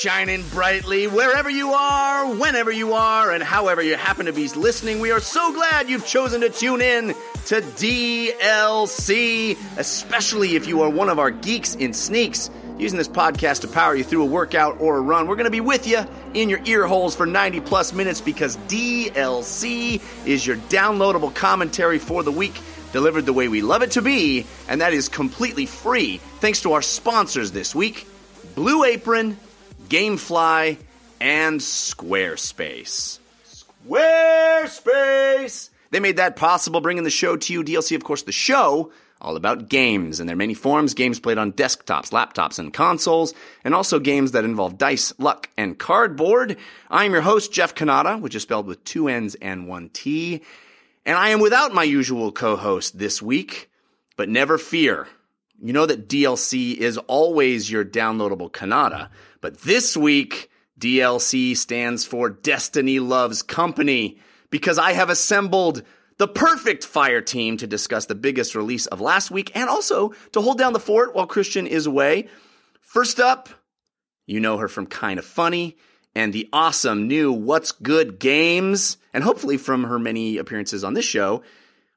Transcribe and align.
Shining 0.00 0.42
brightly 0.48 1.08
wherever 1.08 1.50
you 1.50 1.72
are, 1.72 2.34
whenever 2.34 2.72
you 2.72 2.94
are, 2.94 3.32
and 3.32 3.42
however 3.42 3.82
you 3.82 3.96
happen 3.96 4.24
to 4.24 4.32
be 4.32 4.48
listening? 4.48 5.00
We 5.00 5.10
are 5.10 5.20
so 5.20 5.52
glad 5.52 5.90
you've 5.90 6.06
chosen 6.06 6.40
to 6.40 6.48
tune 6.48 6.80
in 6.80 7.08
to 7.48 7.60
DLC, 7.60 9.58
especially 9.76 10.56
if 10.56 10.66
you 10.66 10.80
are 10.80 10.88
one 10.88 11.10
of 11.10 11.18
our 11.18 11.30
geeks 11.30 11.74
in 11.74 11.92
sneaks 11.92 12.48
using 12.78 12.96
this 12.96 13.08
podcast 13.08 13.60
to 13.60 13.68
power 13.68 13.94
you 13.94 14.02
through 14.02 14.22
a 14.22 14.26
workout 14.26 14.80
or 14.80 14.96
a 14.96 15.02
run. 15.02 15.26
We're 15.26 15.36
going 15.36 15.44
to 15.44 15.50
be 15.50 15.60
with 15.60 15.86
you 15.86 16.02
in 16.32 16.48
your 16.48 16.62
ear 16.64 16.86
holes 16.86 17.14
for 17.14 17.26
90 17.26 17.60
plus 17.60 17.92
minutes 17.92 18.22
because 18.22 18.56
DLC 18.56 20.00
is 20.24 20.46
your 20.46 20.56
downloadable 20.56 21.34
commentary 21.34 21.98
for 21.98 22.22
the 22.22 22.32
week 22.32 22.58
delivered 22.94 23.26
the 23.26 23.34
way 23.34 23.48
we 23.48 23.60
love 23.60 23.82
it 23.82 23.90
to 23.90 24.00
be, 24.00 24.46
and 24.66 24.80
that 24.80 24.94
is 24.94 25.10
completely 25.10 25.66
free 25.66 26.16
thanks 26.38 26.62
to 26.62 26.72
our 26.72 26.80
sponsors 26.80 27.52
this 27.52 27.74
week 27.74 28.06
Blue 28.54 28.84
Apron, 28.84 29.36
Gamefly, 29.90 30.78
and 31.20 31.60
Squarespace. 31.60 33.18
Squarespace! 33.84 35.70
They 35.90 35.98
made 35.98 36.18
that 36.18 36.36
possible, 36.36 36.80
bringing 36.80 37.02
the 37.02 37.10
show 37.10 37.36
to 37.36 37.52
you. 37.52 37.64
DLC, 37.64 37.96
of 37.96 38.04
course, 38.04 38.22
the 38.22 38.30
show, 38.30 38.92
all 39.20 39.34
about 39.34 39.68
games 39.68 40.20
and 40.20 40.28
their 40.28 40.36
many 40.36 40.54
forms. 40.54 40.94
Games 40.94 41.18
played 41.18 41.38
on 41.38 41.52
desktops, 41.52 42.10
laptops, 42.12 42.60
and 42.60 42.72
consoles, 42.72 43.34
and 43.64 43.74
also 43.74 43.98
games 43.98 44.30
that 44.30 44.44
involve 44.44 44.78
dice, 44.78 45.12
luck, 45.18 45.50
and 45.58 45.76
cardboard. 45.76 46.56
I'm 46.88 47.10
your 47.10 47.22
host, 47.22 47.52
Jeff 47.52 47.74
Cannata, 47.74 48.20
which 48.20 48.36
is 48.36 48.42
spelled 48.42 48.68
with 48.68 48.84
two 48.84 49.08
N's 49.08 49.34
and 49.34 49.66
one 49.66 49.88
T. 49.88 50.42
And 51.04 51.18
I 51.18 51.30
am 51.30 51.40
without 51.40 51.74
my 51.74 51.82
usual 51.82 52.30
co-host 52.30 52.96
this 52.96 53.20
week, 53.20 53.68
but 54.16 54.28
never 54.28 54.56
fear. 54.56 55.08
You 55.60 55.72
know 55.72 55.84
that 55.84 56.08
DLC 56.08 56.76
is 56.76 56.96
always 56.96 57.68
your 57.70 57.84
downloadable 57.84 58.52
Cannata, 58.52 59.08
but 59.40 59.60
this 59.62 59.96
week, 59.96 60.50
DLC 60.78 61.56
stands 61.56 62.04
for 62.04 62.30
Destiny 62.30 62.98
Loves 62.98 63.42
Company 63.42 64.18
because 64.50 64.78
I 64.78 64.92
have 64.92 65.10
assembled 65.10 65.82
the 66.18 66.28
perfect 66.28 66.84
fire 66.84 67.20
team 67.20 67.56
to 67.58 67.66
discuss 67.66 68.06
the 68.06 68.14
biggest 68.14 68.54
release 68.54 68.86
of 68.86 69.00
last 69.00 69.30
week 69.30 69.52
and 69.54 69.70
also 69.70 70.12
to 70.32 70.40
hold 70.40 70.58
down 70.58 70.72
the 70.72 70.80
fort 70.80 71.14
while 71.14 71.26
Christian 71.26 71.66
is 71.66 71.86
away. 71.86 72.28
First 72.80 73.20
up, 73.20 73.48
you 74.26 74.40
know 74.40 74.58
her 74.58 74.68
from 74.68 74.86
Kinda 74.86 75.22
Funny 75.22 75.76
and 76.14 76.32
the 76.32 76.48
awesome 76.52 77.08
new 77.08 77.32
What's 77.32 77.72
Good 77.72 78.18
games, 78.18 78.96
and 79.14 79.22
hopefully 79.22 79.56
from 79.56 79.84
her 79.84 79.98
many 79.98 80.38
appearances 80.38 80.84
on 80.84 80.94
this 80.94 81.04
show, 81.04 81.42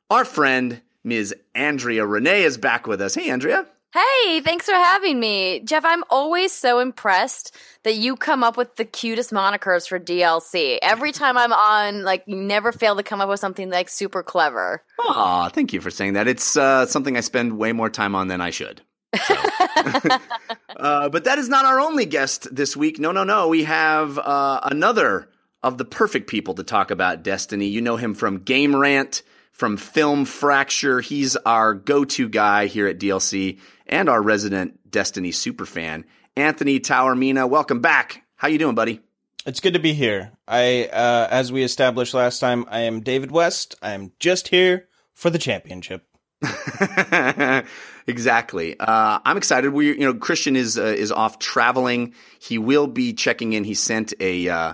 our 0.10 0.24
friend 0.24 0.82
Ms. 1.04 1.34
Andrea 1.56 2.06
Rene 2.06 2.44
is 2.44 2.58
back 2.58 2.88
with 2.88 3.02
us. 3.02 3.16
Hey, 3.16 3.30
Andrea. 3.30 3.66
Hey, 3.94 4.42
thanks 4.42 4.66
for 4.66 4.74
having 4.74 5.20
me. 5.20 5.60
Jeff, 5.60 5.86
I'm 5.86 6.04
always 6.10 6.52
so 6.52 6.80
impressed 6.80 7.56
that 7.84 7.94
you 7.94 8.16
come 8.16 8.44
up 8.44 8.58
with 8.58 8.76
the 8.76 8.86
cutest 8.86 9.30
monikers 9.30 9.88
for 9.88 10.00
DLC. 10.00 10.80
Every 10.82 11.12
time 11.12 11.38
I'm 11.38 11.54
on, 11.54 12.04
like, 12.04 12.24
you 12.26 12.36
never 12.36 12.72
fail 12.72 12.96
to 12.96 13.04
come 13.04 13.22
up 13.22 13.30
with 13.30 13.40
something 13.40 13.70
like 13.70 13.90
super 13.90 14.24
clever. 14.24 14.82
Aw, 15.00 15.50
thank 15.50 15.74
you 15.74 15.82
for 15.82 15.92
saying 15.92 16.14
that. 16.14 16.28
It's 16.28 16.58
uh, 16.58 16.88
something 16.88 17.16
I 17.16 17.20
spend 17.20 17.59
way 17.59 17.72
more 17.72 17.90
time 17.90 18.16
on 18.16 18.30
than 18.30 18.42
I 18.42 18.50
should. 18.50 18.82
So. 19.28 19.36
uh, 20.76 21.09
but 21.09 21.26
that 21.26 21.38
is 21.38 21.48
not 21.48 21.66
our 21.66 21.80
only 21.80 22.08
guest 22.08 22.48
this 22.53 22.76
week. 22.76 22.98
No, 22.98 23.12
no, 23.12 23.24
no. 23.24 23.48
We 23.50 23.66
have 23.66 24.18
uh, 24.18 24.59
another 24.64 25.30
of 25.62 25.78
the 25.78 25.86
perfect 25.86 26.28
people 26.28 26.56
to 26.56 26.64
talk 26.64 26.90
about 26.90 27.22
Destiny. 27.22 27.68
You 27.68 27.82
know 27.82 27.98
him 27.98 28.16
from 28.16 28.40
Game 28.40 28.76
Rant 28.76 29.22
from 29.52 29.78
Film 29.78 30.26
Fracture. 30.26 31.00
He's 31.00 31.36
our 31.36 31.76
go-to 31.76 32.28
guy 32.28 32.66
here 32.66 32.88
at 32.88 32.98
DLC 33.00 33.59
and 33.88 34.10
our 34.10 34.22
resident 34.22 34.92
Destiny 34.92 35.32
superfan. 35.32 36.04
Anthony 36.36 36.80
Taormina, 36.80 37.50
welcome 37.50 37.82
back. 37.82 38.24
How 38.36 38.48
you 38.48 38.58
doing, 38.58 38.76
buddy? 38.76 39.02
It's 39.46 39.60
good 39.60 39.74
to 39.74 39.80
be 39.80 39.94
here. 39.94 40.32
I, 40.48 40.86
uh, 40.86 41.28
as 41.30 41.52
we 41.52 41.64
established 41.64 42.14
last 42.14 42.40
time, 42.40 42.66
I 42.70 42.82
am 42.82 43.02
David 43.02 43.32
West. 43.32 43.76
I 43.82 43.92
am 43.92 44.12
just 44.20 44.48
here 44.48 44.88
for 45.14 45.30
the 45.30 45.38
championship. 45.38 46.08
exactly. 48.08 48.80
Uh, 48.80 49.20
I'm 49.24 49.38
excited. 49.38 49.74
We, 49.74 49.88
you 49.88 50.06
know, 50.06 50.14
Christian 50.14 50.56
is 50.56 50.78
uh, 50.78 50.84
is 50.84 51.12
off 51.12 51.40
traveling. 51.40 52.14
He 52.40 52.58
will 52.58 52.88
be 52.88 53.14
checking 53.14 53.54
in. 53.54 53.64
He 53.64 53.74
sent 53.74 54.14
a 54.20 54.50
uh, 54.50 54.74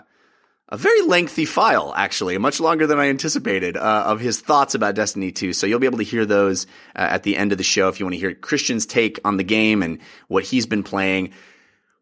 a 0.72 0.78
very 0.78 1.02
lengthy 1.02 1.46
file, 1.46 1.94
actually, 1.98 2.38
much 2.38 2.60
longer 2.60 2.86
than 2.86 3.00
I 3.00 3.10
anticipated, 3.10 3.76
uh, 3.76 4.04
of 4.06 4.20
his 4.20 4.40
thoughts 4.40 4.76
about 4.76 4.94
Destiny 4.94 5.32
2. 5.32 5.52
So 5.54 5.66
you'll 5.66 5.80
be 5.80 5.88
able 5.88 5.98
to 5.98 6.04
hear 6.04 6.26
those 6.26 6.68
uh, 6.96 7.00
at 7.00 7.24
the 7.24 7.38
end 7.38 7.52
of 7.52 7.58
the 7.58 7.64
show 7.64 7.90
if 7.90 8.00
you 8.00 8.06
want 8.06 8.14
to 8.14 8.20
hear 8.20 8.36
Christian's 8.36 8.86
take 8.86 9.20
on 9.26 9.38
the 9.38 9.44
game 9.44 9.82
and 9.82 10.00
what 10.28 10.44
he's 10.44 10.68
been 10.68 10.84
playing. 10.84 11.34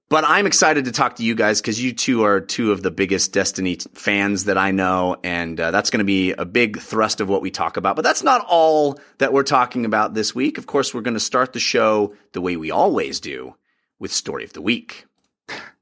But 0.09 0.23
I'm 0.25 0.45
excited 0.45 0.85
to 0.85 0.91
talk 0.91 1.17
to 1.17 1.23
you 1.23 1.35
guys 1.35 1.59
because 1.61 1.81
you 1.81 1.93
two 1.93 2.23
are 2.23 2.39
two 2.39 2.71
of 2.71 2.81
the 2.81 2.91
biggest 2.91 3.33
Destiny 3.33 3.77
fans 3.93 4.45
that 4.45 4.57
I 4.57 4.71
know, 4.71 5.17
and 5.23 5.59
uh, 5.59 5.71
that's 5.71 5.89
going 5.89 5.99
to 5.99 6.05
be 6.05 6.31
a 6.31 6.45
big 6.45 6.79
thrust 6.79 7.19
of 7.19 7.27
what 7.27 7.41
we 7.41 7.51
talk 7.51 7.75
about. 7.75 7.95
But 7.97 8.03
that's 8.03 8.23
not 8.23 8.45
all 8.47 8.99
that 9.17 9.33
we're 9.33 9.43
talking 9.43 9.85
about 9.85 10.13
this 10.13 10.35
week. 10.35 10.57
Of 10.57 10.65
course, 10.65 10.93
we're 10.93 11.01
going 11.01 11.13
to 11.15 11.19
start 11.19 11.51
the 11.51 11.59
show 11.59 12.15
the 12.31 12.41
way 12.41 12.55
we 12.55 12.71
always 12.71 13.19
do 13.19 13.55
with 13.99 14.13
Story 14.13 14.45
of 14.45 14.53
the 14.53 14.61
Week. 14.61 15.06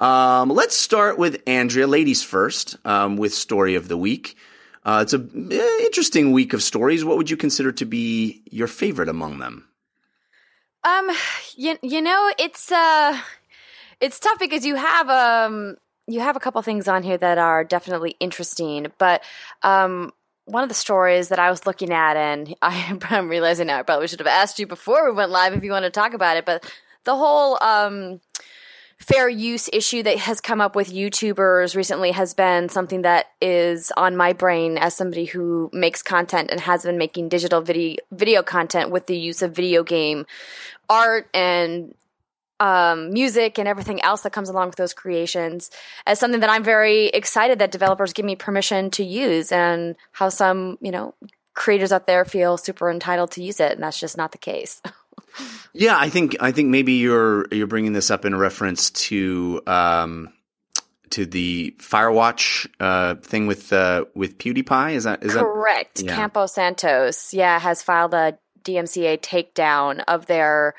Um, 0.00 0.50
let's 0.50 0.76
start 0.76 1.18
with 1.18 1.42
Andrea, 1.46 1.86
ladies 1.86 2.22
first, 2.22 2.76
um, 2.84 3.16
with 3.16 3.32
story 3.32 3.76
of 3.76 3.88
the 3.88 3.96
week. 3.96 4.36
Uh, 4.84 5.00
it's 5.02 5.14
an 5.14 5.48
eh, 5.50 5.78
interesting 5.80 6.32
week 6.32 6.52
of 6.52 6.62
stories. 6.62 7.04
What 7.04 7.16
would 7.16 7.30
you 7.30 7.36
consider 7.36 7.72
to 7.72 7.84
be 7.84 8.42
your 8.50 8.68
favorite 8.68 9.08
among 9.08 9.38
them? 9.38 9.68
Um, 10.84 11.10
you, 11.56 11.78
you 11.82 12.02
know, 12.02 12.30
it's 12.38 12.70
uh, 12.70 13.18
it's 14.00 14.20
tough 14.20 14.38
because 14.38 14.64
you 14.64 14.76
have 14.76 15.08
um, 15.08 15.76
you 16.06 16.20
have 16.20 16.36
a 16.36 16.40
couple 16.40 16.60
things 16.62 16.86
on 16.86 17.02
here 17.02 17.18
that 17.18 17.38
are 17.38 17.64
definitely 17.64 18.16
interesting, 18.20 18.92
but 18.98 19.24
um, 19.62 20.12
one 20.44 20.62
of 20.62 20.68
the 20.68 20.74
stories 20.74 21.28
that 21.30 21.40
I 21.40 21.50
was 21.50 21.66
looking 21.66 21.90
at, 21.90 22.16
and 22.16 22.54
I, 22.62 22.96
I'm 23.10 23.28
realizing 23.28 23.66
now 23.66 23.78
I 23.78 23.82
probably 23.82 24.06
should 24.08 24.20
have 24.20 24.28
asked 24.28 24.58
you 24.58 24.66
before 24.66 25.10
we 25.10 25.16
went 25.16 25.30
live 25.30 25.54
if 25.54 25.64
you 25.64 25.72
want 25.72 25.84
to 25.84 25.90
talk 25.90 26.12
about 26.12 26.36
it, 26.36 26.44
but 26.44 26.70
the 27.04 27.16
whole 27.16 27.58
um 27.62 28.20
fair 28.98 29.28
use 29.28 29.68
issue 29.72 30.02
that 30.02 30.18
has 30.18 30.40
come 30.40 30.60
up 30.60 30.74
with 30.74 30.92
YouTubers 30.92 31.76
recently 31.76 32.12
has 32.12 32.34
been 32.34 32.68
something 32.68 33.02
that 33.02 33.26
is 33.40 33.92
on 33.96 34.16
my 34.16 34.32
brain 34.32 34.78
as 34.78 34.94
somebody 34.94 35.26
who 35.26 35.70
makes 35.72 36.02
content 36.02 36.50
and 36.50 36.60
has 36.60 36.82
been 36.82 36.98
making 36.98 37.28
digital 37.28 37.60
video 37.60 37.96
video 38.10 38.42
content 38.42 38.90
with 38.90 39.06
the 39.06 39.16
use 39.16 39.42
of 39.42 39.52
video 39.52 39.82
game 39.82 40.24
art 40.88 41.28
and 41.34 41.94
um, 42.58 43.12
music 43.12 43.58
and 43.58 43.68
everything 43.68 44.00
else 44.02 44.22
that 44.22 44.32
comes 44.32 44.48
along 44.48 44.68
with 44.68 44.76
those 44.76 44.94
creations 44.94 45.70
as 46.06 46.18
something 46.18 46.40
that 46.40 46.50
I'm 46.50 46.64
very 46.64 47.08
excited 47.08 47.58
that 47.58 47.70
developers 47.70 48.14
give 48.14 48.24
me 48.24 48.34
permission 48.34 48.90
to 48.92 49.04
use 49.04 49.52
and 49.52 49.94
how 50.12 50.30
some, 50.30 50.78
you 50.80 50.90
know, 50.90 51.14
creators 51.54 51.92
out 51.92 52.06
there 52.06 52.24
feel 52.24 52.56
super 52.56 52.90
entitled 52.90 53.30
to 53.32 53.42
use 53.42 53.60
it 53.60 53.72
and 53.72 53.82
that's 53.82 54.00
just 54.00 54.16
not 54.16 54.32
the 54.32 54.38
case. 54.38 54.80
Yeah, 55.72 55.96
I 55.98 56.08
think 56.08 56.36
I 56.40 56.52
think 56.52 56.68
maybe 56.68 56.94
you're 56.94 57.46
you're 57.52 57.66
bringing 57.66 57.92
this 57.92 58.10
up 58.10 58.24
in 58.24 58.34
reference 58.34 58.90
to 58.90 59.62
um, 59.66 60.32
to 61.10 61.26
the 61.26 61.74
Firewatch 61.78 62.66
uh, 62.80 63.16
thing 63.16 63.46
with 63.46 63.72
uh, 63.72 64.06
with 64.14 64.38
PewDiePie. 64.38 64.94
Is 64.94 65.04
that 65.04 65.22
is 65.22 65.34
correct? 65.34 65.96
That, 65.96 66.06
yeah. 66.06 66.16
Campo 66.16 66.46
Santos, 66.46 67.34
yeah, 67.34 67.58
has 67.58 67.82
filed 67.82 68.14
a 68.14 68.38
DMCA 68.64 69.20
takedown 69.20 70.02
of 70.08 70.26
their 70.26 70.74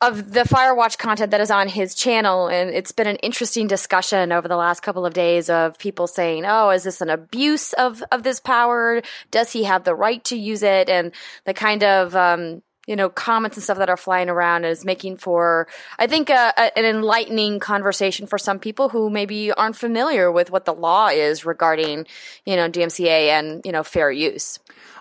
of 0.00 0.32
the 0.32 0.40
Firewatch 0.40 0.96
content 0.96 1.32
that 1.32 1.40
is 1.40 1.50
on 1.50 1.68
his 1.68 1.94
channel. 1.94 2.46
And 2.46 2.70
it's 2.70 2.92
been 2.92 3.08
an 3.08 3.16
interesting 3.16 3.66
discussion 3.66 4.30
over 4.30 4.46
the 4.46 4.56
last 4.56 4.80
couple 4.80 5.04
of 5.04 5.12
days 5.12 5.50
of 5.50 5.78
people 5.78 6.06
saying, 6.06 6.44
Oh, 6.46 6.70
is 6.70 6.84
this 6.84 7.00
an 7.00 7.10
abuse 7.10 7.72
of, 7.72 8.02
of 8.12 8.22
this 8.22 8.38
power? 8.38 9.02
Does 9.30 9.52
he 9.52 9.64
have 9.64 9.84
the 9.84 9.94
right 9.94 10.22
to 10.24 10.36
use 10.36 10.62
it? 10.62 10.88
And 10.88 11.12
the 11.44 11.54
kind 11.54 11.82
of, 11.82 12.14
um, 12.14 12.62
you 12.88 12.96
know 12.96 13.08
comments 13.08 13.56
and 13.56 13.62
stuff 13.62 13.78
that 13.78 13.88
are 13.88 13.96
flying 13.96 14.28
around 14.28 14.64
is 14.64 14.84
making 14.84 15.16
for 15.16 15.68
i 15.98 16.06
think 16.06 16.30
a, 16.30 16.52
a, 16.56 16.76
an 16.78 16.84
enlightening 16.84 17.60
conversation 17.60 18.26
for 18.26 18.38
some 18.38 18.58
people 18.58 18.88
who 18.88 19.10
maybe 19.10 19.52
aren't 19.52 19.76
familiar 19.76 20.32
with 20.32 20.50
what 20.50 20.64
the 20.64 20.74
law 20.74 21.08
is 21.08 21.44
regarding 21.44 22.06
you 22.44 22.56
know 22.56 22.68
dmca 22.68 23.28
and 23.28 23.62
you 23.64 23.70
know 23.70 23.84
fair 23.84 24.10
use 24.10 24.58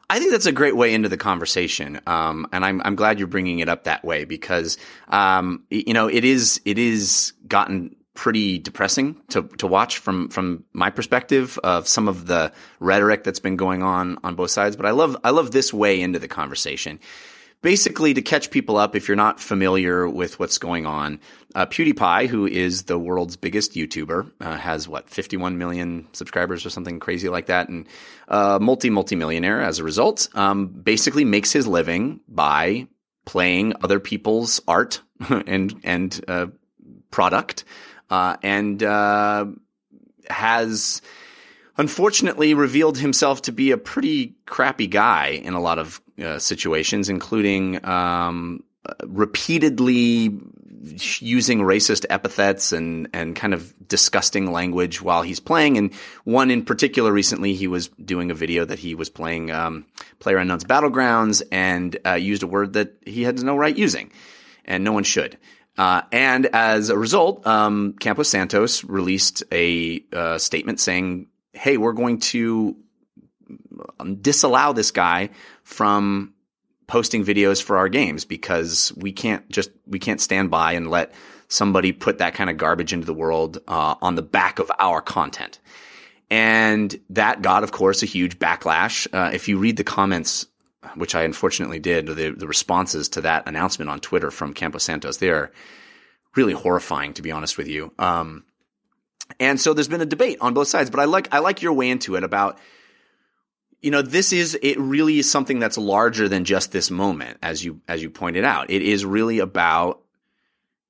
I 0.10 0.20
think 0.20 0.32
that's 0.32 0.46
a 0.46 0.54
great 0.54 0.78
way 0.78 0.94
into 0.94 1.10
the 1.10 1.18
conversation, 1.18 2.00
um, 2.08 2.48
and 2.54 2.64
I'm 2.64 2.82
I'm 2.86 2.96
glad 2.96 3.20
you're 3.20 3.28
bringing 3.28 3.60
it 3.60 3.68
up 3.68 3.84
that 3.84 4.06
way 4.06 4.24
because 4.24 4.78
um, 5.10 5.66
you 5.70 5.94
know 5.94 6.08
it 6.08 6.24
is 6.24 6.62
it 6.64 6.80
is 6.80 7.34
gotten 7.46 7.94
pretty 8.14 8.58
depressing 8.58 9.22
to 9.30 9.44
to 9.58 9.68
watch 9.68 9.98
from 9.98 10.30
from 10.30 10.64
my 10.72 10.90
perspective 10.90 11.60
of 11.62 11.90
some 11.90 12.08
of 12.08 12.26
the 12.26 12.54
rhetoric 12.80 13.26
that's 13.26 13.42
been 13.42 13.58
going 13.58 13.84
on 13.84 14.18
on 14.24 14.36
both 14.36 14.50
sides. 14.52 14.78
But 14.78 14.86
I 14.86 14.92
love 14.92 15.18
I 15.26 15.32
love 15.32 15.52
this 15.52 15.74
way 15.74 16.00
into 16.00 16.20
the 16.20 16.30
conversation. 16.30 17.02
Basically, 17.64 18.14
to 18.14 18.22
catch 18.22 18.52
people 18.52 18.78
up, 18.78 18.96
if 18.96 19.08
you're 19.08 19.18
not 19.18 19.40
familiar 19.40 20.08
with 20.08 20.40
what's 20.40 20.60
going 20.60 20.86
on, 20.86 21.20
uh, 21.56 21.66
PewDiePie, 21.66 22.28
who 22.28 22.46
is 22.46 22.84
the 22.84 23.00
world's 23.00 23.36
biggest 23.36 23.74
YouTuber, 23.74 24.32
uh, 24.40 24.58
has 24.58 24.88
what 24.88 25.10
51 25.10 25.58
million 25.58 26.08
subscribers 26.14 26.66
or 26.66 26.70
something 26.70 27.00
crazy 27.00 27.30
like 27.30 27.48
that, 27.48 27.68
and 27.68 27.88
uh, 28.28 28.60
multi 28.62 28.92
multi 28.92 29.16
millionaire 29.16 29.62
as 29.62 29.80
a 29.80 29.84
result. 29.84 30.30
Um, 30.36 30.68
basically, 30.68 31.26
makes 31.26 31.52
his 31.52 31.66
living 31.66 32.20
by 32.28 32.88
playing 33.26 33.74
other 33.84 34.00
people's 34.00 34.62
art 34.68 35.02
and 35.30 35.80
and 35.84 36.24
uh, 36.28 36.48
product 37.12 37.66
uh, 38.10 38.38
and 38.44 38.82
uh, 38.84 39.46
has 40.30 41.02
unfortunately 41.78 42.54
revealed 42.54 42.98
himself 42.98 43.44
to 43.44 43.52
be 43.52 43.72
a 43.72 43.78
pretty 43.78 44.36
crappy 44.46 44.88
guy 44.88 45.28
in 45.28 45.54
a 45.54 45.60
lot 45.62 45.80
of 45.80 46.02
uh, 46.22 46.40
situations, 46.40 47.10
including 47.10 47.86
um, 47.86 48.64
repeatedly 49.06 50.32
using 51.20 51.60
racist 51.60 52.06
epithets 52.10 52.72
and 52.72 53.10
and 53.14 53.36
kind 53.36 53.54
of 53.54 53.74
disgusting 53.88 54.52
language 54.52 55.02
while 55.02 55.22
he's 55.22 55.40
playing. 55.40 55.78
And 55.78 55.94
one 56.24 56.52
in 56.52 56.64
particular, 56.64 57.12
recently, 57.12 57.54
he 57.54 57.68
was 57.68 57.90
doing 58.04 58.32
a 58.32 58.36
video 58.36 58.66
that 58.66 58.80
he 58.80 58.96
was 58.96 59.10
playing 59.10 59.52
um, 59.52 59.86
PlayerUnknown's 60.20 60.64
Battlegrounds 60.64 61.42
and 61.52 61.98
uh, 62.06 62.14
used 62.14 62.44
a 62.44 62.48
word 62.48 62.74
that 62.74 62.96
he 63.06 63.24
had 63.24 63.42
no 63.42 63.58
right 63.58 63.76
using, 63.76 64.12
and 64.66 64.84
no 64.84 64.92
one 64.92 65.04
should. 65.04 65.38
Uh, 65.78 66.02
and 66.12 66.48
as 66.48 66.90
a 66.90 66.98
result, 66.98 67.46
um, 67.46 67.94
Campos 68.00 68.30
Santos 68.30 68.84
released 68.84 69.44
a 69.52 70.04
uh, 70.12 70.38
statement 70.38 70.80
saying, 70.80 71.28
"Hey, 71.54 71.78
we're 71.78 71.94
going 71.94 72.20
to 72.20 72.76
disallow 74.22 74.74
this 74.74 74.92
guy 74.92 75.30
from 75.64 76.34
posting 76.88 77.26
videos 77.26 77.62
for 77.62 77.78
our 77.78 77.90
games 77.90 78.26
because 78.26 78.94
we 78.96 79.12
can't 79.12 79.48
just 79.50 79.70
we 79.86 80.00
can't 80.00 80.22
stand 80.22 80.50
by 80.50 80.74
and 80.74 80.90
let 80.90 81.14
somebody 81.50 81.92
put 81.92 82.18
that 82.20 82.34
kind 82.34 82.50
of 82.50 82.58
garbage 82.58 82.94
into 82.94 83.06
the 83.06 83.14
world 83.14 83.60
uh, 83.68 83.96
on 84.02 84.16
the 84.16 84.22
back 84.22 84.60
of 84.60 84.72
our 84.80 85.02
content." 85.02 85.60
And 86.30 87.00
that 87.12 87.42
got, 87.42 87.64
of 87.64 87.72
course, 87.72 88.04
a 88.04 88.06
huge 88.06 88.38
backlash. 88.38 89.08
Uh, 89.14 89.32
if 89.34 89.48
you 89.48 89.58
read 89.58 89.78
the 89.78 89.86
comments 89.86 90.46
which 90.96 91.16
I 91.16 91.24
unfortunately 91.24 91.80
did, 91.80 92.08
the, 92.08 92.32
the 92.32 92.48
responses 92.48 93.10
to 93.10 93.22
that 93.22 93.48
announcement 93.48 93.90
on 93.90 94.00
Twitter 94.00 94.32
from 94.32 94.54
Campos 94.54 94.84
Santos, 94.84 95.18
they 95.18 95.30
are 95.30 95.52
really 96.36 96.54
horrifying, 96.54 97.14
to 97.14 97.22
be 97.22 97.32
honest 97.32 97.58
with 97.58 97.68
you. 97.68 97.92
Um, 97.98 98.46
and 99.40 99.60
so 99.60 99.74
there's 99.74 99.88
been 99.88 100.02
a 100.02 100.06
debate 100.06 100.38
on 100.40 100.54
both 100.54 100.68
sides, 100.68 100.90
but 100.90 101.00
I 101.00 101.06
like 101.06 101.34
I 101.34 101.40
like 101.40 101.62
your 101.62 101.74
way 101.74 101.90
into 101.90 102.16
it 102.16 102.24
about 102.24 102.60
you 103.82 103.92
know 103.92 104.02
this 104.02 104.34
is 104.34 104.58
it 104.62 104.80
really 104.80 105.20
is 105.20 105.30
something 105.30 105.60
that's 105.60 105.78
larger 105.78 106.28
than 106.28 106.44
just 106.44 106.72
this 106.72 106.90
moment 106.90 107.38
as 107.42 107.64
you 107.64 107.82
as 107.88 108.02
you 108.02 108.10
pointed 108.10 108.44
out 108.44 108.70
it 108.70 108.82
is 108.82 109.06
really 109.06 109.40
about 109.40 110.02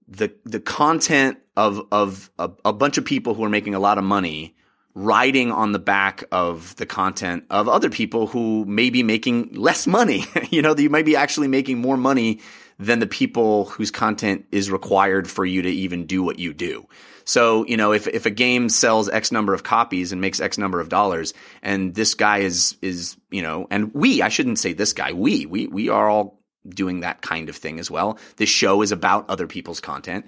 the 0.08 0.34
the 0.46 0.60
content 0.60 1.38
of 1.56 1.82
of 1.92 2.32
a, 2.40 2.50
a 2.66 2.74
bunch 2.74 2.98
of 2.98 3.06
people 3.06 3.34
who 3.34 3.44
are 3.44 3.50
making 3.50 3.76
a 3.76 3.80
lot 3.80 3.98
of 3.98 4.04
money 4.04 4.56
riding 4.98 5.52
on 5.52 5.74
the 5.74 5.80
back 5.80 6.24
of 6.32 6.76
the 6.78 6.86
content 6.86 7.44
of 7.52 7.70
other 7.70 7.90
people 7.90 8.26
who 8.26 8.66
may 8.66 8.90
be 8.90 9.04
making 9.04 9.54
less 9.54 9.86
money. 9.86 10.26
you 10.50 10.60
know, 10.60 10.76
you 10.76 10.90
might 10.90 11.06
be 11.06 11.16
actually 11.16 11.48
making 11.48 11.78
more 11.78 11.98
money 11.98 12.40
than 12.80 12.98
the 12.98 13.06
people 13.06 13.66
whose 13.66 13.92
content 13.92 14.46
is 14.52 14.72
required 14.72 15.30
for 15.30 15.46
you 15.46 15.62
to 15.62 15.70
even 15.70 16.08
do 16.08 16.24
what 16.24 16.40
you 16.40 16.52
do. 16.52 16.88
So, 17.28 17.66
you 17.66 17.76
know, 17.76 17.92
if, 17.92 18.08
if 18.08 18.26
a 18.26 18.30
game 18.30 18.70
sells 18.70 19.10
X 19.10 19.34
number 19.34 19.54
of 19.54 19.62
copies 19.62 20.14
and 20.14 20.22
makes 20.22 20.40
X 20.40 20.58
number 20.58 20.80
of 20.80 20.88
dollars, 20.88 21.34
and 21.62 21.94
this 21.94 22.14
guy 22.14 22.38
is, 22.38 22.78
is, 22.82 23.18
you 23.30 23.42
know, 23.42 23.68
and 23.70 23.94
we, 23.94 24.22
I 24.22 24.30
shouldn't 24.30 24.60
say 24.60 24.72
this 24.72 24.94
guy, 24.94 25.12
we, 25.12 25.46
we, 25.46 25.68
we 25.68 25.90
are 25.90 26.10
all 26.10 26.40
doing 26.66 27.02
that 27.02 27.22
kind 27.22 27.50
of 27.50 27.58
thing 27.58 27.80
as 27.80 27.92
well. 27.92 28.18
This 28.38 28.48
show 28.48 28.82
is 28.82 28.94
about 28.94 29.30
other 29.30 29.46
people's 29.46 29.82
content. 29.82 30.28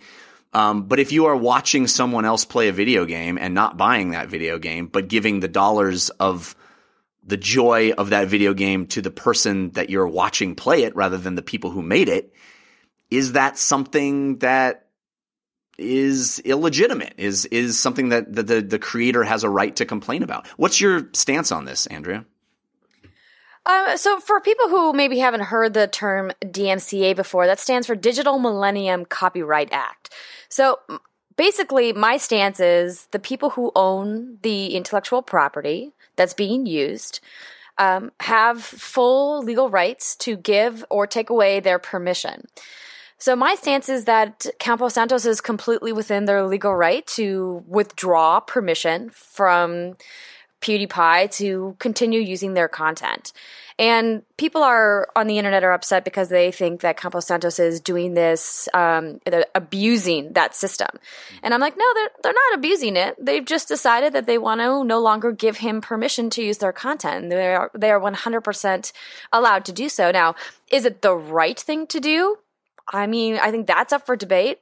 Um, 0.52 0.88
but 0.90 1.00
if 1.00 1.14
you 1.14 1.28
are 1.28 1.38
watching 1.38 1.88
someone 1.88 2.26
else 2.26 2.44
play 2.44 2.68
a 2.68 2.74
video 2.74 3.06
game 3.06 3.38
and 3.38 3.54
not 3.54 3.78
buying 3.78 4.12
that 4.12 4.28
video 4.28 4.60
game, 4.60 4.88
but 4.88 5.08
giving 5.08 5.40
the 5.40 5.48
dollars 5.48 6.10
of 6.10 6.54
the 7.24 7.38
joy 7.38 7.94
of 7.94 8.10
that 8.10 8.28
video 8.28 8.54
game 8.54 8.88
to 8.88 9.02
the 9.02 9.12
person 9.12 9.70
that 9.72 9.90
you're 9.90 10.08
watching 10.08 10.54
play 10.54 10.84
it 10.84 10.98
rather 10.98 11.18
than 11.18 11.36
the 11.36 11.42
people 11.42 11.70
who 11.70 11.82
made 11.82 12.10
it, 12.10 12.34
is 13.10 13.34
that 13.34 13.58
something 13.58 14.40
that 14.40 14.89
is 15.80 16.40
illegitimate? 16.40 17.14
Is 17.18 17.46
is 17.46 17.80
something 17.80 18.10
that 18.10 18.34
the, 18.34 18.44
the, 18.44 18.62
the 18.62 18.80
creator 18.80 19.24
has 19.24 19.44
a 19.44 19.50
right 19.50 19.76
to 19.78 19.86
complain 19.86 20.24
about? 20.24 20.48
What's 20.58 20.80
your 20.80 21.10
stance 21.14 21.52
on 21.52 21.66
this, 21.66 21.88
Andrea? 21.88 22.26
Um, 23.66 23.98
so, 23.98 24.20
for 24.20 24.40
people 24.40 24.70
who 24.70 24.94
maybe 24.94 25.20
haven't 25.20 25.42
heard 25.42 25.74
the 25.74 25.88
term 25.88 26.32
DMCA 26.42 27.16
before, 27.16 27.46
that 27.46 27.60
stands 27.60 27.88
for 27.88 27.96
Digital 27.96 28.40
Millennium 28.40 29.06
Copyright 29.06 29.70
Act. 29.72 30.10
So 30.50 30.80
basically, 31.38 31.94
my 31.94 32.18
stance 32.18 32.60
is 32.60 33.08
the 33.12 33.20
people 33.20 33.52
who 33.52 33.72
own 33.76 34.40
the 34.42 34.76
intellectual 34.76 35.22
property 35.22 35.94
that's 36.16 36.34
being 36.34 36.66
used 36.66 37.20
um, 37.78 38.12
have 38.20 38.62
full 38.62 39.42
legal 39.44 39.70
rights 39.70 40.16
to 40.18 40.36
give 40.36 40.84
or 40.90 41.08
take 41.08 41.30
away 41.30 41.60
their 41.60 41.80
permission. 41.80 42.46
So 43.20 43.36
my 43.36 43.56
stance 43.56 43.90
is 43.90 44.06
that 44.06 44.46
Campos 44.60 44.94
Santos 44.94 45.26
is 45.26 45.42
completely 45.42 45.92
within 45.92 46.26
their 46.26 46.46
legal 46.46 46.74
right 46.74 47.06
to 47.08 47.64
withdraw 47.68 48.40
permission 48.40 49.10
from 49.10 49.98
PewDiePie 50.62 51.32
to 51.32 51.76
continue 51.80 52.20
using 52.20 52.54
their 52.54 52.68
content. 52.68 53.34
And 53.78 54.24
people 54.36 54.62
are 54.62 55.08
on 55.16 55.28
the 55.28 55.38
internet 55.38 55.64
are 55.64 55.72
upset 55.72 56.04
because 56.04 56.28
they 56.28 56.52
think 56.52 56.82
that 56.82 56.98
Campos 56.98 57.28
Santos 57.28 57.60
is 57.60 57.80
doing 57.80 58.14
this, 58.14 58.68
um, 58.74 59.22
abusing 59.56 60.34
that 60.34 60.54
system. 60.54 60.90
And 61.44 61.54
I'm 61.54 61.62
like, 61.62 61.78
no, 61.78 61.86
they're, 61.94 62.10
they're 62.24 62.34
not 62.34 62.58
abusing 62.58 62.98
it. 62.98 63.16
They've 63.24 63.46
just 63.46 63.70
decided 63.70 64.12
that 64.14 64.28
they 64.28 64.38
want 64.38 64.60
to 64.60 64.84
no 64.84 65.00
longer 65.00 65.32
give 65.32 65.58
him 65.58 65.80
permission 65.80 66.30
to 66.32 66.44
use 66.44 66.58
their 66.58 66.74
content. 66.74 67.30
They 67.30 67.56
are, 67.56 67.72
they 67.74 67.92
are 67.92 68.02
100% 68.02 68.92
allowed 69.32 69.64
to 69.66 69.72
do 69.72 69.88
so. 69.88 70.12
Now, 70.12 70.36
is 70.70 70.84
it 70.84 71.02
the 71.02 71.16
right 71.16 71.58
thing 71.58 71.88
to 71.88 72.02
do? 72.02 72.38
I 72.92 73.08
mean, 73.08 73.38
I 73.38 73.52
think 73.52 73.68
that's 73.68 73.94
up 73.94 74.06
for 74.06 74.16
debate. 74.16 74.60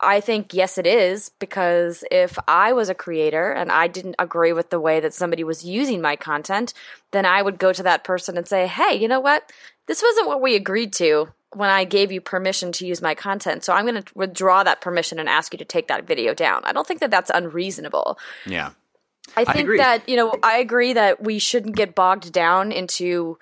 I 0.00 0.20
think 0.20 0.54
yes, 0.54 0.78
it 0.78 0.86
is 0.86 1.30
because 1.40 2.04
if 2.10 2.38
I 2.46 2.72
was 2.72 2.88
a 2.88 2.94
creator 2.94 3.50
and 3.50 3.72
I 3.72 3.88
didn't 3.88 4.14
agree 4.18 4.52
with 4.52 4.70
the 4.70 4.78
way 4.78 5.00
that 5.00 5.12
somebody 5.12 5.42
was 5.42 5.64
using 5.64 6.00
my 6.00 6.14
content, 6.14 6.72
then 7.10 7.26
I 7.26 7.42
would 7.42 7.58
go 7.58 7.72
to 7.72 7.82
that 7.82 8.04
person 8.04 8.36
and 8.36 8.46
say, 8.46 8.68
"Hey, 8.68 8.94
you 8.94 9.08
know 9.08 9.20
what? 9.20 9.50
This 9.86 10.02
wasn't 10.02 10.28
what 10.28 10.40
we 10.40 10.54
agreed 10.54 10.92
to 10.94 11.28
when 11.52 11.70
I 11.70 11.84
gave 11.84 12.12
you 12.12 12.20
permission 12.20 12.70
to 12.72 12.86
use 12.86 13.02
my 13.02 13.14
content. 13.14 13.64
So 13.64 13.72
I'm 13.72 13.86
going 13.86 14.02
to 14.02 14.14
withdraw 14.14 14.62
that 14.62 14.80
permission 14.80 15.18
and 15.18 15.28
ask 15.28 15.52
you 15.52 15.58
to 15.58 15.64
take 15.64 15.88
that 15.88 16.06
video 16.06 16.32
down." 16.32 16.62
I 16.64 16.72
don't 16.72 16.86
think 16.86 17.00
that 17.00 17.10
that's 17.10 17.30
unreasonable. 17.34 18.18
Yeah. 18.46 18.70
I 19.36 19.44
think 19.44 19.68
I 19.68 19.76
that, 19.78 20.08
you 20.08 20.16
know, 20.16 20.34
I 20.42 20.58
agree 20.58 20.92
that 20.94 21.22
we 21.22 21.38
shouldn't 21.38 21.76
get 21.76 21.94
bogged 21.94 22.32
down 22.32 22.72
into 22.72 23.38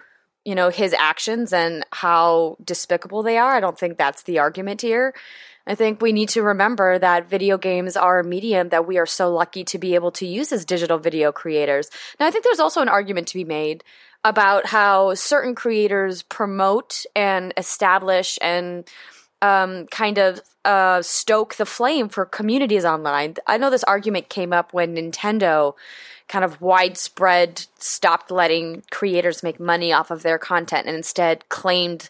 you 0.47 0.55
know 0.55 0.71
his 0.71 0.95
actions 0.95 1.53
and 1.53 1.85
how 1.93 2.57
despicable 2.65 3.23
they 3.25 3.37
are. 3.37 3.55
I 3.55 3.61
don't 3.61 3.79
think 3.79 3.99
that's 3.99 4.23
the 4.23 4.39
argument 4.39 4.81
here. 4.81 5.13
I 5.67 5.75
think 5.75 6.01
we 6.01 6.13
need 6.13 6.29
to 6.31 6.43
remember 6.43 6.99
that 7.01 7.29
video 7.29 7.59
games 7.59 7.97
are 7.97 8.21
a 8.21 8.25
medium 8.25 8.69
that 8.69 8.87
we 8.87 8.99
are 8.99 9.07
so 9.07 9.35
lucky 9.35 9.65
to 9.65 9.79
be 9.79 9.97
able 9.97 10.13
to 10.13 10.27
use 10.27 10.53
as 10.53 10.65
digital 10.65 10.99
video 10.99 11.33
creators. 11.33 11.91
Now, 12.21 12.29
I 12.29 12.31
think 12.31 12.45
there's 12.45 12.61
also 12.61 12.81
an 12.81 12.89
argument 12.89 13.27
to 13.29 13.35
be 13.35 13.43
made 13.43 13.83
about 14.25 14.67
how 14.67 15.15
certain 15.15 15.57
creators 15.57 16.23
promote 16.23 17.05
and 17.17 17.53
establish 17.57 18.39
and 18.41 18.89
um, 19.43 19.87
kind 19.89 20.19
of 20.19 20.41
uh, 20.65 21.03
stoke 21.03 21.57
the 21.57 21.67
flame 21.67 22.09
for 22.09 22.25
communities 22.25 22.85
online. 22.85 23.35
I 23.49 23.59
know 23.59 23.71
this 23.71 23.85
argument 23.85 24.29
came 24.29 24.53
up 24.53 24.73
when 24.73 24.95
Nintendo 24.95 25.75
kind 26.29 26.45
of 26.45 26.61
widespread 26.61 27.67
stopped 27.79 28.31
letting 28.31 28.83
creators 28.91 29.43
make 29.43 29.61
money 29.61 29.93
off 29.93 30.11
of 30.11 30.23
their 30.23 30.39
content 30.39 30.87
and 30.87 30.97
instead 30.97 31.49
claimed 31.49 32.09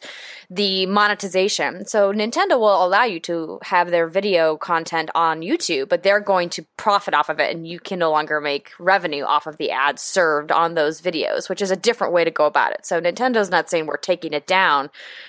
the 0.49 0.87
monetization. 0.87 1.85
So 1.87 2.12
Nintendo 2.12 2.58
will 2.58 2.85
allow 2.85 3.04
you 3.04 3.18
to 3.20 3.58
have 3.62 3.90
their 3.90 4.06
video 4.06 4.56
content 4.56 5.11
on 5.14 5.40
YouTube, 5.40 5.88
but 5.88 6.02
they're 6.02 6.20
going 6.20 6.49
to 6.50 6.64
profit 6.76 7.14
off 7.14 7.28
of 7.28 7.40
it 7.40 7.54
and 7.54 7.66
you 7.66 7.80
can 7.80 7.99
no 7.99 8.11
longer 8.11 8.40
make 8.40 8.70
revenue 8.78 9.25
off 9.25 9.46
of 9.46 9.56
the 9.56 9.70
ads 9.73 10.02
served 10.02 10.52
on 10.52 10.75
those 10.75 11.00
videos, 11.00 11.49
which 11.49 11.61
is 11.61 11.70
a 11.70 11.76
different 11.76 12.12
way 12.12 12.25
to 12.25 12.30
go 12.30 12.46
about 12.46 12.73
it. 12.73 12.87
So 12.87 13.00
Nintendo's 13.00 13.50
not 13.50 13.68
saying 13.68 13.87
we're 13.87 13.96
taking 13.96 14.32
it 14.32 14.46
down. 14.46 14.88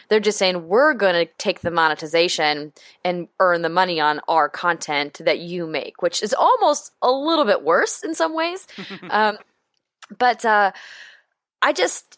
They're 0.09 0.19
just 0.19 0.37
saying 0.37 0.67
we're 0.67 0.93
going 0.93 1.15
to 1.15 1.31
take 1.37 1.61
the 1.61 1.71
monetization 1.71 2.73
and 3.03 3.27
earn 3.39 3.63
the 3.63 3.69
money 3.69 3.99
on 3.99 4.21
our 4.27 4.49
content 4.49 5.19
that 5.25 5.39
you 5.39 5.65
make, 5.65 6.01
which 6.01 6.21
is 6.21 6.33
almost 6.33 6.91
a 7.01 7.11
little 7.11 7.45
bit 7.45 7.63
worse 7.63 8.03
in 8.03 8.13
some 8.13 8.35
ways. 8.35 8.67
um, 9.09 9.37
but 10.17 10.45
uh, 10.45 10.71
I 11.61 11.73
just 11.73 12.17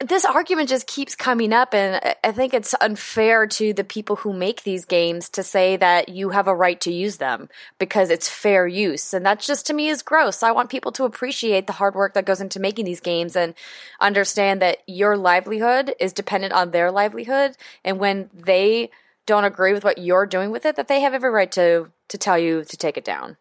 this 0.00 0.24
argument 0.24 0.68
just 0.68 0.86
keeps 0.86 1.14
coming 1.14 1.52
up, 1.52 1.72
and 1.74 1.96
I- 2.02 2.16
I 2.24 2.32
think 2.32 2.54
it's 2.54 2.74
unfair 2.80 3.46
to 3.46 3.72
the 3.72 3.84
people 3.84 4.16
who 4.16 4.32
make 4.32 4.62
these 4.64 4.84
games 4.84 5.28
to 5.30 5.42
say 5.42 5.76
that 5.76 6.08
you 6.08 6.30
have 6.30 6.48
a 6.48 6.54
right 6.54 6.80
to 6.80 6.92
use 6.92 7.18
them 7.18 7.48
because 7.78 8.10
it's 8.10 8.28
fair 8.28 8.66
use. 8.66 9.14
And 9.14 9.24
that 9.26 9.40
just 9.40 9.66
to 9.66 9.74
me 9.74 9.88
is 9.88 10.02
gross. 10.02 10.42
I 10.42 10.50
want 10.50 10.70
people 10.70 10.92
to 10.92 11.04
appreciate 11.04 11.66
the 11.66 11.74
hard 11.74 11.94
work 11.94 12.14
that 12.14 12.24
goes 12.24 12.40
into 12.40 12.58
making 12.60 12.84
these 12.84 13.00
games 13.00 13.36
and 13.36 13.54
understand 14.00 14.60
that 14.62 14.78
your 14.86 15.16
livelihood 15.16 15.94
is 16.00 16.12
dependent 16.12 16.52
on 16.52 16.70
their 16.72 16.90
livelihood. 16.90 17.56
And 17.84 17.98
when 18.00 18.28
they 18.34 18.90
don't 19.26 19.44
agree 19.44 19.72
with 19.72 19.84
what 19.84 19.98
you're 19.98 20.26
doing 20.26 20.50
with 20.50 20.66
it, 20.66 20.74
that 20.76 20.88
they 20.88 21.00
have 21.00 21.14
every 21.14 21.30
right 21.30 21.52
to 21.52 21.90
to 22.08 22.18
tell 22.18 22.38
you 22.38 22.64
to 22.64 22.76
take 22.76 22.96
it 22.98 23.04
down. 23.04 23.36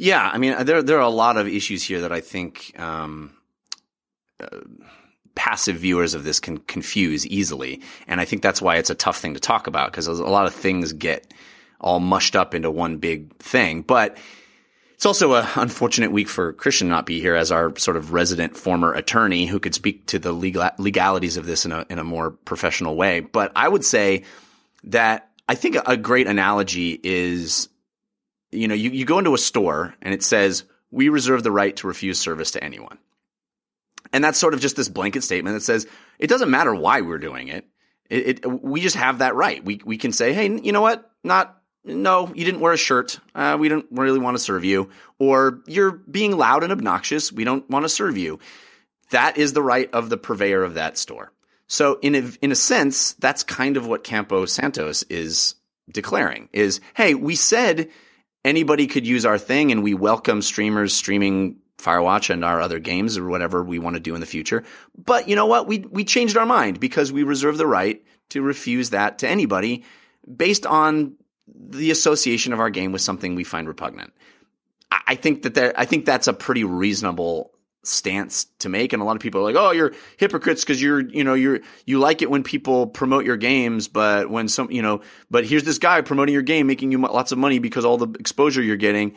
Yeah, 0.00 0.30
I 0.32 0.38
mean, 0.38 0.64
there 0.64 0.82
there 0.82 0.96
are 0.96 1.02
a 1.02 1.10
lot 1.10 1.36
of 1.36 1.46
issues 1.46 1.82
here 1.82 2.00
that 2.00 2.10
I 2.10 2.22
think 2.22 2.72
um, 2.80 3.34
uh, 4.40 4.60
passive 5.34 5.76
viewers 5.76 6.14
of 6.14 6.24
this 6.24 6.40
can 6.40 6.56
confuse 6.56 7.26
easily, 7.26 7.82
and 8.08 8.18
I 8.18 8.24
think 8.24 8.40
that's 8.40 8.62
why 8.62 8.76
it's 8.76 8.88
a 8.88 8.94
tough 8.94 9.18
thing 9.18 9.34
to 9.34 9.40
talk 9.40 9.66
about 9.66 9.92
because 9.92 10.06
a 10.06 10.14
lot 10.14 10.46
of 10.46 10.54
things 10.54 10.94
get 10.94 11.34
all 11.82 12.00
mushed 12.00 12.34
up 12.34 12.54
into 12.54 12.70
one 12.70 12.96
big 12.96 13.36
thing. 13.40 13.82
But 13.82 14.16
it's 14.94 15.04
also 15.04 15.34
an 15.34 15.46
unfortunate 15.56 16.12
week 16.12 16.30
for 16.30 16.54
Christian 16.54 16.88
not 16.88 17.04
be 17.04 17.20
here 17.20 17.34
as 17.34 17.52
our 17.52 17.76
sort 17.76 17.98
of 17.98 18.14
resident 18.14 18.56
former 18.56 18.94
attorney 18.94 19.44
who 19.44 19.60
could 19.60 19.74
speak 19.74 20.06
to 20.06 20.18
the 20.18 20.32
legal 20.32 20.66
legalities 20.78 21.36
of 21.36 21.44
this 21.44 21.66
in 21.66 21.72
a 21.72 21.84
in 21.90 21.98
a 21.98 22.04
more 22.04 22.30
professional 22.30 22.96
way. 22.96 23.20
But 23.20 23.52
I 23.54 23.68
would 23.68 23.84
say 23.84 24.24
that 24.84 25.28
I 25.46 25.56
think 25.56 25.76
a 25.84 25.98
great 25.98 26.26
analogy 26.26 26.98
is 27.02 27.68
you 28.52 28.68
know, 28.68 28.74
you, 28.74 28.90
you 28.90 29.04
go 29.04 29.18
into 29.18 29.34
a 29.34 29.38
store 29.38 29.94
and 30.02 30.12
it 30.12 30.22
says, 30.22 30.64
we 30.90 31.08
reserve 31.08 31.42
the 31.42 31.52
right 31.52 31.76
to 31.76 31.86
refuse 31.86 32.18
service 32.18 32.52
to 32.52 32.64
anyone. 32.64 32.98
And 34.12 34.24
that's 34.24 34.38
sort 34.38 34.54
of 34.54 34.60
just 34.60 34.76
this 34.76 34.88
blanket 34.88 35.22
statement 35.22 35.54
that 35.54 35.60
says, 35.60 35.86
it 36.18 36.26
doesn't 36.26 36.50
matter 36.50 36.74
why 36.74 37.00
we're 37.02 37.18
doing 37.18 37.48
it. 37.48 37.64
It, 38.08 38.44
it 38.44 38.62
we 38.62 38.80
just 38.80 38.96
have 38.96 39.18
that 39.18 39.36
right. 39.36 39.64
We, 39.64 39.80
we 39.84 39.98
can 39.98 40.12
say, 40.12 40.32
hey, 40.32 40.48
you 40.48 40.72
know 40.72 40.80
what? 40.80 41.08
Not, 41.22 41.56
no, 41.84 42.32
you 42.34 42.44
didn't 42.44 42.60
wear 42.60 42.72
a 42.72 42.76
shirt. 42.76 43.20
Uh, 43.34 43.56
we 43.58 43.68
don't 43.68 43.86
really 43.90 44.18
want 44.18 44.36
to 44.36 44.42
serve 44.42 44.64
you. 44.64 44.90
Or 45.18 45.60
you're 45.66 45.92
being 45.92 46.36
loud 46.36 46.64
and 46.64 46.72
obnoxious. 46.72 47.32
We 47.32 47.44
don't 47.44 47.68
want 47.70 47.84
to 47.84 47.88
serve 47.88 48.18
you. 48.18 48.40
That 49.10 49.38
is 49.38 49.52
the 49.52 49.62
right 49.62 49.88
of 49.92 50.10
the 50.10 50.16
purveyor 50.16 50.64
of 50.64 50.74
that 50.74 50.98
store. 50.98 51.32
So 51.68 52.00
in 52.02 52.16
a, 52.16 52.30
in 52.42 52.50
a 52.50 52.56
sense, 52.56 53.12
that's 53.14 53.44
kind 53.44 53.76
of 53.76 53.86
what 53.86 54.02
Campo 54.02 54.44
Santos 54.46 55.04
is 55.04 55.54
declaring 55.88 56.48
is, 56.52 56.80
hey, 56.94 57.14
we 57.14 57.36
said 57.36 57.90
anybody 58.44 58.86
could 58.86 59.06
use 59.06 59.24
our 59.24 59.38
thing 59.38 59.72
and 59.72 59.82
we 59.82 59.94
welcome 59.94 60.42
streamers 60.42 60.92
streaming 60.92 61.56
Firewatch 61.78 62.30
and 62.30 62.44
our 62.44 62.60
other 62.60 62.78
games 62.78 63.16
or 63.16 63.26
whatever 63.26 63.62
we 63.62 63.78
want 63.78 63.96
to 63.96 64.00
do 64.00 64.14
in 64.14 64.20
the 64.20 64.26
future. 64.26 64.64
But 64.96 65.28
you 65.28 65.36
know 65.36 65.46
what? 65.46 65.66
We 65.66 65.78
we 65.78 66.04
changed 66.04 66.36
our 66.36 66.46
mind 66.46 66.78
because 66.78 67.12
we 67.12 67.22
reserve 67.22 67.56
the 67.56 67.66
right 67.66 68.04
to 68.30 68.42
refuse 68.42 68.90
that 68.90 69.18
to 69.20 69.28
anybody 69.28 69.84
based 70.36 70.66
on 70.66 71.16
the 71.54 71.90
association 71.90 72.52
of 72.52 72.60
our 72.60 72.70
game 72.70 72.92
with 72.92 73.00
something 73.00 73.34
we 73.34 73.44
find 73.44 73.66
repugnant. 73.66 74.12
I, 74.90 75.14
think 75.14 75.42
that 75.42 75.54
there, 75.54 75.72
I 75.76 75.84
think 75.84 76.04
that's 76.04 76.26
a 76.26 76.32
pretty 76.32 76.64
reasonable 76.64 77.52
stance 77.82 78.44
to 78.58 78.68
make 78.68 78.92
and 78.92 79.00
a 79.00 79.04
lot 79.04 79.16
of 79.16 79.22
people 79.22 79.40
are 79.40 79.44
like 79.44 79.56
oh 79.56 79.70
you're 79.70 79.92
hypocrites 80.18 80.62
because 80.62 80.82
you're 80.82 81.00
you 81.00 81.24
know 81.24 81.32
you're 81.32 81.60
you 81.86 81.98
like 81.98 82.20
it 82.20 82.30
when 82.30 82.42
people 82.42 82.86
promote 82.86 83.24
your 83.24 83.38
games 83.38 83.88
but 83.88 84.28
when 84.28 84.48
some 84.48 84.70
you 84.70 84.82
know 84.82 85.00
but 85.30 85.46
here's 85.46 85.64
this 85.64 85.78
guy 85.78 86.02
promoting 86.02 86.34
your 86.34 86.42
game 86.42 86.66
making 86.66 86.92
you 86.92 86.98
lots 86.98 87.32
of 87.32 87.38
money 87.38 87.58
because 87.58 87.84
all 87.84 87.96
the 87.96 88.08
exposure 88.18 88.62
you're 88.62 88.76
getting. 88.76 89.14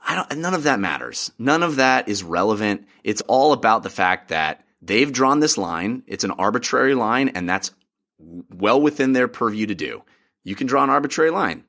I 0.00 0.14
don't 0.14 0.38
none 0.38 0.54
of 0.54 0.62
that 0.62 0.78
matters. 0.78 1.32
None 1.38 1.64
of 1.64 1.76
that 1.76 2.08
is 2.08 2.22
relevant. 2.22 2.86
It's 3.02 3.20
all 3.22 3.52
about 3.52 3.82
the 3.82 3.90
fact 3.90 4.28
that 4.28 4.64
they've 4.80 5.12
drawn 5.12 5.40
this 5.40 5.58
line. 5.58 6.04
It's 6.06 6.24
an 6.24 6.30
arbitrary 6.30 6.94
line 6.94 7.30
and 7.30 7.48
that's 7.48 7.72
well 8.18 8.80
within 8.80 9.12
their 9.12 9.28
purview 9.28 9.66
to 9.66 9.74
do. 9.74 10.02
You 10.44 10.54
can 10.54 10.68
draw 10.68 10.84
an 10.84 10.90
arbitrary 10.90 11.30
line. 11.30 11.64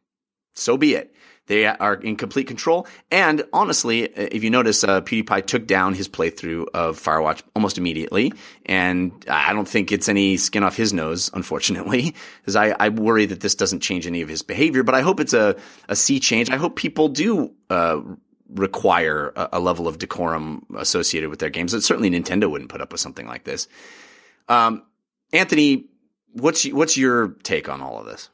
So 0.53 0.77
be 0.77 0.93
it 0.93 1.13
they 1.49 1.65
are 1.65 1.95
in 1.95 2.15
complete 2.15 2.45
control. 2.45 2.87
And 3.09 3.43
honestly, 3.51 4.03
if 4.03 4.43
you 4.43 4.51
notice, 4.51 4.83
uh, 4.83 5.01
PewDiePie 5.01 5.47
took 5.47 5.65
down 5.65 5.95
his 5.95 6.07
playthrough 6.07 6.67
of 6.75 7.01
Firewatch 7.01 7.41
almost 7.55 7.79
immediately. 7.79 8.31
And 8.67 9.11
I 9.27 9.51
don't 9.53 9.67
think 9.67 9.91
it's 9.91 10.07
any 10.07 10.37
skin 10.37 10.63
off 10.63 10.77
his 10.77 10.93
nose, 10.93 11.31
unfortunately, 11.33 12.13
because 12.41 12.55
I, 12.55 12.75
I, 12.79 12.89
worry 12.89 13.25
that 13.25 13.39
this 13.39 13.55
doesn't 13.55 13.79
change 13.79 14.05
any 14.05 14.21
of 14.21 14.29
his 14.29 14.43
behavior. 14.43 14.83
But 14.83 14.93
I 14.93 15.01
hope 15.01 15.19
it's 15.19 15.33
a, 15.33 15.55
a 15.87 15.95
sea 15.95 16.19
change. 16.19 16.51
I 16.51 16.57
hope 16.57 16.75
people 16.75 17.07
do 17.07 17.51
uh, 17.71 17.99
require 18.53 19.33
a, 19.35 19.49
a, 19.53 19.59
level 19.59 19.87
of 19.87 19.97
decorum 19.97 20.67
associated 20.77 21.31
with 21.31 21.39
their 21.39 21.49
games. 21.49 21.73
And 21.73 21.83
certainly 21.83 22.11
Nintendo 22.11 22.47
wouldn't 22.49 22.69
put 22.69 22.79
up 22.79 22.91
with 22.91 23.01
something 23.01 23.25
like 23.25 23.45
this. 23.45 23.67
Um, 24.49 24.83
Anthony, 25.33 25.85
what's 26.33 26.63
what's 26.67 26.95
your 26.95 27.29
take 27.41 27.69
on 27.69 27.81
all 27.81 27.99
of 27.99 28.05
this? 28.05 28.29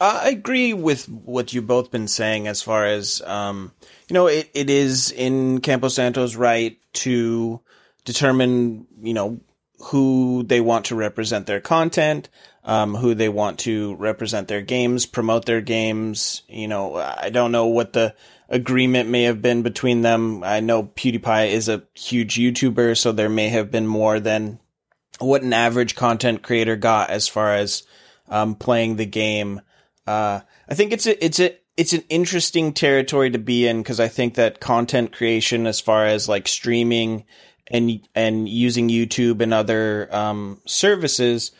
I 0.00 0.30
agree 0.30 0.72
with 0.72 1.08
what 1.08 1.52
you've 1.52 1.66
both 1.66 1.90
been 1.90 2.08
saying 2.08 2.48
as 2.48 2.62
far 2.62 2.86
as, 2.86 3.20
um, 3.20 3.72
you 4.08 4.14
know, 4.14 4.28
it, 4.28 4.50
it 4.54 4.70
is 4.70 5.12
in 5.12 5.60
Campo 5.60 5.88
Santo's 5.88 6.36
right 6.36 6.78
to 6.94 7.60
determine, 8.06 8.86
you 9.02 9.12
know, 9.12 9.40
who 9.84 10.42
they 10.42 10.60
want 10.60 10.86
to 10.86 10.94
represent 10.94 11.46
their 11.46 11.60
content, 11.60 12.30
um, 12.64 12.94
who 12.94 13.14
they 13.14 13.28
want 13.28 13.58
to 13.60 13.94
represent 13.96 14.48
their 14.48 14.62
games, 14.62 15.04
promote 15.04 15.44
their 15.44 15.60
games. 15.60 16.42
You 16.48 16.68
know, 16.68 16.96
I 16.96 17.28
don't 17.28 17.52
know 17.52 17.66
what 17.66 17.92
the 17.92 18.14
agreement 18.48 19.08
may 19.10 19.24
have 19.24 19.42
been 19.42 19.62
between 19.62 20.00
them. 20.00 20.42
I 20.42 20.60
know 20.60 20.84
PewDiePie 20.84 21.50
is 21.50 21.68
a 21.68 21.82
huge 21.94 22.36
YouTuber, 22.36 22.96
so 22.96 23.12
there 23.12 23.28
may 23.28 23.48
have 23.48 23.70
been 23.70 23.86
more 23.86 24.18
than 24.18 24.58
what 25.18 25.42
an 25.42 25.52
average 25.52 25.94
content 25.94 26.42
creator 26.42 26.76
got 26.76 27.10
as 27.10 27.28
far 27.28 27.54
as 27.54 27.82
um, 28.28 28.54
playing 28.54 28.96
the 28.96 29.06
game. 29.06 29.60
Uh, 30.10 30.40
I 30.68 30.74
think 30.74 30.92
it's 30.92 31.06
a, 31.06 31.24
it's 31.24 31.38
a, 31.38 31.56
it's 31.76 31.92
an 31.92 32.02
interesting 32.08 32.72
territory 32.72 33.30
to 33.30 33.38
be 33.38 33.68
in 33.68 33.80
because 33.80 34.00
I 34.00 34.08
think 34.08 34.34
that 34.34 34.58
content 34.58 35.12
creation, 35.12 35.68
as 35.68 35.80
far 35.80 36.04
as 36.04 36.28
like 36.28 36.48
streaming 36.48 37.26
and 37.70 38.00
and 38.12 38.48
using 38.48 38.88
YouTube 38.88 39.40
and 39.40 39.54
other 39.54 40.08
um, 40.10 40.60
services, 40.66 41.52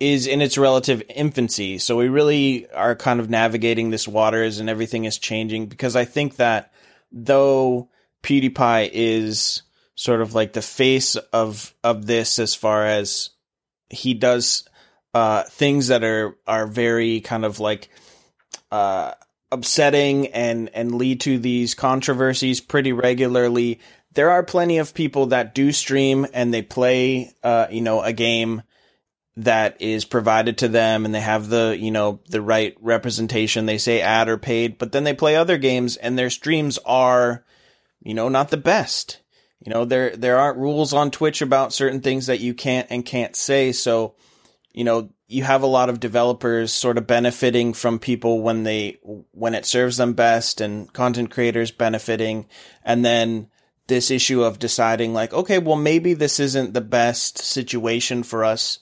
is 0.00 0.26
in 0.26 0.42
its 0.42 0.58
relative 0.58 1.00
infancy. 1.08 1.78
So 1.78 1.96
we 1.96 2.08
really 2.08 2.68
are 2.72 2.96
kind 2.96 3.20
of 3.20 3.30
navigating 3.30 3.90
this 3.90 4.08
waters, 4.08 4.58
and 4.58 4.68
everything 4.68 5.04
is 5.04 5.16
changing 5.16 5.66
because 5.66 5.94
I 5.94 6.04
think 6.04 6.36
that 6.36 6.72
though 7.12 7.88
PewDiePie 8.24 8.90
is 8.92 9.62
sort 9.94 10.22
of 10.22 10.34
like 10.34 10.54
the 10.54 10.60
face 10.60 11.14
of 11.14 11.72
of 11.84 12.06
this, 12.06 12.40
as 12.40 12.56
far 12.56 12.84
as 12.84 13.30
he 13.90 14.12
does 14.12 14.68
uh, 15.16 15.44
things 15.44 15.88
that 15.88 16.04
are 16.04 16.36
are 16.46 16.66
very 16.66 17.22
kind 17.22 17.46
of 17.46 17.58
like 17.58 17.88
uh, 18.70 19.12
upsetting 19.50 20.26
and 20.26 20.68
and 20.74 20.94
lead 20.94 21.22
to 21.22 21.38
these 21.38 21.72
controversies 21.72 22.60
pretty 22.60 22.92
regularly. 22.92 23.80
There 24.12 24.28
are 24.28 24.42
plenty 24.42 24.76
of 24.76 24.92
people 24.92 25.26
that 25.26 25.54
do 25.54 25.72
stream 25.72 26.26
and 26.34 26.52
they 26.52 26.60
play, 26.60 27.32
uh, 27.42 27.66
you 27.70 27.80
know, 27.80 28.02
a 28.02 28.12
game 28.12 28.62
that 29.38 29.80
is 29.80 30.04
provided 30.04 30.58
to 30.58 30.68
them 30.68 31.06
and 31.06 31.14
they 31.14 31.20
have 31.20 31.48
the, 31.48 31.74
you 31.80 31.90
know, 31.90 32.20
the 32.28 32.42
right 32.42 32.76
representation. 32.82 33.64
They 33.64 33.78
say 33.78 34.02
ad 34.02 34.28
or 34.28 34.36
paid, 34.36 34.76
but 34.76 34.92
then 34.92 35.04
they 35.04 35.14
play 35.14 35.34
other 35.34 35.56
games 35.56 35.96
and 35.96 36.18
their 36.18 36.28
streams 36.28 36.78
are, 36.84 37.42
you 38.02 38.12
know, 38.12 38.28
not 38.28 38.50
the 38.50 38.58
best. 38.58 39.20
You 39.64 39.72
know, 39.72 39.86
there 39.86 40.14
there 40.14 40.36
aren't 40.36 40.58
rules 40.58 40.92
on 40.92 41.10
Twitch 41.10 41.40
about 41.40 41.72
certain 41.72 42.02
things 42.02 42.26
that 42.26 42.40
you 42.40 42.52
can't 42.52 42.88
and 42.90 43.02
can't 43.02 43.34
say. 43.34 43.72
So 43.72 44.14
you 44.76 44.84
know, 44.84 45.08
you 45.26 45.42
have 45.42 45.62
a 45.62 45.66
lot 45.66 45.88
of 45.88 46.00
developers 46.00 46.70
sort 46.70 46.98
of 46.98 47.06
benefiting 47.06 47.72
from 47.72 47.98
people 47.98 48.42
when 48.42 48.62
they, 48.62 48.98
when 49.32 49.54
it 49.54 49.64
serves 49.64 49.96
them 49.96 50.12
best 50.12 50.60
and 50.60 50.92
content 50.92 51.30
creators 51.30 51.70
benefiting. 51.70 52.46
And 52.84 53.02
then 53.02 53.48
this 53.86 54.10
issue 54.10 54.42
of 54.42 54.58
deciding 54.58 55.14
like, 55.14 55.32
okay, 55.32 55.58
well, 55.58 55.76
maybe 55.76 56.12
this 56.12 56.38
isn't 56.38 56.74
the 56.74 56.82
best 56.82 57.38
situation 57.38 58.22
for 58.22 58.44
us 58.44 58.80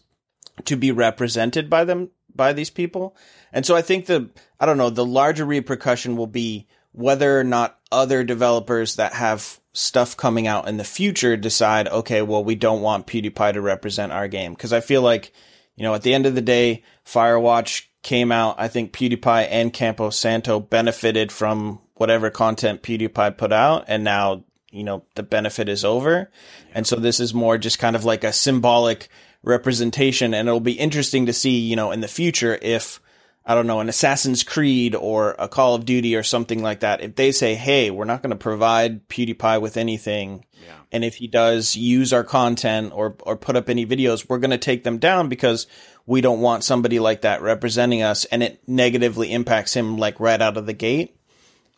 to 0.64 0.74
be 0.76 0.90
represented 0.90 1.70
by 1.70 1.84
them, 1.84 2.10
by 2.34 2.52
these 2.52 2.70
people. 2.70 3.16
And 3.52 3.64
so 3.64 3.76
I 3.76 3.82
think 3.82 4.06
the, 4.06 4.30
I 4.58 4.66
don't 4.66 4.78
know, 4.78 4.90
the 4.90 5.06
larger 5.06 5.44
repercussion 5.44 6.16
will 6.16 6.26
be 6.26 6.66
whether 6.90 7.38
or 7.38 7.44
not 7.44 7.78
other 7.92 8.24
developers 8.24 8.96
that 8.96 9.12
have 9.12 9.60
stuff 9.72 10.16
coming 10.16 10.48
out 10.48 10.66
in 10.66 10.76
the 10.76 10.82
future 10.82 11.36
decide, 11.36 11.86
okay, 11.86 12.20
well, 12.20 12.42
we 12.42 12.56
don't 12.56 12.82
want 12.82 13.06
PewDiePie 13.06 13.52
to 13.52 13.60
represent 13.60 14.10
our 14.10 14.26
game. 14.26 14.56
Cause 14.56 14.72
I 14.72 14.80
feel 14.80 15.00
like, 15.00 15.32
you 15.76 15.82
know, 15.82 15.94
at 15.94 16.02
the 16.02 16.14
end 16.14 16.26
of 16.26 16.34
the 16.34 16.40
day, 16.40 16.82
Firewatch 17.04 17.86
came 18.02 18.30
out. 18.30 18.56
I 18.58 18.68
think 18.68 18.92
PewDiePie 18.92 19.48
and 19.50 19.72
Campo 19.72 20.10
Santo 20.10 20.60
benefited 20.60 21.32
from 21.32 21.80
whatever 21.94 22.30
content 22.30 22.82
PewDiePie 22.82 23.36
put 23.36 23.52
out, 23.52 23.84
and 23.88 24.04
now 24.04 24.44
you 24.70 24.84
know 24.84 25.04
the 25.14 25.22
benefit 25.22 25.68
is 25.68 25.84
over. 25.84 26.30
And 26.72 26.86
so 26.86 26.96
this 26.96 27.20
is 27.20 27.34
more 27.34 27.58
just 27.58 27.78
kind 27.78 27.96
of 27.96 28.04
like 28.04 28.24
a 28.24 28.32
symbolic 28.32 29.08
representation, 29.42 30.34
and 30.34 30.48
it'll 30.48 30.60
be 30.60 30.72
interesting 30.72 31.26
to 31.26 31.32
see, 31.32 31.58
you 31.58 31.76
know, 31.76 31.90
in 31.90 32.00
the 32.00 32.08
future 32.08 32.58
if 32.60 33.00
I 33.46 33.54
don't 33.54 33.66
know, 33.66 33.80
an 33.80 33.90
Assassin's 33.90 34.42
Creed 34.42 34.94
or 34.94 35.34
a 35.38 35.48
Call 35.48 35.74
of 35.74 35.84
Duty 35.84 36.16
or 36.16 36.22
something 36.22 36.62
like 36.62 36.80
that, 36.80 37.02
if 37.02 37.14
they 37.16 37.30
say, 37.30 37.54
"Hey, 37.54 37.90
we're 37.90 38.06
not 38.06 38.22
going 38.22 38.30
to 38.30 38.36
provide 38.36 39.06
PewDiePie 39.08 39.60
with 39.60 39.76
anything," 39.76 40.44
Yeah. 40.64 40.72
and 40.92 41.04
if 41.04 41.16
he 41.16 41.26
does 41.26 41.76
use 41.76 42.12
our 42.14 42.24
content 42.24 42.92
or 42.94 43.16
or 43.20 43.36
put 43.36 43.54
up 43.56 43.68
any 43.68 43.84
videos, 43.84 44.26
we're 44.28 44.38
going 44.38 44.50
to 44.52 44.58
take 44.58 44.82
them 44.84 44.96
down 44.98 45.28
because 45.28 45.66
we 46.06 46.20
don't 46.22 46.40
want 46.40 46.64
somebody 46.64 46.98
like 47.00 47.20
that 47.22 47.42
representing 47.42 48.02
us, 48.02 48.24
and 48.26 48.42
it 48.42 48.62
negatively 48.66 49.30
impacts 49.30 49.74
him 49.74 49.98
like 49.98 50.20
right 50.20 50.40
out 50.40 50.56
of 50.56 50.64
the 50.64 50.72
gate. 50.72 51.14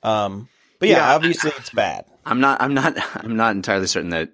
Um, 0.05 0.49
but 0.79 0.89
yeah, 0.89 0.99
Yeah. 0.99 1.15
obviously 1.17 1.51
it's 1.57 1.71
bad. 1.71 2.05
I'm 2.25 2.39
not. 2.41 2.61
I'm 2.63 2.75
not. 2.75 2.97
I'm 3.25 3.37
not 3.37 3.57
entirely 3.57 3.89
certain 3.89 4.11
that 4.11 4.31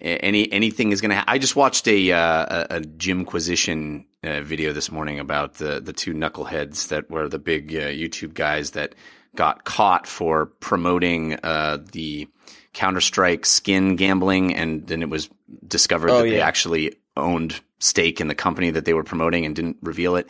any 0.00 0.50
anything 0.50 0.92
is 0.92 1.02
going 1.02 1.10
to. 1.10 1.16
Ha- 1.16 1.24
I 1.28 1.36
just 1.38 1.54
watched 1.56 1.86
a 1.86 2.12
uh, 2.12 2.64
a, 2.70 2.76
a 2.76 2.80
Jimquisition 2.80 4.06
uh, 4.22 4.40
video 4.42 4.72
this 4.72 4.90
morning 4.90 5.18
about 5.18 5.54
the 5.54 5.80
the 5.80 5.92
two 5.92 6.12
knuckleheads 6.12 6.88
that 6.88 7.10
were 7.10 7.28
the 7.28 7.38
big 7.38 7.74
uh, 7.74 7.88
YouTube 7.88 8.34
guys 8.34 8.72
that 8.72 8.94
got 9.34 9.64
caught 9.64 10.06
for 10.06 10.46
promoting 10.46 11.38
uh, 11.42 11.78
the 11.92 12.28
Counter 12.72 13.00
Strike 13.00 13.46
skin 13.46 13.96
gambling, 13.96 14.54
and 14.54 14.86
then 14.86 15.02
it 15.02 15.08
was 15.08 15.30
discovered 15.66 16.10
Oh, 16.10 16.18
that 16.18 16.30
they 16.30 16.40
actually 16.40 16.96
owned 17.16 17.60
stake 17.78 18.20
in 18.20 18.28
the 18.28 18.34
company 18.34 18.70
that 18.70 18.84
they 18.84 18.94
were 18.94 19.04
promoting 19.04 19.46
and 19.46 19.56
didn't 19.56 19.78
reveal 19.82 20.16
it. 20.16 20.28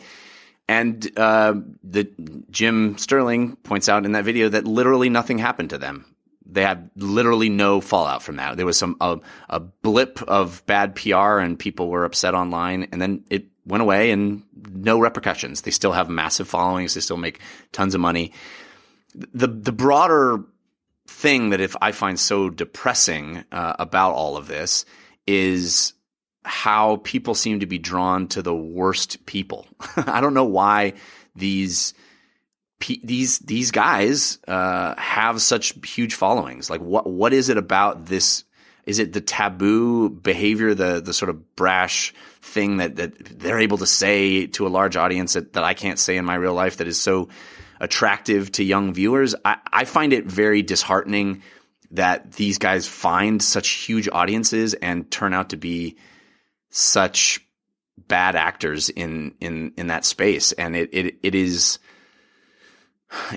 And 0.67 1.11
uh, 1.19 1.55
the 1.83 2.09
Jim 2.49 2.97
Sterling 2.97 3.57
points 3.57 3.89
out 3.89 4.05
in 4.05 4.13
that 4.13 4.23
video 4.23 4.49
that 4.49 4.65
literally 4.65 5.09
nothing 5.09 5.37
happened 5.37 5.71
to 5.71 5.77
them. 5.77 6.05
They 6.45 6.63
had 6.63 6.89
literally 6.95 7.49
no 7.49 7.81
fallout 7.81 8.23
from 8.23 8.37
that. 8.37 8.57
There 8.57 8.65
was 8.65 8.77
some 8.77 8.95
a, 9.01 9.19
a 9.49 9.59
blip 9.59 10.21
of 10.23 10.65
bad 10.65 10.95
PR, 10.95 11.39
and 11.39 11.59
people 11.59 11.89
were 11.89 12.05
upset 12.05 12.35
online, 12.35 12.87
and 12.91 13.01
then 13.01 13.23
it 13.29 13.47
went 13.65 13.81
away, 13.81 14.11
and 14.11 14.43
no 14.71 14.99
repercussions. 14.99 15.61
They 15.61 15.71
still 15.71 15.91
have 15.91 16.09
massive 16.09 16.47
followings. 16.47 16.93
They 16.93 17.01
still 17.01 17.17
make 17.17 17.39
tons 17.71 17.95
of 17.95 18.01
money. 18.01 18.33
The 19.13 19.47
the 19.47 19.71
broader 19.71 20.43
thing 21.07 21.49
that 21.49 21.61
if 21.61 21.75
I 21.81 21.91
find 21.91 22.19
so 22.19 22.49
depressing 22.49 23.43
uh, 23.51 23.75
about 23.77 24.13
all 24.13 24.37
of 24.37 24.47
this 24.47 24.85
is 25.27 25.93
how 26.43 26.97
people 27.03 27.35
seem 27.35 27.59
to 27.59 27.65
be 27.65 27.77
drawn 27.77 28.27
to 28.29 28.41
the 28.41 28.55
worst 28.55 29.25
people. 29.25 29.67
I 29.95 30.21
don't 30.21 30.33
know 30.33 30.45
why 30.45 30.93
these 31.35 31.93
these 33.03 33.39
these 33.39 33.71
guys 33.71 34.39
uh, 34.47 34.95
have 34.97 35.41
such 35.41 35.75
huge 35.87 36.15
followings. 36.15 36.69
Like 36.69 36.81
what 36.81 37.07
what 37.07 37.33
is 37.33 37.49
it 37.49 37.57
about 37.57 38.05
this? 38.05 38.43
Is 38.85 38.97
it 38.97 39.13
the 39.13 39.21
taboo 39.21 40.09
behavior, 40.09 40.73
the 40.73 41.01
the 41.01 41.13
sort 41.13 41.29
of 41.29 41.55
brash 41.55 42.13
thing 42.41 42.77
that 42.77 42.95
that 42.95 43.39
they're 43.39 43.59
able 43.59 43.77
to 43.77 43.85
say 43.85 44.47
to 44.47 44.67
a 44.67 44.69
large 44.69 44.97
audience 44.97 45.33
that, 45.33 45.53
that 45.53 45.63
I 45.63 45.73
can't 45.73 45.99
say 45.99 46.17
in 46.17 46.25
my 46.25 46.35
real 46.35 46.53
life 46.53 46.77
that 46.77 46.87
is 46.87 46.99
so 46.99 47.29
attractive 47.79 48.51
to 48.53 48.63
young 48.63 48.93
viewers? 48.93 49.35
I, 49.45 49.57
I 49.71 49.85
find 49.85 50.13
it 50.13 50.25
very 50.25 50.61
disheartening 50.61 51.43
that 51.91 52.33
these 52.33 52.57
guys 52.57 52.87
find 52.87 53.41
such 53.41 53.69
huge 53.69 54.07
audiences 54.11 54.73
and 54.73 55.09
turn 55.11 55.33
out 55.33 55.49
to 55.49 55.57
be 55.57 55.97
such 56.69 57.41
bad 58.07 58.35
actors 58.35 58.89
in 58.89 59.35
in 59.39 59.73
in 59.77 59.87
that 59.87 60.05
space 60.05 60.53
and 60.53 60.75
it 60.75 60.89
it 60.93 61.15
it 61.21 61.35
is 61.35 61.79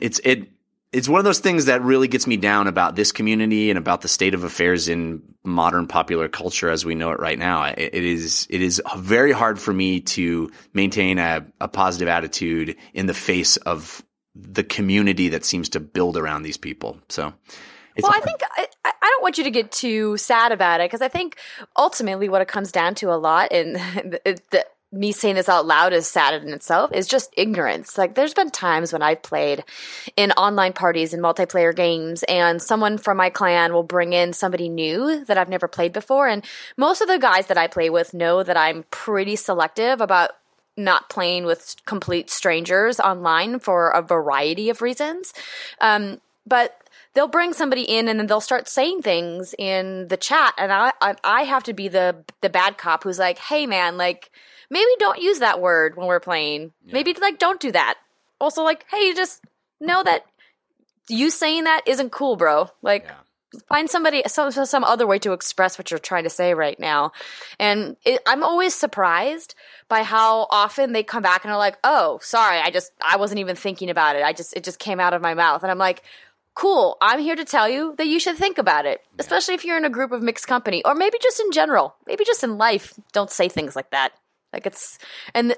it's 0.00 0.20
it 0.24 0.48
it's 0.94 1.08
one 1.08 1.18
of 1.18 1.24
those 1.24 1.40
things 1.40 1.64
that 1.64 1.82
really 1.82 2.06
gets 2.06 2.26
me 2.26 2.36
down 2.36 2.68
about 2.68 2.94
this 2.94 3.10
community 3.10 3.68
and 3.68 3.78
about 3.78 4.00
the 4.00 4.08
state 4.08 4.32
of 4.32 4.44
affairs 4.44 4.88
in 4.88 5.22
modern 5.42 5.88
popular 5.88 6.28
culture 6.28 6.70
as 6.70 6.84
we 6.84 6.94
know 6.94 7.10
it 7.10 7.18
right 7.18 7.38
now. 7.38 7.64
It, 7.64 7.90
it 7.92 8.04
is 8.04 8.46
it 8.48 8.62
is 8.62 8.80
very 8.96 9.32
hard 9.32 9.58
for 9.58 9.72
me 9.72 10.00
to 10.00 10.52
maintain 10.72 11.18
a, 11.18 11.46
a 11.60 11.66
positive 11.66 12.06
attitude 12.06 12.76
in 12.92 13.06
the 13.06 13.14
face 13.14 13.56
of 13.56 14.04
the 14.36 14.62
community 14.62 15.30
that 15.30 15.44
seems 15.44 15.70
to 15.70 15.80
build 15.80 16.16
around 16.16 16.42
these 16.42 16.56
people. 16.56 16.98
So, 17.08 17.34
it's 17.96 18.04
well, 18.04 18.12
I 18.14 18.20
think 18.20 18.40
I, 18.56 18.68
I 18.84 18.92
I 19.02 19.06
don't 19.08 19.22
want 19.22 19.36
you 19.36 19.44
to 19.44 19.50
get 19.50 19.72
too 19.72 20.16
sad 20.16 20.52
about 20.52 20.80
it 20.80 20.84
because 20.84 21.02
I 21.02 21.08
think 21.08 21.38
ultimately 21.76 22.28
what 22.28 22.40
it 22.40 22.48
comes 22.48 22.70
down 22.70 22.94
to 22.96 23.12
a 23.12 23.18
lot, 23.18 23.52
and 23.52 23.74
the, 24.12 24.40
the, 24.52 24.66
me 24.94 25.12
saying 25.12 25.34
this 25.34 25.48
out 25.48 25.66
loud 25.66 25.92
is 25.92 26.06
sad 26.06 26.42
in 26.42 26.52
itself, 26.52 26.92
is 26.92 27.06
just 27.06 27.34
ignorance. 27.36 27.98
Like, 27.98 28.14
there's 28.14 28.34
been 28.34 28.50
times 28.50 28.92
when 28.92 29.02
I've 29.02 29.22
played 29.22 29.64
in 30.16 30.32
online 30.32 30.72
parties 30.72 31.12
and 31.12 31.22
multiplayer 31.22 31.74
games, 31.74 32.22
and 32.24 32.62
someone 32.62 32.98
from 32.98 33.16
my 33.16 33.30
clan 33.30 33.72
will 33.72 33.82
bring 33.82 34.12
in 34.12 34.32
somebody 34.32 34.68
new 34.68 35.24
that 35.24 35.36
I've 35.36 35.48
never 35.48 35.68
played 35.68 35.92
before. 35.92 36.28
And 36.28 36.44
most 36.76 37.00
of 37.00 37.08
the 37.08 37.18
guys 37.18 37.48
that 37.48 37.58
I 37.58 37.66
play 37.66 37.90
with 37.90 38.14
know 38.14 38.42
that 38.42 38.56
I'm 38.56 38.84
pretty 38.90 39.36
selective 39.36 40.00
about 40.00 40.30
not 40.76 41.08
playing 41.08 41.44
with 41.44 41.76
complete 41.86 42.30
strangers 42.30 42.98
online 42.98 43.58
for 43.58 43.90
a 43.90 44.02
variety 44.02 44.70
of 44.70 44.82
reasons. 44.82 45.32
Um, 45.80 46.20
but 46.46 46.76
they'll 47.14 47.28
bring 47.28 47.52
somebody 47.52 47.82
in 47.82 48.08
and 48.08 48.18
then 48.18 48.26
they'll 48.26 48.40
start 48.40 48.68
saying 48.68 49.02
things 49.02 49.54
in 49.56 50.08
the 50.08 50.16
chat 50.16 50.52
and 50.58 50.72
I, 50.72 50.92
I 51.00 51.14
I 51.22 51.42
have 51.44 51.62
to 51.64 51.72
be 51.72 51.88
the 51.88 52.16
the 52.40 52.50
bad 52.50 52.76
cop 52.76 53.04
who's 53.04 53.18
like, 53.18 53.38
"Hey 53.38 53.66
man, 53.66 53.96
like 53.96 54.30
maybe 54.70 54.90
don't 54.98 55.20
use 55.20 55.38
that 55.40 55.60
word 55.60 55.96
when 55.96 56.06
we're 56.06 56.20
playing. 56.20 56.72
Maybe 56.84 57.14
like 57.14 57.38
don't 57.38 57.60
do 57.60 57.72
that." 57.72 57.94
Also 58.40 58.62
like, 58.62 58.84
"Hey, 58.90 59.06
you 59.06 59.14
just 59.14 59.42
know 59.80 60.02
that 60.02 60.24
you 61.08 61.30
saying 61.30 61.64
that 61.64 61.82
isn't 61.86 62.12
cool, 62.12 62.36
bro." 62.36 62.68
Like 62.82 63.08
find 63.68 63.88
somebody 63.88 64.22
some 64.26 64.50
some 64.50 64.84
other 64.84 65.06
way 65.06 65.18
to 65.20 65.32
express 65.32 65.78
what 65.78 65.90
you're 65.90 65.98
trying 65.98 66.24
to 66.24 66.30
say 66.30 66.54
right 66.54 66.78
now. 66.78 67.12
And 67.58 67.96
it, 68.04 68.20
i'm 68.26 68.42
always 68.42 68.74
surprised 68.74 69.54
by 69.88 70.02
how 70.02 70.46
often 70.50 70.92
they 70.92 71.02
come 71.02 71.22
back 71.22 71.44
and 71.44 71.52
are 71.52 71.58
like 71.58 71.78
oh 71.84 72.18
sorry 72.22 72.58
i 72.58 72.70
just 72.70 72.92
i 73.00 73.16
wasn't 73.16 73.40
even 73.40 73.56
thinking 73.56 73.90
about 73.90 74.16
it. 74.16 74.22
I 74.22 74.32
just 74.32 74.56
it 74.56 74.64
just 74.64 74.78
came 74.78 75.00
out 75.00 75.14
of 75.14 75.22
my 75.22 75.34
mouth. 75.34 75.62
And 75.62 75.70
i'm 75.70 75.78
like 75.78 76.02
cool 76.54 76.96
i'm 77.00 77.18
here 77.18 77.34
to 77.34 77.44
tell 77.44 77.68
you 77.68 77.94
that 77.98 78.06
you 78.06 78.20
should 78.20 78.36
think 78.36 78.58
about 78.58 78.86
it 78.86 79.02
especially 79.18 79.54
if 79.54 79.64
you're 79.64 79.76
in 79.76 79.84
a 79.84 79.90
group 79.90 80.12
of 80.12 80.22
mixed 80.22 80.46
company 80.46 80.82
or 80.84 80.94
maybe 80.94 81.18
just 81.22 81.40
in 81.40 81.50
general. 81.52 81.94
Maybe 82.06 82.24
just 82.24 82.44
in 82.44 82.58
life 82.58 82.94
don't 83.12 83.30
say 83.30 83.48
things 83.48 83.74
like 83.76 83.90
that 83.90 84.12
like 84.54 84.66
it's 84.66 84.98
and 85.34 85.56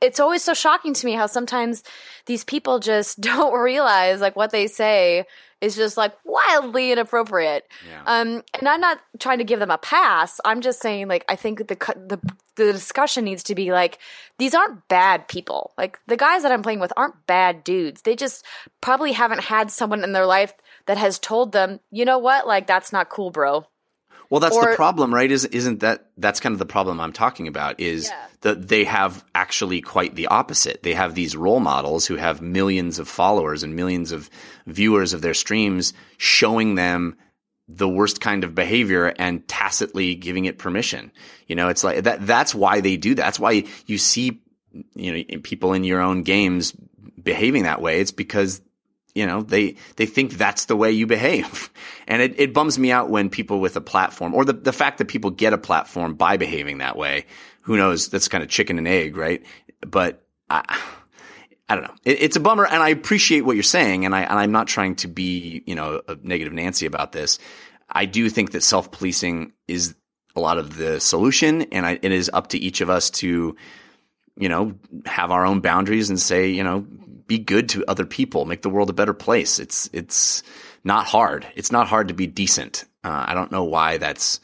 it's 0.00 0.20
always 0.20 0.42
so 0.42 0.54
shocking 0.54 0.94
to 0.94 1.04
me 1.04 1.12
how 1.12 1.26
sometimes 1.26 1.82
these 2.26 2.44
people 2.44 2.78
just 2.78 3.20
don't 3.30 3.58
realize 3.58 4.20
like 4.20 4.36
what 4.36 4.50
they 4.50 4.66
say 4.66 5.24
is 5.60 5.74
just 5.74 5.96
like 5.96 6.12
wildly 6.24 6.92
inappropriate. 6.92 7.66
Yeah. 7.88 8.02
Um, 8.06 8.42
and 8.54 8.68
I'm 8.68 8.80
not 8.80 9.00
trying 9.18 9.38
to 9.38 9.44
give 9.44 9.58
them 9.58 9.70
a 9.70 9.78
pass. 9.78 10.38
I'm 10.44 10.60
just 10.60 10.80
saying 10.80 11.08
like 11.08 11.24
I 11.28 11.36
think 11.36 11.58
the 11.58 11.76
the 11.96 12.20
the 12.56 12.72
discussion 12.72 13.24
needs 13.24 13.42
to 13.44 13.54
be 13.54 13.72
like 13.72 13.98
these 14.38 14.54
aren't 14.54 14.86
bad 14.88 15.28
people. 15.28 15.72
Like 15.76 15.98
the 16.06 16.16
guys 16.16 16.42
that 16.42 16.52
I'm 16.52 16.62
playing 16.62 16.80
with 16.80 16.92
aren't 16.96 17.26
bad 17.26 17.64
dudes. 17.64 18.02
They 18.02 18.16
just 18.16 18.44
probably 18.80 19.12
haven't 19.12 19.44
had 19.44 19.70
someone 19.70 20.04
in 20.04 20.12
their 20.12 20.26
life 20.26 20.54
that 20.86 20.98
has 20.98 21.18
told 21.18 21.52
them, 21.52 21.80
you 21.90 22.04
know 22.04 22.18
what, 22.18 22.46
like 22.46 22.66
that's 22.66 22.92
not 22.92 23.08
cool, 23.08 23.30
bro. 23.30 23.66
Well, 24.30 24.40
that's 24.40 24.56
Or- 24.56 24.70
the 24.70 24.76
problem, 24.76 25.14
right? 25.14 25.30
Is 25.30 25.44
isn't 25.46 25.80
that 25.80 26.10
that's 26.16 26.40
kind 26.40 26.52
of 26.52 26.58
the 26.58 26.66
problem 26.66 27.00
I'm 27.00 27.12
talking 27.12 27.46
about? 27.48 27.78
Is 27.80 28.06
Yeah. 28.06 28.14
that 28.42 28.68
they 28.68 28.84
have 28.84 29.24
actually 29.34 29.80
quite 29.80 30.14
the 30.16 30.26
opposite. 30.26 30.82
They 30.82 30.94
have 30.94 31.14
these 31.14 31.36
role 31.36 31.60
models 31.60 32.06
who 32.06 32.16
have 32.16 32.40
millions 32.42 32.98
of 32.98 33.08
followers 33.08 33.62
and 33.62 33.76
millions 33.76 34.12
of 34.12 34.28
viewers 34.66 35.12
of 35.12 35.22
their 35.22 35.34
streams, 35.34 35.92
showing 36.18 36.74
them 36.74 37.16
the 37.68 37.88
worst 37.88 38.20
kind 38.20 38.44
of 38.44 38.54
behavior 38.54 39.12
and 39.18 39.46
tacitly 39.48 40.14
giving 40.14 40.44
it 40.44 40.58
permission. 40.58 41.10
You 41.48 41.56
know, 41.56 41.68
it's 41.68 41.82
like 41.84 42.04
that. 42.04 42.26
That's 42.26 42.54
why 42.54 42.80
they 42.80 42.96
do 42.96 43.14
that. 43.16 43.22
That's 43.22 43.40
why 43.40 43.64
you 43.86 43.98
see, 43.98 44.40
you 44.94 45.12
know, 45.30 45.38
people 45.42 45.72
in 45.72 45.82
your 45.84 46.00
own 46.00 46.22
games 46.22 46.72
behaving 47.22 47.64
that 47.64 47.80
way. 47.82 48.00
It's 48.00 48.12
because 48.12 48.60
you 49.16 49.26
know 49.26 49.42
they 49.42 49.76
they 49.96 50.06
think 50.06 50.34
that's 50.34 50.66
the 50.66 50.76
way 50.76 50.92
you 50.92 51.06
behave 51.06 51.70
and 52.06 52.22
it, 52.22 52.38
it 52.38 52.52
bums 52.52 52.78
me 52.78 52.92
out 52.92 53.08
when 53.08 53.30
people 53.30 53.58
with 53.60 53.76
a 53.76 53.80
platform 53.80 54.34
or 54.34 54.44
the, 54.44 54.52
the 54.52 54.72
fact 54.72 54.98
that 54.98 55.06
people 55.06 55.30
get 55.30 55.52
a 55.52 55.58
platform 55.58 56.14
by 56.14 56.36
behaving 56.36 56.78
that 56.78 56.96
way 56.96 57.24
who 57.62 57.76
knows 57.76 58.08
that's 58.08 58.28
kind 58.28 58.44
of 58.44 58.50
chicken 58.50 58.78
and 58.78 58.86
egg 58.86 59.16
right 59.16 59.44
but 59.80 60.22
i 60.50 60.62
I 61.68 61.74
don't 61.74 61.82
know. 61.82 61.94
It, 62.04 62.22
it's 62.22 62.36
a 62.36 62.40
bummer, 62.40 62.64
and 62.64 62.80
I 62.80 62.90
appreciate 62.90 63.40
what 63.40 63.56
you're 63.56 63.64
saying, 63.64 64.04
and 64.04 64.14
I 64.14 64.20
and 64.20 64.38
I'm 64.38 64.52
not 64.52 64.68
trying 64.68 64.94
to 64.96 65.08
be 65.08 65.64
you 65.66 65.74
know 65.74 66.00
a 66.06 66.16
negative 66.22 66.52
Nancy 66.52 66.86
about 66.86 67.10
this. 67.10 67.40
I 67.90 68.04
do 68.04 68.30
think 68.30 68.52
that 68.52 68.62
self 68.62 68.92
policing 68.92 69.52
is 69.66 69.96
a 70.36 70.40
lot 70.40 70.58
of 70.58 70.76
the 70.76 71.00
solution, 71.00 71.62
and 71.62 71.84
I, 71.84 71.98
it 72.00 72.12
is 72.12 72.30
up 72.32 72.50
to 72.50 72.58
each 72.58 72.82
of 72.82 72.88
us 72.88 73.10
to 73.10 73.56
you 74.36 74.48
know, 74.48 74.74
have 75.06 75.30
our 75.30 75.46
own 75.46 75.60
boundaries 75.60 76.10
and 76.10 76.20
say, 76.20 76.48
you 76.48 76.62
know, 76.62 76.86
be 77.26 77.38
good 77.38 77.68
to 77.70 77.84
other 77.86 78.06
people, 78.06 78.44
make 78.44 78.62
the 78.62 78.70
world 78.70 78.90
a 78.90 78.94
better 78.94 79.14
place. 79.14 79.58
It's 79.58 79.90
it's 79.92 80.42
not 80.84 81.06
hard. 81.06 81.46
It's 81.56 81.72
not 81.72 81.88
hard 81.88 82.08
to 82.08 82.14
be 82.14 82.26
decent. 82.26 82.84
Uh, 83.02 83.24
I 83.28 83.34
don't 83.34 83.52
know 83.52 83.64
why 83.64 83.98
that's 83.98 84.40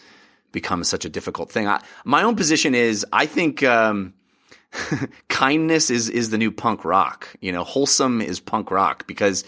become 0.51 0.85
such 0.85 1.05
a 1.05 1.09
difficult 1.09 1.51
thing. 1.51 1.67
I, 1.67 1.83
my 2.05 2.23
own 2.23 2.37
position 2.37 2.75
is, 2.75 3.07
I 3.13 3.27
think 3.27 3.63
um, 3.63 4.15
kindness 5.29 5.91
is 5.91 6.09
is 6.09 6.31
the 6.31 6.39
new 6.39 6.51
punk 6.51 6.85
rock. 6.85 7.29
You 7.41 7.53
know, 7.53 7.65
wholesome 7.65 8.21
is 8.21 8.41
punk 8.41 8.71
rock 8.71 9.07
because 9.07 9.45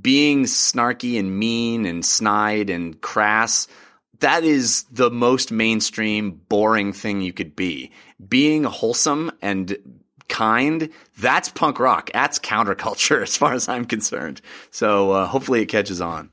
being 0.00 0.44
snarky 0.44 1.18
and 1.18 1.38
mean 1.38 1.84
and 1.84 2.04
snide 2.04 2.70
and 2.70 3.00
crass 3.00 3.66
that 4.20 4.44
is 4.44 4.84
the 4.84 5.10
most 5.10 5.50
mainstream 5.50 6.30
boring 6.48 6.92
thing 6.92 7.20
you 7.20 7.32
could 7.32 7.56
be 7.56 7.90
being 8.28 8.64
wholesome 8.64 9.32
and 9.42 9.76
kind, 10.30 10.88
that's 11.18 11.50
punk 11.50 11.78
rock. 11.78 12.10
That's 12.14 12.38
counterculture 12.38 13.22
as 13.24 13.36
far 13.36 13.52
as 13.52 13.68
I'm 13.68 13.84
concerned. 13.84 14.40
So 14.70 15.10
uh, 15.10 15.26
hopefully 15.26 15.60
it 15.60 15.66
catches 15.66 16.00
on. 16.00 16.30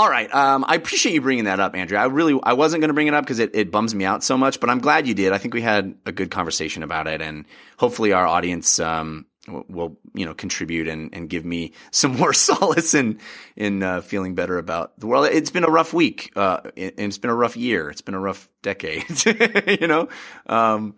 All 0.00 0.08
right. 0.08 0.32
Um, 0.34 0.64
I 0.66 0.76
appreciate 0.76 1.12
you 1.12 1.20
bringing 1.20 1.44
that 1.44 1.60
up, 1.60 1.74
Andrew. 1.74 1.98
I 1.98 2.04
really, 2.04 2.38
I 2.42 2.54
wasn't 2.54 2.80
going 2.80 2.88
to 2.88 2.94
bring 2.94 3.08
it 3.08 3.12
up 3.14 3.24
because 3.24 3.40
it, 3.40 3.50
it 3.54 3.70
bums 3.70 3.94
me 3.94 4.04
out 4.04 4.22
so 4.22 4.38
much, 4.38 4.60
but 4.60 4.70
I'm 4.70 4.78
glad 4.78 5.06
you 5.06 5.14
did. 5.14 5.32
I 5.32 5.38
think 5.38 5.52
we 5.52 5.60
had 5.60 5.94
a 6.06 6.12
good 6.12 6.30
conversation 6.30 6.82
about 6.82 7.06
it, 7.06 7.20
and 7.20 7.44
hopefully 7.76 8.12
our 8.12 8.26
audience 8.26 8.78
um, 8.78 9.26
will, 9.46 9.98
you 10.14 10.24
know, 10.24 10.32
contribute 10.32 10.88
and, 10.88 11.14
and 11.14 11.28
give 11.28 11.44
me 11.44 11.72
some 11.90 12.16
more 12.16 12.32
solace 12.32 12.94
in 12.94 13.18
in 13.56 13.82
uh, 13.82 14.00
feeling 14.00 14.34
better 14.34 14.58
about 14.58 14.98
the 14.98 15.06
world. 15.06 15.26
It's 15.26 15.50
been 15.50 15.64
a 15.64 15.70
rough 15.70 15.92
week, 15.92 16.32
uh, 16.36 16.60
and 16.76 16.92
it's 16.96 17.18
been 17.18 17.30
a 17.30 17.34
rough 17.34 17.56
year. 17.56 17.90
It's 17.90 18.00
been 18.00 18.14
a 18.14 18.20
rough 18.20 18.48
decade. 18.62 19.04
you 19.80 19.88
know, 19.88 20.08
um, 20.46 20.94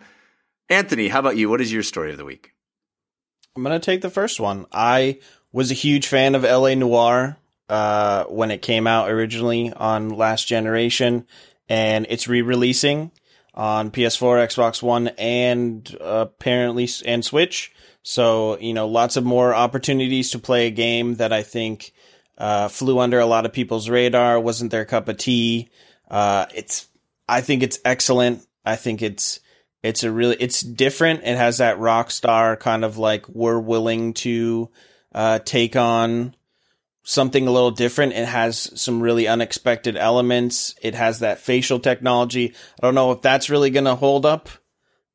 Anthony, 0.73 1.09
how 1.09 1.19
about 1.19 1.37
you? 1.37 1.51
What 1.51 1.61
is 1.61 1.71
your 1.71 1.83
story 1.83 2.13
of 2.13 2.17
the 2.17 2.25
week? 2.25 2.55
I'm 3.55 3.63
gonna 3.63 3.79
take 3.79 4.01
the 4.01 4.09
first 4.09 4.41
one. 4.41 4.65
I 4.73 5.19
was 5.53 5.71
a 5.71 5.75
huge 5.75 6.07
fan 6.07 6.35
of 6.35 6.45
LA 6.45 6.75
Noire 6.75 7.37
uh, 7.69 8.25
when 8.25 8.51
it 8.51 8.63
came 8.63 8.87
out 8.87 9.11
originally 9.11 9.71
on 9.71 10.09
Last 10.09 10.49
Generation, 10.49 11.27
and 11.69 12.07
it's 12.09 12.27
re-releasing 12.27 13.11
on 13.53 13.91
PS4, 13.91 14.47
Xbox 14.47 14.83
One, 14.83 15.09
and 15.19 15.95
apparently 16.01 16.89
and 17.05 17.23
Switch. 17.23 17.71
So 18.03 18.59
you 18.59 18.73
know, 18.73 18.89
lots 18.89 19.19
of 19.19 19.25
more 19.25 19.55
opportunities 19.55 20.31
to 20.31 20.39
play 20.39 20.69
a 20.69 20.71
game 20.71 21.17
that 21.17 21.35
I 21.35 21.43
think 21.43 21.93
uh, 22.39 22.69
flew 22.69 22.99
under 22.99 23.21
a 23.21 23.27
lot 23.27 23.45
of 23.45 23.53
people's 23.53 23.91
radar. 23.91 24.41
wasn't 24.41 24.71
their 24.71 24.87
cup 24.87 25.11
of 25.11 25.19
tea. 25.19 25.69
Uh, 26.11 26.47
it's 26.55 26.89
I 27.29 27.43
think 27.43 27.63
it's 27.63 27.79
excellent. 27.85 28.47
I 28.65 28.77
think 28.77 29.03
it's 29.03 29.41
it's 29.83 30.05
a 30.05 30.12
really 30.12 30.37
it's 30.38 30.61
different. 30.61 31.25
It 31.25 31.37
has 31.37 31.59
that 31.59 31.79
rock 31.79 32.11
star 32.11 32.57
kind 32.57 32.85
of 32.85 32.99
like 32.99 33.29
we're 33.29 33.59
willing 33.59 34.14
to 34.14 34.71
uh, 35.12 35.40
take 35.40 35.77
on 35.77 36.35
something 37.03 37.47
a 37.47 37.51
little 37.51 37.73
different. 37.73 38.12
It 38.12 38.27
has 38.27 38.81
some 38.81 39.03
really 39.03 39.27
unexpected 39.27 39.97
elements. 39.97 40.75
It 40.83 40.95
has 40.95 41.18
that 41.18 41.40
facial 41.40 41.81
technology. 41.81 42.55
I 42.81 42.87
don't 42.87 42.95
know 42.95 43.12
if 43.12 43.23
that's 43.23 43.51
really 43.51 43.71
going 43.71 43.87
to 43.87 43.97
hold 43.97 44.25
up 44.25 44.49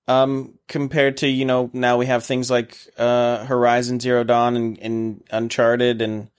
um, 0.07 0.57
compared 0.67 1.17
to, 1.17 1.27
you 1.27 1.45
know, 1.45 1.69
now 1.73 1.97
we 1.97 2.05
have 2.07 2.25
things 2.25 2.51
like 2.51 2.77
uh, 2.97 3.45
Horizon 3.45 3.99
Zero 3.99 4.23
Dawn 4.23 4.55
and, 4.57 4.79
and 4.79 5.23
Uncharted 5.31 6.01
and, 6.01 6.29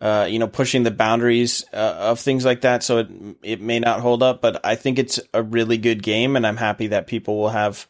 uh, 0.00 0.26
you 0.30 0.38
know, 0.38 0.46
pushing 0.46 0.84
the 0.84 0.90
boundaries 0.90 1.64
uh, 1.72 1.96
of 1.98 2.20
things 2.20 2.44
like 2.44 2.60
that. 2.60 2.82
So 2.82 2.98
it, 2.98 3.08
it 3.42 3.60
may 3.60 3.80
not 3.80 4.00
hold 4.00 4.22
up, 4.22 4.40
but 4.40 4.64
I 4.64 4.76
think 4.76 4.98
it's 4.98 5.18
a 5.34 5.42
really 5.42 5.78
good 5.78 6.02
game 6.02 6.36
and 6.36 6.46
I'm 6.46 6.56
happy 6.56 6.88
that 6.88 7.06
people 7.06 7.38
will 7.38 7.48
have 7.48 7.86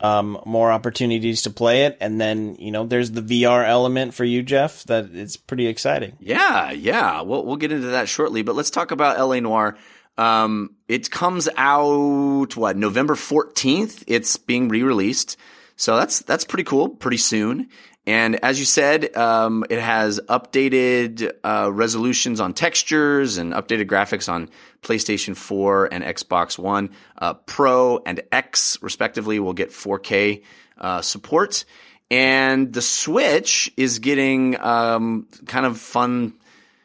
um, 0.00 0.40
more 0.44 0.72
opportunities 0.72 1.42
to 1.42 1.50
play 1.50 1.84
it. 1.84 1.96
And 2.00 2.20
then, 2.20 2.56
you 2.58 2.70
know, 2.70 2.86
there's 2.86 3.12
the 3.12 3.22
VR 3.22 3.66
element 3.66 4.14
for 4.14 4.24
you, 4.24 4.42
Jeff, 4.42 4.82
that 4.84 5.14
it's 5.14 5.36
pretty 5.36 5.66
exciting. 5.66 6.16
Yeah, 6.20 6.72
yeah. 6.72 7.20
We'll, 7.20 7.44
we'll 7.44 7.56
get 7.56 7.72
into 7.72 7.88
that 7.88 8.08
shortly, 8.08 8.42
but 8.42 8.56
let's 8.56 8.70
talk 8.70 8.90
about 8.90 9.18
LA 9.18 9.40
Noire. 9.40 9.76
Um, 10.18 10.74
it 10.88 11.10
comes 11.10 11.48
out, 11.56 12.56
what, 12.56 12.76
November 12.76 13.14
14th? 13.14 14.04
It's 14.06 14.36
being 14.36 14.68
re-released. 14.68 15.36
So 15.76 15.96
that's, 15.96 16.20
that's 16.20 16.44
pretty 16.44 16.64
cool, 16.64 16.88
pretty 16.88 17.16
soon. 17.16 17.68
And 18.06 18.44
as 18.44 18.58
you 18.58 18.64
said, 18.64 19.16
um, 19.16 19.64
it 19.70 19.78
has 19.78 20.18
updated 20.28 21.32
uh, 21.44 21.70
resolutions 21.72 22.40
on 22.40 22.52
textures 22.52 23.38
and 23.38 23.52
updated 23.52 23.86
graphics 23.86 24.28
on 24.28 24.50
PlayStation 24.82 25.36
4 25.36 25.88
and 25.92 26.02
Xbox 26.02 26.58
One. 26.58 26.90
Uh, 27.16 27.34
Pro 27.34 28.02
and 28.04 28.20
X, 28.32 28.78
respectively, 28.82 29.38
will 29.38 29.52
get 29.52 29.70
4K 29.70 30.42
uh, 30.78 31.00
support. 31.00 31.64
And 32.10 32.72
the 32.72 32.82
Switch 32.82 33.72
is 33.76 34.00
getting 34.00 34.60
um, 34.60 35.28
kind 35.46 35.64
of 35.64 35.78
fun 35.78 36.34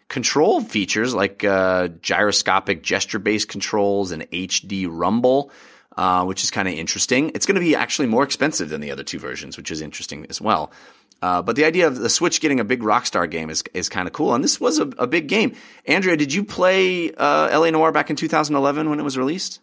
control 0.08 0.62
features 0.62 1.13
like 1.13 1.43
uh, 1.43 1.89
gyroscopic 2.01 2.84
gesture 2.84 3.19
based 3.19 3.49
controls 3.49 4.12
and 4.12 4.30
HD 4.32 4.88
rumble. 4.89 5.51
Uh, 5.97 6.23
which 6.23 6.43
is 6.43 6.51
kind 6.51 6.67
of 6.67 6.75
interesting. 6.75 7.31
It's 7.33 7.47
going 7.47 7.55
to 7.55 7.60
be 7.60 7.75
actually 7.75 8.07
more 8.07 8.23
expensive 8.23 8.69
than 8.69 8.81
the 8.81 8.91
other 8.91 9.03
two 9.03 9.17
versions, 9.17 9.57
which 9.57 9.71
is 9.71 9.81
interesting 9.81 10.27
as 10.29 10.39
well. 10.39 10.71
Uh, 11.23 11.41
but 11.41 11.55
the 11.55 11.65
idea 11.65 11.88
of 11.88 11.97
the 11.97 12.10
Switch 12.10 12.39
getting 12.39 12.60
a 12.60 12.63
big 12.63 12.81
Rockstar 12.81 13.29
game 13.29 13.49
is 13.49 13.63
is 13.73 13.89
kind 13.89 14.07
of 14.07 14.13
cool, 14.13 14.36
and 14.36 14.43
this 14.43 14.62
was 14.62 14.77
a, 14.77 14.83
a, 14.99 15.07
big 15.07 15.27
game. 15.27 15.55
Andrea, 15.86 16.15
did 16.15 16.31
you 16.31 16.43
play 16.43 17.12
uh, 17.13 17.60
LA 17.60 17.71
Noire 17.71 17.91
back 17.91 18.12
in 18.12 18.15
2011 18.15 18.89
when 18.89 18.99
it 18.99 19.03
was 19.03 19.17
released? 19.17 19.60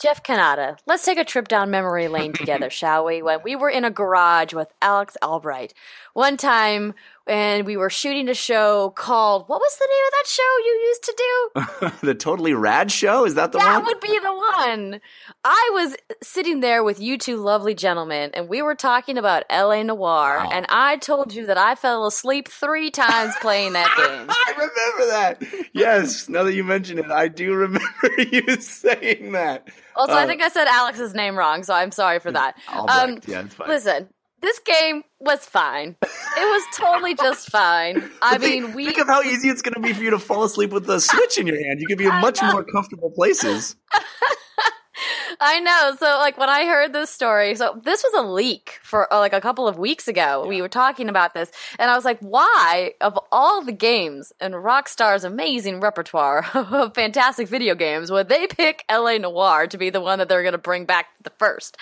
Jeff 0.00 0.22
Cannata, 0.22 0.78
let's 0.86 1.04
take 1.04 1.18
a 1.18 1.24
trip 1.24 1.48
down 1.48 1.70
memory 1.70 2.06
lane 2.06 2.32
together, 2.32 2.70
shall 2.80 3.04
we? 3.04 3.20
When 3.20 3.40
we 3.42 3.56
were 3.56 3.70
in 3.70 3.84
a 3.84 3.90
garage 3.90 4.52
with 4.52 4.68
Alex 4.80 5.16
Albright. 5.22 5.74
One 6.12 6.36
time 6.36 6.94
and 7.28 7.66
we 7.66 7.76
were 7.76 7.90
shooting 7.90 8.28
a 8.28 8.34
show 8.34 8.90
called 8.96 9.48
what 9.48 9.60
was 9.60 9.76
the 9.76 9.88
name 9.88 10.04
of 10.06 10.12
that 10.12 10.26
show 10.26 10.58
you 10.64 10.72
used 10.88 11.04
to 11.04 11.90
do? 12.00 12.06
the 12.06 12.14
Totally 12.14 12.54
Rad 12.54 12.90
Show. 12.90 13.24
Is 13.26 13.34
that 13.34 13.52
the 13.52 13.58
that 13.58 13.64
one? 13.64 13.84
That 13.84 13.86
would 13.86 14.00
be 14.00 14.18
the 14.18 14.32
one. 14.32 15.00
I 15.44 15.70
was 15.74 15.96
sitting 16.22 16.60
there 16.60 16.82
with 16.82 17.00
you 17.00 17.18
two 17.18 17.36
lovely 17.36 17.74
gentlemen, 17.74 18.30
and 18.34 18.48
we 18.48 18.62
were 18.62 18.74
talking 18.74 19.18
about 19.18 19.44
L.A. 19.50 19.84
Noire, 19.84 20.38
wow. 20.38 20.50
and 20.50 20.66
I 20.68 20.96
told 20.96 21.34
you 21.34 21.46
that 21.46 21.58
I 21.58 21.74
fell 21.74 22.06
asleep 22.06 22.48
three 22.48 22.90
times 22.90 23.34
playing 23.40 23.74
that 23.74 23.94
game. 23.96 24.26
I 24.28 24.52
remember 24.56 25.06
that. 25.12 25.68
Yes, 25.72 26.28
now 26.28 26.42
that 26.44 26.54
you 26.54 26.64
mention 26.64 26.98
it, 26.98 27.10
I 27.10 27.28
do 27.28 27.54
remember 27.54 27.82
you 28.18 28.60
saying 28.60 29.32
that. 29.32 29.68
Also, 29.94 30.12
uh, 30.12 30.16
I 30.16 30.26
think 30.26 30.42
I 30.42 30.48
said 30.48 30.66
Alex's 30.66 31.14
name 31.14 31.36
wrong, 31.36 31.62
so 31.64 31.74
I'm 31.74 31.90
sorry 31.90 32.20
for 32.20 32.32
that. 32.32 32.56
Um, 32.68 33.18
yeah, 33.26 33.40
it's 33.40 33.54
fine. 33.54 33.68
Listen, 33.68 34.08
this 34.40 34.58
game 34.60 35.02
was 35.18 35.44
fine. 35.44 35.96
It 36.02 36.06
was 36.36 36.62
totally 36.76 37.14
just 37.14 37.50
fine. 37.50 38.10
I 38.22 38.38
think, 38.38 38.64
mean, 38.64 38.74
we 38.74 38.86
think 38.86 38.98
of 38.98 39.06
how 39.06 39.22
easy 39.22 39.48
it's 39.48 39.62
going 39.62 39.74
to 39.74 39.80
be 39.80 39.92
for 39.92 40.02
you 40.02 40.10
to 40.10 40.18
fall 40.18 40.44
asleep 40.44 40.70
with 40.70 40.86
the 40.86 41.00
Switch 41.00 41.38
in 41.38 41.46
your 41.46 41.62
hand. 41.62 41.80
You 41.80 41.86
could 41.86 41.98
be 41.98 42.06
in 42.06 42.14
much 42.20 42.40
more 42.42 42.64
comfortable 42.64 43.10
places. 43.10 43.76
I 45.40 45.60
know. 45.60 45.94
So, 45.98 46.06
like, 46.18 46.36
when 46.36 46.48
I 46.48 46.64
heard 46.64 46.92
this 46.92 47.10
story, 47.10 47.54
so 47.54 47.80
this 47.84 48.02
was 48.02 48.12
a 48.14 48.26
leak 48.26 48.78
for 48.82 49.12
uh, 49.12 49.18
like 49.18 49.32
a 49.32 49.40
couple 49.40 49.68
of 49.68 49.78
weeks 49.78 50.08
ago. 50.08 50.42
Yeah. 50.42 50.48
We 50.48 50.62
were 50.62 50.68
talking 50.68 51.08
about 51.08 51.34
this, 51.34 51.50
and 51.78 51.90
I 51.90 51.94
was 51.94 52.04
like, 52.04 52.18
why, 52.20 52.94
of 53.00 53.18
all 53.30 53.62
the 53.62 53.72
games 53.72 54.32
and 54.40 54.54
Rockstar's 54.54 55.24
amazing 55.24 55.80
repertoire 55.80 56.44
of 56.54 56.94
fantastic 56.94 57.48
video 57.48 57.74
games, 57.74 58.10
would 58.10 58.28
they 58.28 58.46
pick 58.46 58.84
LA 58.90 59.18
Noire 59.18 59.66
to 59.68 59.78
be 59.78 59.90
the 59.90 60.00
one 60.00 60.18
that 60.18 60.28
they're 60.28 60.42
going 60.42 60.52
to 60.52 60.58
bring 60.58 60.84
back 60.84 61.06
the 61.22 61.30
first? 61.38 61.76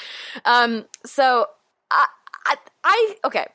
Um, 0.45 0.85
so 1.05 1.47
I, 1.91 2.07
I, 2.47 2.57
I 2.85 3.17
okay. 3.25 3.47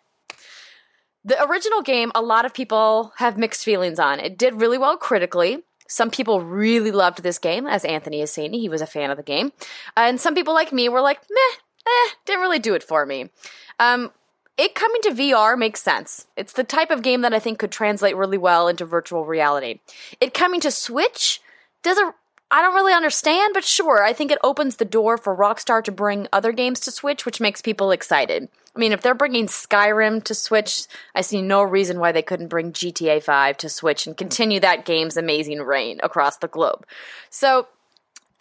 The 1.24 1.42
original 1.44 1.82
game, 1.82 2.12
a 2.16 2.22
lot 2.22 2.46
of 2.46 2.54
people 2.54 3.14
have 3.18 3.38
mixed 3.38 3.64
feelings 3.64 4.00
on. 4.00 4.20
It 4.20 4.38
did 4.38 4.60
really 4.60 4.78
well 4.78 4.98
critically. 4.98 5.64
Some 5.88 6.10
people 6.10 6.42
really 6.42 6.92
loved 6.92 7.22
this 7.22 7.38
game, 7.38 7.68
as 7.68 7.86
Anthony 7.86 8.22
is 8.22 8.32
saying. 8.32 8.54
He 8.54 8.70
was 8.70 8.82
a 8.82 8.88
fan 8.88 9.12
of 9.12 9.18
the 9.18 9.24
game. 9.24 9.52
And 9.96 10.20
some 10.20 10.34
people 10.34 10.54
like 10.54 10.72
me 10.72 10.90
were 10.90 11.02
like, 11.02 11.20
meh, 11.30 11.58
eh, 11.86 12.10
didn't 12.26 12.42
really 12.42 12.60
do 12.60 12.74
it 12.74 12.82
for 12.82 13.06
me. 13.06 13.30
Um, 13.78 14.12
it 14.58 14.74
coming 14.74 15.02
to 15.04 15.12
VR 15.12 15.58
makes 15.58 15.82
sense. 15.82 16.28
It's 16.36 16.54
the 16.54 16.64
type 16.64 16.92
of 16.92 17.02
game 17.02 17.22
that 17.22 17.34
I 17.34 17.40
think 17.40 17.60
could 17.60 17.72
translate 17.72 18.16
really 18.16 18.38
well 18.38 18.68
into 18.68 18.86
virtual 18.86 19.26
reality. 19.26 19.80
It 20.20 20.34
coming 20.34 20.62
to 20.62 20.72
Switch 20.72 21.42
doesn't 21.84 22.16
I 22.54 22.62
don't 22.62 22.76
really 22.76 22.94
understand, 22.94 23.54
but 23.54 23.64
sure, 23.64 24.04
I 24.04 24.12
think 24.12 24.30
it 24.30 24.38
opens 24.44 24.76
the 24.76 24.86
door 24.86 25.18
for 25.18 25.36
Rockstar 25.36 25.82
to 25.86 25.92
bring 25.92 26.28
other 26.34 26.52
games 26.52 26.82
to 26.82 26.92
Switch, 26.92 27.26
which 27.26 27.40
makes 27.40 27.62
people 27.62 27.92
excited. 27.92 28.50
I 28.76 28.80
mean, 28.80 28.92
if 28.92 29.02
they're 29.02 29.16
bringing 29.16 29.48
Skyrim 29.48 30.22
to 30.26 30.36
Switch, 30.36 30.84
I 31.16 31.22
see 31.22 31.42
no 31.42 31.64
reason 31.64 32.00
why 32.00 32.12
they 32.12 32.22
couldn't 32.22 32.50
bring 32.50 32.74
GTA 32.74 33.24
5 33.24 33.58
to 33.58 33.70
Switch 33.70 34.06
and 34.06 34.18
continue 34.18 34.60
that 34.60 34.84
game's 34.84 35.16
amazing 35.16 35.62
reign 35.62 36.02
across 36.04 36.38
the 36.38 36.50
globe. 36.50 36.86
So, 37.30 37.68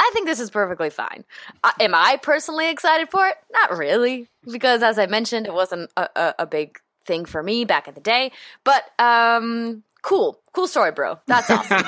I 0.00 0.10
think 0.12 0.26
this 0.26 0.40
is 0.40 0.50
perfectly 0.50 0.90
fine. 0.90 1.24
Uh, 1.62 1.72
am 1.78 1.94
I 1.94 2.18
personally 2.20 2.68
excited 2.70 3.10
for 3.10 3.28
it? 3.28 3.36
Not 3.52 3.76
really, 3.76 4.28
because 4.50 4.82
as 4.82 4.98
I 4.98 5.06
mentioned, 5.06 5.46
it 5.46 5.54
wasn't 5.54 5.90
a, 5.96 6.08
a, 6.16 6.34
a 6.40 6.46
big 6.46 6.80
thing 7.04 7.26
for 7.26 7.42
me 7.42 7.64
back 7.64 7.86
in 7.86 7.94
the 7.94 8.00
day. 8.00 8.32
But 8.64 8.84
um, 8.98 9.82
cool. 10.02 10.40
Cool 10.52 10.66
story 10.66 10.92
bro. 10.92 11.18
That's 11.26 11.50
awesome. 11.50 11.82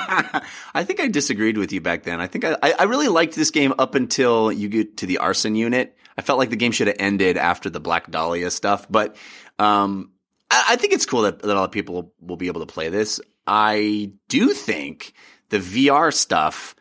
I 0.73 0.83
think 0.83 0.99
i 0.99 1.07
disagreed 1.07 1.57
with 1.57 1.71
you 1.71 1.81
back 1.81 2.03
then. 2.03 2.21
I 2.21 2.27
think 2.27 2.45
I, 2.45 2.57
I 2.61 2.83
really 2.83 3.07
liked 3.07 3.35
this 3.35 3.51
game 3.51 3.73
up 3.77 3.95
until 3.95 4.51
you 4.51 4.69
get 4.69 4.97
to 4.97 5.05
the 5.05 5.17
arson 5.19 5.55
unit. 5.55 5.97
I 6.17 6.21
felt 6.21 6.39
like 6.39 6.49
the 6.49 6.55
game 6.55 6.71
should 6.71 6.87
have 6.87 6.97
ended 6.99 7.37
after 7.37 7.69
the 7.69 7.79
black 7.79 8.09
dahlia 8.09 8.51
stuff 8.51 8.87
but 8.89 9.15
um, 9.59 10.11
I, 10.49 10.65
I, 10.69 10.75
think 10.75 10.93
it's 10.93 11.05
cool 11.05 11.23
that, 11.23 11.39
that 11.39 11.51
a 11.51 11.53
lot 11.53 11.65
of 11.65 11.71
people 11.71 12.13
will 12.19 12.37
be 12.37 12.47
able 12.47 12.61
to 12.61 12.71
play 12.71 12.89
this. 12.89 13.19
I 13.45 14.11
do 14.29 14.53
think 14.53 15.13
the 15.49 15.59
vr 15.59 16.13
stuff 16.13 16.75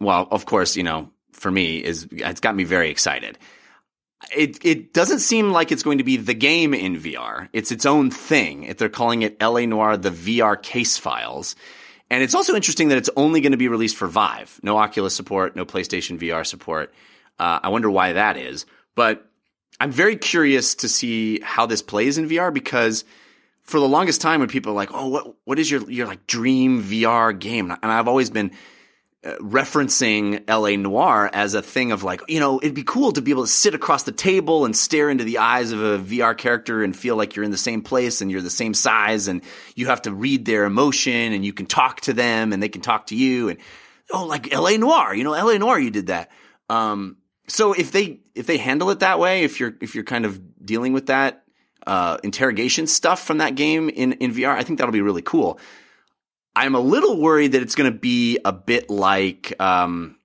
well 0.00 0.28
of 0.30 0.46
course 0.46 0.76
you 0.76 0.82
know 0.82 1.10
for 1.32 1.50
me 1.50 1.82
is 1.82 2.06
it's 2.12 2.40
got 2.40 2.54
me 2.54 2.64
very 2.64 2.90
excited 2.90 3.38
it 4.34 4.64
it 4.64 4.92
doesn't 4.92 5.20
seem 5.20 5.50
like 5.50 5.72
it's 5.72 5.82
going 5.82 5.98
to 5.98 6.04
be 6.04 6.16
the 6.16 6.34
game 6.34 6.74
in 6.74 6.98
VR. 6.98 7.48
It's 7.52 7.72
its 7.72 7.86
own 7.86 8.10
thing. 8.10 8.64
If 8.64 8.78
they're 8.78 8.88
calling 8.88 9.22
it 9.22 9.40
LA 9.40 9.66
Noire 9.66 9.96
the 9.96 10.10
VR 10.10 10.60
case 10.60 10.98
files. 10.98 11.56
And 12.10 12.22
it's 12.22 12.34
also 12.34 12.54
interesting 12.54 12.88
that 12.88 12.98
it's 12.98 13.10
only 13.16 13.40
going 13.40 13.52
to 13.52 13.58
be 13.58 13.68
released 13.68 13.96
for 13.96 14.06
Vive. 14.06 14.60
No 14.62 14.76
Oculus 14.76 15.14
support, 15.14 15.56
no 15.56 15.64
PlayStation 15.64 16.18
VR 16.18 16.46
support. 16.46 16.92
Uh, 17.38 17.60
I 17.62 17.70
wonder 17.70 17.90
why 17.90 18.12
that 18.12 18.36
is. 18.36 18.66
But 18.94 19.26
I'm 19.80 19.90
very 19.90 20.16
curious 20.16 20.74
to 20.76 20.88
see 20.88 21.40
how 21.40 21.64
this 21.64 21.80
plays 21.80 22.18
in 22.18 22.28
VR 22.28 22.52
because 22.52 23.04
for 23.62 23.80
the 23.80 23.88
longest 23.88 24.20
time 24.20 24.40
when 24.40 24.48
people 24.48 24.72
are 24.72 24.76
like, 24.76 24.90
"Oh, 24.92 25.08
what 25.08 25.34
what 25.44 25.58
is 25.58 25.70
your 25.70 25.90
your 25.90 26.06
like 26.06 26.26
dream 26.26 26.82
VR 26.82 27.38
game?" 27.38 27.70
and 27.70 27.78
I've 27.82 28.08
always 28.08 28.30
been 28.30 28.52
referencing 29.24 30.48
LA 30.48 30.76
Noire 30.76 31.30
as 31.32 31.54
a 31.54 31.62
thing 31.62 31.92
of 31.92 32.02
like, 32.02 32.20
you 32.28 32.40
know, 32.40 32.58
it'd 32.58 32.74
be 32.74 32.82
cool 32.82 33.12
to 33.12 33.22
be 33.22 33.30
able 33.30 33.44
to 33.44 33.50
sit 33.50 33.74
across 33.74 34.02
the 34.02 34.12
table 34.12 34.64
and 34.64 34.76
stare 34.76 35.10
into 35.10 35.22
the 35.22 35.38
eyes 35.38 35.70
of 35.70 35.80
a 35.80 35.98
VR 35.98 36.36
character 36.36 36.82
and 36.82 36.96
feel 36.96 37.14
like 37.14 37.36
you're 37.36 37.44
in 37.44 37.52
the 37.52 37.56
same 37.56 37.82
place 37.82 38.20
and 38.20 38.30
you're 38.30 38.42
the 38.42 38.50
same 38.50 38.74
size 38.74 39.28
and 39.28 39.42
you 39.76 39.86
have 39.86 40.02
to 40.02 40.12
read 40.12 40.44
their 40.44 40.64
emotion 40.64 41.32
and 41.32 41.44
you 41.44 41.52
can 41.52 41.66
talk 41.66 42.00
to 42.00 42.12
them 42.12 42.52
and 42.52 42.60
they 42.60 42.68
can 42.68 42.80
talk 42.80 43.06
to 43.06 43.16
you 43.16 43.48
and 43.48 43.60
oh, 44.12 44.26
like 44.26 44.52
LA 44.52 44.76
Noire, 44.76 45.14
you 45.14 45.22
know, 45.22 45.30
LA 45.30 45.56
Noire, 45.56 45.78
you 45.78 45.90
did 45.90 46.08
that. 46.08 46.30
Um, 46.68 47.16
so 47.48 47.72
if 47.72 47.92
they 47.92 48.20
if 48.34 48.46
they 48.46 48.56
handle 48.56 48.90
it 48.90 49.00
that 49.00 49.18
way, 49.18 49.44
if 49.44 49.60
you're 49.60 49.74
if 49.80 49.94
you're 49.94 50.04
kind 50.04 50.24
of 50.24 50.64
dealing 50.64 50.92
with 50.92 51.06
that 51.06 51.44
uh, 51.86 52.18
interrogation 52.24 52.86
stuff 52.86 53.22
from 53.24 53.38
that 53.38 53.54
game 53.54 53.88
in 53.88 54.12
in 54.14 54.32
VR, 54.32 54.56
I 54.56 54.62
think 54.62 54.78
that'll 54.78 54.92
be 54.92 55.00
really 55.00 55.22
cool. 55.22 55.60
I'm 56.54 56.74
a 56.74 56.80
little 56.80 57.20
worried 57.20 57.52
that 57.52 57.62
it's 57.62 57.74
going 57.74 57.90
to 57.90 57.98
be 57.98 58.38
a 58.44 58.52
bit 58.52 58.90
like 58.90 59.54
um, 59.60 60.16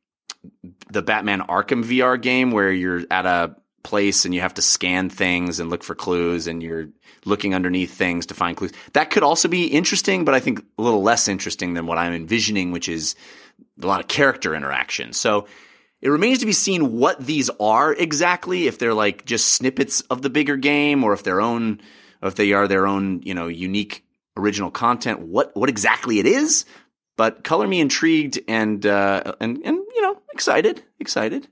the 0.92 1.02
Batman 1.02 1.42
Arkham 1.42 1.84
VR 1.84 2.22
game, 2.22 2.52
where 2.52 2.72
you're 2.72 3.04
at 3.10 3.26
a 3.26 3.56
place 3.84 4.26
and 4.26 4.36
you 4.36 4.42
have 4.42 4.56
to 4.56 4.62
scan 4.62 5.10
things 5.10 5.60
and 5.60 5.70
look 5.70 5.84
for 5.84 5.96
clues, 5.96 6.48
and 6.48 6.62
you're 6.62 6.90
looking 7.26 7.56
underneath 7.56 7.94
things 7.94 8.26
to 8.28 8.34
find 8.34 8.58
clues. 8.58 8.74
That 8.94 9.10
could 9.10 9.24
also 9.24 9.48
be 9.48 9.68
interesting, 9.68 10.26
but 10.26 10.34
I 10.34 10.40
think 10.40 10.60
a 10.78 10.82
little 10.82 11.02
less 11.02 11.28
interesting 11.28 11.74
than 11.74 11.86
what 11.86 11.98
I'm 11.98 12.14
envisioning, 12.14 12.72
which 12.72 12.90
is 12.90 13.16
a 13.82 13.86
lot 13.86 14.02
of 14.02 14.08
character 14.08 14.56
interaction. 14.56 15.14
So 15.14 15.48
it 16.02 16.10
remains 16.10 16.40
to 16.40 16.46
be 16.46 16.54
seen 16.54 16.94
what 16.94 17.26
these 17.26 17.50
are 17.60 17.94
exactly, 17.94 18.68
if 18.68 18.80
they're 18.80 18.94
like 18.94 19.26
just 19.26 19.54
snippets 19.54 20.02
of 20.02 20.22
the 20.22 20.30
bigger 20.30 20.58
game 20.58 21.04
or 21.04 21.14
if 21.14 21.24
their 21.24 21.42
own, 21.42 21.82
if 22.22 22.36
they 22.36 22.54
are 22.54 22.68
their 22.68 22.86
own, 22.86 23.22
you 23.24 23.34
know, 23.34 23.48
unique 23.48 24.04
original 24.38 24.72
content, 24.72 25.20
what, 25.20 25.56
what 25.56 25.70
exactly 25.70 26.20
it 26.20 26.26
is. 26.26 26.66
But 27.18 27.44
color 27.44 27.68
me 27.68 27.82
intrigued 27.82 28.40
and, 28.48 28.86
uh, 28.86 29.34
and, 29.40 29.58
and, 29.66 29.78
you 29.96 30.02
know, 30.02 30.22
excited, 30.32 30.84
excited. 31.00 31.48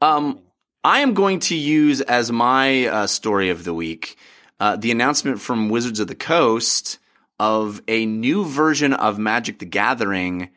Um, 0.00 0.40
I 0.82 1.00
am 1.00 1.14
going 1.14 1.38
to 1.40 1.54
use 1.54 2.00
as 2.00 2.32
my 2.32 2.86
uh, 2.86 3.06
story 3.06 3.50
of 3.50 3.62
the 3.62 3.72
week 3.72 4.16
uh, 4.58 4.76
the 4.76 4.90
announcement 4.90 5.40
from 5.40 5.68
Wizards 5.70 6.00
of 6.00 6.08
the 6.08 6.14
Coast 6.14 6.98
of 7.38 7.82
a 7.88 8.06
new 8.06 8.44
version 8.44 8.92
of 8.92 9.18
Magic 9.18 9.58
the 9.58 9.64
Gathering 9.64 10.50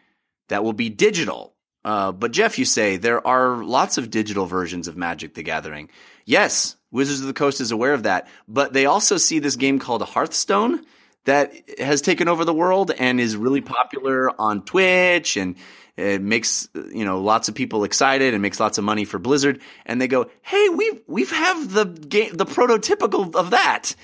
that 0.50 0.64
will 0.64 0.74
be 0.74 0.90
digital. 0.90 1.56
Uh, 1.84 2.12
but 2.12 2.32
Jeff, 2.32 2.58
you 2.60 2.66
say 2.66 2.98
there 2.98 3.26
are 3.26 3.64
lots 3.64 3.98
of 3.98 4.10
digital 4.10 4.46
versions 4.46 4.88
of 4.88 4.98
Magic 4.98 5.34
the 5.36 5.44
Gathering. 5.44 5.90
Yes, 6.26 6.75
Wizards 6.96 7.20
of 7.20 7.28
the 7.28 7.34
Coast 7.34 7.60
is 7.60 7.72
aware 7.72 7.94
of 7.94 8.04
that, 8.04 8.28
but 8.48 8.72
they 8.72 8.86
also 8.86 9.18
see 9.18 9.40
this 9.40 9.58
game 9.58 9.80
called 9.80 10.02
Hearthstone 10.02 10.86
that 11.26 11.54
has 11.78 12.02
taken 12.02 12.30
over 12.30 12.46
the 12.46 12.54
world 12.54 12.92
and 12.98 13.20
is 13.20 13.36
really 13.36 13.62
mm-hmm. 13.62 13.74
popular 13.74 14.32
on 14.40 14.64
Twitch 14.64 15.36
and 15.36 15.56
it 15.98 16.22
makes 16.22 16.70
you 16.74 17.06
know 17.06 17.22
lots 17.22 17.50
of 17.50 17.56
people 17.56 17.84
excited 17.84 18.34
and 18.34 18.42
makes 18.42 18.60
lots 18.60 18.78
of 18.78 18.84
money 18.84 19.06
for 19.06 19.20
Blizzard 19.20 19.62
and 19.86 20.00
they 20.00 20.08
go, 20.08 20.30
"Hey, 20.42 20.70
we 20.70 21.02
we've 21.08 21.32
have 21.32 21.74
the 21.74 21.86
game 21.86 22.32
the 22.34 22.46
prototypical 22.46 23.36
of 23.36 23.52
that. 23.52 23.96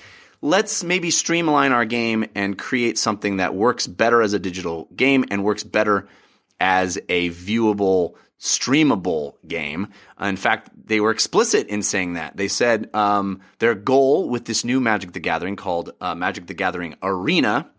Let's 0.42 0.84
maybe 0.84 1.10
streamline 1.10 1.72
our 1.72 1.84
game 1.84 2.26
and 2.34 2.58
create 2.58 2.98
something 2.98 3.38
that 3.38 3.54
works 3.54 3.86
better 3.86 4.20
as 4.20 4.32
a 4.32 4.38
digital 4.38 4.88
game 4.94 5.24
and 5.30 5.44
works 5.44 5.62
better 5.62 6.08
as 6.60 6.98
a 7.08 7.30
viewable, 7.30 8.14
streamable 8.42 9.34
game. 9.46 9.88
In 10.20 10.36
fact, 10.36 10.68
they 10.86 11.00
were 11.00 11.12
explicit 11.12 11.68
in 11.68 11.82
saying 11.82 12.14
that. 12.14 12.36
They 12.36 12.48
said 12.48 12.90
um, 12.92 13.40
their 13.60 13.76
goal 13.76 14.28
with 14.28 14.46
this 14.46 14.64
new 14.64 14.80
Magic 14.80 15.12
the 15.12 15.20
Gathering 15.20 15.54
called 15.54 15.92
uh, 16.00 16.16
Magic 16.16 16.48
the 16.48 16.54
Gathering 16.54 16.96
Arena 17.02 17.70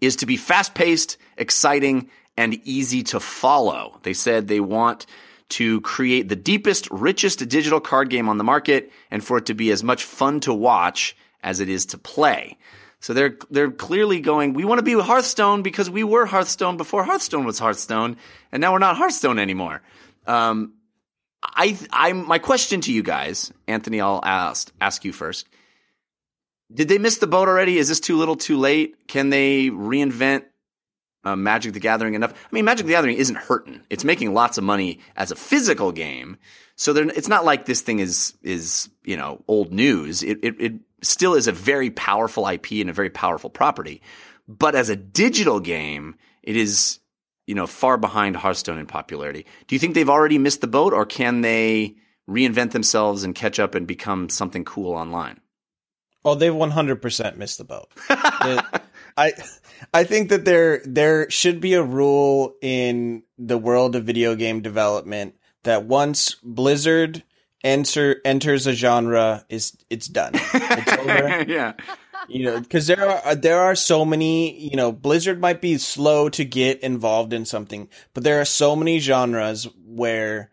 is 0.00 0.14
to 0.16 0.26
be 0.26 0.36
fast 0.36 0.74
paced, 0.74 1.16
exciting, 1.36 2.08
and 2.36 2.54
easy 2.64 3.02
to 3.02 3.18
follow. 3.18 3.98
They 4.04 4.12
said 4.12 4.46
they 4.46 4.60
want 4.60 5.06
to 5.50 5.80
create 5.80 6.28
the 6.28 6.36
deepest, 6.36 6.88
richest 6.92 7.48
digital 7.48 7.80
card 7.80 8.10
game 8.10 8.28
on 8.28 8.38
the 8.38 8.44
market 8.44 8.92
and 9.10 9.24
for 9.24 9.38
it 9.38 9.46
to 9.46 9.54
be 9.54 9.72
as 9.72 9.82
much 9.82 10.04
fun 10.04 10.38
to 10.40 10.54
watch 10.54 11.16
as 11.42 11.58
it 11.58 11.68
is 11.68 11.86
to 11.86 11.98
play. 11.98 12.56
So 13.00 13.14
they're 13.14 13.36
they're 13.50 13.70
clearly 13.70 14.20
going. 14.20 14.54
We 14.54 14.64
want 14.64 14.78
to 14.78 14.82
be 14.82 14.94
Hearthstone 14.94 15.62
because 15.62 15.88
we 15.88 16.02
were 16.02 16.26
Hearthstone 16.26 16.76
before 16.76 17.04
Hearthstone 17.04 17.44
was 17.44 17.58
Hearthstone, 17.58 18.16
and 18.50 18.60
now 18.60 18.72
we're 18.72 18.80
not 18.80 18.96
Hearthstone 18.96 19.38
anymore. 19.38 19.82
Um, 20.26 20.74
I 21.42 21.78
I 21.92 22.12
my 22.12 22.38
question 22.38 22.80
to 22.82 22.92
you 22.92 23.02
guys, 23.02 23.52
Anthony, 23.68 24.00
I'll 24.00 24.20
ask 24.24 24.72
ask 24.80 25.04
you 25.04 25.12
first. 25.12 25.46
Did 26.72 26.88
they 26.88 26.98
miss 26.98 27.18
the 27.18 27.26
boat 27.26 27.48
already? 27.48 27.78
Is 27.78 27.88
this 27.88 28.00
too 28.00 28.16
little, 28.16 28.36
too 28.36 28.58
late? 28.58 29.06
Can 29.06 29.30
they 29.30 29.70
reinvent 29.70 30.44
uh, 31.24 31.36
Magic 31.36 31.72
the 31.72 31.80
Gathering 31.80 32.14
enough? 32.14 32.32
I 32.32 32.48
mean, 32.54 32.64
Magic 32.64 32.86
the 32.86 32.92
Gathering 32.92 33.16
isn't 33.16 33.36
hurting. 33.36 33.80
It's 33.90 34.04
making 34.04 34.34
lots 34.34 34.58
of 34.58 34.64
money 34.64 35.00
as 35.16 35.30
a 35.30 35.36
physical 35.36 35.92
game. 35.92 36.38
So 36.76 36.94
it's 36.94 37.28
not 37.28 37.44
like 37.44 37.64
this 37.64 37.80
thing 37.80 37.98
is 37.98 38.34
is 38.42 38.88
you 39.04 39.16
know 39.16 39.42
old 39.48 39.72
news. 39.72 40.22
It, 40.22 40.38
it 40.42 40.60
it 40.60 40.74
still 41.02 41.34
is 41.34 41.48
a 41.48 41.52
very 41.52 41.90
powerful 41.90 42.46
IP 42.46 42.72
and 42.72 42.90
a 42.90 42.92
very 42.92 43.10
powerful 43.10 43.50
property. 43.50 44.00
But 44.46 44.74
as 44.74 44.88
a 44.88 44.96
digital 44.96 45.60
game, 45.60 46.14
it 46.42 46.56
is 46.56 47.00
you 47.46 47.54
know 47.54 47.66
far 47.66 47.98
behind 47.98 48.36
Hearthstone 48.36 48.78
in 48.78 48.86
popularity. 48.86 49.44
Do 49.66 49.74
you 49.74 49.80
think 49.80 49.94
they've 49.94 50.08
already 50.08 50.38
missed 50.38 50.60
the 50.60 50.68
boat, 50.68 50.92
or 50.92 51.04
can 51.04 51.40
they 51.40 51.96
reinvent 52.28 52.70
themselves 52.70 53.24
and 53.24 53.34
catch 53.34 53.58
up 53.58 53.74
and 53.74 53.86
become 53.86 54.28
something 54.28 54.64
cool 54.64 54.94
online? 54.94 55.40
Oh, 56.24 56.34
they've 56.34 56.54
one 56.54 56.70
hundred 56.70 57.02
percent 57.02 57.38
missed 57.38 57.58
the 57.58 57.64
boat. 57.64 57.90
I 59.18 59.32
I 59.92 60.04
think 60.04 60.30
that 60.30 60.44
there 60.44 60.80
there 60.84 61.28
should 61.30 61.60
be 61.60 61.74
a 61.74 61.82
rule 61.82 62.54
in 62.62 63.24
the 63.36 63.58
world 63.58 63.96
of 63.96 64.04
video 64.04 64.34
game 64.34 64.62
development 64.62 65.34
that 65.64 65.84
once 65.84 66.36
Blizzard 66.42 67.24
enter 67.64 68.20
enters 68.24 68.66
a 68.66 68.72
genre 68.72 69.44
is 69.48 69.76
it's 69.90 70.06
done. 70.06 70.32
It's 70.34 70.92
over. 70.92 71.44
yeah. 71.48 71.72
You 72.28 72.44
know, 72.44 72.60
because 72.60 72.86
there 72.86 73.08
are 73.08 73.34
there 73.34 73.60
are 73.60 73.74
so 73.74 74.04
many. 74.04 74.58
You 74.58 74.76
know, 74.76 74.92
Blizzard 74.92 75.40
might 75.40 75.60
be 75.60 75.78
slow 75.78 76.28
to 76.30 76.44
get 76.44 76.80
involved 76.80 77.32
in 77.32 77.44
something, 77.44 77.88
but 78.14 78.22
there 78.22 78.40
are 78.40 78.44
so 78.44 78.76
many 78.76 78.98
genres 78.98 79.66
where 79.84 80.50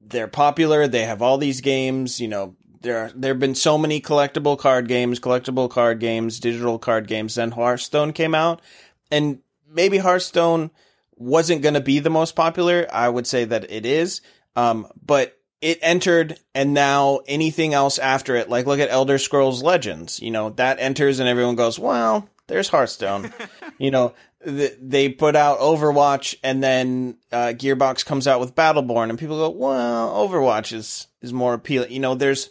they're 0.00 0.28
popular. 0.28 0.86
They 0.86 1.04
have 1.04 1.22
all 1.22 1.38
these 1.38 1.60
games. 1.60 2.20
You 2.20 2.28
know, 2.28 2.56
there 2.80 2.98
are, 2.98 3.10
there 3.14 3.32
have 3.32 3.40
been 3.40 3.54
so 3.54 3.76
many 3.76 4.00
collectible 4.00 4.58
card 4.58 4.88
games, 4.88 5.20
collectible 5.20 5.68
card 5.68 6.00
games, 6.00 6.40
digital 6.40 6.78
card 6.78 7.06
games. 7.06 7.34
Then 7.34 7.50
Hearthstone 7.50 8.12
came 8.12 8.34
out, 8.34 8.62
and 9.10 9.40
maybe 9.68 9.98
Hearthstone 9.98 10.70
wasn't 11.16 11.62
going 11.62 11.74
to 11.74 11.80
be 11.80 11.98
the 11.98 12.10
most 12.10 12.34
popular. 12.34 12.86
I 12.90 13.08
would 13.08 13.26
say 13.26 13.44
that 13.44 13.70
it 13.70 13.84
is. 13.84 14.22
Um, 14.56 14.86
but 15.04 15.38
it 15.60 15.78
entered 15.82 16.38
and 16.54 16.72
now 16.72 17.20
anything 17.26 17.74
else 17.74 17.98
after 17.98 18.34
it, 18.36 18.48
like 18.48 18.66
look 18.66 18.80
at 18.80 18.90
Elder 18.90 19.18
Scrolls 19.18 19.62
Legends, 19.62 20.20
you 20.20 20.30
know, 20.30 20.50
that 20.50 20.80
enters 20.80 21.20
and 21.20 21.28
everyone 21.28 21.56
goes, 21.56 21.78
well, 21.78 22.28
there's 22.46 22.68
Hearthstone. 22.68 23.32
you 23.78 23.90
know, 23.90 24.14
th- 24.44 24.76
they 24.80 25.10
put 25.10 25.36
out 25.36 25.60
Overwatch 25.60 26.36
and 26.42 26.62
then 26.62 27.18
uh, 27.30 27.52
Gearbox 27.54 28.04
comes 28.06 28.26
out 28.26 28.40
with 28.40 28.54
Battleborn 28.54 29.10
and 29.10 29.18
people 29.18 29.36
go, 29.36 29.50
well, 29.50 30.26
Overwatch 30.26 30.72
is, 30.72 31.06
is 31.20 31.32
more 31.32 31.52
appealing. 31.52 31.92
You 31.92 32.00
know, 32.00 32.14
there's, 32.14 32.48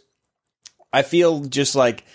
I 0.92 1.02
feel 1.02 1.42
just 1.46 1.76
like 1.76 2.06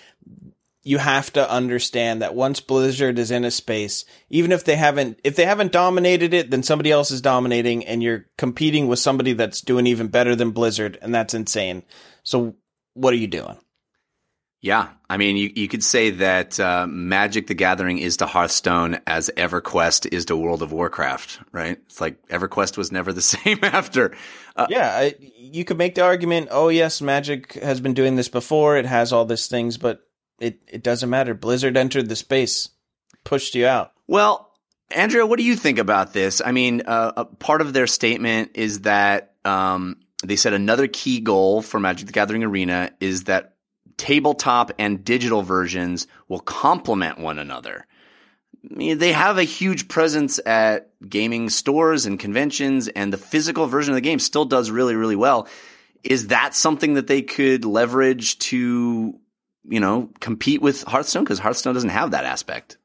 you 0.83 0.99
have 0.99 1.33
to 1.33 1.49
understand 1.49 2.21
that 2.21 2.35
once 2.35 2.59
Blizzard 2.59 3.17
is 3.17 3.31
in 3.31 3.43
a 3.43 3.51
space, 3.51 4.05
even 4.29 4.51
if 4.51 4.63
they 4.63 4.75
haven't 4.75 5.19
if 5.23 5.35
they 5.35 5.45
haven't 5.45 5.71
dominated 5.71 6.33
it, 6.33 6.51
then 6.51 6.61
somebody 6.61 6.91
else 6.91 7.09
is 7.09 7.21
dominating 7.21 7.85
and 7.85 8.03
you're 8.03 8.25
competing 8.37 8.87
with 8.87 8.99
somebody 8.99 9.33
that's 9.33 9.61
doing 9.61 9.87
even 9.87 10.07
better 10.07 10.35
than 10.35 10.51
Blizzard 10.51 10.99
and 11.01 11.13
that's 11.13 11.33
insane. 11.33 11.83
So 12.23 12.55
what 12.93 13.13
are 13.13 13.17
you 13.17 13.27
doing? 13.27 13.57
Yeah, 14.65 14.87
I 15.07 15.17
mean, 15.17 15.37
you, 15.37 15.51
you 15.55 15.67
could 15.67 15.83
say 15.83 16.09
that 16.09 16.59
uh, 16.59 16.87
Magic 16.89 17.45
the 17.45 17.53
Gathering 17.53 17.99
is 17.99 18.17
to 18.17 18.25
Hearthstone 18.25 18.99
as 19.05 19.29
EverQuest 19.37 20.11
is 20.11 20.25
to 20.25 20.35
World 20.35 20.63
of 20.63 20.71
Warcraft, 20.71 21.39
right? 21.51 21.77
It's 21.85 22.01
like 22.01 22.27
EverQuest 22.29 22.75
was 22.75 22.91
never 22.91 23.13
the 23.13 23.21
same 23.35 23.59
after. 23.61 24.17
Uh, 24.55 24.65
yeah, 24.67 24.89
I, 24.89 25.15
you 25.37 25.65
could 25.65 25.77
make 25.77 25.93
the 25.93 26.01
argument, 26.01 26.47
oh, 26.49 26.69
yes, 26.69 26.99
Magic 26.99 27.53
has 27.53 27.79
been 27.79 27.93
doing 27.93 28.15
this 28.15 28.27
before. 28.27 28.75
It 28.75 28.87
has 28.87 29.13
all 29.13 29.23
these 29.23 29.45
things, 29.45 29.77
but 29.77 30.01
it 30.39 30.59
it 30.67 30.81
doesn't 30.81 31.11
matter. 31.11 31.35
Blizzard 31.35 31.77
entered 31.77 32.09
the 32.09 32.15
space, 32.15 32.69
pushed 33.23 33.53
you 33.53 33.67
out. 33.67 33.91
Well, 34.07 34.51
Andrea, 34.89 35.27
what 35.27 35.37
do 35.37 35.45
you 35.45 35.57
think 35.57 35.77
about 35.77 36.11
this? 36.11 36.41
I 36.43 36.51
mean, 36.51 36.81
uh, 36.87 37.25
part 37.37 37.61
of 37.61 37.73
their 37.73 37.85
statement 37.85 38.53
is 38.55 38.81
that 38.81 39.35
um, 39.45 39.97
they 40.23 40.37
said 40.37 40.53
another 40.53 40.87
key 40.87 41.19
goal 41.19 41.61
for 41.61 41.79
Magic 41.79 42.07
the 42.07 42.13
Gathering 42.13 42.43
Arena 42.43 42.89
is 42.99 43.25
that 43.25 43.54
tabletop 43.97 44.71
and 44.77 45.03
digital 45.03 45.41
versions 45.41 46.07
will 46.27 46.39
complement 46.39 47.19
one 47.19 47.39
another. 47.39 47.85
I 48.69 48.73
mean, 48.75 48.97
they 48.97 49.11
have 49.11 49.37
a 49.37 49.43
huge 49.43 49.87
presence 49.87 50.39
at 50.45 50.89
gaming 51.07 51.49
stores 51.49 52.05
and 52.05 52.19
conventions, 52.19 52.87
and 52.87 53.13
the 53.13 53.17
physical 53.17 53.67
version 53.67 53.93
of 53.93 53.95
the 53.95 54.01
game 54.01 54.19
still 54.19 54.45
does 54.45 54.71
really, 54.71 54.95
really 54.95 55.15
well 55.15 55.47
is 56.05 56.27
that 56.27 56.53
something 56.55 56.93
that 56.93 57.07
they 57.07 57.21
could 57.21 57.65
leverage 57.65 58.37
to, 58.37 59.19
you 59.67 59.79
know, 59.79 60.09
compete 60.19 60.61
with 60.61 60.83
Hearthstone? 60.83 61.23
Because 61.23 61.39
Hearthstone 61.39 61.73
doesn't 61.73 61.89
have 61.89 62.11
that 62.11 62.25
aspect. 62.25 62.77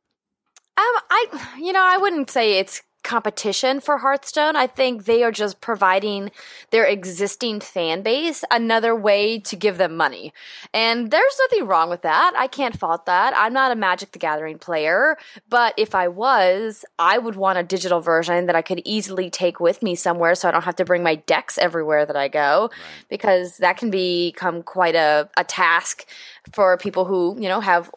Um, 0.76 0.84
I, 1.10 1.56
you 1.58 1.72
know, 1.72 1.84
I 1.84 1.98
wouldn't 1.98 2.30
say 2.30 2.58
it's 2.58 2.82
competition 3.02 3.80
for 3.80 3.98
Hearthstone. 3.98 4.56
I 4.56 4.66
think 4.66 5.04
they 5.04 5.22
are 5.22 5.32
just 5.32 5.60
providing 5.60 6.30
their 6.70 6.84
existing 6.84 7.60
fan 7.60 8.02
base 8.02 8.44
another 8.50 8.94
way 8.94 9.38
to 9.40 9.56
give 9.56 9.78
them 9.78 9.96
money. 9.96 10.32
And 10.74 11.10
there's 11.10 11.40
nothing 11.40 11.66
wrong 11.66 11.90
with 11.90 12.02
that. 12.02 12.34
I 12.36 12.46
can't 12.46 12.78
fault 12.78 13.06
that. 13.06 13.32
I'm 13.36 13.52
not 13.52 13.72
a 13.72 13.76
Magic 13.76 14.12
the 14.12 14.18
Gathering 14.18 14.58
player, 14.58 15.16
but 15.48 15.74
if 15.76 15.94
I 15.94 16.08
was, 16.08 16.84
I 16.98 17.18
would 17.18 17.36
want 17.36 17.58
a 17.58 17.62
digital 17.62 18.00
version 18.00 18.46
that 18.46 18.56
I 18.56 18.62
could 18.62 18.82
easily 18.84 19.30
take 19.30 19.60
with 19.60 19.82
me 19.82 19.94
somewhere 19.94 20.34
so 20.34 20.48
I 20.48 20.50
don't 20.50 20.64
have 20.64 20.76
to 20.76 20.84
bring 20.84 21.02
my 21.02 21.14
decks 21.14 21.58
everywhere 21.58 22.06
that 22.06 22.16
I 22.16 22.28
go 22.28 22.70
because 23.08 23.58
that 23.58 23.76
can 23.76 23.90
become 23.90 24.62
quite 24.62 24.94
a, 24.94 25.28
a 25.36 25.44
task 25.44 26.06
for 26.52 26.76
people 26.78 27.04
who, 27.04 27.36
you 27.40 27.48
know, 27.48 27.60
have 27.60 27.90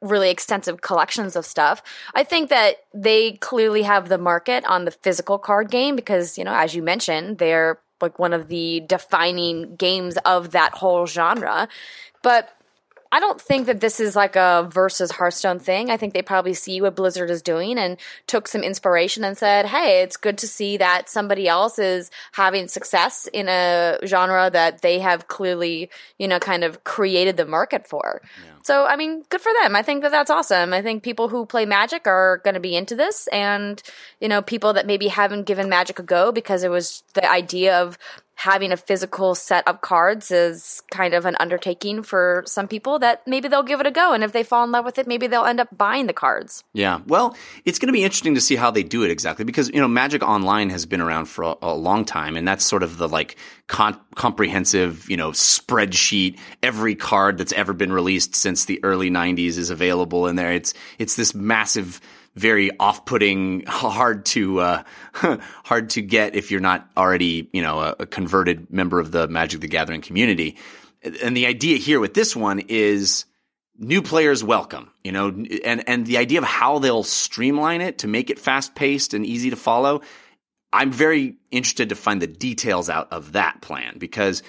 really 0.00 0.30
extensive 0.30 0.80
collections 0.80 1.36
of 1.36 1.44
stuff. 1.44 1.82
I 2.14 2.24
think 2.24 2.50
that 2.50 2.76
they 2.94 3.32
clearly 3.32 3.82
have 3.82 4.08
the 4.08 4.18
market 4.18 4.64
on 4.64 4.84
the 4.84 4.90
physical 4.90 5.38
card 5.38 5.70
game 5.70 5.96
because, 5.96 6.38
you 6.38 6.44
know, 6.44 6.54
as 6.54 6.74
you 6.74 6.82
mentioned, 6.82 7.38
they're 7.38 7.80
like 8.00 8.18
one 8.18 8.32
of 8.32 8.48
the 8.48 8.80
defining 8.86 9.74
games 9.76 10.16
of 10.18 10.52
that 10.52 10.72
whole 10.74 11.06
genre. 11.06 11.68
But 12.22 12.48
I 13.10 13.20
don't 13.20 13.40
think 13.40 13.66
that 13.66 13.80
this 13.80 14.00
is 14.00 14.14
like 14.14 14.36
a 14.36 14.68
versus 14.70 15.10
Hearthstone 15.10 15.58
thing. 15.58 15.90
I 15.90 15.96
think 15.96 16.12
they 16.12 16.20
probably 16.20 16.52
see 16.52 16.80
what 16.80 16.94
Blizzard 16.94 17.30
is 17.30 17.40
doing 17.40 17.78
and 17.78 17.96
took 18.26 18.46
some 18.46 18.62
inspiration 18.62 19.24
and 19.24 19.36
said, 19.36 19.64
hey, 19.64 20.02
it's 20.02 20.18
good 20.18 20.36
to 20.38 20.48
see 20.48 20.76
that 20.76 21.08
somebody 21.08 21.48
else 21.48 21.78
is 21.78 22.10
having 22.32 22.68
success 22.68 23.26
in 23.32 23.48
a 23.48 23.98
genre 24.04 24.50
that 24.50 24.82
they 24.82 24.98
have 24.98 25.26
clearly, 25.26 25.90
you 26.18 26.28
know, 26.28 26.38
kind 26.38 26.64
of 26.64 26.84
created 26.84 27.38
the 27.38 27.46
market 27.46 27.86
for. 27.86 28.20
Yeah. 28.44 28.57
So, 28.62 28.84
I 28.84 28.96
mean, 28.96 29.24
good 29.28 29.40
for 29.40 29.52
them. 29.62 29.76
I 29.76 29.82
think 29.82 30.02
that 30.02 30.10
that's 30.10 30.30
awesome. 30.30 30.72
I 30.72 30.82
think 30.82 31.02
people 31.02 31.28
who 31.28 31.46
play 31.46 31.66
Magic 31.66 32.06
are 32.06 32.40
going 32.44 32.54
to 32.54 32.60
be 32.60 32.76
into 32.76 32.96
this, 32.96 33.26
and, 33.28 33.82
you 34.20 34.28
know, 34.28 34.42
people 34.42 34.72
that 34.74 34.86
maybe 34.86 35.08
haven't 35.08 35.44
given 35.44 35.68
Magic 35.68 35.98
a 35.98 36.02
go 36.02 36.32
because 36.32 36.64
it 36.64 36.70
was 36.70 37.02
the 37.14 37.30
idea 37.30 37.80
of 37.82 37.98
having 38.38 38.70
a 38.70 38.76
physical 38.76 39.34
set 39.34 39.66
of 39.66 39.80
cards 39.80 40.30
is 40.30 40.80
kind 40.92 41.12
of 41.12 41.24
an 41.26 41.36
undertaking 41.40 42.04
for 42.04 42.44
some 42.46 42.68
people 42.68 43.00
that 43.00 43.26
maybe 43.26 43.48
they'll 43.48 43.64
give 43.64 43.80
it 43.80 43.86
a 43.86 43.90
go. 43.90 44.12
And 44.12 44.22
if 44.22 44.30
they 44.30 44.44
fall 44.44 44.62
in 44.62 44.70
love 44.70 44.84
with 44.84 44.96
it, 44.96 45.08
maybe 45.08 45.26
they'll 45.26 45.44
end 45.44 45.58
up 45.58 45.76
buying 45.76 46.06
the 46.06 46.12
cards. 46.12 46.62
Yeah. 46.72 47.00
Well, 47.08 47.36
it's 47.64 47.80
going 47.80 47.88
to 47.88 47.92
be 47.92 48.04
interesting 48.04 48.36
to 48.36 48.40
see 48.40 48.54
how 48.54 48.70
they 48.70 48.84
do 48.84 49.02
it 49.02 49.10
exactly 49.10 49.44
because, 49.44 49.70
you 49.70 49.80
know, 49.80 49.88
Magic 49.88 50.22
Online 50.22 50.70
has 50.70 50.86
been 50.86 51.00
around 51.00 51.24
for 51.24 51.42
a, 51.42 51.54
a 51.62 51.74
long 51.74 52.04
time. 52.04 52.36
And 52.36 52.46
that's 52.46 52.64
sort 52.64 52.84
of 52.84 52.96
the 52.96 53.08
like 53.08 53.34
con- 53.66 53.98
comprehensive, 54.14 55.10
you 55.10 55.16
know, 55.16 55.32
spreadsheet. 55.32 56.38
Every 56.62 56.94
card 56.94 57.38
that's 57.38 57.52
ever 57.54 57.72
been 57.72 57.92
released 57.92 58.36
since 58.36 58.57
the 58.66 58.80
early 58.82 59.10
90s 59.10 59.58
is 59.58 59.70
available 59.70 60.26
in 60.26 60.36
there. 60.36 60.52
It's, 60.52 60.74
it's 60.98 61.16
this 61.16 61.34
massive, 61.34 62.00
very 62.34 62.70
off-putting, 62.78 63.64
hard 63.66 64.24
to 64.26 64.60
uh, 64.60 64.82
hard 65.64 65.90
to 65.90 66.02
get 66.02 66.34
if 66.34 66.50
you're 66.50 66.60
not 66.60 66.88
already 66.96 67.48
you 67.52 67.62
know 67.62 67.80
a, 67.80 67.96
a, 68.00 68.06
converted 68.06 68.72
member 68.72 69.00
of 69.00 69.10
the 69.10 69.28
Magic 69.28 69.60
the 69.60 69.68
Gathering 69.68 70.00
community. 70.00 70.56
And 71.22 71.36
the 71.36 71.46
idea 71.46 71.78
here 71.78 72.00
with 72.00 72.14
this 72.14 72.34
one 72.34 72.60
is 72.68 73.24
new 73.78 74.02
players 74.02 74.42
welcome, 74.42 74.90
you 75.04 75.12
know, 75.12 75.28
and 75.64 75.88
and 75.88 76.06
the 76.06 76.18
idea 76.18 76.38
of 76.38 76.44
how 76.44 76.78
they'll 76.78 77.04
streamline 77.04 77.80
it 77.80 77.98
to 77.98 78.08
make 78.08 78.30
it 78.30 78.38
fast-paced 78.38 79.14
and 79.14 79.24
easy 79.24 79.50
to 79.50 79.56
follow. 79.56 80.02
I'm 80.72 80.92
very 80.92 81.36
interested 81.50 81.88
to 81.90 81.94
find 81.94 82.20
the 82.20 82.26
details 82.26 82.90
out 82.90 83.12
of 83.12 83.32
that 83.32 83.62
plan 83.62 83.96
because 83.98 84.42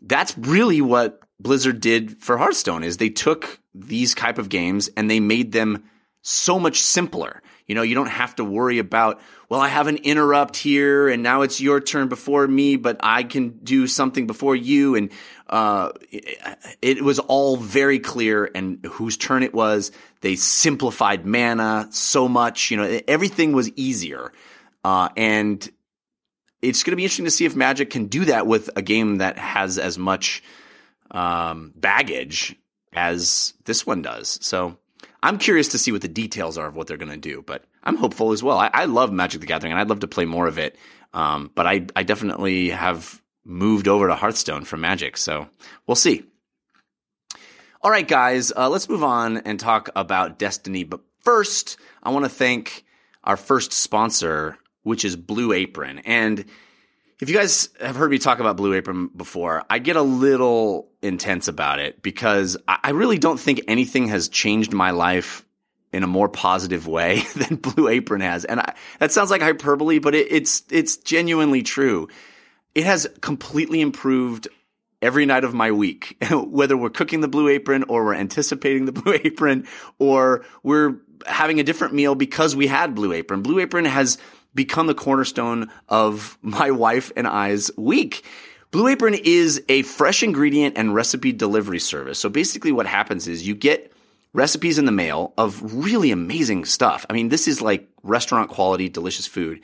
that's 0.00 0.36
really 0.36 0.80
what 0.80 1.21
Blizzard 1.42 1.80
did 1.80 2.18
for 2.18 2.38
Hearthstone 2.38 2.84
is 2.84 2.96
they 2.96 3.10
took 3.10 3.60
these 3.74 4.14
type 4.14 4.38
of 4.38 4.48
games 4.48 4.90
and 4.96 5.10
they 5.10 5.20
made 5.20 5.52
them 5.52 5.84
so 6.22 6.58
much 6.58 6.80
simpler. 6.80 7.42
You 7.66 7.74
know, 7.74 7.82
you 7.82 7.94
don't 7.94 8.06
have 8.06 8.36
to 8.36 8.44
worry 8.44 8.78
about, 8.78 9.20
well, 9.48 9.60
I 9.60 9.68
have 9.68 9.86
an 9.86 9.96
interrupt 9.98 10.56
here 10.56 11.08
and 11.08 11.22
now 11.22 11.42
it's 11.42 11.60
your 11.60 11.80
turn 11.80 12.08
before 12.08 12.46
me, 12.46 12.76
but 12.76 12.98
I 13.02 13.22
can 13.22 13.50
do 13.62 13.86
something 13.86 14.26
before 14.26 14.54
you. 14.54 14.94
And, 14.94 15.10
uh, 15.48 15.92
it, 16.10 16.58
it 16.80 17.02
was 17.02 17.18
all 17.18 17.56
very 17.56 17.98
clear 17.98 18.50
and 18.54 18.84
whose 18.84 19.16
turn 19.16 19.42
it 19.42 19.54
was. 19.54 19.90
They 20.20 20.36
simplified 20.36 21.26
mana 21.26 21.88
so 21.90 22.28
much, 22.28 22.70
you 22.70 22.76
know, 22.76 23.00
everything 23.08 23.52
was 23.52 23.70
easier. 23.76 24.32
Uh, 24.84 25.08
and 25.16 25.68
it's 26.60 26.82
going 26.84 26.92
to 26.92 26.96
be 26.96 27.04
interesting 27.04 27.24
to 27.24 27.30
see 27.30 27.44
if 27.44 27.56
Magic 27.56 27.90
can 27.90 28.06
do 28.06 28.24
that 28.26 28.46
with 28.46 28.70
a 28.76 28.82
game 28.82 29.18
that 29.18 29.36
has 29.38 29.78
as 29.78 29.98
much, 29.98 30.42
um, 31.12 31.72
baggage 31.76 32.56
as 32.92 33.54
this 33.64 33.86
one 33.86 34.02
does. 34.02 34.38
So, 34.42 34.78
I'm 35.22 35.38
curious 35.38 35.68
to 35.68 35.78
see 35.78 35.92
what 35.92 36.02
the 36.02 36.08
details 36.08 36.58
are 36.58 36.66
of 36.66 36.74
what 36.74 36.88
they're 36.88 36.96
going 36.96 37.12
to 37.12 37.16
do, 37.16 37.42
but 37.46 37.64
I'm 37.84 37.96
hopeful 37.96 38.32
as 38.32 38.42
well. 38.42 38.58
I, 38.58 38.70
I, 38.72 38.84
love 38.86 39.12
Magic 39.12 39.40
the 39.40 39.46
Gathering 39.46 39.72
and 39.72 39.80
I'd 39.80 39.88
love 39.88 40.00
to 40.00 40.08
play 40.08 40.24
more 40.24 40.48
of 40.48 40.58
it. 40.58 40.76
Um, 41.14 41.50
but 41.54 41.66
I, 41.66 41.86
I 41.94 42.02
definitely 42.02 42.70
have 42.70 43.22
moved 43.44 43.86
over 43.86 44.08
to 44.08 44.16
Hearthstone 44.16 44.64
from 44.64 44.80
Magic, 44.80 45.16
so 45.16 45.48
we'll 45.86 45.94
see. 45.94 46.24
All 47.82 47.90
right, 47.90 48.06
guys, 48.06 48.52
uh, 48.56 48.68
let's 48.68 48.88
move 48.88 49.04
on 49.04 49.38
and 49.38 49.58
talk 49.60 49.90
about 49.94 50.38
Destiny. 50.38 50.84
But 50.84 51.00
first, 51.20 51.76
I 52.02 52.10
want 52.10 52.24
to 52.24 52.28
thank 52.28 52.84
our 53.24 53.36
first 53.36 53.72
sponsor, 53.72 54.56
which 54.82 55.04
is 55.04 55.16
Blue 55.16 55.52
Apron. 55.52 55.98
And 56.00 56.44
if 57.20 57.28
you 57.28 57.36
guys 57.36 57.68
have 57.80 57.96
heard 57.96 58.10
me 58.10 58.18
talk 58.18 58.40
about 58.40 58.56
Blue 58.56 58.74
Apron 58.74 59.08
before, 59.08 59.62
I 59.70 59.78
get 59.78 59.96
a 59.96 60.02
little 60.02 60.90
intense 61.02 61.48
about 61.48 61.78
it 61.78 62.02
because 62.02 62.56
I 62.66 62.90
really 62.90 63.18
don't 63.18 63.38
think 63.38 63.62
anything 63.68 64.08
has 64.08 64.28
changed 64.28 64.72
my 64.72 64.90
life 64.90 65.44
in 65.92 66.02
a 66.02 66.06
more 66.06 66.28
positive 66.28 66.86
way 66.86 67.22
than 67.36 67.56
Blue 67.56 67.88
Apron 67.88 68.22
has. 68.22 68.44
And 68.44 68.60
I, 68.60 68.74
that 68.98 69.12
sounds 69.12 69.30
like 69.30 69.42
hyperbole, 69.42 69.98
but 69.98 70.14
it, 70.14 70.30
it's 70.30 70.62
it's 70.70 70.96
genuinely 70.96 71.62
true. 71.62 72.08
It 72.74 72.84
has 72.84 73.08
completely 73.20 73.80
improved 73.80 74.48
every 75.02 75.26
night 75.26 75.44
of 75.44 75.52
my 75.52 75.72
week, 75.72 76.16
whether 76.30 76.76
we're 76.76 76.90
cooking 76.90 77.20
the 77.20 77.28
Blue 77.28 77.48
Apron 77.48 77.84
or 77.84 78.04
we're 78.04 78.14
anticipating 78.14 78.86
the 78.86 78.92
Blue 79.00 79.12
Apron 79.12 79.66
or 79.98 80.44
we're 80.62 80.96
having 81.26 81.60
a 81.60 81.64
different 81.64 81.94
meal 81.94 82.14
because 82.14 82.56
we 82.56 82.66
had 82.66 82.94
Blue 82.94 83.12
Apron. 83.12 83.42
Blue 83.42 83.58
Apron 83.58 83.84
has 83.84 84.18
become 84.54 84.86
the 84.86 84.94
cornerstone 84.94 85.70
of 85.88 86.38
my 86.42 86.70
wife 86.70 87.12
and 87.16 87.26
I's 87.26 87.70
week. 87.76 88.24
Blue 88.70 88.88
Apron 88.88 89.14
is 89.14 89.62
a 89.68 89.82
fresh 89.82 90.22
ingredient 90.22 90.78
and 90.78 90.94
recipe 90.94 91.32
delivery 91.32 91.78
service. 91.78 92.18
So 92.18 92.28
basically 92.28 92.72
what 92.72 92.86
happens 92.86 93.28
is 93.28 93.46
you 93.46 93.54
get 93.54 93.92
recipes 94.32 94.78
in 94.78 94.86
the 94.86 94.92
mail 94.92 95.34
of 95.36 95.60
really 95.74 96.10
amazing 96.10 96.64
stuff. 96.64 97.04
I 97.10 97.12
mean, 97.12 97.28
this 97.28 97.46
is 97.46 97.60
like 97.60 97.88
restaurant 98.02 98.48
quality, 98.50 98.88
delicious 98.88 99.26
food 99.26 99.60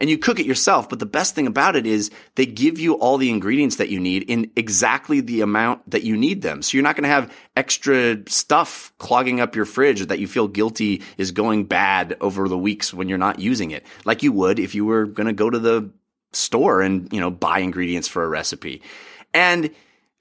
and 0.00 0.08
you 0.08 0.18
cook 0.18 0.40
it 0.40 0.46
yourself. 0.46 0.88
But 0.88 0.98
the 0.98 1.06
best 1.06 1.34
thing 1.34 1.46
about 1.46 1.76
it 1.76 1.86
is 1.86 2.10
they 2.34 2.46
give 2.46 2.80
you 2.80 2.94
all 2.94 3.18
the 3.18 3.30
ingredients 3.30 3.76
that 3.76 3.90
you 3.90 4.00
need 4.00 4.22
in 4.24 4.50
exactly 4.56 5.20
the 5.20 5.42
amount 5.42 5.88
that 5.90 6.02
you 6.02 6.16
need 6.16 6.42
them. 6.42 6.62
So 6.62 6.76
you're 6.76 6.82
not 6.82 6.96
going 6.96 7.04
to 7.04 7.10
have 7.10 7.32
extra 7.56 8.18
stuff 8.26 8.92
clogging 8.98 9.40
up 9.40 9.54
your 9.54 9.66
fridge 9.66 10.00
that 10.06 10.18
you 10.18 10.26
feel 10.26 10.48
guilty 10.48 11.02
is 11.18 11.30
going 11.30 11.66
bad 11.66 12.16
over 12.20 12.48
the 12.48 12.58
weeks 12.58 12.94
when 12.94 13.08
you're 13.08 13.18
not 13.18 13.38
using 13.38 13.70
it, 13.70 13.84
like 14.04 14.22
you 14.22 14.32
would 14.32 14.58
if 14.58 14.74
you 14.74 14.86
were 14.86 15.04
going 15.04 15.26
to 15.26 15.32
go 15.32 15.50
to 15.50 15.58
the 15.58 15.90
store 16.32 16.80
and, 16.80 17.12
you 17.12 17.20
know, 17.20 17.30
buy 17.30 17.58
ingredients 17.58 18.08
for 18.08 18.24
a 18.24 18.28
recipe. 18.28 18.82
And 19.34 19.70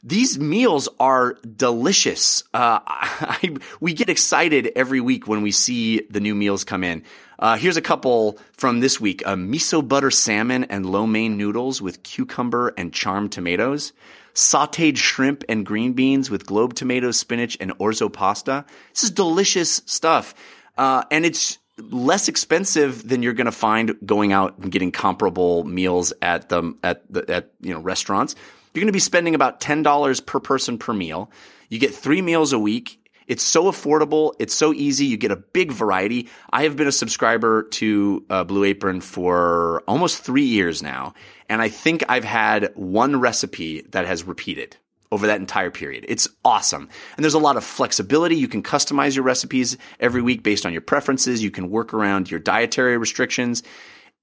these 0.03 0.39
meals 0.39 0.87
are 0.99 1.33
delicious. 1.55 2.43
Uh, 2.53 2.79
I, 2.85 3.57
we 3.79 3.93
get 3.93 4.09
excited 4.09 4.71
every 4.75 5.01
week 5.01 5.27
when 5.27 5.41
we 5.41 5.51
see 5.51 6.01
the 6.09 6.19
new 6.19 6.35
meals 6.35 6.63
come 6.63 6.83
in. 6.83 7.03
Uh, 7.37 7.57
here's 7.57 7.77
a 7.77 7.81
couple 7.81 8.37
from 8.53 8.79
this 8.79 8.99
week: 8.99 9.21
a 9.25 9.35
miso 9.35 9.85
butter 9.85 10.11
salmon 10.11 10.65
and 10.65 10.85
lo 10.85 11.05
mein 11.05 11.37
noodles 11.37 11.81
with 11.81 12.03
cucumber 12.03 12.73
and 12.77 12.93
charmed 12.93 13.31
tomatoes, 13.31 13.93
sautéed 14.33 14.97
shrimp 14.97 15.43
and 15.49 15.65
green 15.65 15.93
beans 15.93 16.29
with 16.29 16.45
globe 16.45 16.73
tomatoes, 16.73 17.17
spinach, 17.17 17.57
and 17.59 17.77
orzo 17.77 18.11
pasta. 18.11 18.65
This 18.93 19.05
is 19.05 19.11
delicious 19.11 19.81
stuff, 19.85 20.33
uh, 20.77 21.03
and 21.11 21.25
it's 21.25 21.57
less 21.77 22.27
expensive 22.27 23.07
than 23.07 23.23
you're 23.23 23.33
going 23.33 23.45
to 23.45 23.51
find 23.51 23.95
going 24.05 24.33
out 24.33 24.57
and 24.59 24.71
getting 24.71 24.91
comparable 24.91 25.63
meals 25.63 26.11
at 26.21 26.49
the 26.49 26.73
at 26.83 27.03
the 27.11 27.29
at 27.29 27.51
you 27.61 27.73
know 27.73 27.79
restaurants. 27.79 28.35
You're 28.79 28.85
going 28.85 28.93
to 28.93 28.93
be 28.93 28.99
spending 28.99 29.35
about 29.35 29.59
ten 29.59 29.83
dollars 29.83 30.21
per 30.21 30.39
person 30.39 30.77
per 30.77 30.93
meal. 30.93 31.29
You 31.67 31.79
get 31.79 31.93
three 31.93 32.21
meals 32.21 32.53
a 32.53 32.59
week. 32.59 33.05
It's 33.27 33.43
so 33.43 33.65
affordable. 33.65 34.35
It's 34.39 34.53
so 34.53 34.73
easy. 34.73 35.03
You 35.03 35.17
get 35.17 35.31
a 35.31 35.35
big 35.35 35.73
variety. 35.73 36.29
I 36.49 36.63
have 36.63 36.77
been 36.77 36.87
a 36.87 36.91
subscriber 36.93 37.63
to 37.63 38.25
uh, 38.29 38.45
Blue 38.45 38.63
Apron 38.63 39.01
for 39.01 39.83
almost 39.85 40.23
three 40.23 40.45
years 40.45 40.81
now, 40.81 41.13
and 41.49 41.61
I 41.61 41.67
think 41.67 42.05
I've 42.07 42.23
had 42.23 42.71
one 42.75 43.19
recipe 43.19 43.81
that 43.89 44.05
has 44.05 44.23
repeated 44.23 44.77
over 45.11 45.27
that 45.27 45.41
entire 45.41 45.71
period. 45.71 46.05
It's 46.07 46.29
awesome. 46.45 46.87
And 47.17 47.23
there's 47.25 47.33
a 47.33 47.37
lot 47.37 47.57
of 47.57 47.65
flexibility. 47.65 48.37
You 48.37 48.47
can 48.47 48.63
customize 48.63 49.13
your 49.13 49.25
recipes 49.25 49.75
every 49.99 50.21
week 50.21 50.41
based 50.41 50.65
on 50.65 50.71
your 50.71 50.83
preferences. 50.83 51.43
You 51.43 51.51
can 51.51 51.69
work 51.69 51.93
around 51.93 52.31
your 52.31 52.39
dietary 52.39 52.97
restrictions. 52.97 53.61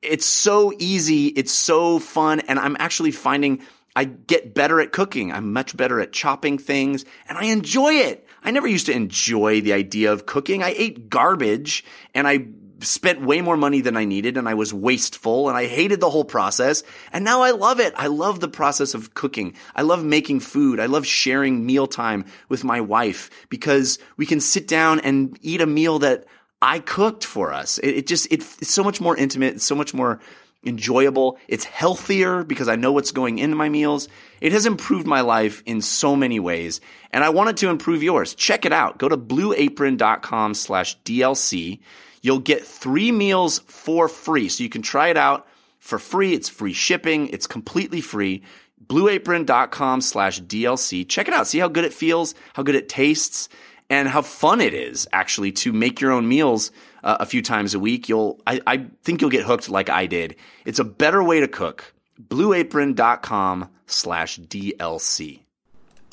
It's 0.01 0.25
so 0.25 0.73
easy. 0.79 1.27
It's 1.27 1.53
so 1.53 1.99
fun. 1.99 2.41
And 2.41 2.59
I'm 2.59 2.77
actually 2.79 3.11
finding 3.11 3.61
I 3.97 4.05
get 4.05 4.53
better 4.55 4.78
at 4.78 4.92
cooking. 4.92 5.32
I'm 5.32 5.55
much 5.55 5.74
better 5.74 6.01
at 6.01 6.12
chopping 6.12 6.59
things 6.59 7.07
and 7.28 7.38
I 7.38 7.47
enjoy 7.47 7.94
it. 7.94 8.28
I 8.44 8.51
never 8.51 8.68
used 8.68 8.86
to 8.86 8.92
enjoy 8.92 9.62
the 9.62 9.72
idea 9.72 10.12
of 10.12 10.26
cooking. 10.26 10.62
I 10.62 10.74
ate 10.76 11.09
garbage 11.09 11.82
and 12.14 12.28
I 12.28 12.47
spent 12.80 13.22
way 13.22 13.40
more 13.40 13.57
money 13.57 13.80
than 13.80 13.97
I 13.97 14.05
needed 14.05 14.36
and 14.36 14.47
I 14.47 14.53
was 14.53 14.74
wasteful 14.74 15.49
and 15.49 15.57
I 15.57 15.66
hated 15.66 16.01
the 16.01 16.11
whole 16.11 16.26
process. 16.26 16.82
And 17.11 17.24
now 17.24 17.40
I 17.40 17.53
love 17.53 17.80
it. 17.80 17.94
I 17.97 18.09
love 18.09 18.40
the 18.40 18.49
process 18.49 18.92
of 18.92 19.14
cooking. 19.14 19.55
I 19.74 19.80
love 19.80 20.05
making 20.05 20.40
food. 20.40 20.78
I 20.78 20.86
love 20.86 21.07
sharing 21.07 21.64
mealtime 21.64 22.26
with 22.51 22.64
my 22.64 22.82
wife 22.82 23.30
because 23.49 23.99
we 24.18 24.26
can 24.26 24.40
sit 24.40 24.68
down 24.68 25.01
and 25.01 25.38
eat 25.40 25.62
a 25.62 25.66
meal 25.66 26.01
that 26.01 26.26
I 26.61 26.80
cooked 26.80 27.24
for 27.24 27.51
us. 27.51 27.78
It, 27.78 27.97
it 27.97 28.07
just, 28.07 28.26
it, 28.26 28.40
it's 28.40 28.70
so 28.70 28.84
much 28.84 29.01
more 29.01 29.16
intimate. 29.16 29.55
It's 29.55 29.64
so 29.64 29.74
much 29.74 29.94
more 29.94 30.20
enjoyable. 30.65 31.39
It's 31.49 31.65
healthier 31.65 32.45
because 32.45 32.69
I 32.69 32.77
know 32.77 32.93
what's 32.93 33.13
going 33.13 33.39
into 33.39 33.57
my 33.57 33.69
meals. 33.69 34.09
It 34.41 34.53
has 34.53 34.67
improved 34.67 35.07
my 35.07 35.21
life 35.21 35.63
in 35.67 35.81
so 35.81 36.17
many 36.17 36.41
ways, 36.41 36.81
and 37.13 37.23
I 37.25 37.31
wanted 37.31 37.57
to 37.59 37.69
improve 37.69 38.03
yours. 38.03 38.35
Check 38.35 38.65
it 38.65 38.73
out. 38.73 38.99
Go 38.99 39.09
to 39.09 39.17
blueapron.com 39.17 40.55
slash 40.55 40.99
DLC. 41.01 41.81
You'll 42.23 42.41
get 42.41 42.65
three 42.65 43.13
meals 43.13 43.61
for 43.61 44.09
free. 44.09 44.49
So 44.49 44.65
you 44.65 44.69
can 44.69 44.83
try 44.83 45.09
it 45.09 45.17
out 45.17 45.47
for 45.79 45.99
free. 45.99 46.35
It's 46.35 46.49
free 46.49 46.73
shipping. 46.73 47.29
It's 47.29 47.47
completely 47.47 48.01
free. 48.01 48.43
blueapron.com 48.85 50.01
slash 50.01 50.41
DLC. 50.43 51.09
Check 51.09 51.29
it 51.29 51.35
out. 51.35 51.47
See 51.47 51.59
how 51.59 51.69
good 51.69 51.85
it 51.85 51.95
feels, 51.95 52.35
how 52.55 52.63
good 52.63 52.75
it 52.75 52.89
tastes, 52.89 53.49
and 53.89 54.09
how 54.09 54.23
fun 54.23 54.61
it 54.61 54.75
is 54.75 55.07
actually 55.13 55.53
to 55.53 55.73
make 55.73 56.01
your 56.01 56.11
own 56.11 56.27
meals 56.29 56.73
uh, 57.05 57.18
a 57.20 57.26
few 57.26 57.42
times 57.42 57.74
a 57.74 57.78
week. 57.78 58.09
You'll, 58.09 58.40
I, 58.47 58.61
I 58.66 58.86
think 59.05 59.20
you'll 59.20 59.30
get 59.30 59.44
hooked 59.44 59.68
like 59.68 59.90
I 59.90 60.07
did. 60.07 60.36
It's 60.64 60.78
a 60.78 60.84
better 60.84 61.22
way 61.22 61.40
to 61.40 61.49
cook. 61.49 61.92
blueapron.com 62.20 63.68
slash 63.86 64.38
DLC. 64.40 65.40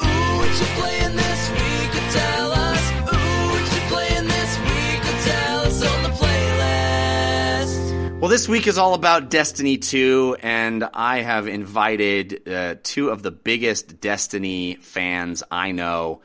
Ooh, 0.01 0.05
what 0.05 0.59
you 0.59 0.65
playing 0.75 1.15
this 1.15 1.49
week? 1.49 1.91
Tell 2.11 2.51
us. 2.51 2.91
Ooh, 2.91 3.51
what 3.51 3.73
you 3.73 3.81
playing 3.89 4.27
this 4.27 4.59
week? 4.59 5.01
Tell 5.23 5.59
us 5.61 5.83
on 5.85 6.03
the 6.03 6.09
playlist. 6.09 8.19
Well, 8.19 8.29
this 8.29 8.47
week 8.47 8.67
is 8.67 8.77
all 8.77 8.93
about 8.93 9.29
Destiny 9.29 9.77
2, 9.77 10.37
and 10.41 10.87
I 10.93 11.21
have 11.21 11.47
invited 11.47 12.47
uh, 12.47 12.75
two 12.83 13.09
of 13.09 13.21
the 13.23 13.31
biggest 13.31 13.99
Destiny 14.01 14.75
fans 14.81 15.43
I 15.51 15.71
know 15.71 16.21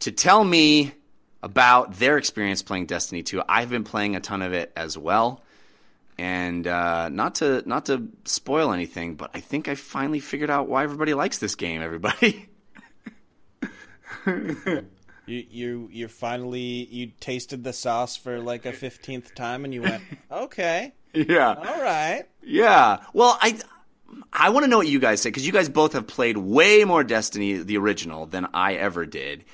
to 0.00 0.12
tell 0.12 0.42
me 0.42 0.92
about 1.42 1.94
their 1.94 2.18
experience 2.18 2.62
playing 2.62 2.86
Destiny 2.86 3.22
2. 3.22 3.42
I've 3.48 3.70
been 3.70 3.84
playing 3.84 4.16
a 4.16 4.20
ton 4.20 4.42
of 4.42 4.52
it 4.52 4.72
as 4.76 4.96
well. 4.96 5.42
And 6.18 6.66
uh, 6.66 7.08
not 7.08 7.36
to 7.36 7.62
not 7.66 7.86
to 7.86 8.08
spoil 8.24 8.72
anything, 8.72 9.14
but 9.14 9.30
I 9.34 9.40
think 9.40 9.66
I 9.66 9.74
finally 9.74 10.20
figured 10.20 10.50
out 10.50 10.68
why 10.68 10.84
everybody 10.84 11.14
likes 11.14 11.38
this 11.38 11.54
game. 11.54 11.80
Everybody, 11.80 12.48
You 15.26 15.44
you 15.50 15.88
you 15.92 16.08
finally 16.08 16.60
you 16.90 17.12
tasted 17.20 17.62
the 17.62 17.72
sauce 17.72 18.16
for 18.16 18.40
like 18.40 18.66
a 18.66 18.72
fifteenth 18.72 19.34
time, 19.36 19.64
and 19.64 19.72
you 19.72 19.82
went, 19.82 20.02
okay, 20.32 20.94
yeah, 21.14 21.54
all 21.54 21.80
right. 21.80 22.24
Yeah. 22.42 23.04
Well, 23.12 23.38
I 23.40 23.58
I 24.32 24.50
want 24.50 24.64
to 24.64 24.68
know 24.68 24.78
what 24.78 24.88
you 24.88 24.98
guys 24.98 25.22
say 25.22 25.28
because 25.30 25.46
you 25.46 25.52
guys 25.52 25.68
both 25.68 25.92
have 25.92 26.08
played 26.08 26.36
way 26.36 26.84
more 26.84 27.04
Destiny 27.04 27.54
the 27.54 27.76
original 27.76 28.26
than 28.26 28.48
I 28.52 28.74
ever 28.74 29.06
did. 29.06 29.44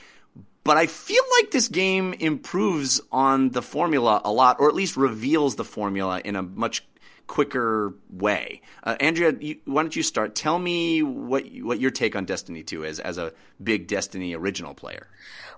But 0.65 0.77
I 0.77 0.87
feel 0.87 1.23
like 1.41 1.51
this 1.51 1.69
game 1.69 2.13
improves 2.15 3.01
on 3.11 3.51
the 3.51 3.63
formula 3.63 4.21
a 4.25 4.33
lot, 4.33 4.61
or 4.61 4.69
at 4.69 4.75
least 4.75 4.97
reveals 4.97 5.57
the 5.57 5.65
formula 5.65 6.21
in 6.25 6.37
a 6.37 6.43
much 6.43 6.85
quicker 7.29 7.95
way. 8.11 8.63
Uh, 8.83 8.97
Andrea, 8.99 9.35
you, 9.39 9.59
why 9.67 9.83
don't 9.83 9.95
you 9.95 10.03
start? 10.03 10.35
Tell 10.35 10.59
me 10.59 11.03
what 11.03 11.45
what 11.61 11.79
your 11.79 11.93
take 11.93 12.17
on 12.17 12.25
Destiny 12.25 12.65
2 12.65 12.83
is 12.85 12.99
as 12.99 13.19
a 13.19 13.33
big 13.63 13.87
Destiny 13.87 14.35
original 14.35 14.75
player. 14.75 15.07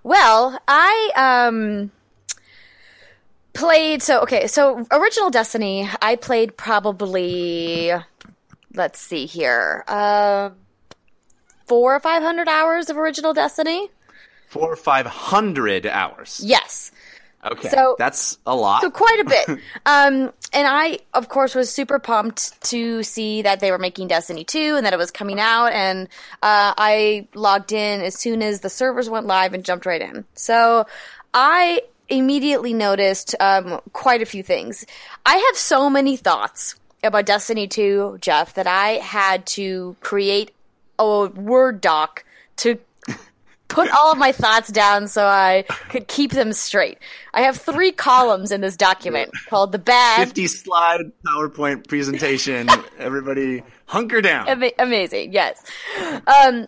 Well, 0.03 0.61
I 0.69 1.11
um 1.17 1.91
played 3.55 4.03
so 4.03 4.21
okay, 4.23 4.47
so 4.47 4.87
original 4.91 5.31
Destiny, 5.31 5.89
I 6.03 6.17
played 6.17 6.57
probably 6.57 7.93
let's 8.75 9.01
see 9.01 9.25
here. 9.25 9.85
Uh 9.89 10.51
four 11.67 11.95
or 11.95 12.01
five 12.01 12.23
hundred 12.23 12.49
hours 12.49 12.91
of 12.91 12.99
original 12.99 13.33
Destiny. 13.33 13.91
Four 14.51 14.73
or 14.73 14.77
five 14.77 15.07
hundred 15.07 15.87
hours. 15.87 16.41
Yes. 16.45 16.91
Okay, 17.45 17.69
So- 17.69 17.95
that's 17.99 18.37
a 18.47 18.55
lot. 18.55 18.83
So 18.83 18.91
quite 18.91 19.21
a 19.21 19.25
bit. 19.25 19.49
um, 19.87 20.33
and 20.53 20.67
I, 20.67 20.99
of 21.15 21.29
course, 21.29 21.55
was 21.55 21.71
super 21.73 22.01
pumped 22.01 22.61
to 22.65 23.05
see 23.05 23.43
that 23.43 23.61
they 23.61 23.71
were 23.71 23.79
making 23.79 24.09
Destiny 24.09 24.43
2 24.43 24.75
and 24.77 24.85
that 24.85 24.93
it 24.93 24.99
was 24.99 25.13
coming 25.13 25.39
out. 25.39 25.73
And 25.73 26.09
uh, 26.43 26.75
I 26.77 27.29
logged 27.35 27.71
in 27.73 28.01
as 28.01 28.19
soon 28.19 28.43
as 28.43 28.61
the 28.61 28.69
servers 28.69 29.09
went 29.09 29.27
live 29.27 29.55
and 29.55 29.65
jumped 29.65 29.87
right 29.87 30.03
in. 30.03 30.25
So 30.35 30.87
I 31.33 31.83
immediately 32.09 32.75
noticed 32.75 33.37
um, 33.39 33.81
quite 33.93 34.21
a 34.21 34.27
few 34.27 34.43
things. 34.43 34.85
I 35.25 35.37
have 35.37 35.57
so 35.57 35.89
many 35.89 36.17
thoughts 36.17 36.75
about 37.05 37.25
Destiny 37.25 37.69
2, 37.69 38.19
Jeff, 38.21 38.55
that 38.55 38.67
I 38.67 38.95
had 38.95 39.47
to 39.47 39.95
create 40.01 40.51
a 40.99 41.29
Word 41.29 41.81
doc 41.81 42.25
to 42.57 42.79
put 43.71 43.91
all 43.91 44.13
of 44.13 44.19
my 44.19 44.33
thoughts 44.33 44.71
down 44.71 45.09
so 45.09 45.25
I 45.25 45.65
could 45.89 46.09
keep 46.09 46.33
them 46.33 46.53
straight. 46.53 46.99
I 47.33 47.43
have 47.43 47.57
three 47.57 47.93
columns 47.93 48.53
in 48.53 48.61
this 48.61 48.77
document 48.77 49.31
called 49.49 49.73
the 49.73 49.79
bad, 49.79 50.19
50 50.19 50.47
slide 50.49 51.13
PowerPoint 51.27 51.89
presentation. 51.89 52.69
Everybody 52.99 53.63
hunker 53.87 54.21
down. 54.21 54.49
Ama- 54.49 54.73
amazing, 54.79 55.33
yes. 55.33 55.65
Um, 56.27 56.67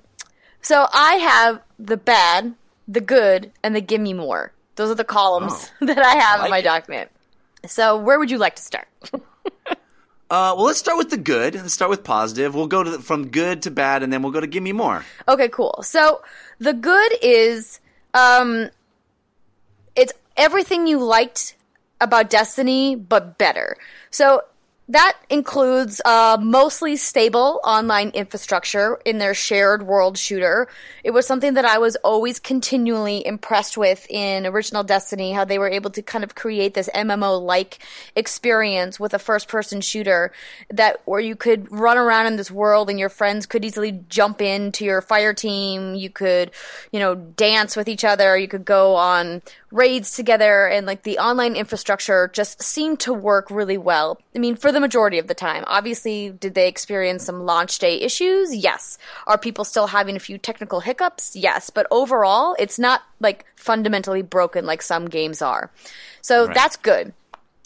so 0.63 0.87
I 0.95 1.15
have 1.17 1.61
the 1.79 1.97
bad, 1.97 2.55
the 2.89 3.01
good, 3.01 3.53
and 3.63 3.77
the 3.77 3.81
gimme 3.81 4.15
more. 4.15 4.53
Those 4.77 4.91
are 4.91 4.95
the 4.95 5.05
columns 5.05 5.71
that 5.81 5.99
I 5.99 6.15
have 6.15 6.37
in 6.37 6.43
like 6.43 6.51
my 6.51 6.59
it. 6.59 6.63
document. 6.63 7.11
So 7.67 7.99
where 7.99 8.19
would 8.19 8.31
you 8.31 8.39
like 8.39 8.57
to 8.57 8.63
start? 8.63 8.89
Uh, 10.33 10.55
well, 10.57 10.65
let's 10.65 10.79
start 10.79 10.97
with 10.97 11.11
the 11.11 11.19
good. 11.19 11.55
Let's 11.55 11.75
start 11.75 11.91
with 11.91 12.03
positive. 12.05 12.55
We'll 12.55 12.67
go 12.67 12.83
to 12.83 12.93
the, 12.93 12.99
from 13.01 13.29
good 13.29 13.61
to 13.65 13.71
bad, 13.71 14.03
and 14.03 14.11
then 14.11 14.23
we'll 14.23 14.33
go 14.33 14.41
to 14.41 14.47
give 14.47 14.63
me 14.63 14.73
more. 14.73 15.05
Okay, 15.29 15.51
cool. 15.51 15.79
So 15.83 16.23
the 16.63 16.73
good 16.73 17.13
is 17.21 17.81
um 18.15 18.71
it's 19.97 20.13
everything 20.37 20.87
you 20.87 21.03
liked 21.03 21.57
about 22.01 22.31
Destiny 22.31 22.95
but 22.95 23.39
better. 23.39 23.77
So 24.11 24.43
that 24.93 25.17
includes 25.31 26.03
uh, 26.05 26.37
mostly 26.39 26.97
stable 26.97 27.61
online 27.65 28.11
infrastructure 28.11 28.99
in 29.07 29.17
their 29.17 29.33
shared 29.33 29.85
world 29.85 30.19
shooter. 30.19 30.69
It 31.03 31.13
was 31.13 31.27
something 31.27 31.55
that 31.55 31.65
I 31.65 31.79
was 31.79 31.97
always 31.97 32.39
continually 32.39 33.27
impressed 33.27 33.79
with 33.79 34.07
in 34.11 34.47
original 34.47 34.85
Destiny, 34.85 35.33
how 35.33 35.47
they 35.47 35.59
were 35.59 35.71
able 35.71 35.89
to 35.93 36.03
kind 36.03 36.23
of 36.23 36.35
create 36.35 36.75
this 36.75 36.91
MMO 36.95 37.41
like 37.41 37.79
experience 38.17 39.01
with 39.01 39.15
a 39.15 39.19
first 39.19 39.49
person 39.49 39.81
shooter 39.81 40.31
that 40.69 41.01
where 41.07 41.21
you 41.21 41.37
could 41.37 41.73
run 41.73 41.97
around 41.97 42.27
in 42.27 42.37
this 42.37 42.51
world 42.51 42.91
and 42.91 42.99
your 42.99 43.09
friends 43.09 43.47
could 43.47 43.65
easily 43.65 43.93
jump 44.11 44.43
into 44.43 44.85
your 44.85 45.01
fire 45.01 45.33
team. 45.33 45.95
You 45.95 46.11
could, 46.11 46.51
you 46.91 47.01
know, 47.01 47.15
dance 47.15 47.77
with 47.77 47.89
each 47.89 48.05
other. 48.05 48.37
You 48.37 48.47
could 48.47 48.67
go 48.67 48.95
on 48.97 49.41
raids 49.73 50.15
together 50.15 50.67
and 50.69 50.87
like 50.87 51.03
the 51.03 51.19
online 51.19 51.57
infrastructure 51.57 52.31
just 52.33 52.63
seemed 52.63 53.01
to 53.01 53.13
work 53.13 53.51
really 53.51 53.79
well. 53.79 54.21
I 54.37 54.39
mean, 54.39 54.55
for 54.55 54.71
the 54.71 54.81
majority 54.81 55.19
of 55.19 55.27
the 55.27 55.35
time. 55.35 55.65
Obviously, 55.67 56.31
did 56.31 56.55
they 56.55 56.69
experience 56.69 57.25
some 57.25 57.45
launch 57.45 57.79
day 57.79 58.01
issues? 58.01 58.55
Yes. 58.55 58.99
Are 59.27 59.39
people 59.39 59.65
still 59.65 59.87
having 59.87 60.15
a 60.17 60.21
few 60.21 60.39
technical 60.39 60.81
hiccups? 60.81 61.35
Yes. 61.35 61.71
But 61.71 61.87
overall, 61.91 62.55
it's 62.59 62.79
not 62.79 63.03
like 63.21 63.47
fundamentally 63.57 64.23
broken 64.23 64.67
like 64.67 64.83
some 64.83 65.07
games 65.07 65.43
are. 65.43 65.71
So 66.21 66.47
that's 66.47 66.77
good. 66.77 67.13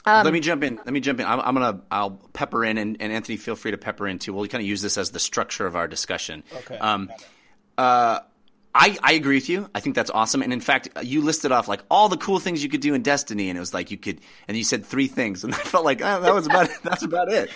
Let 0.06 0.32
me 0.32 0.40
jump 0.40 0.62
in. 0.62 0.76
Let 0.76 0.92
me 0.92 1.00
jump 1.00 1.18
in. 1.18 1.26
I'm, 1.26 1.40
I'm 1.40 1.54
gonna. 1.54 1.80
I'll 1.90 2.12
pepper 2.32 2.64
in, 2.64 2.78
and, 2.78 2.96
and 3.00 3.12
Anthony, 3.12 3.36
feel 3.36 3.56
free 3.56 3.72
to 3.72 3.78
pepper 3.78 4.06
in 4.06 4.20
too. 4.20 4.32
We'll 4.32 4.46
kind 4.46 4.62
of 4.62 4.68
use 4.68 4.80
this 4.80 4.96
as 4.96 5.10
the 5.10 5.18
structure 5.18 5.66
of 5.66 5.74
our 5.74 5.88
discussion. 5.88 6.44
Okay. 6.54 6.78
Um, 6.78 7.10
uh, 7.76 8.20
I, 8.78 8.98
I 9.02 9.12
agree 9.14 9.36
with 9.36 9.48
you. 9.48 9.70
I 9.74 9.80
think 9.80 9.96
that's 9.96 10.10
awesome. 10.10 10.42
And 10.42 10.52
in 10.52 10.60
fact, 10.60 10.88
you 11.02 11.22
listed 11.22 11.50
off 11.50 11.66
like 11.66 11.82
all 11.90 12.08
the 12.08 12.16
cool 12.16 12.38
things 12.38 12.62
you 12.62 12.68
could 12.68 12.82
do 12.82 12.94
in 12.94 13.02
Destiny, 13.02 13.48
and 13.48 13.56
it 13.56 13.60
was 13.60 13.72
like 13.72 13.90
you 13.90 13.96
could, 13.96 14.20
and 14.46 14.56
you 14.56 14.64
said 14.64 14.84
three 14.84 15.06
things, 15.08 15.44
and 15.44 15.54
I 15.54 15.58
felt 15.58 15.84
like 15.84 16.02
oh, 16.02 16.20
that 16.20 16.34
was 16.34 16.46
about 16.46 16.66
it. 16.66 16.76
that's 16.82 17.02
about 17.02 17.32
it. 17.32 17.50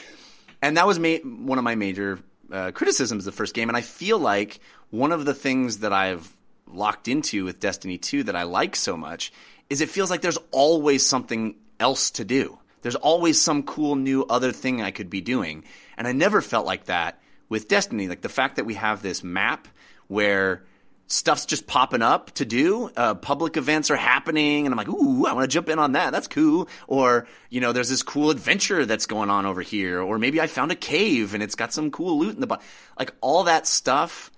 And 0.63 0.77
that 0.77 0.87
was 0.87 0.99
ma- 0.99 1.17
one 1.17 1.59
of 1.59 1.65
my 1.65 1.75
major 1.75 2.19
uh, 2.51 2.71
criticisms 2.73 3.27
of 3.27 3.33
the 3.33 3.37
first 3.37 3.55
game. 3.55 3.69
And 3.69 3.77
I 3.77 3.81
feel 3.83 4.19
like 4.19 4.61
one 4.91 5.13
of 5.13 5.25
the 5.25 5.35
things 5.35 5.79
that 5.79 5.93
I've 5.93 6.31
locked 6.67 7.09
into 7.09 7.45
with 7.45 7.61
Destiny 7.61 7.99
2 7.99 8.25
that 8.25 8.37
I 8.37 8.45
like 8.45 8.77
so 8.77 8.97
much 8.97 9.33
is 9.69 9.81
it 9.81 9.89
feels 9.89 10.11
like 10.11 10.21
there's 10.21 10.39
always 10.51 11.07
something 11.07 11.55
else 11.79 12.11
to 12.13 12.25
do. 12.25 12.59
There's 12.83 12.97
always 12.97 13.41
some 13.41 13.63
cool 13.63 13.95
new 13.95 14.25
other 14.25 14.53
thing 14.53 14.83
I 14.83 14.91
could 14.91 15.11
be 15.11 15.21
doing. 15.21 15.65
And 15.97 16.07
I 16.07 16.13
never 16.13 16.41
felt 16.41 16.67
like 16.67 16.87
that 16.87 17.21
with 17.49 17.69
Destiny. 17.69 18.09
Like 18.09 18.23
the 18.23 18.29
fact 18.29 18.57
that 18.57 18.67
we 18.67 18.75
have 18.75 19.03
this 19.03 19.23
map 19.23 19.69
where 20.09 20.65
stuff's 21.11 21.45
just 21.45 21.67
popping 21.67 22.03
up 22.03 22.31
to 22.33 22.45
do. 22.45 22.91
Uh, 22.97 23.15
public 23.15 23.57
events 23.57 23.91
are 23.91 23.97
happening, 23.97 24.67
and 24.67 24.73
I'm 24.73 24.77
like, 24.77 24.89
ooh, 24.89 25.27
I 25.27 25.33
want 25.33 25.45
to 25.45 25.53
jump 25.53 25.69
in 25.69 25.79
on 25.79 25.93
that. 25.93 26.13
That's 26.13 26.29
cool. 26.29 26.69
Or 26.87 27.27
you 27.51 27.61
know, 27.61 27.73
there's 27.73 27.89
this 27.89 28.03
cool 28.03 28.31
adventure 28.31 28.87
that's 28.87 29.07
going 29.07 29.31
on 29.31 29.45
over 29.45 29.61
here. 29.61 30.01
Or 30.01 30.19
maybe 30.19 30.41
I 30.41 30.47
found 30.47 30.73
a 30.73 30.77
cave 30.77 31.35
and 31.35 31.43
it's 31.43 31.55
got 31.55 31.73
some 31.73 31.91
cool 31.91 32.19
loot 32.19 32.35
in 32.35 32.41
the 32.41 32.47
bottom. 32.47 32.65
Like 32.99 33.13
all 33.21 33.45
that 33.45 33.67
stuff 33.67 34.31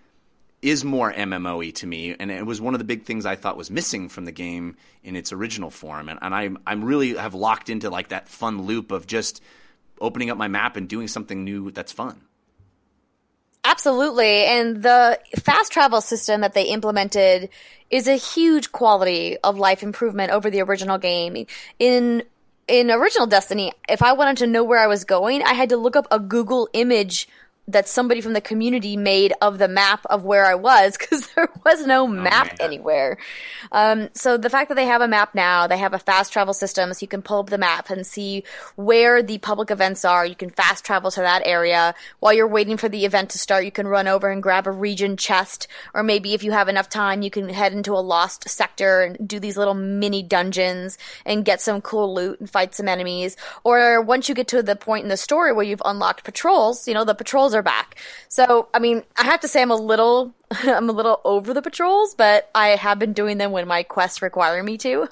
is 0.62 0.84
more 0.84 1.12
MMOE 1.12 1.74
to 1.74 1.86
me, 1.86 2.14
and 2.18 2.30
it 2.30 2.46
was 2.46 2.60
one 2.60 2.74
of 2.74 2.78
the 2.78 2.84
big 2.84 3.04
things 3.04 3.26
I 3.26 3.34
thought 3.34 3.56
was 3.56 3.70
missing 3.70 4.08
from 4.08 4.24
the 4.24 4.32
game 4.32 4.76
in 5.02 5.16
its 5.16 5.32
original 5.32 5.70
form. 5.70 6.08
And, 6.08 6.18
and 6.22 6.34
I 6.34 6.50
I'm 6.66 6.84
really 6.84 7.16
have 7.16 7.34
locked 7.34 7.68
into 7.68 7.90
like 7.90 8.08
that 8.08 8.28
fun 8.28 8.62
loop 8.62 8.92
of 8.92 9.06
just 9.06 9.42
opening 10.00 10.30
up 10.30 10.38
my 10.38 10.48
map 10.48 10.76
and 10.76 10.88
doing 10.88 11.08
something 11.08 11.44
new 11.44 11.70
that's 11.70 11.92
fun. 11.92 12.20
Absolutely. 13.64 14.44
And 14.44 14.82
the 14.82 15.18
fast 15.40 15.72
travel 15.72 16.00
system 16.00 16.40
that 16.40 16.52
they 16.54 16.64
implemented 16.64 17.48
is 17.90 18.08
a 18.08 18.16
huge 18.16 18.72
quality 18.72 19.38
of 19.38 19.56
life 19.58 19.82
improvement 19.82 20.32
over 20.32 20.50
the 20.50 20.62
original 20.62 20.98
game. 20.98 21.46
In 21.78 22.24
in 22.68 22.90
original 22.90 23.26
Destiny, 23.26 23.72
if 23.88 24.02
I 24.02 24.12
wanted 24.12 24.38
to 24.38 24.46
know 24.46 24.64
where 24.64 24.78
I 24.78 24.86
was 24.86 25.04
going, 25.04 25.42
I 25.42 25.52
had 25.52 25.68
to 25.70 25.76
look 25.76 25.96
up 25.96 26.06
a 26.10 26.18
Google 26.18 26.68
image 26.72 27.28
that 27.68 27.86
somebody 27.86 28.20
from 28.20 28.32
the 28.32 28.40
community 28.40 28.96
made 28.96 29.32
of 29.40 29.58
the 29.58 29.68
map 29.68 30.04
of 30.10 30.24
where 30.24 30.44
I 30.44 30.54
was 30.54 30.96
because 30.98 31.28
there 31.28 31.48
was 31.64 31.86
no 31.86 32.06
map 32.06 32.46
man. 32.46 32.56
anywhere. 32.60 33.18
Um, 33.70 34.08
so 34.14 34.36
the 34.36 34.50
fact 34.50 34.68
that 34.68 34.74
they 34.74 34.86
have 34.86 35.00
a 35.00 35.08
map 35.08 35.34
now, 35.34 35.66
they 35.66 35.78
have 35.78 35.94
a 35.94 35.98
fast 35.98 36.32
travel 36.32 36.54
system, 36.54 36.92
so 36.92 36.98
you 37.00 37.08
can 37.08 37.22
pull 37.22 37.40
up 37.40 37.50
the 37.50 37.58
map 37.58 37.90
and 37.90 38.06
see 38.06 38.42
where 38.74 39.22
the 39.22 39.38
public 39.38 39.70
events 39.70 40.04
are. 40.04 40.26
You 40.26 40.34
can 40.34 40.50
fast 40.50 40.84
travel 40.84 41.10
to 41.12 41.20
that 41.20 41.42
area 41.44 41.94
while 42.18 42.32
you're 42.32 42.48
waiting 42.48 42.76
for 42.76 42.88
the 42.88 43.04
event 43.04 43.30
to 43.30 43.38
start. 43.38 43.64
You 43.64 43.70
can 43.70 43.86
run 43.86 44.08
over 44.08 44.28
and 44.28 44.42
grab 44.42 44.66
a 44.66 44.72
region 44.72 45.16
chest, 45.16 45.68
or 45.94 46.02
maybe 46.02 46.34
if 46.34 46.42
you 46.42 46.50
have 46.50 46.68
enough 46.68 46.88
time, 46.88 47.22
you 47.22 47.30
can 47.30 47.48
head 47.48 47.72
into 47.72 47.92
a 47.92 48.02
lost 48.02 48.48
sector 48.48 49.02
and 49.02 49.28
do 49.28 49.38
these 49.38 49.56
little 49.56 49.74
mini 49.74 50.22
dungeons 50.22 50.98
and 51.24 51.44
get 51.44 51.60
some 51.60 51.80
cool 51.80 52.12
loot 52.12 52.40
and 52.40 52.50
fight 52.50 52.74
some 52.74 52.88
enemies. 52.88 53.36
Or 53.62 54.02
once 54.02 54.28
you 54.28 54.34
get 54.34 54.48
to 54.48 54.62
the 54.62 54.76
point 54.76 55.04
in 55.04 55.08
the 55.08 55.16
story 55.16 55.52
where 55.52 55.64
you've 55.64 55.82
unlocked 55.84 56.24
patrols, 56.24 56.88
you 56.88 56.94
know 56.94 57.04
the 57.04 57.14
patrols 57.14 57.51
are 57.55 57.62
back. 57.62 58.00
So 58.28 58.68
I 58.74 58.78
mean, 58.78 59.03
I 59.16 59.24
have 59.24 59.40
to 59.40 59.48
say 59.48 59.62
I'm 59.62 59.70
a 59.70 59.76
little 59.76 60.34
I'm 60.50 60.88
a 60.88 60.92
little 60.92 61.20
over 61.24 61.55
the 61.55 61.62
patrols, 61.62 62.14
but 62.14 62.50
I 62.55 62.68
have 62.68 62.98
been 62.98 63.12
doing 63.12 63.38
them 63.38 63.53
when 63.53 63.66
my 63.66 63.82
quests 63.82 64.22
require 64.22 64.62
me 64.62 64.78
to. 64.78 65.09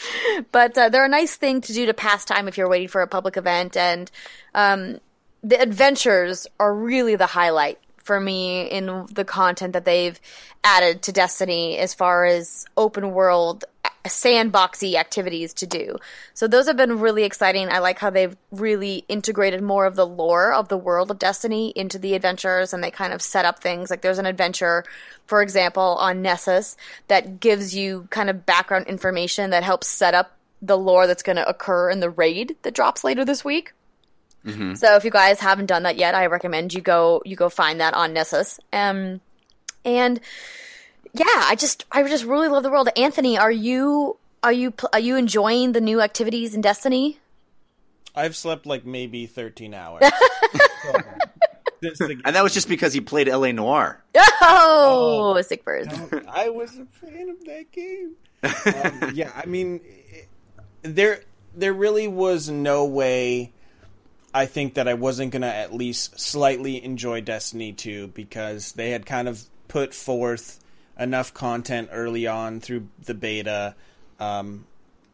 but 0.52 0.76
uh, 0.76 0.88
they're 0.88 1.04
a 1.04 1.08
nice 1.08 1.36
thing 1.36 1.60
to 1.62 1.72
do 1.72 1.86
to 1.86 1.94
pass 1.94 2.24
time 2.24 2.48
if 2.48 2.56
you're 2.56 2.68
waiting 2.68 2.88
for 2.88 3.00
a 3.00 3.06
public 3.06 3.36
event, 3.36 3.76
and 3.76 4.10
um, 4.54 5.00
the 5.42 5.60
adventures 5.60 6.46
are 6.58 6.74
really 6.74 7.16
the 7.16 7.26
highlight 7.26 7.78
for 7.98 8.20
me 8.20 8.66
in 8.66 9.06
the 9.12 9.24
content 9.24 9.72
that 9.72 9.84
they've 9.84 10.20
added 10.62 11.02
to 11.02 11.12
Destiny 11.12 11.78
as 11.78 11.94
far 11.94 12.24
as 12.26 12.66
open 12.76 13.12
world 13.12 13.64
sandboxy 14.04 14.94
activities 14.94 15.54
to 15.54 15.66
do. 15.66 15.96
So 16.34 16.46
those 16.46 16.66
have 16.66 16.76
been 16.76 16.98
really 16.98 17.24
exciting. 17.24 17.68
I 17.68 17.78
like 17.78 17.98
how 17.98 18.10
they've 18.10 18.36
really 18.50 19.04
integrated 19.08 19.62
more 19.62 19.86
of 19.86 19.96
the 19.96 20.06
lore 20.06 20.52
of 20.52 20.68
the 20.68 20.76
world 20.76 21.10
of 21.10 21.18
Destiny 21.18 21.72
into 21.74 21.98
the 21.98 22.14
adventures 22.14 22.74
and 22.74 22.84
they 22.84 22.90
kind 22.90 23.12
of 23.12 23.22
set 23.22 23.44
up 23.44 23.60
things 23.60 23.90
like 23.90 24.02
there's 24.02 24.18
an 24.18 24.26
adventure 24.26 24.84
for 25.26 25.40
example 25.40 25.96
on 26.00 26.20
Nessus 26.20 26.76
that 27.08 27.40
gives 27.40 27.74
you 27.74 28.06
kind 28.10 28.28
of 28.28 28.44
background 28.44 28.86
information 28.86 29.50
that 29.50 29.62
helps 29.62 29.88
set 29.88 30.14
up 30.14 30.36
the 30.60 30.76
lore 30.76 31.06
that's 31.06 31.22
going 31.22 31.36
to 31.36 31.48
occur 31.48 31.90
in 31.90 32.00
the 32.00 32.10
raid 32.10 32.56
that 32.62 32.74
drops 32.74 33.04
later 33.04 33.24
this 33.24 33.44
week. 33.44 33.72
So 34.74 34.96
if 34.96 35.04
you 35.04 35.10
guys 35.10 35.40
haven't 35.40 35.66
done 35.66 35.84
that 35.84 35.96
yet, 35.96 36.14
I 36.14 36.26
recommend 36.26 36.74
you 36.74 36.82
go 36.82 37.22
you 37.24 37.36
go 37.36 37.48
find 37.48 37.80
that 37.80 37.94
on 37.94 38.12
Nessus. 38.12 38.60
Um, 38.72 39.22
and 39.86 40.20
yeah, 41.14 41.24
I 41.28 41.54
just 41.56 41.84
I 41.90 42.02
just 42.08 42.24
really 42.24 42.48
love 42.48 42.62
the 42.62 42.70
world. 42.70 42.88
Anthony, 42.96 43.38
are 43.38 43.50
you 43.50 44.18
are 44.42 44.52
you 44.52 44.74
are 44.92 44.98
you 45.00 45.16
enjoying 45.16 45.72
the 45.72 45.80
new 45.80 46.00
activities 46.00 46.54
in 46.54 46.60
Destiny? 46.60 47.18
I've 48.14 48.36
slept 48.36 48.66
like 48.66 48.84
maybe 48.84 49.26
13 49.26 49.74
hours. 49.74 50.02
So, 51.96 52.06
And 52.24 52.34
that 52.34 52.42
was 52.42 52.54
just 52.54 52.66
because 52.68 52.94
he 52.94 53.02
played 53.02 53.28
LA 53.28 53.52
Noire. 53.52 54.02
Oh, 54.40 55.38
sick 55.42 55.64
bird. 55.64 55.92
I 56.30 56.48
was 56.48 56.78
a 56.78 56.86
fan 56.86 57.28
of 57.28 57.44
that 57.44 57.70
game. 57.72 58.12
Um, 59.04 59.12
yeah, 59.14 59.30
I 59.34 59.44
mean, 59.46 59.80
it- 59.84 60.28
there 60.82 61.20
there 61.54 61.72
really 61.74 62.08
was 62.08 62.48
no 62.48 62.84
way. 62.86 63.52
I 64.32 64.46
think 64.46 64.74
that 64.74 64.88
I 64.88 64.94
wasn't 64.94 65.32
gonna 65.32 65.46
at 65.48 65.74
least 65.74 66.18
slightly 66.18 66.82
enjoy 66.82 67.20
Destiny 67.20 67.72
2 67.74 68.08
because 68.08 68.72
they 68.72 68.90
had 68.90 69.04
kind 69.06 69.28
of 69.28 69.42
put 69.68 69.92
forth 69.94 70.60
enough 70.98 71.34
content 71.34 71.88
early 71.92 72.26
on 72.26 72.60
through 72.60 72.88
the 73.04 73.14
beta, 73.14 73.74
um, 74.20 74.66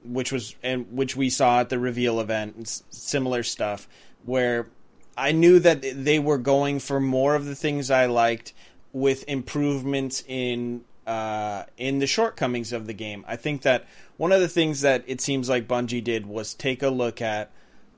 which 0.05 0.33
was 0.33 0.55
and 0.63 0.87
which 0.93 1.17
we 1.17 1.31
saw 1.31 1.61
at 1.61 1.69
the 1.69 1.79
reveal 1.79 2.21
event 2.21 2.83
similar 2.91 3.43
stuff 3.43 3.89
where 4.25 4.69
I 5.17 5.33
knew 5.33 5.59
that 5.59 5.83
they 5.83 6.19
were 6.19 6.39
going 6.39 6.81
for 6.81 7.01
more 7.01 7.35
of 7.35 7.45
the 7.45 7.55
things 7.55 7.91
I 7.91 8.07
liked 8.07 8.53
with 8.93 9.25
improvements 9.29 10.25
in 10.27 10.85
uh, 11.07 11.65
in 11.77 11.99
the 11.99 12.07
shortcomings 12.07 12.73
of 12.73 12.87
the 12.87 12.93
game. 12.93 13.25
I 13.27 13.37
think 13.37 13.63
that 13.63 13.87
one 14.17 14.33
of 14.33 14.41
the 14.41 14.49
things 14.49 14.83
that 14.83 15.05
it 15.07 15.21
seems 15.21 15.49
like 15.49 15.67
Bungie 15.67 16.05
did 16.05 16.27
was 16.27 16.55
take 16.55 16.83
a 16.83 16.89
look 16.89 17.21
at 17.21 17.51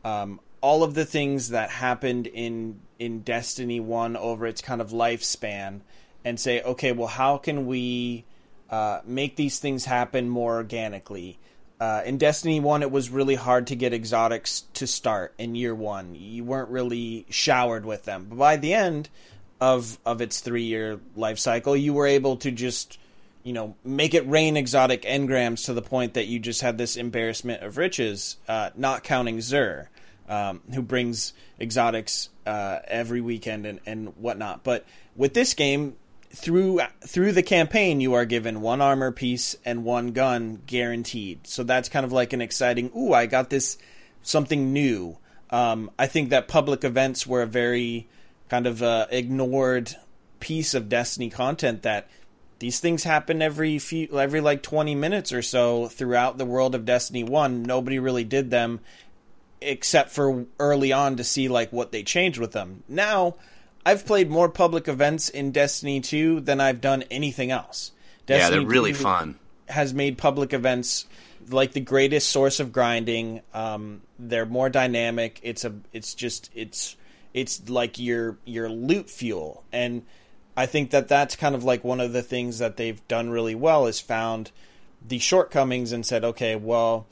um, 0.04 0.40
all 0.60 0.82
of 0.82 0.94
the 0.94 1.04
things 1.04 1.50
that 1.50 1.70
happened 1.70 2.26
in 2.26 2.80
in 2.98 3.20
Destiny 3.20 3.80
One 3.80 4.16
over 4.16 4.46
its 4.46 4.62
kind 4.62 4.80
of 4.80 4.90
lifespan, 4.90 5.80
and 6.24 6.38
say, 6.38 6.62
okay, 6.62 6.92
well, 6.92 7.08
how 7.08 7.38
can 7.38 7.66
we 7.66 8.24
uh, 8.70 9.00
make 9.04 9.36
these 9.36 9.58
things 9.58 9.84
happen 9.84 10.28
more 10.28 10.56
organically? 10.56 11.38
Uh, 11.82 12.00
in 12.04 12.16
Destiny 12.16 12.60
1, 12.60 12.82
it 12.82 12.92
was 12.92 13.10
really 13.10 13.34
hard 13.34 13.66
to 13.66 13.74
get 13.74 13.92
exotics 13.92 14.60
to 14.74 14.86
start 14.86 15.34
in 15.36 15.56
year 15.56 15.74
one. 15.74 16.14
You 16.14 16.44
weren't 16.44 16.70
really 16.70 17.26
showered 17.28 17.84
with 17.84 18.04
them. 18.04 18.26
But 18.28 18.38
by 18.38 18.56
the 18.56 18.72
end 18.72 19.08
of, 19.60 19.98
of 20.06 20.20
its 20.20 20.38
three 20.38 20.62
year 20.62 21.00
life 21.16 21.40
cycle, 21.40 21.76
you 21.76 21.92
were 21.92 22.06
able 22.06 22.36
to 22.36 22.52
just, 22.52 22.98
you 23.42 23.52
know, 23.52 23.74
make 23.84 24.14
it 24.14 24.28
rain 24.28 24.56
exotic 24.56 25.02
engrams 25.02 25.64
to 25.64 25.74
the 25.74 25.82
point 25.82 26.14
that 26.14 26.26
you 26.26 26.38
just 26.38 26.60
had 26.60 26.78
this 26.78 26.96
embarrassment 26.96 27.64
of 27.64 27.76
riches, 27.76 28.36
uh, 28.46 28.70
not 28.76 29.02
counting 29.02 29.38
Xur, 29.38 29.88
um, 30.28 30.60
who 30.72 30.82
brings 30.82 31.32
exotics 31.60 32.28
uh, 32.46 32.78
every 32.86 33.20
weekend 33.20 33.66
and, 33.66 33.80
and 33.86 34.10
whatnot. 34.18 34.62
But 34.62 34.86
with 35.16 35.34
this 35.34 35.54
game, 35.54 35.96
through 36.34 36.80
through 37.06 37.32
the 37.32 37.42
campaign 37.42 38.00
you 38.00 38.14
are 38.14 38.24
given 38.24 38.60
one 38.60 38.80
armor 38.80 39.12
piece 39.12 39.56
and 39.64 39.84
one 39.84 40.12
gun 40.12 40.62
guaranteed. 40.66 41.46
So 41.46 41.62
that's 41.62 41.88
kind 41.88 42.04
of 42.04 42.12
like 42.12 42.32
an 42.32 42.40
exciting 42.40 42.90
ooh 42.96 43.12
i 43.12 43.26
got 43.26 43.50
this 43.50 43.78
something 44.22 44.72
new. 44.72 45.18
Um, 45.50 45.90
i 45.98 46.06
think 46.06 46.30
that 46.30 46.48
public 46.48 46.84
events 46.84 47.26
were 47.26 47.42
a 47.42 47.46
very 47.46 48.08
kind 48.48 48.66
of 48.66 48.82
uh, 48.82 49.06
ignored 49.10 49.94
piece 50.40 50.74
of 50.74 50.88
destiny 50.88 51.30
content 51.30 51.82
that 51.82 52.08
these 52.58 52.80
things 52.80 53.04
happen 53.04 53.42
every 53.42 53.78
few 53.78 54.18
every 54.18 54.40
like 54.40 54.62
20 54.62 54.94
minutes 54.94 55.32
or 55.32 55.42
so 55.42 55.88
throughout 55.88 56.38
the 56.38 56.44
world 56.44 56.74
of 56.74 56.84
destiny 56.84 57.22
1 57.22 57.62
nobody 57.62 57.98
really 57.98 58.24
did 58.24 58.50
them 58.50 58.80
except 59.62 60.10
for 60.10 60.46
early 60.58 60.92
on 60.92 61.16
to 61.16 61.24
see 61.24 61.48
like 61.48 61.72
what 61.72 61.92
they 61.92 62.02
changed 62.02 62.38
with 62.38 62.52
them. 62.52 62.82
Now 62.88 63.36
I've 63.84 64.06
played 64.06 64.30
more 64.30 64.48
public 64.48 64.88
events 64.88 65.28
in 65.28 65.50
Destiny 65.50 66.00
2 66.00 66.40
than 66.40 66.60
I've 66.60 66.80
done 66.80 67.04
anything 67.10 67.50
else. 67.50 67.92
yeah, 68.28 68.38
Destiny 68.38 68.64
they're 68.64 68.68
really 68.68 68.92
2 68.92 68.98
fun. 68.98 69.38
Has 69.68 69.92
made 69.92 70.18
public 70.18 70.52
events 70.52 71.06
like 71.48 71.72
the 71.72 71.80
greatest 71.80 72.28
source 72.28 72.60
of 72.60 72.72
grinding. 72.72 73.40
Um, 73.52 74.02
they're 74.18 74.46
more 74.46 74.68
dynamic. 74.68 75.40
It's 75.42 75.64
a. 75.64 75.74
It's 75.92 76.14
just. 76.14 76.50
It's. 76.54 76.96
It's 77.34 77.68
like 77.70 77.98
your 77.98 78.36
your 78.44 78.68
loot 78.68 79.08
fuel, 79.08 79.64
and 79.72 80.02
I 80.56 80.66
think 80.66 80.90
that 80.90 81.08
that's 81.08 81.34
kind 81.34 81.54
of 81.54 81.64
like 81.64 81.82
one 81.82 82.00
of 82.00 82.12
the 82.12 82.22
things 82.22 82.58
that 82.58 82.76
they've 82.76 83.06
done 83.08 83.30
really 83.30 83.54
well 83.54 83.86
is 83.86 84.00
found 84.00 84.50
the 85.06 85.18
shortcomings 85.18 85.92
and 85.92 86.04
said, 86.04 86.24
okay, 86.24 86.56
well, 86.56 87.06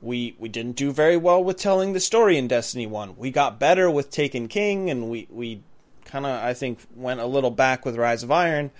we 0.00 0.36
we 0.38 0.48
didn't 0.48 0.76
do 0.76 0.92
very 0.92 1.16
well 1.16 1.42
with 1.42 1.56
telling 1.56 1.92
the 1.92 2.00
story 2.00 2.36
in 2.36 2.48
Destiny 2.48 2.86
One. 2.86 3.16
We 3.16 3.30
got 3.30 3.58
better 3.58 3.90
with 3.90 4.10
Taken 4.10 4.48
King, 4.48 4.90
and 4.90 5.08
we 5.08 5.26
we 5.30 5.62
kind 6.04 6.26
of 6.26 6.42
I 6.42 6.54
think 6.54 6.80
went 6.94 7.20
a 7.20 7.26
little 7.26 7.50
back 7.50 7.84
with 7.84 7.96
Rise 7.96 8.22
of 8.22 8.30
Iron. 8.30 8.70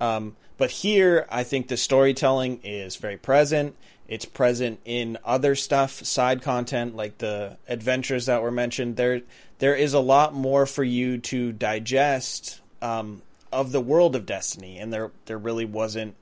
Um, 0.00 0.36
but 0.58 0.70
here, 0.70 1.26
I 1.30 1.44
think 1.44 1.68
the 1.68 1.76
storytelling 1.76 2.60
is 2.64 2.96
very 2.96 3.16
present. 3.16 3.76
It's 4.08 4.24
present 4.24 4.80
in 4.84 5.18
other 5.24 5.54
stuff, 5.54 6.04
side 6.04 6.42
content 6.42 6.96
like 6.96 7.18
the 7.18 7.58
adventures 7.68 8.26
that 8.26 8.42
were 8.42 8.50
mentioned. 8.50 8.96
There, 8.96 9.22
there 9.58 9.74
is 9.74 9.94
a 9.94 10.00
lot 10.00 10.34
more 10.34 10.66
for 10.66 10.82
you 10.82 11.18
to 11.18 11.52
digest 11.52 12.60
um, 12.82 13.22
of 13.52 13.70
the 13.70 13.80
world 13.80 14.16
of 14.16 14.26
Destiny, 14.26 14.78
and 14.78 14.92
there, 14.92 15.10
there 15.26 15.38
really 15.38 15.66
wasn't 15.66 16.14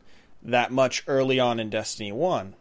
that 0.43 0.71
much 0.71 1.05
early 1.07 1.41
on 1.41 1.59
in 1.59 1.71
Destiny 1.71 2.13
One. 2.13 2.55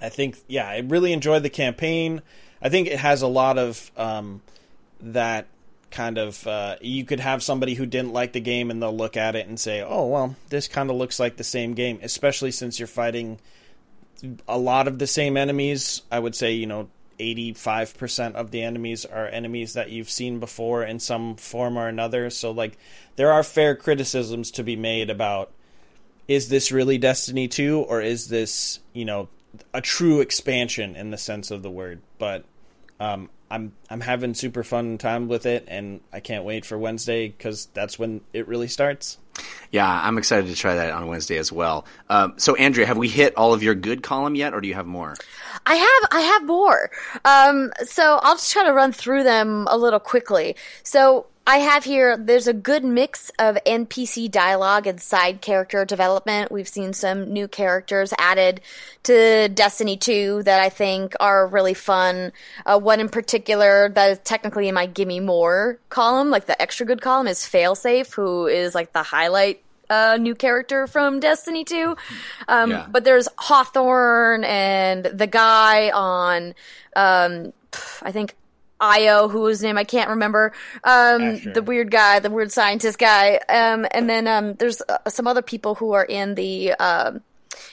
I 0.00 0.08
think, 0.08 0.38
yeah, 0.48 0.68
I 0.68 0.78
really 0.78 1.12
enjoyed 1.12 1.42
the 1.42 1.50
campaign. 1.50 2.22
I 2.62 2.70
think 2.70 2.88
it 2.88 2.98
has 2.98 3.22
a 3.22 3.28
lot 3.28 3.58
of 3.58 3.90
um, 3.96 4.42
that 5.00 5.46
kind 5.90 6.18
of 6.18 6.46
uh, 6.46 6.76
you 6.80 7.04
could 7.04 7.20
have 7.20 7.42
somebody 7.42 7.74
who 7.74 7.86
didn't 7.86 8.12
like 8.12 8.32
the 8.32 8.40
game 8.40 8.70
and 8.70 8.82
they'll 8.82 8.96
look 8.96 9.16
at 9.16 9.36
it 9.36 9.46
and 9.46 9.58
say, 9.58 9.82
"Oh, 9.82 10.06
well, 10.06 10.36
this 10.48 10.68
kind 10.68 10.90
of 10.90 10.96
looks 10.96 11.18
like 11.18 11.36
the 11.36 11.44
same 11.44 11.74
game," 11.74 11.98
especially 12.02 12.50
since 12.50 12.78
you're 12.78 12.86
fighting 12.86 13.38
a 14.46 14.58
lot 14.58 14.88
of 14.88 14.98
the 14.98 15.06
same 15.06 15.36
enemies. 15.36 16.02
I 16.10 16.18
would 16.18 16.34
say, 16.34 16.52
you 16.52 16.66
know, 16.66 16.88
85% 17.18 18.34
of 18.34 18.50
the 18.50 18.62
enemies 18.62 19.04
are 19.04 19.26
enemies 19.26 19.74
that 19.74 19.90
you've 19.90 20.10
seen 20.10 20.38
before 20.38 20.84
in 20.84 21.00
some 21.00 21.36
form 21.36 21.76
or 21.76 21.88
another. 21.88 22.30
So 22.30 22.50
like 22.50 22.78
there 23.16 23.32
are 23.32 23.42
fair 23.42 23.74
criticisms 23.74 24.50
to 24.52 24.62
be 24.62 24.76
made 24.76 25.10
about 25.10 25.50
is 26.26 26.48
this 26.48 26.70
really 26.70 26.98
Destiny 26.98 27.48
2 27.48 27.80
or 27.80 28.00
is 28.00 28.28
this, 28.28 28.80
you 28.92 29.04
know, 29.04 29.28
a 29.72 29.80
true 29.80 30.20
expansion 30.20 30.94
in 30.94 31.10
the 31.10 31.18
sense 31.18 31.50
of 31.50 31.62
the 31.62 31.70
word? 31.70 32.00
But 32.18 32.44
um, 33.00 33.30
I'm 33.50 33.72
I'm 33.88 34.00
having 34.00 34.34
super 34.34 34.62
fun 34.62 34.98
time 34.98 35.28
with 35.28 35.46
it, 35.46 35.64
and 35.68 36.00
I 36.12 36.20
can't 36.20 36.44
wait 36.44 36.64
for 36.64 36.78
Wednesday 36.78 37.28
because 37.28 37.66
that's 37.74 37.98
when 37.98 38.20
it 38.32 38.46
really 38.48 38.68
starts. 38.68 39.18
Yeah, 39.70 39.88
I'm 39.88 40.18
excited 40.18 40.48
to 40.48 40.56
try 40.56 40.74
that 40.74 40.92
on 40.92 41.06
Wednesday 41.06 41.36
as 41.36 41.52
well. 41.52 41.86
Um, 42.08 42.34
so, 42.38 42.56
Andrea, 42.56 42.86
have 42.86 42.96
we 42.96 43.08
hit 43.08 43.36
all 43.36 43.54
of 43.54 43.62
your 43.62 43.74
good 43.74 44.02
column 44.02 44.34
yet, 44.34 44.54
or 44.54 44.60
do 44.60 44.68
you 44.68 44.74
have 44.74 44.86
more? 44.86 45.14
I 45.66 45.74
have 45.76 46.10
I 46.10 46.20
have 46.22 46.46
more. 46.46 46.90
Um, 47.24 47.72
so 47.84 48.18
I'll 48.22 48.34
just 48.34 48.52
try 48.52 48.64
to 48.64 48.72
run 48.72 48.92
through 48.92 49.24
them 49.24 49.66
a 49.70 49.76
little 49.76 50.00
quickly. 50.00 50.56
So 50.82 51.26
I 51.48 51.60
have 51.60 51.82
here 51.82 52.14
there's 52.14 52.46
a 52.46 52.52
good 52.52 52.84
mix 52.84 53.30
of 53.38 53.56
NPC 53.64 54.30
dialogue 54.30 54.86
and 54.86 55.00
side 55.00 55.40
character 55.40 55.86
development. 55.86 56.52
We've 56.52 56.68
seen 56.68 56.92
some 56.92 57.32
new 57.32 57.48
characters 57.48 58.12
added 58.18 58.60
to 59.04 59.48
Destiny 59.48 59.96
2 59.96 60.42
that 60.42 60.60
I 60.60 60.68
think 60.68 61.14
are 61.20 61.46
really 61.46 61.72
fun. 61.72 62.32
Uh, 62.66 62.78
one 62.78 63.00
in 63.00 63.08
particular 63.08 63.88
that 63.88 64.10
is 64.10 64.18
technically 64.24 64.68
in 64.68 64.74
my 64.74 64.84
gimme 64.84 65.20
more 65.20 65.78
column, 65.88 66.28
like 66.28 66.44
the 66.44 66.60
extra 66.60 66.84
good 66.84 67.00
column 67.00 67.26
is 67.26 67.38
Failsafe, 67.38 68.12
who 68.12 68.46
is 68.46 68.74
like 68.74 68.92
the 68.92 69.02
highlight 69.02 69.62
uh, 69.88 70.18
new 70.20 70.34
character 70.34 70.86
from 70.86 71.18
Destiny 71.18 71.64
2. 71.64 71.96
Um, 72.46 72.70
Yeah. 72.72 72.86
But 72.90 73.04
there's 73.04 73.26
Hawthorne 73.38 74.44
and 74.44 75.02
the 75.06 75.26
guy 75.26 75.88
on, 75.92 76.54
um, 76.94 77.54
I 78.02 78.12
think 78.12 78.34
Io, 78.80 79.28
whose 79.28 79.62
name 79.62 79.76
I 79.76 79.84
can't 79.84 80.10
remember, 80.10 80.52
um, 80.84 81.22
Asher. 81.22 81.52
the 81.52 81.62
weird 81.62 81.90
guy, 81.90 82.20
the 82.20 82.30
weird 82.30 82.52
scientist 82.52 82.98
guy, 82.98 83.40
um, 83.48 83.86
and 83.90 84.08
then 84.08 84.26
um, 84.26 84.54
there's 84.54 84.82
uh, 84.88 85.08
some 85.08 85.26
other 85.26 85.42
people 85.42 85.74
who 85.74 85.92
are 85.92 86.04
in 86.04 86.34
the 86.34 86.72
um, 86.74 87.22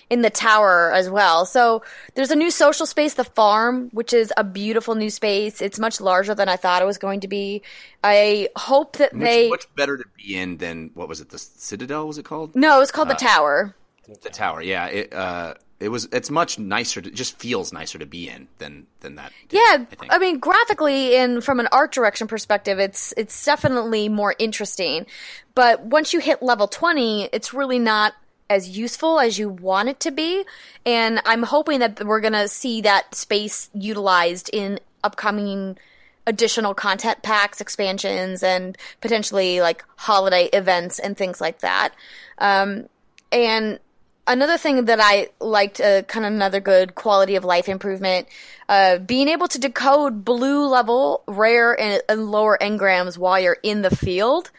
in 0.09 0.21
the 0.21 0.29
tower 0.29 0.91
as 0.93 1.09
well. 1.09 1.45
So 1.45 1.83
there's 2.15 2.31
a 2.31 2.35
new 2.35 2.51
social 2.51 2.85
space, 2.85 3.15
the 3.15 3.23
farm, 3.23 3.89
which 3.91 4.13
is 4.13 4.31
a 4.37 4.43
beautiful 4.43 4.95
new 4.95 5.09
space. 5.09 5.61
It's 5.61 5.79
much 5.79 5.99
larger 5.99 6.35
than 6.35 6.49
I 6.49 6.55
thought 6.55 6.81
it 6.81 6.85
was 6.85 6.97
going 6.97 7.21
to 7.21 7.27
be. 7.27 7.61
I 8.03 8.49
hope 8.55 8.97
that 8.97 9.13
Much, 9.13 9.25
they 9.25 9.49
much 9.49 9.75
better 9.75 9.97
to 9.97 10.05
be 10.17 10.37
in 10.37 10.57
than 10.57 10.91
what 10.93 11.07
was 11.07 11.21
it? 11.21 11.29
The 11.29 11.39
Citadel 11.39 12.07
was 12.07 12.17
it 12.17 12.25
called? 12.25 12.55
no, 12.55 12.77
it 12.77 12.79
was 12.79 12.91
called 12.91 13.09
the 13.09 13.15
tower. 13.15 13.75
The 14.21 14.29
Tower. 14.29 14.61
Yeah. 14.61 14.85
It 14.85 15.13
uh, 15.13 15.55
it 15.79 15.89
was. 15.89 16.07
It's 16.11 16.29
much 16.29 16.57
nicer. 16.57 17.01
To, 17.01 17.09
it 17.09 17.15
just 17.15 17.37
feels 17.37 17.73
nicer 17.73 17.99
to 17.99 18.05
be 18.05 18.29
in 18.29 18.47
than 18.59 18.87
than 19.01 19.15
that. 19.15 19.31
did, 19.49 19.57
Yeah, 19.57 19.85
I. 20.09 20.15
I 20.15 20.19
mean, 20.19 20.39
graphically 20.39 21.15
and 21.15 21.43
from 21.43 21.59
an 21.59 21.67
art 21.71 21.91
direction 21.91 22.27
perspective, 22.27 22.79
it's 22.79 23.13
it's 23.17 23.43
definitely 23.43 24.07
more 24.07 24.35
interesting. 24.39 25.05
But 25.53 25.83
once 25.83 26.13
you 26.13 26.19
hit 26.19 26.41
level 26.41 26.67
twenty, 26.67 27.29
it's 27.33 27.53
really 27.53 27.79
not 27.79 28.13
as 28.49 28.77
useful 28.77 29.19
as 29.19 29.37
you 29.37 29.49
want 29.49 29.89
it 29.89 29.99
to 30.01 30.11
be. 30.11 30.45
And 30.85 31.21
I'm 31.25 31.43
hoping 31.43 31.79
that 31.79 32.05
we're 32.05 32.21
gonna 32.21 32.47
see 32.47 32.81
that 32.81 33.13
space 33.13 33.69
utilized 33.73 34.49
in 34.53 34.79
upcoming 35.03 35.77
additional 36.27 36.73
content 36.73 37.21
packs, 37.21 37.59
expansions, 37.59 38.43
and 38.43 38.77
potentially 39.01 39.61
like 39.61 39.83
holiday 39.97 40.45
events 40.53 40.99
and 40.99 41.17
things 41.17 41.41
like 41.41 41.59
that. 41.59 41.93
Um, 42.37 42.87
and 43.31 43.79
another 44.27 44.57
thing 44.57 44.85
that 44.85 44.99
I 45.01 45.29
liked, 45.39 45.79
uh, 45.79 46.03
kind 46.03 46.25
of 46.25 46.33
another 46.33 46.59
good 46.59 46.95
quality 46.95 47.35
of 47.35 47.43
life 47.43 47.69
improvement, 47.69 48.27
uh, 48.67 48.97
being 48.99 49.27
able 49.27 49.47
to 49.49 49.59
decode 49.59 50.25
blue 50.25 50.67
level, 50.67 51.23
rare, 51.27 51.79
and, 51.79 52.01
and 52.09 52.31
lower 52.31 52.57
engrams 52.59 53.17
while 53.17 53.39
you're 53.39 53.57
in 53.63 53.81
the 53.81 53.95
field. 53.95 54.51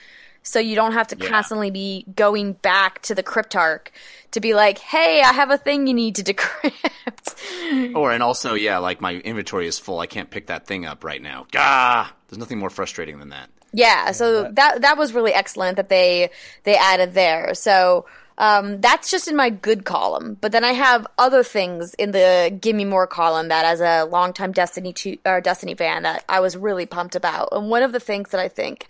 So 0.42 0.60
you 0.60 0.76
don't 0.76 0.92
have 0.92 1.08
to 1.08 1.16
constantly 1.16 1.72
be 1.72 2.06
going 2.14 2.52
back 2.52 3.02
to 3.02 3.16
the 3.16 3.24
cryptarch 3.24 3.88
to 4.30 4.40
be 4.40 4.54
like, 4.54 4.78
hey, 4.78 5.20
I 5.20 5.32
have 5.32 5.50
a 5.50 5.58
thing 5.58 5.88
you 5.88 5.94
need 5.94 6.14
to 6.16 6.22
decrypt. 6.34 7.96
Or 7.96 8.12
and 8.12 8.22
also, 8.22 8.54
yeah, 8.54 8.78
like 8.78 9.00
my 9.00 9.14
inventory 9.14 9.66
is 9.66 9.80
full. 9.80 9.98
I 9.98 10.06
can't 10.06 10.30
pick 10.30 10.46
that 10.46 10.68
thing 10.68 10.86
up 10.86 11.02
right 11.02 11.20
now. 11.20 11.48
Gah! 11.50 12.08
There's 12.28 12.38
nothing 12.38 12.60
more 12.60 12.70
frustrating 12.70 13.18
than 13.18 13.30
that. 13.30 13.50
Yeah, 13.72 14.12
so 14.12 14.50
that 14.52 14.82
that 14.82 14.96
was 14.96 15.12
really 15.12 15.32
excellent 15.32 15.76
that 15.76 15.88
they 15.88 16.30
they 16.62 16.76
added 16.76 17.14
there. 17.14 17.52
So 17.54 18.06
um, 18.38 18.80
that's 18.80 19.10
just 19.10 19.28
in 19.28 19.36
my 19.36 19.50
good 19.50 19.84
column. 19.84 20.36
But 20.40 20.52
then 20.52 20.64
I 20.64 20.72
have 20.72 21.06
other 21.18 21.42
things 21.42 21.94
in 21.94 22.12
the 22.12 22.56
give 22.60 22.76
me 22.76 22.84
more 22.84 23.06
column 23.06 23.48
that, 23.48 23.64
as 23.64 23.80
a 23.80 24.04
longtime 24.04 24.52
Destiny 24.52 24.92
two, 24.92 25.18
or 25.24 25.40
Destiny 25.40 25.74
fan, 25.74 26.02
that 26.02 26.24
I 26.28 26.40
was 26.40 26.56
really 26.56 26.86
pumped 26.86 27.16
about. 27.16 27.48
And 27.52 27.70
one 27.70 27.82
of 27.82 27.92
the 27.92 28.00
things 28.00 28.30
that 28.30 28.40
I 28.40 28.48
think 28.48 28.86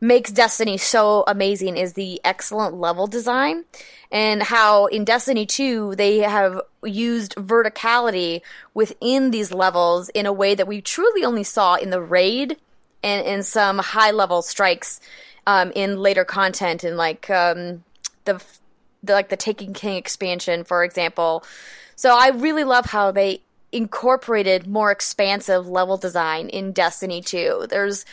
makes 0.00 0.32
Destiny 0.32 0.76
so 0.76 1.22
amazing 1.28 1.76
is 1.76 1.92
the 1.92 2.20
excellent 2.24 2.74
level 2.74 3.06
design 3.06 3.64
and 4.10 4.42
how 4.42 4.86
in 4.86 5.04
Destiny 5.04 5.46
2 5.46 5.94
they 5.96 6.18
have 6.18 6.60
used 6.84 7.34
verticality 7.36 8.42
within 8.74 9.30
these 9.30 9.52
levels 9.52 10.10
in 10.10 10.26
a 10.26 10.32
way 10.32 10.54
that 10.54 10.66
we 10.66 10.80
truly 10.80 11.24
only 11.24 11.44
saw 11.44 11.76
in 11.76 11.90
the 11.90 12.00
raid 12.00 12.58
and 13.02 13.26
in 13.26 13.42
some 13.42 13.78
high 13.78 14.10
level 14.10 14.42
strikes 14.42 15.00
um, 15.46 15.72
in 15.74 15.98
later 15.98 16.24
content 16.24 16.84
and 16.84 16.96
like 16.96 17.30
um, 17.30 17.82
the, 18.24 18.42
the 19.02 19.12
like 19.12 19.28
the 19.28 19.36
Taken 19.36 19.72
King 19.72 19.96
expansion 19.96 20.64
for 20.64 20.84
example. 20.84 21.44
So 21.96 22.16
I 22.16 22.28
really 22.28 22.64
love 22.64 22.86
how 22.86 23.10
they 23.10 23.42
incorporated 23.72 24.66
more 24.66 24.90
expansive 24.90 25.66
level 25.66 25.96
design 25.96 26.48
in 26.48 26.72
Destiny 26.72 27.22
2. 27.22 27.66
There's 27.68 28.04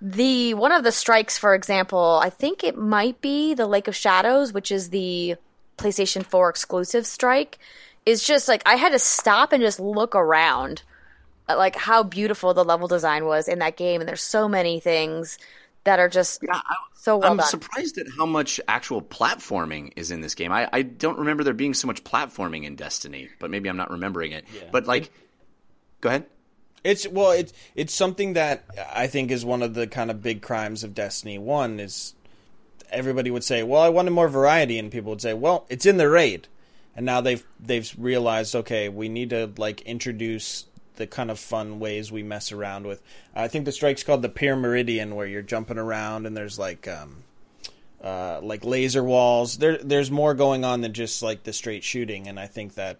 the 0.00 0.54
one 0.54 0.72
of 0.72 0.82
the 0.82 0.90
strikes, 0.90 1.38
for 1.38 1.54
example, 1.54 2.20
I 2.22 2.28
think 2.28 2.64
it 2.64 2.76
might 2.76 3.20
be 3.20 3.54
the 3.54 3.68
Lake 3.68 3.86
of 3.86 3.94
Shadows, 3.94 4.52
which 4.52 4.72
is 4.72 4.90
the 4.90 5.36
PlayStation 5.78 6.24
4 6.24 6.50
exclusive 6.50 7.06
strike, 7.06 7.58
is 8.04 8.24
just 8.24 8.48
like 8.48 8.62
I 8.66 8.74
had 8.74 8.92
to 8.92 8.98
stop 8.98 9.52
and 9.52 9.62
just 9.62 9.78
look 9.78 10.16
around 10.16 10.82
at 11.48 11.56
like 11.56 11.76
how 11.76 12.02
beautiful 12.02 12.52
the 12.52 12.64
level 12.64 12.88
design 12.88 13.26
was 13.26 13.46
in 13.46 13.60
that 13.60 13.76
game, 13.76 14.00
and 14.00 14.08
there's 14.08 14.22
so 14.22 14.48
many 14.48 14.80
things 14.80 15.38
that 15.84 15.98
are 15.98 16.08
just 16.08 16.42
Yeah, 16.42 16.54
I, 16.54 16.74
so 16.94 17.18
well 17.18 17.30
I'm 17.32 17.36
done. 17.38 17.46
surprised 17.46 17.98
at 17.98 18.06
how 18.16 18.26
much 18.26 18.60
actual 18.68 19.02
platforming 19.02 19.92
is 19.96 20.10
in 20.10 20.20
this 20.20 20.34
game. 20.34 20.52
I, 20.52 20.68
I 20.72 20.82
don't 20.82 21.18
remember 21.18 21.44
there 21.44 21.54
being 21.54 21.74
so 21.74 21.86
much 21.86 22.04
platforming 22.04 22.64
in 22.64 22.76
Destiny, 22.76 23.28
but 23.38 23.50
maybe 23.50 23.68
I'm 23.68 23.76
not 23.76 23.90
remembering 23.90 24.32
it. 24.32 24.44
But 24.70 24.86
like, 24.86 25.10
go 26.00 26.08
ahead. 26.10 26.26
It's 26.84 27.06
well, 27.06 27.30
it's 27.30 27.52
it's 27.74 27.94
something 27.94 28.32
that 28.32 28.64
I 28.94 29.06
think 29.06 29.30
is 29.30 29.44
one 29.44 29.62
of 29.62 29.74
the 29.74 29.86
kind 29.86 30.10
of 30.10 30.22
big 30.22 30.42
crimes 30.42 30.82
of 30.82 30.94
Destiny 30.94 31.38
One 31.38 31.78
is 31.78 32.14
everybody 32.90 33.30
would 33.30 33.44
say, 33.44 33.62
"Well, 33.62 33.80
I 33.80 33.88
wanted 33.88 34.10
more 34.10 34.28
variety," 34.28 34.78
and 34.78 34.90
people 34.90 35.10
would 35.10 35.22
say, 35.22 35.32
"Well, 35.32 35.64
it's 35.68 35.86
in 35.86 35.96
the 35.96 36.08
raid," 36.08 36.48
and 36.96 37.06
now 37.06 37.20
they've 37.20 37.44
they've 37.60 37.92
realized, 37.96 38.56
okay, 38.56 38.88
we 38.88 39.08
need 39.08 39.30
to 39.30 39.52
like 39.56 39.82
introduce 39.82 40.64
the 41.02 41.06
kind 41.08 41.32
of 41.32 41.38
fun 41.40 41.80
ways 41.80 42.12
we 42.12 42.22
mess 42.22 42.52
around 42.52 42.86
with. 42.86 43.02
I 43.34 43.48
think 43.48 43.64
the 43.64 43.72
strike's 43.72 44.04
called 44.04 44.22
the 44.22 44.28
Pyramidion, 44.28 45.14
where 45.14 45.26
you're 45.26 45.42
jumping 45.42 45.78
around 45.78 46.26
and 46.26 46.36
there's 46.36 46.60
like 46.60 46.86
um, 46.86 47.24
uh, 48.00 48.38
like 48.40 48.64
laser 48.64 49.02
walls. 49.02 49.58
There 49.58 49.78
there's 49.78 50.12
more 50.12 50.34
going 50.34 50.64
on 50.64 50.80
than 50.80 50.92
just 50.92 51.20
like 51.20 51.42
the 51.42 51.52
straight 51.52 51.82
shooting, 51.82 52.28
and 52.28 52.38
I 52.38 52.46
think 52.46 52.74
that 52.74 52.98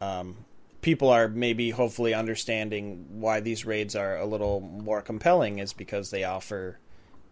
um, 0.00 0.36
people 0.80 1.08
are 1.08 1.26
maybe 1.26 1.70
hopefully 1.70 2.14
understanding 2.14 3.04
why 3.10 3.40
these 3.40 3.66
raids 3.66 3.96
are 3.96 4.16
a 4.16 4.26
little 4.26 4.60
more 4.60 5.02
compelling 5.02 5.58
is 5.58 5.72
because 5.72 6.12
they 6.12 6.22
offer 6.22 6.78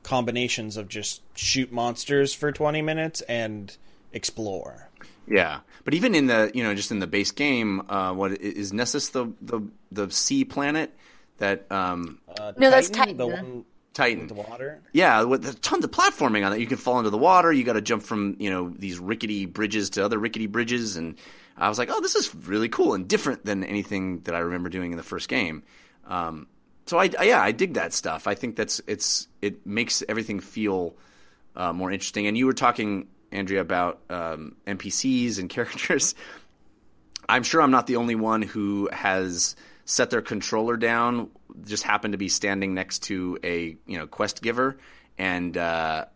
combinations 0.03 0.77
of 0.77 0.89
just 0.89 1.23
shoot 1.37 1.71
monsters 1.71 2.35
for 2.35 2.51
20 2.51 2.83
minutes 2.83 3.21
and 3.23 3.77
explore. 4.13 4.89
Yeah, 5.27 5.61
but 5.85 5.95
even 5.95 6.15
in 6.15 6.27
the 6.27 6.51
you 6.55 6.63
know 6.63 6.75
just 6.75 6.91
in 6.91 6.99
the 6.99 7.07
base 7.07 7.31
game, 7.31 7.83
uh, 7.89 8.13
what 8.13 8.33
is 8.33 8.73
Nessus 8.73 9.11
the 9.11 9.33
the 9.41 9.61
the 9.91 10.11
sea 10.11 10.45
planet 10.45 10.95
that 11.39 11.71
um, 11.71 12.19
Uh, 12.39 12.53
No, 12.57 12.71
that's 12.71 12.89
The 12.89 12.95
Titan. 12.95 13.17
one 13.19 13.65
Titan? 13.95 14.21
with 14.21 14.29
the 14.29 14.35
water. 14.35 14.81
Yeah, 14.93 15.23
with 15.25 15.47
a 15.47 15.55
ton 15.55 15.83
of 15.85 15.91
platforming 15.91 16.45
on 16.45 16.53
that. 16.53 16.61
You 16.61 16.67
can 16.67 16.77
fall 16.79 16.99
into 16.99 17.11
the 17.11 17.19
water. 17.19 17.53
You 17.53 17.63
got 17.65 17.75
to 17.75 17.81
jump 17.83 18.03
from 18.03 18.37
you 18.39 18.51
know 18.51 18.71
these 18.71 18.99
rickety 18.99 19.47
bridges 19.47 19.91
to 19.91 20.05
other 20.05 20.19
rickety 20.19 20.47
bridges, 20.47 20.97
and 20.97 21.17
I 21.57 21.69
was 21.69 21.79
like, 21.79 21.91
oh, 21.91 22.01
this 22.01 22.15
is 22.15 22.35
really 22.35 22.69
cool 22.69 22.95
and 22.95 23.07
different 23.07 23.45
than 23.45 23.63
anything 23.65 24.21
that 24.23 24.35
I 24.35 24.39
remember 24.39 24.71
doing 24.71 24.91
in 24.93 24.97
the 24.97 25.03
first 25.05 25.29
game. 25.29 25.63
Um, 26.07 26.47
so 26.87 26.99
I, 26.99 27.11
I- 27.19 27.25
yeah, 27.25 27.41
I 27.43 27.53
dig 27.53 27.75
that 27.75 27.93
stuff. 27.93 28.27
I 28.27 28.35
think 28.35 28.57
that's 28.57 28.81
it's 28.87 29.29
it 29.41 29.65
makes 29.67 30.03
everything 30.09 30.41
feel 30.41 30.95
uh, 31.55 31.73
more 31.73 31.91
interesting. 31.93 32.27
And 32.27 32.37
you 32.37 32.47
were 32.47 32.55
talking, 32.55 33.09
Andrea, 33.33 33.61
about 33.61 34.01
um, 34.11 34.57
NPCs 34.67 35.39
and 35.39 35.49
characters. 35.51 36.15
I'm 37.29 37.43
sure 37.43 37.63
I'm 37.63 37.71
not 37.71 37.87
the 37.87 37.97
only 37.97 38.15
one 38.15 38.43
who 38.43 38.89
has 38.93 39.57
set 39.85 40.11
their 40.11 40.23
controller 40.23 40.77
down 40.77 41.31
just 41.65 41.83
happened 41.83 42.13
to 42.13 42.19
be 42.19 42.29
standing 42.29 42.75
next 42.75 43.01
to 43.05 43.39
a 43.45 43.77
you 43.87 43.99
know 43.99 44.07
quest 44.07 44.43
giver 44.43 44.79
and 45.19 45.57
uh, 45.57 46.07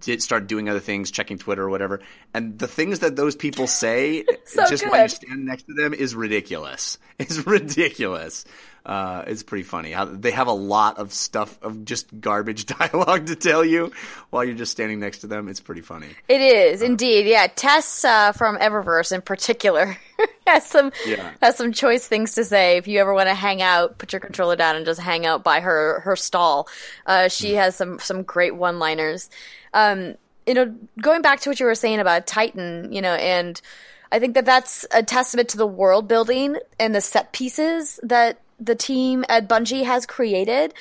did 0.00 0.22
start 0.22 0.46
doing 0.46 0.68
other 0.68 0.80
things, 0.80 1.10
checking 1.10 1.38
Twitter 1.38 1.62
or 1.62 1.70
whatever. 1.70 2.00
And 2.34 2.58
the 2.58 2.68
things 2.68 3.00
that 3.00 3.16
those 3.16 3.36
people 3.36 3.66
say 3.66 4.24
So 4.44 4.66
just 4.66 4.84
while 4.84 5.02
you 5.02 5.04
good. 5.04 5.10
stand 5.10 5.44
next 5.44 5.64
to 5.64 5.74
them 5.74 5.94
is 5.94 6.14
ridiculous. 6.14 6.98
It's 7.18 7.48
ridiculous. 7.48 8.44
Uh, 8.88 9.22
it's 9.26 9.42
pretty 9.42 9.64
funny 9.64 9.90
how 9.92 10.06
they 10.06 10.30
have 10.30 10.46
a 10.46 10.52
lot 10.52 10.96
of 10.96 11.12
stuff 11.12 11.58
of 11.62 11.84
just 11.84 12.06
garbage 12.22 12.64
dialogue 12.78 13.26
to 13.26 13.36
tell 13.36 13.62
you 13.62 13.92
while 14.30 14.42
you're 14.42 14.54
just 14.54 14.72
standing 14.72 14.98
next 14.98 15.18
to 15.18 15.26
them. 15.26 15.46
It's 15.46 15.60
pretty 15.60 15.82
funny. 15.82 16.08
It 16.26 16.40
is 16.40 16.80
indeed, 16.80 17.26
yeah. 17.26 17.48
Tess 17.54 18.02
uh, 18.02 18.32
from 18.32 18.56
Eververse 18.56 19.12
in 19.12 19.20
particular 19.20 19.98
has 20.46 20.64
some 20.66 20.90
Yeah. 21.06 21.32
has 21.42 21.56
some 21.56 21.72
choice 21.72 22.06
things 22.06 22.34
to 22.36 22.44
say. 22.44 22.78
If 22.78 22.88
you 22.88 22.98
ever 23.00 23.12
want 23.12 23.28
to 23.28 23.34
hang 23.34 23.60
out, 23.60 23.98
put 23.98 24.14
your 24.14 24.20
controller 24.20 24.56
down 24.56 24.74
and 24.74 24.86
just 24.86 25.00
hang 25.00 25.26
out 25.26 25.44
by 25.44 25.60
her 25.60 26.00
her 26.00 26.16
stall. 26.16 26.66
Uh, 27.04 27.28
she 27.28 27.54
has 27.56 27.76
some 27.76 27.98
some 27.98 28.22
great 28.22 28.56
one 28.56 28.78
liners. 28.78 29.28
Um, 29.74 30.14
you 30.46 30.54
know, 30.54 30.74
going 31.02 31.20
back 31.20 31.40
to 31.40 31.50
what 31.50 31.60
you 31.60 31.66
were 31.66 31.74
saying 31.74 32.00
about 32.00 32.26
Titan, 32.26 32.90
you 32.90 33.02
know, 33.02 33.12
and 33.16 33.60
I 34.10 34.18
think 34.18 34.32
that 34.34 34.46
that's 34.46 34.86
a 34.92 35.02
testament 35.02 35.50
to 35.50 35.58
the 35.58 35.66
world 35.66 36.08
building 36.08 36.56
and 36.80 36.94
the 36.94 37.02
set 37.02 37.32
pieces 37.34 38.00
that 38.02 38.40
the 38.60 38.74
team 38.74 39.24
at 39.28 39.48
Bungie 39.48 39.84
has 39.84 40.06
created. 40.06 40.74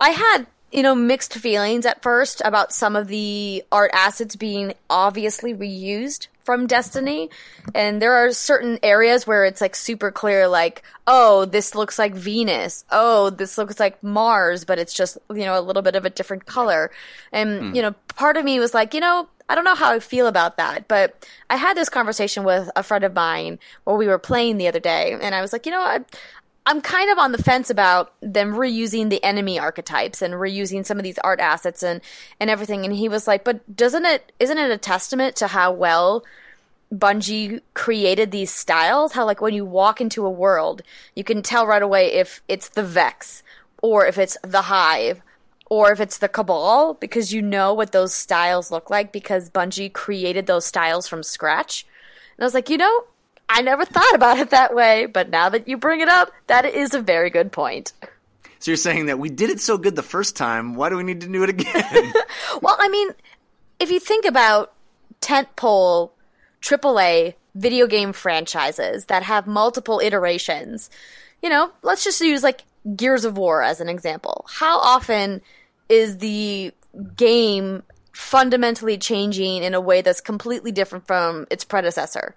I 0.00 0.10
had, 0.10 0.46
you 0.72 0.82
know, 0.82 0.94
mixed 0.94 1.34
feelings 1.34 1.86
at 1.86 2.02
first 2.02 2.42
about 2.44 2.72
some 2.72 2.96
of 2.96 3.08
the 3.08 3.64
art 3.70 3.90
assets 3.94 4.36
being 4.36 4.74
obviously 4.88 5.54
reused 5.54 6.28
from 6.42 6.66
Destiny. 6.66 7.30
And 7.74 8.00
there 8.00 8.14
are 8.14 8.32
certain 8.32 8.78
areas 8.82 9.26
where 9.26 9.44
it's 9.44 9.60
like 9.60 9.76
super 9.76 10.10
clear, 10.10 10.48
like, 10.48 10.82
oh, 11.06 11.44
this 11.44 11.74
looks 11.74 11.98
like 11.98 12.14
Venus. 12.14 12.84
Oh, 12.90 13.30
this 13.30 13.58
looks 13.58 13.78
like 13.78 14.02
Mars, 14.02 14.64
but 14.64 14.78
it's 14.78 14.94
just, 14.94 15.18
you 15.28 15.44
know, 15.44 15.58
a 15.58 15.60
little 15.60 15.82
bit 15.82 15.94
of 15.94 16.04
a 16.04 16.10
different 16.10 16.46
color. 16.46 16.90
And, 17.30 17.60
hmm. 17.60 17.74
you 17.74 17.82
know, 17.82 17.94
part 18.16 18.36
of 18.36 18.44
me 18.44 18.58
was 18.58 18.74
like, 18.74 18.94
you 18.94 19.00
know, 19.00 19.28
I 19.50 19.56
don't 19.56 19.64
know 19.64 19.74
how 19.74 19.90
I 19.90 19.98
feel 19.98 20.28
about 20.28 20.58
that, 20.58 20.86
but 20.86 21.28
I 21.50 21.56
had 21.56 21.76
this 21.76 21.88
conversation 21.88 22.44
with 22.44 22.70
a 22.76 22.84
friend 22.84 23.02
of 23.02 23.14
mine 23.14 23.58
while 23.82 23.96
we 23.96 24.06
were 24.06 24.16
playing 24.16 24.58
the 24.58 24.68
other 24.68 24.78
day, 24.78 25.18
and 25.20 25.34
I 25.34 25.40
was 25.40 25.52
like, 25.52 25.66
you 25.66 25.72
know, 25.72 25.80
I, 25.80 25.98
I'm 26.66 26.80
kind 26.82 27.10
of 27.10 27.18
on 27.18 27.32
the 27.32 27.42
fence 27.42 27.70
about 27.70 28.12
them 28.20 28.52
reusing 28.52 29.08
the 29.08 29.22
enemy 29.24 29.58
archetypes 29.58 30.22
and 30.22 30.34
reusing 30.34 30.84
some 30.84 30.98
of 30.98 31.04
these 31.04 31.18
art 31.18 31.40
assets 31.40 31.82
and 31.82 32.00
and 32.38 32.50
everything. 32.50 32.84
And 32.84 32.94
he 32.94 33.08
was 33.08 33.26
like, 33.26 33.44
but 33.44 33.76
doesn't 33.76 34.04
it 34.04 34.32
isn't 34.38 34.58
it 34.58 34.70
a 34.70 34.78
testament 34.78 35.36
to 35.36 35.48
how 35.48 35.72
well 35.72 36.24
Bungie 36.92 37.60
created 37.74 38.30
these 38.30 38.52
styles? 38.52 39.12
How 39.12 39.24
like 39.24 39.40
when 39.40 39.54
you 39.54 39.64
walk 39.64 40.00
into 40.00 40.26
a 40.26 40.30
world, 40.30 40.82
you 41.14 41.24
can 41.24 41.42
tell 41.42 41.66
right 41.66 41.82
away 41.82 42.12
if 42.12 42.42
it's 42.46 42.68
the 42.68 42.82
Vex 42.82 43.42
or 43.82 44.06
if 44.06 44.18
it's 44.18 44.36
the 44.42 44.62
Hive 44.62 45.22
or 45.70 45.92
if 45.92 46.00
it's 46.00 46.18
the 46.18 46.28
Cabal 46.28 46.94
because 46.94 47.32
you 47.32 47.40
know 47.40 47.72
what 47.72 47.92
those 47.92 48.12
styles 48.12 48.70
look 48.70 48.90
like 48.90 49.12
because 49.12 49.48
Bungie 49.48 49.92
created 49.92 50.46
those 50.46 50.66
styles 50.66 51.08
from 51.08 51.22
scratch. 51.22 51.86
And 52.36 52.44
I 52.44 52.46
was 52.46 52.54
like, 52.54 52.68
you 52.68 52.76
know, 52.76 53.04
I 53.52 53.62
never 53.62 53.84
thought 53.84 54.14
about 54.14 54.38
it 54.38 54.50
that 54.50 54.76
way, 54.76 55.06
but 55.06 55.28
now 55.28 55.48
that 55.48 55.66
you 55.66 55.76
bring 55.76 56.00
it 56.00 56.08
up, 56.08 56.30
that 56.46 56.64
is 56.64 56.94
a 56.94 57.02
very 57.02 57.30
good 57.30 57.50
point. 57.50 57.92
So 58.60 58.70
you're 58.70 58.76
saying 58.76 59.06
that 59.06 59.18
we 59.18 59.28
did 59.28 59.50
it 59.50 59.60
so 59.60 59.76
good 59.76 59.96
the 59.96 60.04
first 60.04 60.36
time. 60.36 60.76
Why 60.76 60.88
do 60.88 60.96
we 60.96 61.02
need 61.02 61.20
to 61.22 61.28
do 61.28 61.42
it 61.42 61.50
again? 61.50 62.12
Well, 62.62 62.76
I 62.78 62.88
mean, 62.88 63.10
if 63.78 63.90
you 63.90 64.00
think 64.00 64.24
about 64.24 64.72
tentpole 65.20 66.10
AAA 66.60 67.34
video 67.54 67.86
game 67.86 68.12
franchises 68.12 69.06
that 69.06 69.22
have 69.22 69.46
multiple 69.46 70.00
iterations, 70.00 70.90
you 71.42 71.48
know, 71.48 71.72
let's 71.82 72.04
just 72.04 72.20
use 72.20 72.42
like 72.42 72.64
Gears 72.96 73.24
of 73.24 73.38
War 73.38 73.62
as 73.62 73.80
an 73.80 73.88
example. 73.88 74.46
How 74.48 74.78
often 74.78 75.40
is 75.88 76.18
the 76.18 76.72
game 77.16 77.82
fundamentally 78.12 78.98
changing 78.98 79.62
in 79.62 79.74
a 79.74 79.80
way 79.80 80.02
that's 80.02 80.20
completely 80.20 80.72
different 80.72 81.06
from 81.06 81.46
its 81.50 81.64
predecessor? 81.64 82.34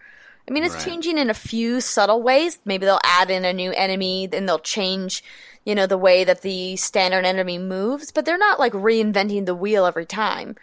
I 0.47 0.51
mean, 0.51 0.63
it's 0.63 0.75
Right. 0.75 0.83
changing 0.83 1.17
in 1.17 1.29
a 1.29 1.33
few 1.33 1.79
subtle 1.81 2.21
ways. 2.21 2.59
Maybe 2.65 2.85
they'll 2.85 2.99
add 3.03 3.29
in 3.31 3.45
a 3.45 3.53
new 3.53 3.71
enemy, 3.71 4.27
then 4.27 4.45
they'll 4.45 4.59
change, 4.59 5.23
you 5.65 5.73
know, 5.75 5.87
the 5.87 5.97
way 5.97 6.23
that 6.23 6.41
the 6.41 6.75
standard 6.75 7.25
enemy 7.25 7.57
moves, 7.57 8.11
but 8.11 8.25
they're 8.25 8.37
not 8.37 8.59
like 8.59 8.73
reinventing 8.73 9.45
the 9.45 9.55
wheel 9.55 9.85
every 9.85 10.05
time, 10.05 10.55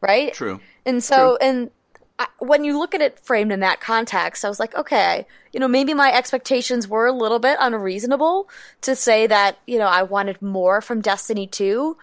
right? 0.00 0.34
True. 0.34 0.60
And 0.84 1.02
so, 1.02 1.36
and 1.40 1.70
I, 2.18 2.26
when 2.38 2.64
you 2.64 2.78
look 2.78 2.94
at 2.94 3.00
it 3.00 3.18
framed 3.18 3.52
in 3.52 3.60
that 3.60 3.80
context, 3.80 4.44
I 4.44 4.48
was 4.48 4.60
like, 4.60 4.74
okay, 4.74 5.26
you 5.52 5.60
know, 5.60 5.68
maybe 5.68 5.94
my 5.94 6.12
expectations 6.12 6.86
were 6.86 7.06
a 7.06 7.12
little 7.12 7.38
bit 7.38 7.56
unreasonable 7.58 8.48
to 8.82 8.94
say 8.94 9.26
that, 9.26 9.58
you 9.66 9.78
know, 9.78 9.86
I 9.86 10.02
wanted 10.02 10.42
more 10.42 10.82
from 10.82 11.00
Destiny 11.00 11.46
2, 11.46 11.96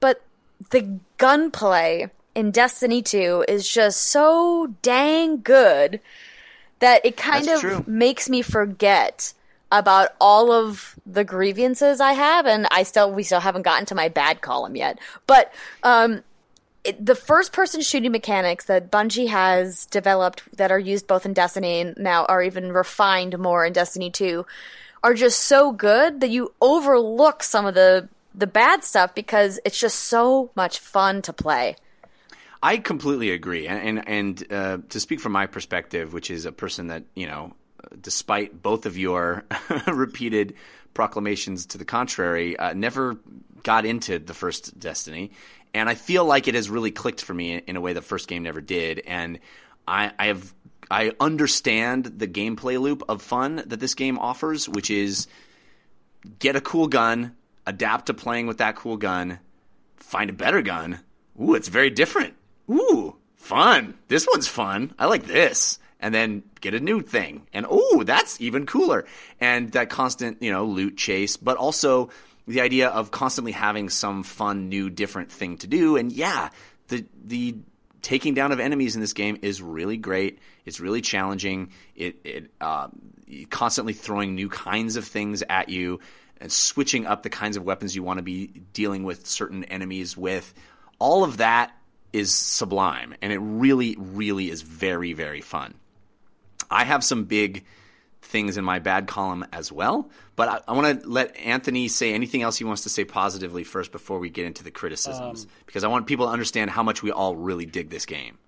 but 0.00 0.22
the 0.70 0.98
gunplay 1.18 2.08
in 2.34 2.50
Destiny 2.50 3.02
2 3.02 3.44
is 3.46 3.68
just 3.68 4.00
so 4.00 4.74
dang 4.80 5.42
good 5.42 6.00
that 6.82 7.06
it 7.06 7.16
kind 7.16 7.46
That's 7.46 7.62
of 7.62 7.70
true. 7.70 7.84
makes 7.86 8.28
me 8.28 8.42
forget 8.42 9.34
about 9.70 10.10
all 10.20 10.50
of 10.50 10.96
the 11.06 11.22
grievances 11.22 12.00
I 12.00 12.12
have, 12.12 12.44
and 12.44 12.66
I 12.72 12.82
still 12.82 13.10
we 13.12 13.22
still 13.22 13.40
haven't 13.40 13.62
gotten 13.62 13.86
to 13.86 13.94
my 13.94 14.08
bad 14.08 14.40
column 14.40 14.74
yet. 14.74 14.98
But 15.28 15.52
um, 15.84 16.24
it, 16.82 17.06
the 17.06 17.14
first 17.14 17.52
person 17.52 17.82
shooting 17.82 18.10
mechanics 18.10 18.64
that 18.64 18.90
Bungie 18.90 19.28
has 19.28 19.86
developed 19.86 20.42
that 20.56 20.72
are 20.72 20.78
used 20.78 21.06
both 21.06 21.24
in 21.24 21.32
Destiny 21.32 21.80
and 21.80 21.96
now 21.96 22.24
are 22.24 22.42
even 22.42 22.72
refined 22.72 23.38
more 23.38 23.64
in 23.64 23.72
Destiny 23.72 24.10
2 24.10 24.44
are 25.04 25.14
just 25.14 25.40
so 25.40 25.70
good 25.70 26.20
that 26.20 26.30
you 26.30 26.52
overlook 26.60 27.44
some 27.44 27.64
of 27.64 27.74
the 27.74 28.08
the 28.34 28.46
bad 28.48 28.82
stuff 28.82 29.14
because 29.14 29.60
it's 29.64 29.78
just 29.78 30.00
so 30.00 30.50
much 30.56 30.80
fun 30.80 31.22
to 31.22 31.32
play. 31.32 31.76
I 32.62 32.76
completely 32.78 33.32
agree, 33.32 33.66
and 33.66 33.98
and, 33.98 34.08
and 34.08 34.52
uh, 34.52 34.78
to 34.90 35.00
speak 35.00 35.20
from 35.20 35.32
my 35.32 35.46
perspective, 35.46 36.12
which 36.12 36.30
is 36.30 36.44
a 36.44 36.52
person 36.52 36.88
that 36.88 37.04
you 37.14 37.26
know, 37.26 37.54
despite 38.00 38.62
both 38.62 38.86
of 38.86 38.96
your 38.96 39.44
repeated 39.88 40.54
proclamations 40.94 41.66
to 41.66 41.78
the 41.78 41.84
contrary, 41.84 42.56
uh, 42.56 42.72
never 42.72 43.16
got 43.62 43.84
into 43.84 44.18
the 44.18 44.34
first 44.34 44.78
Destiny, 44.78 45.32
and 45.74 45.88
I 45.88 45.94
feel 45.94 46.24
like 46.24 46.46
it 46.46 46.54
has 46.54 46.70
really 46.70 46.92
clicked 46.92 47.22
for 47.22 47.34
me 47.34 47.56
in 47.56 47.76
a 47.76 47.80
way 47.80 47.94
the 47.94 48.02
first 48.02 48.28
game 48.28 48.44
never 48.44 48.60
did, 48.60 49.00
and 49.00 49.40
I, 49.88 50.12
I 50.18 50.26
have 50.26 50.54
I 50.90 51.12
understand 51.18 52.04
the 52.04 52.28
gameplay 52.28 52.80
loop 52.80 53.02
of 53.08 53.22
fun 53.22 53.56
that 53.66 53.80
this 53.80 53.94
game 53.94 54.18
offers, 54.18 54.68
which 54.68 54.90
is 54.90 55.26
get 56.38 56.54
a 56.54 56.60
cool 56.60 56.86
gun, 56.86 57.34
adapt 57.66 58.06
to 58.06 58.14
playing 58.14 58.46
with 58.46 58.58
that 58.58 58.76
cool 58.76 58.96
gun, 58.96 59.40
find 59.96 60.30
a 60.30 60.34
better 60.34 60.62
gun. 60.62 61.00
Ooh, 61.40 61.54
it's 61.54 61.68
very 61.68 61.90
different. 61.90 62.34
Ooh, 62.72 63.16
fun. 63.36 63.94
This 64.08 64.26
one's 64.30 64.48
fun. 64.48 64.94
I 64.98 65.06
like 65.06 65.24
this. 65.24 65.78
And 66.00 66.14
then 66.14 66.42
get 66.60 66.74
a 66.74 66.80
new 66.80 67.00
thing. 67.00 67.46
And 67.52 67.66
ooh, 67.66 68.02
that's 68.04 68.40
even 68.40 68.66
cooler. 68.66 69.04
And 69.40 69.70
that 69.72 69.88
constant, 69.88 70.42
you 70.42 70.50
know, 70.50 70.64
loot 70.64 70.96
chase, 70.96 71.36
but 71.36 71.56
also 71.56 72.10
the 72.48 72.60
idea 72.60 72.88
of 72.88 73.10
constantly 73.10 73.52
having 73.52 73.88
some 73.88 74.22
fun, 74.24 74.68
new, 74.68 74.90
different 74.90 75.30
thing 75.30 75.58
to 75.58 75.66
do. 75.66 75.96
And 75.96 76.10
yeah, 76.10 76.48
the 76.88 77.04
the 77.24 77.56
taking 78.00 78.34
down 78.34 78.50
of 78.50 78.58
enemies 78.58 78.96
in 78.96 79.00
this 79.00 79.12
game 79.12 79.38
is 79.42 79.62
really 79.62 79.96
great. 79.96 80.40
It's 80.64 80.80
really 80.80 81.00
challenging. 81.00 81.70
It 81.94 82.16
it 82.24 82.50
um, 82.60 82.98
constantly 83.50 83.92
throwing 83.92 84.34
new 84.34 84.48
kinds 84.48 84.96
of 84.96 85.04
things 85.04 85.44
at 85.48 85.68
you 85.68 86.00
and 86.40 86.50
switching 86.50 87.06
up 87.06 87.22
the 87.22 87.30
kinds 87.30 87.56
of 87.56 87.64
weapons 87.64 87.94
you 87.94 88.02
want 88.02 88.18
to 88.18 88.22
be 88.22 88.48
dealing 88.72 89.04
with 89.04 89.26
certain 89.26 89.64
enemies 89.64 90.16
with. 90.16 90.52
All 90.98 91.22
of 91.22 91.36
that 91.38 91.72
is 92.12 92.34
sublime, 92.34 93.14
and 93.22 93.32
it 93.32 93.38
really, 93.38 93.96
really 93.98 94.50
is 94.50 94.62
very, 94.62 95.12
very 95.12 95.40
fun. 95.40 95.74
I 96.70 96.84
have 96.84 97.02
some 97.04 97.24
big 97.24 97.64
things 98.20 98.56
in 98.56 98.64
my 98.64 98.78
bad 98.78 99.06
column 99.06 99.44
as 99.52 99.70
well, 99.70 100.08
but 100.36 100.48
I, 100.48 100.60
I 100.68 100.72
want 100.72 101.02
to 101.02 101.08
let 101.08 101.36
Anthony 101.36 101.88
say 101.88 102.14
anything 102.14 102.42
else 102.42 102.56
he 102.56 102.64
wants 102.64 102.82
to 102.82 102.88
say 102.88 103.04
positively 103.04 103.64
first 103.64 103.92
before 103.92 104.18
we 104.18 104.30
get 104.30 104.46
into 104.46 104.64
the 104.64 104.70
criticisms, 104.70 105.46
because 105.66 105.84
I 105.84 105.88
want 105.88 106.06
people 106.06 106.26
to 106.26 106.32
understand 106.32 106.70
how 106.70 106.82
much 106.82 107.02
we 107.02 107.10
all 107.10 107.36
really 107.36 107.66
dig 107.66 107.90
this 107.90 108.06
game. 108.06 108.38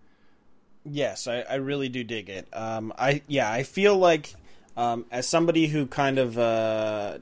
Yes, 0.84 1.26
I, 1.26 1.40
I 1.40 1.54
really 1.56 1.88
do 1.88 2.04
dig 2.04 2.28
it. 2.28 2.46
Um, 2.52 2.92
I 2.98 3.22
yeah, 3.26 3.50
I 3.50 3.62
feel 3.62 3.96
like 3.96 4.34
um, 4.76 5.06
as 5.10 5.26
somebody 5.28 5.66
who 5.66 5.86
kind 5.86 6.18
of 6.18 6.38
uh, 6.38 7.18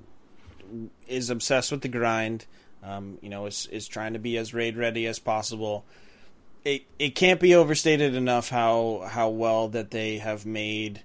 is 1.07 1.30
obsessed 1.30 1.70
with 1.70 1.82
the 1.82 1.88
grind, 1.88 2.47
um, 2.82 3.18
you 3.22 3.28
know, 3.28 3.47
is 3.47 3.68
is 3.70 3.86
trying 3.86 4.14
to 4.14 4.18
be 4.18 4.36
as 4.36 4.53
raid 4.53 4.76
ready 4.76 5.07
as 5.07 5.18
possible. 5.18 5.84
It 6.64 6.84
it 6.98 7.14
can't 7.14 7.40
be 7.40 7.54
overstated 7.54 8.14
enough 8.14 8.48
how 8.48 9.08
how 9.08 9.30
well 9.30 9.68
that 9.68 9.90
they 9.90 10.18
have 10.18 10.46
made 10.46 11.02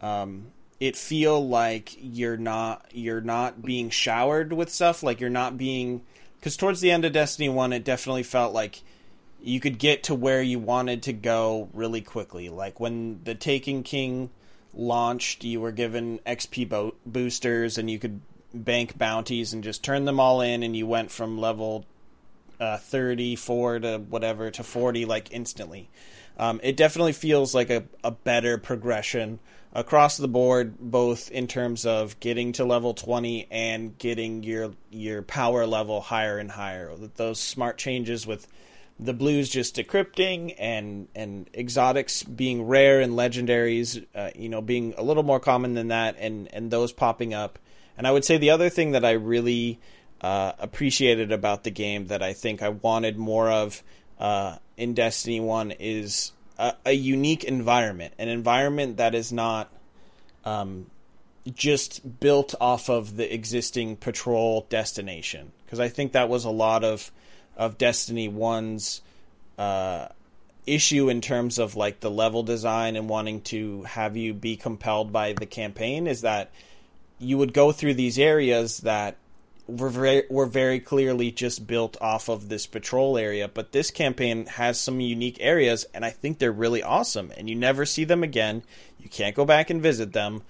um, 0.00 0.48
it 0.80 0.96
feel 0.96 1.46
like 1.46 1.96
you're 2.00 2.36
not 2.36 2.86
you're 2.92 3.20
not 3.20 3.62
being 3.62 3.90
showered 3.90 4.52
with 4.52 4.70
stuff. 4.70 5.02
Like 5.02 5.20
you're 5.20 5.30
not 5.30 5.56
being 5.56 6.02
because 6.38 6.56
towards 6.56 6.80
the 6.80 6.90
end 6.90 7.04
of 7.04 7.12
Destiny 7.12 7.48
One, 7.48 7.72
it 7.72 7.84
definitely 7.84 8.22
felt 8.22 8.52
like 8.52 8.82
you 9.42 9.60
could 9.60 9.78
get 9.78 10.02
to 10.04 10.14
where 10.14 10.42
you 10.42 10.58
wanted 10.58 11.02
to 11.04 11.12
go 11.12 11.68
really 11.72 12.00
quickly. 12.00 12.48
Like 12.48 12.80
when 12.80 13.20
the 13.24 13.34
Taken 13.34 13.82
King 13.82 14.30
launched, 14.74 15.44
you 15.44 15.60
were 15.60 15.72
given 15.72 16.18
XP 16.26 16.68
bo- 16.68 16.94
boosters, 17.06 17.78
and 17.78 17.90
you 17.90 17.98
could 17.98 18.20
bank 18.52 18.98
bounties 18.98 19.52
and 19.52 19.64
just 19.64 19.82
turn 19.82 20.04
them 20.04 20.20
all 20.20 20.40
in, 20.40 20.62
and 20.62 20.76
you 20.76 20.86
went 20.86 21.10
from 21.10 21.38
level 21.38 21.86
uh, 22.60 22.78
34 22.78 23.80
to 23.80 23.98
whatever 23.98 24.50
to 24.50 24.62
40 24.62 25.04
like 25.04 25.32
instantly. 25.32 25.88
Um, 26.38 26.60
it 26.62 26.76
definitely 26.76 27.12
feels 27.12 27.54
like 27.54 27.70
a, 27.70 27.84
a 28.04 28.10
better 28.10 28.58
progression 28.58 29.38
across 29.72 30.16
the 30.16 30.28
board, 30.28 30.78
both 30.78 31.30
in 31.30 31.46
terms 31.46 31.86
of 31.86 32.18
getting 32.20 32.52
to 32.52 32.64
level 32.64 32.94
20 32.94 33.46
and 33.50 33.96
getting 33.98 34.42
your 34.42 34.72
your 34.90 35.22
power 35.22 35.66
level 35.66 36.00
higher 36.00 36.38
and 36.38 36.50
higher. 36.50 36.94
Those 37.16 37.40
smart 37.40 37.78
changes 37.78 38.26
with 38.26 38.46
the 38.98 39.12
blues 39.12 39.48
just 39.48 39.76
decrypting 39.76 40.54
and 40.58 41.08
and 41.14 41.48
exotics 41.54 42.22
being 42.22 42.66
rare 42.66 43.00
and 43.00 43.12
legendaries, 43.12 44.04
uh, 44.14 44.30
you 44.34 44.48
know, 44.48 44.62
being 44.62 44.94
a 44.96 45.02
little 45.02 45.22
more 45.22 45.40
common 45.40 45.74
than 45.74 45.88
that, 45.88 46.16
and 46.18 46.48
and 46.52 46.70
those 46.70 46.92
popping 46.92 47.34
up. 47.34 47.58
And 47.98 48.06
I 48.06 48.12
would 48.12 48.24
say 48.24 48.36
the 48.36 48.50
other 48.50 48.68
thing 48.68 48.92
that 48.92 49.04
I 49.04 49.12
really 49.12 49.80
uh, 50.20 50.52
appreciated 50.58 51.32
about 51.32 51.64
the 51.64 51.70
game 51.70 52.06
that 52.06 52.22
I 52.22 52.32
think 52.32 52.62
I 52.62 52.70
wanted 52.70 53.16
more 53.16 53.50
of 53.50 53.82
uh, 54.18 54.56
in 54.76 54.94
Destiny 54.94 55.40
One 55.40 55.72
is 55.72 56.32
a, 56.58 56.74
a 56.84 56.92
unique 56.92 57.44
environment, 57.44 58.14
an 58.18 58.28
environment 58.28 58.96
that 58.96 59.14
is 59.14 59.32
not 59.32 59.70
um, 60.44 60.86
just 61.54 62.18
built 62.20 62.54
off 62.60 62.88
of 62.88 63.16
the 63.16 63.32
existing 63.32 63.96
patrol 63.96 64.66
destination. 64.68 65.52
Because 65.64 65.80
I 65.80 65.88
think 65.88 66.12
that 66.12 66.28
was 66.28 66.44
a 66.44 66.50
lot 66.50 66.84
of 66.84 67.10
of 67.56 67.78
Destiny 67.78 68.28
One's 68.28 69.00
uh, 69.58 70.08
issue 70.66 71.08
in 71.08 71.20
terms 71.20 71.58
of 71.58 71.76
like 71.76 72.00
the 72.00 72.10
level 72.10 72.42
design 72.42 72.96
and 72.96 73.08
wanting 73.08 73.40
to 73.40 73.82
have 73.84 74.16
you 74.16 74.34
be 74.34 74.56
compelled 74.56 75.12
by 75.12 75.32
the 75.32 75.46
campaign 75.46 76.06
is 76.06 76.22
that 76.22 76.50
you 77.18 77.38
would 77.38 77.52
go 77.54 77.72
through 77.72 77.94
these 77.94 78.18
areas 78.18 78.78
that 78.78 79.16
were 79.66 79.88
very, 79.88 80.22
were 80.30 80.46
very 80.46 80.80
clearly 80.80 81.30
just 81.30 81.66
built 81.66 81.96
off 82.00 82.28
of 82.28 82.48
this 82.48 82.66
patrol 82.66 83.18
area, 83.18 83.48
but 83.48 83.72
this 83.72 83.90
campaign 83.90 84.46
has 84.46 84.80
some 84.80 85.00
unique 85.00 85.38
areas, 85.40 85.84
and 85.92 86.04
I 86.04 86.10
think 86.10 86.38
they're 86.38 86.52
really 86.52 86.82
awesome. 86.82 87.32
And 87.36 87.50
you 87.50 87.56
never 87.56 87.84
see 87.84 88.04
them 88.04 88.22
again. 88.22 88.62
You 89.00 89.08
can't 89.08 89.34
go 89.34 89.44
back 89.44 89.70
and 89.70 89.82
visit 89.82 90.12
them, 90.12 90.42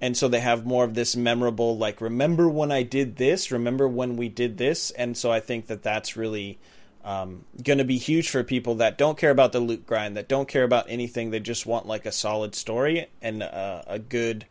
and 0.00 0.16
so 0.16 0.26
they 0.26 0.40
have 0.40 0.66
more 0.66 0.84
of 0.84 0.94
this 0.94 1.14
memorable, 1.14 1.76
like, 1.76 2.00
remember 2.00 2.48
when 2.48 2.72
I 2.72 2.82
did 2.82 3.16
this? 3.16 3.52
Remember 3.52 3.86
when 3.86 4.16
we 4.16 4.28
did 4.28 4.58
this? 4.58 4.90
And 4.90 5.16
so 5.16 5.30
I 5.30 5.40
think 5.40 5.66
that 5.68 5.82
that's 5.82 6.16
really 6.16 6.58
um, 7.04 7.44
going 7.62 7.78
to 7.78 7.84
be 7.84 7.98
huge 7.98 8.30
for 8.30 8.42
people 8.42 8.76
that 8.76 8.98
don't 8.98 9.18
care 9.18 9.30
about 9.30 9.52
the 9.52 9.60
loot 9.60 9.86
grind, 9.86 10.16
that 10.16 10.28
don't 10.28 10.48
care 10.48 10.64
about 10.64 10.86
anything. 10.88 11.30
They 11.30 11.40
just 11.40 11.66
want 11.66 11.86
like 11.86 12.06
a 12.06 12.12
solid 12.12 12.54
story 12.54 13.06
and 13.20 13.42
a 13.42 14.00
good 14.08 14.46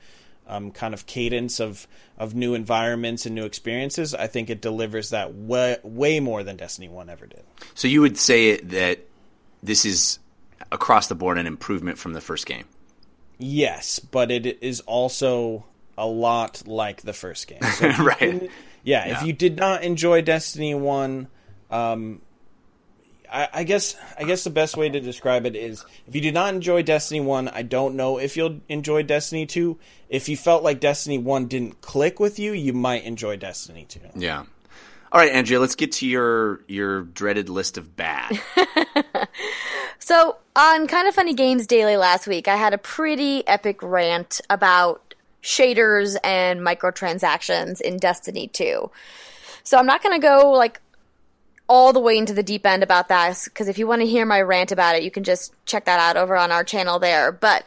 um, 0.48 0.72
kind 0.72 0.94
of 0.94 1.06
cadence 1.06 1.60
of 1.60 1.88
of 2.18 2.36
new 2.36 2.54
environments 2.54 3.26
and 3.26 3.34
new 3.36 3.46
experiences, 3.46 4.14
I 4.14 4.28
think 4.28 4.50
it 4.50 4.62
delivers 4.62 5.10
that 5.10 5.34
way, 5.34 5.78
way 5.84 6.20
more 6.20 6.44
than 6.44 6.58
Destiny 6.58 6.90
One 6.90 7.10
ever 7.10 7.26
did. 7.26 7.44
So 7.74 7.88
you 7.88 8.02
would 8.02 8.18
say 8.18 8.58
that 8.58 9.00
this 9.64 9.86
is 9.86 10.20
across 10.72 11.08
the 11.08 11.16
board 11.16 11.38
an 11.38 11.48
improvement 11.48 11.98
from 11.98 12.14
the 12.14 12.22
first 12.22 12.46
game. 12.46 12.66
Yes, 13.38 14.00
but 14.00 14.30
it 14.32 14.60
is 14.62 14.82
also 14.82 15.66
a 15.98 16.06
lot 16.06 16.64
like 16.68 17.02
the 17.02 17.14
first 17.14 17.48
game. 17.48 17.62
So 17.64 17.90
Right. 18.00 18.50
Yeah, 18.84 19.08
Yeah. 19.08 19.18
if 19.20 19.24
you 19.24 19.34
did 19.34 19.58
not 19.58 19.84
enjoy 19.84 20.22
Destiny 20.22 20.76
One, 20.76 21.28
um, 21.70 22.22
I, 23.32 23.48
I 23.54 23.64
guess 23.64 23.96
I 24.18 24.24
guess 24.24 24.44
the 24.44 24.50
best 24.50 24.76
way 24.78 24.90
to 24.90 25.00
describe 25.00 25.46
it 25.46 25.56
is 25.56 25.86
if 26.08 26.16
you 26.16 26.22
did 26.22 26.34
not 26.34 26.54
enjoy 26.54 26.84
Destiny 26.84 27.22
One, 27.22 27.48
I 27.48 27.62
don't 27.62 27.96
know 27.96 28.18
if 28.18 28.36
you'll 28.36 28.60
enjoy 28.68 29.04
Destiny 29.04 29.46
Two. 29.46 29.80
If 30.10 30.28
you 30.28 30.36
felt 30.36 30.64
like 30.64 30.80
Destiny 30.80 31.18
One 31.18 31.48
didn't 31.48 31.82
click 31.82 32.20
with 32.20 32.40
you, 32.40 32.52
you 32.54 32.74
might 32.74 33.04
enjoy 33.04 33.38
Destiny 33.38 33.86
Two. 33.88 34.02
Yeah. 34.16 34.46
All 35.14 35.20
right, 35.20 35.32
Andrea, 35.32 35.60
let's 35.60 35.76
get 35.76 35.92
to 35.94 36.08
your 36.08 36.62
your 36.68 37.04
dreaded 37.04 37.50
list 37.50 37.78
of 37.78 37.96
bad. 37.96 38.40
So, 40.04 40.38
on 40.56 40.88
Kind 40.88 41.08
of 41.08 41.14
Funny 41.14 41.36
Games 41.36 41.68
Daily 41.68 41.96
last 41.96 42.26
week, 42.28 42.48
I 42.48 42.56
had 42.56 42.74
a 42.74 42.78
pretty 42.80 43.48
epic 43.48 43.84
rant 43.84 44.42
about 44.50 45.14
shaders 45.44 46.18
and 46.24 46.60
microtransactions 46.60 47.80
in 47.82 47.98
Destiny 47.98 48.48
2. 48.48 48.90
So, 49.64 49.78
I'm 49.78 49.86
not 49.86 50.02
going 50.02 50.20
to 50.20 50.28
go 50.28 50.50
like 50.50 50.82
all 51.72 51.94
the 51.94 52.02
way 52.02 52.18
into 52.18 52.34
the 52.34 52.44
deep 52.44 52.66
end 52.66 52.84
about 52.84 53.08
that 53.08 53.46
because 53.46 53.70
if 53.70 53.78
you 53.78 53.88
want 53.88 54.02
to 54.02 54.06
hear 54.06 54.26
my 54.26 54.42
rant 54.42 54.74
about 54.74 54.98
it, 54.98 55.04
you 55.04 55.10
can 55.10 55.24
just 55.24 55.54
check 55.66 55.86
that 55.86 56.02
out 56.02 56.22
over 56.22 56.36
on 56.36 56.52
our 56.52 56.66
channel 56.66 57.00
there. 57.00 57.32
But 57.32 57.64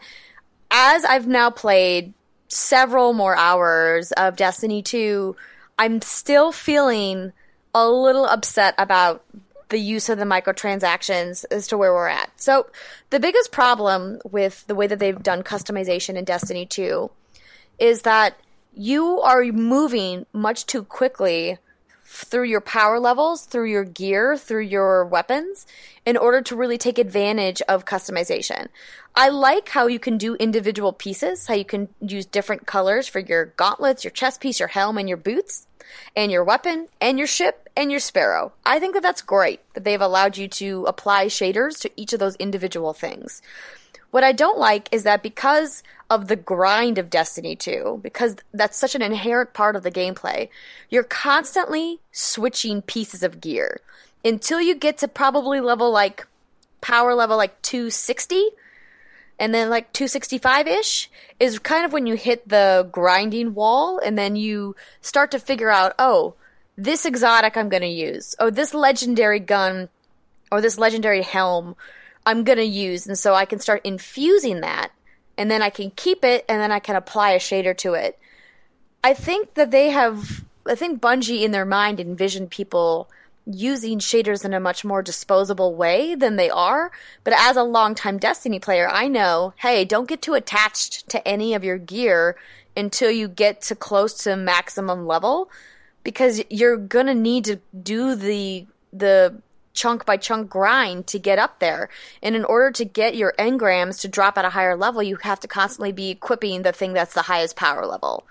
as 0.70 1.06
I've 1.06 1.26
now 1.26 1.48
played 1.48 2.12
several 2.48 3.14
more 3.14 3.34
hours 3.34 4.12
of 4.12 4.36
Destiny 4.36 4.82
2, 4.82 5.34
I'm 5.78 6.02
still 6.02 6.52
feeling 6.52 7.32
a 7.74 7.88
little 7.88 8.26
upset 8.26 8.74
about 8.76 9.24
the 9.70 9.78
use 9.78 10.10
of 10.10 10.18
the 10.18 10.26
microtransactions 10.26 11.46
as 11.50 11.66
to 11.68 11.78
where 11.78 11.94
we're 11.94 12.06
at. 12.06 12.30
So, 12.38 12.66
the 13.08 13.18
biggest 13.18 13.52
problem 13.52 14.20
with 14.30 14.66
the 14.66 14.74
way 14.74 14.86
that 14.86 14.98
they've 14.98 15.22
done 15.22 15.42
customization 15.42 16.16
in 16.16 16.26
Destiny 16.26 16.66
2 16.66 17.10
is 17.78 18.02
that 18.02 18.36
you 18.74 19.22
are 19.22 19.42
moving 19.44 20.26
much 20.34 20.66
too 20.66 20.84
quickly 20.84 21.56
through 22.14 22.44
your 22.44 22.60
power 22.60 23.00
levels, 23.00 23.44
through 23.44 23.70
your 23.70 23.84
gear, 23.84 24.36
through 24.36 24.62
your 24.62 25.04
weapons, 25.04 25.66
in 26.06 26.16
order 26.16 26.40
to 26.42 26.54
really 26.54 26.78
take 26.78 26.98
advantage 26.98 27.60
of 27.62 27.84
customization. 27.84 28.68
I 29.16 29.30
like 29.30 29.68
how 29.68 29.88
you 29.88 29.98
can 29.98 30.16
do 30.16 30.36
individual 30.36 30.92
pieces, 30.92 31.46
how 31.46 31.54
you 31.54 31.64
can 31.64 31.88
use 32.00 32.24
different 32.24 32.66
colors 32.66 33.08
for 33.08 33.18
your 33.18 33.46
gauntlets, 33.56 34.04
your 34.04 34.12
chest 34.12 34.40
piece, 34.40 34.60
your 34.60 34.68
helm, 34.68 34.96
and 34.96 35.08
your 35.08 35.18
boots, 35.18 35.66
and 36.14 36.30
your 36.30 36.44
weapon, 36.44 36.88
and 37.00 37.18
your 37.18 37.26
ship, 37.26 37.68
and 37.76 37.90
your 37.90 38.00
sparrow. 38.00 38.52
I 38.64 38.78
think 38.78 38.94
that 38.94 39.02
that's 39.02 39.22
great 39.22 39.60
that 39.74 39.82
they've 39.82 40.00
allowed 40.00 40.36
you 40.36 40.46
to 40.48 40.84
apply 40.86 41.26
shaders 41.26 41.80
to 41.80 41.90
each 41.96 42.12
of 42.12 42.20
those 42.20 42.36
individual 42.36 42.92
things. 42.92 43.42
What 44.14 44.22
I 44.22 44.30
don't 44.30 44.60
like 44.60 44.88
is 44.92 45.02
that 45.02 45.24
because 45.24 45.82
of 46.08 46.28
the 46.28 46.36
grind 46.36 46.98
of 46.98 47.10
Destiny 47.10 47.56
2, 47.56 47.98
because 48.00 48.36
that's 48.52 48.78
such 48.78 48.94
an 48.94 49.02
inherent 49.02 49.54
part 49.54 49.74
of 49.74 49.82
the 49.82 49.90
gameplay, 49.90 50.50
you're 50.88 51.02
constantly 51.02 51.98
switching 52.12 52.80
pieces 52.80 53.24
of 53.24 53.40
gear 53.40 53.80
until 54.24 54.60
you 54.60 54.76
get 54.76 54.98
to 54.98 55.08
probably 55.08 55.58
level 55.58 55.90
like 55.90 56.28
power 56.80 57.12
level 57.12 57.36
like 57.36 57.60
260 57.62 58.50
and 59.40 59.52
then 59.52 59.68
like 59.68 59.92
265 59.92 60.68
ish 60.68 61.10
is 61.40 61.58
kind 61.58 61.84
of 61.84 61.92
when 61.92 62.06
you 62.06 62.14
hit 62.14 62.48
the 62.48 62.88
grinding 62.92 63.52
wall 63.52 63.98
and 63.98 64.16
then 64.16 64.36
you 64.36 64.76
start 65.00 65.32
to 65.32 65.40
figure 65.40 65.70
out, 65.70 65.92
oh, 65.98 66.34
this 66.76 67.04
exotic 67.04 67.56
I'm 67.56 67.68
going 67.68 67.82
to 67.82 67.88
use. 67.88 68.36
Oh, 68.38 68.50
this 68.50 68.74
legendary 68.74 69.40
gun 69.40 69.88
or 70.52 70.60
this 70.60 70.78
legendary 70.78 71.22
helm 71.22 71.74
I'm 72.26 72.44
going 72.44 72.58
to 72.58 72.64
use. 72.64 73.06
And 73.06 73.18
so 73.18 73.34
I 73.34 73.44
can 73.44 73.58
start 73.58 73.82
infusing 73.84 74.60
that 74.60 74.92
and 75.36 75.50
then 75.50 75.62
I 75.62 75.70
can 75.70 75.90
keep 75.90 76.24
it 76.24 76.44
and 76.48 76.60
then 76.60 76.72
I 76.72 76.78
can 76.78 76.96
apply 76.96 77.32
a 77.32 77.38
shader 77.38 77.76
to 77.78 77.94
it. 77.94 78.18
I 79.02 79.14
think 79.14 79.54
that 79.54 79.70
they 79.70 79.90
have, 79.90 80.44
I 80.66 80.74
think 80.74 81.00
Bungie 81.00 81.42
in 81.42 81.50
their 81.50 81.66
mind 81.66 82.00
envisioned 82.00 82.50
people 82.50 83.10
using 83.46 83.98
shaders 83.98 84.44
in 84.44 84.54
a 84.54 84.60
much 84.60 84.84
more 84.84 85.02
disposable 85.02 85.74
way 85.74 86.14
than 86.14 86.36
they 86.36 86.48
are. 86.48 86.90
But 87.24 87.34
as 87.36 87.56
a 87.56 87.62
longtime 87.62 88.18
Destiny 88.18 88.58
player, 88.58 88.88
I 88.88 89.08
know, 89.08 89.52
hey, 89.56 89.84
don't 89.84 90.08
get 90.08 90.22
too 90.22 90.34
attached 90.34 91.08
to 91.10 91.26
any 91.28 91.52
of 91.54 91.64
your 91.64 91.76
gear 91.76 92.36
until 92.76 93.10
you 93.10 93.28
get 93.28 93.60
to 93.62 93.74
close 93.74 94.14
to 94.24 94.36
maximum 94.36 95.06
level 95.06 95.50
because 96.02 96.42
you're 96.50 96.76
going 96.76 97.06
to 97.06 97.14
need 97.14 97.44
to 97.46 97.60
do 97.82 98.14
the 98.14 98.66
the 98.92 99.42
chunk 99.74 100.06
by 100.06 100.16
chunk 100.16 100.48
grind 100.48 101.06
to 101.08 101.18
get 101.18 101.38
up 101.38 101.58
there. 101.58 101.90
And 102.22 102.34
in 102.34 102.44
order 102.44 102.70
to 102.72 102.84
get 102.84 103.16
your 103.16 103.34
engrams 103.38 104.00
to 104.00 104.08
drop 104.08 104.38
at 104.38 104.44
a 104.44 104.50
higher 104.50 104.76
level, 104.76 105.02
you 105.02 105.16
have 105.16 105.40
to 105.40 105.48
constantly 105.48 105.92
be 105.92 106.10
equipping 106.10 106.62
the 106.62 106.72
thing 106.72 106.94
that's 106.94 107.14
the 107.14 107.22
highest 107.22 107.56
power 107.56 107.84
level. 107.84 108.26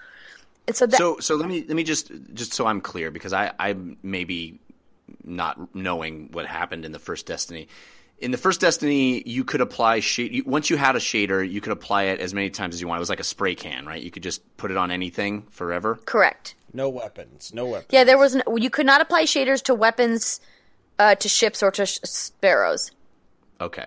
And 0.67 0.75
so 0.75 0.85
that 0.85 0.97
so 0.97 1.19
so 1.19 1.35
let 1.35 1.49
me 1.49 1.65
let 1.67 1.75
me 1.75 1.83
just 1.83 2.09
just 2.33 2.53
so 2.53 2.65
I'm 2.65 2.79
clear 2.79 3.11
because 3.11 3.33
I 3.33 3.51
I 3.59 3.75
maybe 4.01 4.61
not 5.23 5.75
knowing 5.75 6.29
what 6.31 6.45
happened 6.45 6.85
in 6.85 6.93
the 6.93 6.99
first 6.99 7.25
Destiny. 7.25 7.67
In 8.19 8.31
the 8.31 8.37
first 8.37 8.61
Destiny, 8.61 9.21
you 9.25 9.43
could 9.43 9.59
apply 9.59 9.99
shade. 9.99 10.45
Once 10.45 10.69
you 10.69 10.77
had 10.77 10.95
a 10.95 10.99
shader, 10.99 11.47
you 11.49 11.59
could 11.59 11.73
apply 11.73 12.03
it 12.03 12.21
as 12.21 12.33
many 12.33 12.49
times 12.49 12.75
as 12.75 12.79
you 12.79 12.87
want. 12.87 12.99
It 12.99 13.01
was 13.01 13.09
like 13.09 13.19
a 13.19 13.25
spray 13.25 13.55
can, 13.55 13.85
right? 13.85 14.01
You 14.01 14.11
could 14.11 14.23
just 14.23 14.55
put 14.55 14.71
it 14.71 14.77
on 14.77 14.91
anything 14.91 15.43
forever. 15.49 15.99
correct. 16.05 16.55
No 16.75 16.89
weapons, 16.89 17.53
no 17.53 17.65
weapons. 17.67 17.89
Yeah, 17.91 18.03
there 18.03 18.17
was 18.17 18.35
no, 18.35 18.57
you 18.57 18.71
could 18.71 18.87
not 18.87 18.99
apply 18.99 19.25
shaders 19.25 19.61
to 19.63 19.75
weapons, 19.75 20.41
uh, 20.99 21.15
to 21.15 21.29
ships 21.29 21.63
or 21.63 21.71
to 21.71 21.85
sh- 21.85 21.99
sparrows. 22.03 22.91
Okay. 23.59 23.85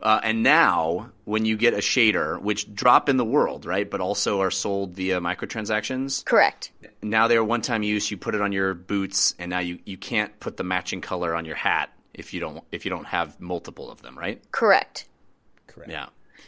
Uh, 0.00 0.20
and 0.24 0.42
now, 0.42 1.10
when 1.24 1.44
you 1.44 1.56
get 1.56 1.74
a 1.74 1.78
shader, 1.78 2.40
which 2.40 2.72
drop 2.74 3.08
in 3.08 3.16
the 3.18 3.24
world, 3.24 3.64
right, 3.64 3.88
but 3.88 4.00
also 4.00 4.40
are 4.40 4.50
sold 4.50 4.94
via 4.94 5.20
microtransactions, 5.20 6.24
Correct. 6.24 6.72
now 7.02 7.28
they're 7.28 7.44
one-time 7.44 7.84
use. 7.84 8.10
You 8.10 8.16
put 8.16 8.34
it 8.34 8.40
on 8.40 8.50
your 8.50 8.74
boots, 8.74 9.36
and 9.38 9.50
now 9.50 9.60
you, 9.60 9.78
you 9.84 9.96
can't 9.96 10.38
put 10.40 10.56
the 10.56 10.64
matching 10.64 11.00
color 11.00 11.36
on 11.36 11.44
your 11.44 11.54
hat 11.54 11.90
if 12.14 12.34
you 12.34 12.40
don't 12.40 12.64
if 12.72 12.84
you 12.84 12.90
don't 12.90 13.06
have 13.06 13.40
multiple 13.40 13.90
of 13.92 14.02
them, 14.02 14.18
right? 14.18 14.42
Correct. 14.50 15.06
Correct. 15.68 15.90
Yeah. 15.90 16.06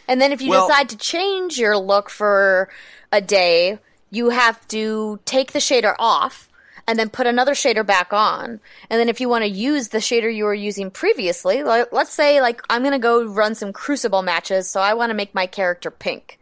And 0.08 0.20
then 0.20 0.32
if 0.32 0.42
you 0.42 0.50
Well- 0.50 0.66
decide 0.66 0.88
to 0.88 0.96
change 0.96 1.56
your 1.56 1.78
look 1.78 2.10
for 2.10 2.68
a 3.12 3.20
day, 3.20 3.78
you 4.10 4.30
have 4.30 4.66
to 4.68 5.20
take 5.24 5.52
the 5.52 5.60
shader 5.60 5.94
off 5.98 6.48
and 6.86 6.98
then 6.98 7.08
put 7.08 7.26
another 7.26 7.52
shader 7.52 7.86
back 7.86 8.12
on. 8.12 8.60
And 8.90 9.00
then 9.00 9.08
if 9.08 9.20
you 9.20 9.28
want 9.28 9.44
to 9.44 9.50
use 9.50 9.88
the 9.88 9.98
shader 9.98 10.34
you 10.34 10.44
were 10.44 10.54
using 10.54 10.90
previously, 10.90 11.62
like, 11.62 11.92
let's 11.92 12.12
say 12.12 12.40
like 12.40 12.62
I'm 12.68 12.82
going 12.82 12.92
to 12.92 12.98
go 12.98 13.24
run 13.24 13.54
some 13.54 13.72
crucible 13.72 14.22
matches, 14.22 14.68
so 14.68 14.80
I 14.80 14.94
want 14.94 15.10
to 15.10 15.14
make 15.14 15.34
my 15.34 15.46
character 15.46 15.90
pink. 15.90 16.38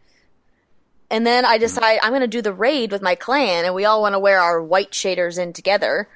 And 1.09 1.25
then 1.27 1.45
I 1.45 1.55
mm-hmm. 1.55 1.61
decide 1.61 1.99
I'm 2.01 2.11
going 2.11 2.21
to 2.21 2.27
do 2.27 2.41
the 2.41 2.53
raid 2.53 2.91
with 2.91 3.01
my 3.01 3.15
clan 3.15 3.65
and 3.65 3.75
we 3.75 3.85
all 3.85 4.01
want 4.01 4.13
to 4.13 4.19
wear 4.19 4.39
our 4.39 4.61
white 4.61 4.91
shaders 4.91 5.37
in 5.37 5.53
together. 5.53 6.07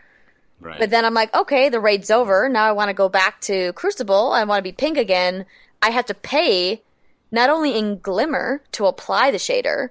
Right. 0.59 0.79
But 0.79 0.89
then 0.89 1.05
I'm 1.05 1.13
like, 1.13 1.33
okay, 1.35 1.69
the 1.69 1.79
raid's 1.79 2.09
over. 2.09 2.49
Now 2.49 2.65
I 2.65 2.71
want 2.71 2.89
to 2.89 2.95
go 2.95 3.09
back 3.09 3.41
to 3.41 3.73
Crucible. 3.73 4.31
I 4.31 4.43
want 4.43 4.59
to 4.59 4.63
be 4.63 4.71
pink 4.71 4.97
again. 4.97 5.45
I 5.83 5.91
have 5.91 6.07
to 6.07 6.15
pay 6.15 6.81
not 7.31 7.49
only 7.49 7.77
in 7.77 7.99
Glimmer 7.99 8.63
to 8.71 8.87
apply 8.87 9.29
the 9.29 9.37
shader, 9.37 9.89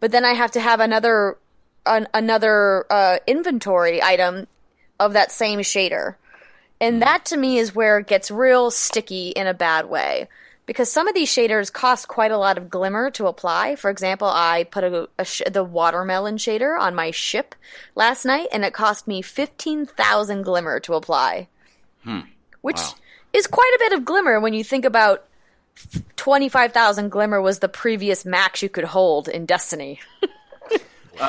but 0.00 0.10
then 0.12 0.24
I 0.24 0.32
have 0.32 0.50
to 0.52 0.60
have 0.60 0.80
another 0.80 1.38
an, 1.86 2.08
another 2.14 2.86
uh, 2.90 3.18
inventory 3.26 4.02
item 4.02 4.46
of 5.00 5.12
that 5.14 5.32
same 5.32 5.60
shader. 5.60 6.16
And 6.80 7.02
that 7.02 7.24
to 7.26 7.36
me 7.36 7.58
is 7.58 7.74
where 7.74 7.98
it 7.98 8.06
gets 8.08 8.30
real 8.30 8.70
sticky 8.70 9.28
in 9.30 9.46
a 9.46 9.54
bad 9.54 9.88
way. 9.88 10.28
Because 10.64 10.90
some 10.90 11.08
of 11.08 11.14
these 11.14 11.28
shaders 11.28 11.72
cost 11.72 12.06
quite 12.08 12.30
a 12.30 12.38
lot 12.38 12.56
of 12.56 12.70
glimmer 12.70 13.10
to 13.12 13.26
apply. 13.26 13.74
For 13.76 13.90
example, 13.90 14.28
I 14.28 14.64
put 14.64 14.84
a, 14.84 15.08
a 15.18 15.24
sh- 15.24 15.42
the 15.50 15.64
watermelon 15.64 16.36
shader 16.36 16.78
on 16.78 16.94
my 16.94 17.10
ship 17.10 17.54
last 17.96 18.24
night, 18.24 18.48
and 18.52 18.64
it 18.64 18.72
cost 18.72 19.08
me 19.08 19.22
15,000 19.22 20.42
glimmer 20.42 20.78
to 20.80 20.94
apply. 20.94 21.48
Which 22.62 22.76
Wow. 22.76 22.94
is 23.32 23.46
quite 23.48 23.72
a 23.74 23.78
bit 23.80 23.92
of 23.92 24.04
glimmer 24.04 24.38
when 24.40 24.54
you 24.54 24.62
think 24.62 24.84
about 24.84 25.24
25,000 26.16 27.08
glimmer 27.10 27.40
was 27.40 27.58
the 27.58 27.68
previous 27.68 28.24
max 28.24 28.62
you 28.62 28.68
could 28.68 28.84
hold 28.84 29.28
in 29.28 29.46
Destiny. 29.46 30.00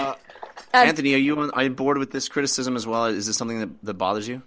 Anthony, 0.74 1.14
are 1.14 1.18
you 1.18 1.40
on, 1.40 1.52
are 1.52 1.64
you 1.64 1.70
bored 1.70 1.98
with 1.98 2.12
this 2.12 2.28
criticism 2.28 2.76
as 2.76 2.88
well? 2.88 3.06
Is 3.06 3.28
this 3.28 3.38
something 3.38 3.60
that, 3.60 3.70
that 3.84 3.94
bothers 3.94 4.28
you? 4.28 4.42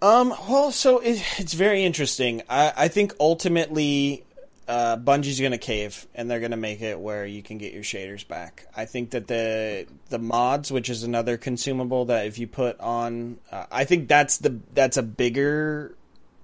Um, 0.00 0.32
well, 0.48 0.70
so 0.70 1.00
it, 1.00 1.22
it's 1.38 1.54
very 1.54 1.84
interesting. 1.84 2.42
I, 2.48 2.72
I 2.76 2.88
think 2.88 3.14
ultimately, 3.20 4.24
uh, 4.68 4.96
Bungie's 4.96 5.40
going 5.40 5.52
to 5.52 5.58
cave, 5.58 6.06
and 6.14 6.30
they're 6.30 6.40
going 6.40 6.52
to 6.52 6.56
make 6.56 6.80
it 6.80 6.98
where 6.98 7.26
you 7.26 7.42
can 7.42 7.58
get 7.58 7.72
your 7.72 7.82
shaders 7.82 8.26
back. 8.26 8.66
I 8.76 8.84
think 8.84 9.10
that 9.10 9.26
the 9.26 9.86
the 10.08 10.18
mods, 10.18 10.70
which 10.70 10.88
is 10.88 11.02
another 11.02 11.36
consumable 11.36 12.06
that 12.06 12.26
if 12.26 12.38
you 12.38 12.46
put 12.46 12.78
on, 12.80 13.38
uh, 13.50 13.66
I 13.70 13.84
think 13.84 14.08
that's 14.08 14.38
the 14.38 14.60
that's 14.74 14.96
a 14.96 15.02
bigger 15.02 15.94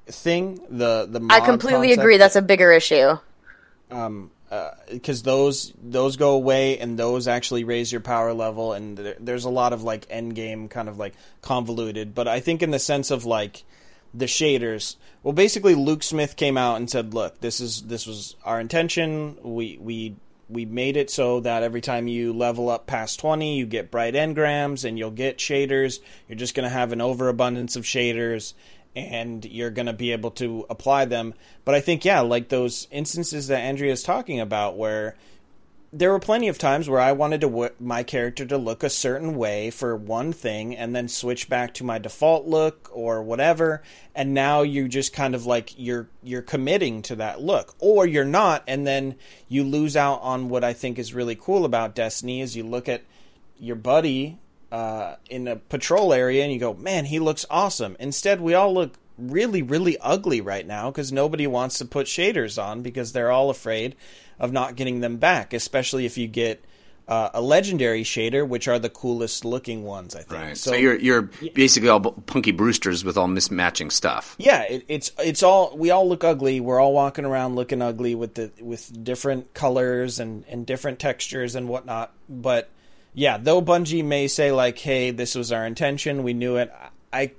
thing. 0.06 0.60
The 0.68 1.06
the 1.08 1.24
I 1.30 1.40
completely 1.40 1.88
concept 1.88 2.00
agree. 2.00 2.16
That's 2.16 2.36
a 2.36 2.42
bigger 2.42 2.72
issue. 2.72 3.18
Uh, 4.54 4.72
because 4.88 5.24
those 5.24 5.72
those 5.82 6.16
go 6.16 6.34
away 6.34 6.78
and 6.78 6.96
those 6.96 7.26
actually 7.26 7.64
raise 7.64 7.90
your 7.90 8.00
power 8.00 8.32
level 8.32 8.72
and 8.72 8.96
there, 8.96 9.16
there's 9.18 9.44
a 9.44 9.50
lot 9.50 9.72
of 9.72 9.82
like 9.82 10.06
end 10.08 10.32
game 10.36 10.68
kind 10.68 10.88
of 10.88 10.96
like 10.96 11.12
convoluted. 11.42 12.14
But 12.14 12.28
i 12.28 12.38
think 12.38 12.62
in 12.62 12.70
the 12.70 12.78
sense 12.78 13.10
of 13.10 13.24
like 13.24 13.64
the 14.12 14.26
shaders 14.26 14.94
well 15.24 15.32
basically 15.32 15.74
luke 15.74 16.04
smith 16.04 16.36
came 16.36 16.56
out 16.56 16.76
and 16.76 16.88
said 16.88 17.14
look 17.14 17.40
this 17.40 17.58
is 17.58 17.82
this 17.82 18.06
was 18.06 18.36
our 18.44 18.60
intention. 18.60 19.36
We 19.42 19.76
we 19.80 20.14
we 20.48 20.66
made 20.66 20.96
it 20.96 21.10
so 21.10 21.40
that 21.40 21.64
every 21.64 21.80
time 21.80 22.06
you 22.06 22.32
level 22.32 22.68
up 22.68 22.86
past 22.86 23.18
20 23.18 23.56
you 23.56 23.66
get 23.66 23.90
bright 23.90 24.14
engrams 24.14 24.84
and 24.84 24.96
you'll 24.96 25.10
get 25.10 25.38
shaders. 25.38 25.98
You're 26.28 26.38
just 26.38 26.54
going 26.54 26.68
to 26.68 26.70
have 26.70 26.92
an 26.92 27.00
overabundance 27.00 27.74
of 27.74 27.82
shaders 27.82 28.54
and 28.96 29.44
you're 29.44 29.70
going 29.70 29.86
to 29.86 29.92
be 29.92 30.12
able 30.12 30.30
to 30.32 30.66
apply 30.70 31.04
them. 31.04 31.34
But 31.64 31.74
I 31.74 31.80
think, 31.80 32.04
yeah, 32.04 32.20
like 32.20 32.48
those 32.48 32.86
instances 32.90 33.48
that 33.48 33.60
Andrea 33.60 33.92
is 33.92 34.02
talking 34.02 34.40
about, 34.40 34.76
where 34.76 35.16
there 35.92 36.10
were 36.10 36.18
plenty 36.18 36.48
of 36.48 36.58
times 36.58 36.88
where 36.88 37.00
I 37.00 37.12
wanted 37.12 37.40
to 37.42 37.46
w- 37.48 37.70
my 37.78 38.02
character 38.02 38.44
to 38.46 38.58
look 38.58 38.82
a 38.82 38.90
certain 38.90 39.36
way 39.36 39.70
for 39.70 39.94
one 39.94 40.32
thing, 40.32 40.76
and 40.76 40.94
then 40.94 41.06
switch 41.08 41.48
back 41.48 41.74
to 41.74 41.84
my 41.84 41.98
default 41.98 42.46
look 42.46 42.90
or 42.92 43.22
whatever. 43.22 43.82
And 44.14 44.34
now 44.34 44.62
you 44.62 44.88
just 44.88 45.12
kind 45.12 45.34
of 45.34 45.46
like 45.46 45.78
you're 45.78 46.08
you're 46.22 46.42
committing 46.42 47.02
to 47.02 47.16
that 47.16 47.40
look, 47.40 47.74
or 47.78 48.06
you're 48.06 48.24
not, 48.24 48.64
and 48.66 48.86
then 48.86 49.14
you 49.48 49.62
lose 49.62 49.96
out 49.96 50.20
on 50.22 50.48
what 50.48 50.64
I 50.64 50.72
think 50.72 50.98
is 50.98 51.14
really 51.14 51.36
cool 51.36 51.64
about 51.64 51.94
Destiny. 51.94 52.40
Is 52.40 52.56
you 52.56 52.64
look 52.64 52.88
at 52.88 53.02
your 53.58 53.76
buddy 53.76 54.38
uh, 54.74 55.14
in 55.30 55.46
a 55.46 55.54
patrol 55.54 56.12
area 56.12 56.42
and 56.42 56.52
you 56.52 56.58
go, 56.58 56.74
man, 56.74 57.04
he 57.04 57.20
looks 57.20 57.46
awesome. 57.48 57.96
Instead, 58.00 58.40
we 58.40 58.54
all 58.54 58.74
look 58.74 58.94
really, 59.16 59.62
really 59.62 59.96
ugly 59.98 60.40
right 60.40 60.66
now 60.66 60.90
because 60.90 61.12
nobody 61.12 61.46
wants 61.46 61.78
to 61.78 61.84
put 61.84 62.08
shaders 62.08 62.60
on 62.60 62.82
because 62.82 63.12
they're 63.12 63.30
all 63.30 63.50
afraid 63.50 63.94
of 64.36 64.50
not 64.50 64.74
getting 64.74 64.98
them 64.98 65.18
back, 65.18 65.52
especially 65.52 66.06
if 66.06 66.18
you 66.18 66.26
get 66.26 66.64
uh, 67.06 67.30
a 67.34 67.40
legendary 67.40 68.02
shader, 68.02 68.48
which 68.48 68.66
are 68.66 68.80
the 68.80 68.90
coolest 68.90 69.44
looking 69.44 69.84
ones, 69.84 70.16
I 70.16 70.22
think. 70.22 70.42
Right. 70.42 70.56
So, 70.56 70.74
you're 70.74 70.96
you're 70.96 71.30
basically 71.54 71.88
all 71.88 72.00
punky 72.00 72.52
Brewsters 72.52 73.04
with 73.04 73.16
all 73.16 73.28
mismatching 73.28 73.92
stuff. 73.92 74.34
yeah, 74.40 74.62
it, 74.62 74.84
it's 74.88 75.12
it's 75.20 75.44
all 75.44 75.76
we 75.76 75.92
all 75.92 76.08
look 76.08 76.24
ugly. 76.24 76.58
We're 76.58 76.80
all 76.80 76.94
walking 76.94 77.24
around 77.24 77.54
looking 77.54 77.80
ugly 77.80 78.16
with 78.16 78.34
the 78.34 78.50
with 78.60 79.04
different 79.04 79.54
colors 79.54 80.18
and 80.18 80.44
and 80.48 80.66
different 80.66 80.98
textures 80.98 81.54
and 81.54 81.68
whatnot. 81.68 82.12
But 82.28 82.70
yeah, 83.14 83.38
though 83.38 83.62
Bungie 83.62 84.04
may 84.04 84.28
say 84.28 84.52
like, 84.52 84.78
"Hey, 84.78 85.10
this 85.10 85.34
was 85.34 85.52
our 85.52 85.64
intention. 85.66 86.22
We 86.22 86.34
knew 86.34 86.56
it." 86.56 86.72
I 87.12 87.32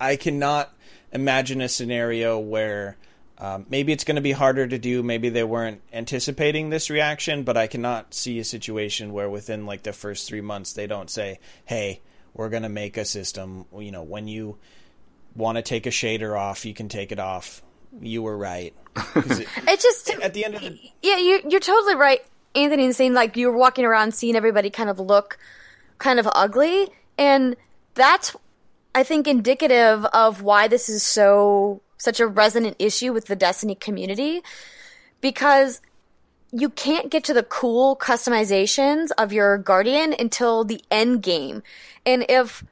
I 0.00 0.16
cannot 0.16 0.72
imagine 1.12 1.60
a 1.60 1.68
scenario 1.68 2.38
where. 2.38 2.96
Um, 3.38 3.66
maybe 3.68 3.92
it's 3.92 4.04
going 4.04 4.14
to 4.16 4.22
be 4.22 4.30
harder 4.30 4.68
to 4.68 4.78
do. 4.78 5.02
Maybe 5.02 5.28
they 5.28 5.42
weren't 5.42 5.80
anticipating 5.92 6.70
this 6.70 6.90
reaction, 6.90 7.42
but 7.42 7.56
I 7.56 7.66
cannot 7.66 8.14
see 8.14 8.38
a 8.38 8.44
situation 8.44 9.12
where 9.12 9.28
within 9.28 9.66
like 9.66 9.82
the 9.82 9.92
first 9.92 10.28
three 10.28 10.42
months 10.42 10.74
they 10.74 10.86
don't 10.86 11.10
say, 11.10 11.40
"Hey, 11.64 12.02
we're 12.34 12.50
going 12.50 12.62
to 12.62 12.68
make 12.68 12.96
a 12.96 13.04
system." 13.04 13.64
You 13.76 13.90
know, 13.90 14.04
when 14.04 14.28
you 14.28 14.58
want 15.34 15.56
to 15.56 15.62
take 15.62 15.86
a 15.86 15.90
shader 15.90 16.38
off, 16.38 16.64
you 16.64 16.72
can 16.72 16.88
take 16.88 17.10
it 17.10 17.18
off. 17.18 17.62
You 18.00 18.22
were 18.22 18.36
right. 18.38 18.74
it- 19.16 19.48
It 19.66 19.80
just 19.80 20.08
at 20.10 20.34
the 20.34 20.44
end 20.44 20.54
of 20.54 20.60
the 20.60 20.78
Yeah, 21.02 21.16
you're 21.16 21.40
you're 21.48 21.58
totally 21.60 21.96
right, 21.96 22.20
Anthony. 22.54 22.86
In 22.86 22.92
saying 22.92 23.14
like 23.14 23.36
you're 23.36 23.56
walking 23.56 23.84
around 23.84 24.14
seeing 24.14 24.36
everybody 24.36 24.70
kind 24.70 24.90
of 24.90 24.98
look 24.98 25.38
kind 25.98 26.18
of 26.18 26.28
ugly, 26.34 26.88
and 27.18 27.56
that's 27.94 28.34
I 28.94 29.02
think 29.02 29.26
indicative 29.26 30.04
of 30.06 30.42
why 30.42 30.68
this 30.68 30.88
is 30.88 31.02
so 31.02 31.80
such 31.96 32.20
a 32.20 32.26
resonant 32.26 32.76
issue 32.78 33.12
with 33.12 33.26
the 33.26 33.36
Destiny 33.36 33.74
community 33.74 34.42
because 35.20 35.80
you 36.50 36.68
can't 36.68 37.10
get 37.10 37.24
to 37.24 37.32
the 37.32 37.42
cool 37.42 37.96
customizations 37.96 39.08
of 39.16 39.32
your 39.32 39.56
guardian 39.56 40.14
until 40.18 40.64
the 40.64 40.82
end 40.90 41.22
game. 41.22 41.62
And 42.04 42.26
if 42.28 42.62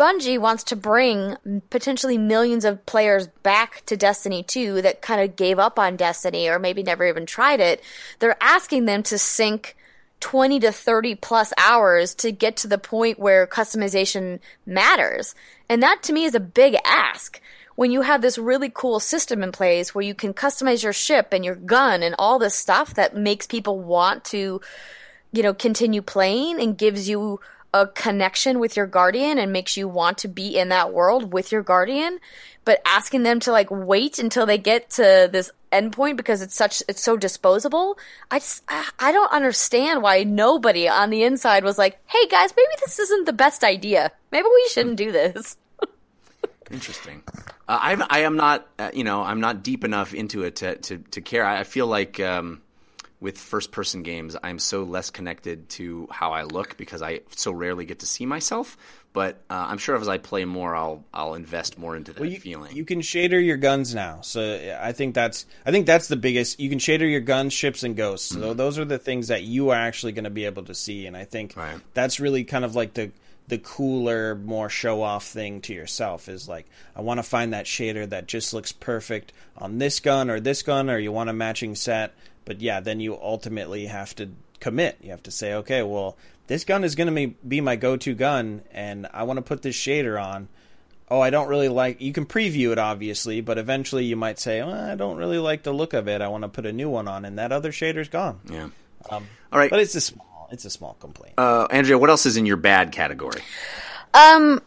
Bungie 0.00 0.38
wants 0.38 0.64
to 0.64 0.76
bring 0.76 1.36
potentially 1.68 2.16
millions 2.16 2.64
of 2.64 2.86
players 2.86 3.26
back 3.42 3.84
to 3.84 3.98
Destiny 3.98 4.42
2 4.42 4.80
that 4.80 5.02
kind 5.02 5.20
of 5.20 5.36
gave 5.36 5.58
up 5.58 5.78
on 5.78 5.96
Destiny 5.96 6.48
or 6.48 6.58
maybe 6.58 6.82
never 6.82 7.06
even 7.06 7.26
tried 7.26 7.60
it, 7.60 7.82
they're 8.18 8.42
asking 8.42 8.86
them 8.86 9.02
to 9.02 9.18
sink 9.18 9.76
20 10.20 10.58
to 10.60 10.72
30 10.72 11.16
plus 11.16 11.52
hours 11.58 12.14
to 12.14 12.32
get 12.32 12.56
to 12.56 12.66
the 12.66 12.78
point 12.78 13.18
where 13.18 13.46
customization 13.46 14.40
matters. 14.64 15.34
And 15.68 15.82
that 15.82 16.02
to 16.04 16.14
me 16.14 16.24
is 16.24 16.34
a 16.34 16.40
big 16.40 16.76
ask. 16.82 17.38
When 17.74 17.90
you 17.90 18.00
have 18.00 18.22
this 18.22 18.38
really 18.38 18.70
cool 18.72 19.00
system 19.00 19.42
in 19.42 19.52
place 19.52 19.94
where 19.94 20.04
you 20.04 20.14
can 20.14 20.32
customize 20.32 20.82
your 20.82 20.94
ship 20.94 21.28
and 21.32 21.44
your 21.44 21.56
gun 21.56 22.02
and 22.02 22.14
all 22.18 22.38
this 22.38 22.54
stuff 22.54 22.94
that 22.94 23.14
makes 23.14 23.46
people 23.46 23.78
want 23.78 24.24
to 24.26 24.62
you 25.32 25.42
know, 25.42 25.54
continue 25.54 26.02
playing 26.02 26.60
and 26.60 26.76
gives 26.76 27.08
you 27.08 27.40
a 27.72 27.86
connection 27.86 28.58
with 28.58 28.76
your 28.76 28.86
guardian 28.86 29.38
and 29.38 29.52
makes 29.52 29.76
you 29.76 29.88
want 29.88 30.18
to 30.18 30.28
be 30.28 30.58
in 30.58 30.70
that 30.70 30.92
world 30.92 31.32
with 31.32 31.52
your 31.52 31.62
guardian. 31.62 32.18
But 32.64 32.82
asking 32.84 33.22
them 33.22 33.40
to 33.40 33.52
like 33.52 33.68
wait 33.70 34.18
until 34.18 34.46
they 34.46 34.58
get 34.58 34.90
to 34.90 35.28
this 35.32 35.50
endpoint 35.72 36.16
because 36.16 36.42
it's 36.42 36.54
such 36.54 36.82
it's 36.88 37.02
so 37.02 37.16
disposable. 37.16 37.98
I 38.30 38.38
just 38.38 38.62
I 38.68 38.88
I 38.98 39.12
don't 39.12 39.32
understand 39.32 40.02
why 40.02 40.24
nobody 40.24 40.88
on 40.88 41.10
the 41.10 41.22
inside 41.22 41.64
was 41.64 41.78
like, 41.78 41.98
"Hey 42.06 42.26
guys, 42.28 42.52
maybe 42.56 42.72
this 42.80 42.98
isn't 42.98 43.26
the 43.26 43.32
best 43.32 43.64
idea. 43.64 44.10
Maybe 44.30 44.46
we 44.52 44.68
shouldn't 44.70 44.96
do 44.96 45.12
this." 45.12 45.56
Interesting. 46.70 47.22
Uh, 47.68 47.78
I 47.80 48.06
I 48.10 48.18
am 48.20 48.36
not 48.36 48.68
uh, 48.78 48.90
you 48.92 49.04
know 49.04 49.22
I'm 49.22 49.40
not 49.40 49.62
deep 49.62 49.84
enough 49.84 50.12
into 50.12 50.42
it 50.42 50.56
to 50.56 50.76
to, 50.76 50.98
to 50.98 51.20
care. 51.20 51.44
I, 51.44 51.60
I 51.60 51.64
feel 51.64 51.86
like 51.86 52.20
um, 52.20 52.62
with 53.20 53.36
first 53.38 53.70
person 53.70 54.02
games 54.02 54.34
I'm 54.42 54.58
so 54.58 54.82
less 54.82 55.10
connected 55.10 55.68
to 55.70 56.08
how 56.10 56.32
I 56.32 56.44
look 56.44 56.76
because 56.78 57.02
I 57.02 57.20
so 57.36 57.52
rarely 57.52 57.84
get 57.84 57.98
to 58.00 58.06
see 58.06 58.24
myself. 58.26 58.76
But 59.12 59.42
uh, 59.50 59.66
I'm 59.68 59.78
sure 59.78 59.96
as 59.96 60.06
I 60.08 60.18
play 60.18 60.44
more, 60.44 60.74
I'll 60.76 61.04
I'll 61.12 61.34
invest 61.34 61.76
more 61.78 61.96
into 61.96 62.12
that 62.12 62.20
Well, 62.20 62.30
you, 62.30 62.38
feeling. 62.38 62.76
you 62.76 62.84
can 62.84 63.00
shader 63.00 63.44
your 63.44 63.56
guns 63.56 63.92
now, 63.94 64.20
so 64.20 64.78
I 64.80 64.92
think 64.92 65.14
that's 65.16 65.46
I 65.66 65.72
think 65.72 65.86
that's 65.86 66.06
the 66.08 66.14
biggest. 66.16 66.60
You 66.60 66.70
can 66.70 66.78
shader 66.78 67.10
your 67.10 67.20
guns, 67.20 67.52
ships, 67.52 67.82
and 67.82 67.96
ghosts. 67.96 68.28
So 68.28 68.54
those 68.54 68.78
are 68.78 68.84
the 68.84 68.98
things 68.98 69.28
that 69.28 69.42
you 69.42 69.70
are 69.70 69.76
actually 69.76 70.12
going 70.12 70.24
to 70.24 70.30
be 70.30 70.44
able 70.44 70.62
to 70.64 70.74
see, 70.76 71.06
and 71.06 71.16
I 71.16 71.24
think 71.24 71.54
Right. 71.56 71.80
that's 71.92 72.20
really 72.20 72.44
kind 72.44 72.64
of 72.64 72.76
like 72.76 72.94
the 72.94 73.10
the 73.48 73.58
cooler, 73.58 74.36
more 74.36 74.68
show 74.68 75.02
off 75.02 75.26
thing 75.26 75.60
to 75.62 75.74
yourself 75.74 76.28
is 76.28 76.48
like 76.48 76.66
I 76.94 77.00
want 77.00 77.18
to 77.18 77.24
find 77.24 77.52
that 77.52 77.66
shader 77.66 78.08
that 78.10 78.28
just 78.28 78.54
looks 78.54 78.70
perfect 78.70 79.32
on 79.56 79.78
this 79.78 79.98
gun 79.98 80.30
or 80.30 80.38
this 80.38 80.62
gun, 80.62 80.88
or 80.88 80.98
you 80.98 81.10
want 81.10 81.30
a 81.30 81.32
matching 81.32 81.74
set. 81.74 82.14
But 82.44 82.60
yeah, 82.60 82.80
then 82.80 83.00
you 83.00 83.16
ultimately 83.20 83.86
have 83.86 84.14
to 84.16 84.30
commit. 84.60 84.98
You 85.02 85.10
have 85.10 85.22
to 85.24 85.30
say, 85.30 85.54
okay, 85.54 85.82
well, 85.82 86.16
this 86.46 86.64
gun 86.64 86.84
is 86.84 86.94
going 86.94 87.14
to 87.14 87.34
be 87.46 87.60
my 87.60 87.76
go-to 87.76 88.14
gun, 88.14 88.62
and 88.72 89.06
I 89.12 89.22
want 89.22 89.38
to 89.38 89.42
put 89.42 89.62
this 89.62 89.76
shader 89.76 90.22
on. 90.22 90.48
Oh, 91.08 91.20
I 91.20 91.30
don't 91.30 91.48
really 91.48 91.68
like. 91.68 92.00
You 92.00 92.12
can 92.12 92.24
preview 92.24 92.70
it, 92.70 92.78
obviously, 92.78 93.40
but 93.40 93.58
eventually 93.58 94.04
you 94.04 94.16
might 94.16 94.38
say, 94.38 94.62
well, 94.62 94.72
I 94.72 94.94
don't 94.94 95.16
really 95.16 95.38
like 95.38 95.64
the 95.64 95.72
look 95.72 95.92
of 95.92 96.08
it. 96.08 96.20
I 96.20 96.28
want 96.28 96.42
to 96.42 96.48
put 96.48 96.66
a 96.66 96.72
new 96.72 96.88
one 96.88 97.08
on, 97.08 97.24
and 97.24 97.38
that 97.38 97.52
other 97.52 97.72
shader's 97.72 98.08
gone. 98.08 98.40
Yeah. 98.48 98.68
Um, 99.08 99.26
All 99.52 99.58
right. 99.58 99.70
but 99.70 99.80
it's 99.80 99.94
a 99.94 100.00
small, 100.00 100.48
it's 100.52 100.64
a 100.64 100.70
small 100.70 100.94
complaint. 101.00 101.34
Uh, 101.38 101.66
Andrea, 101.70 101.98
what 101.98 102.10
else 102.10 102.26
is 102.26 102.36
in 102.36 102.46
your 102.46 102.56
bad 102.58 102.92
category? 102.92 103.42
Um, 104.14 104.62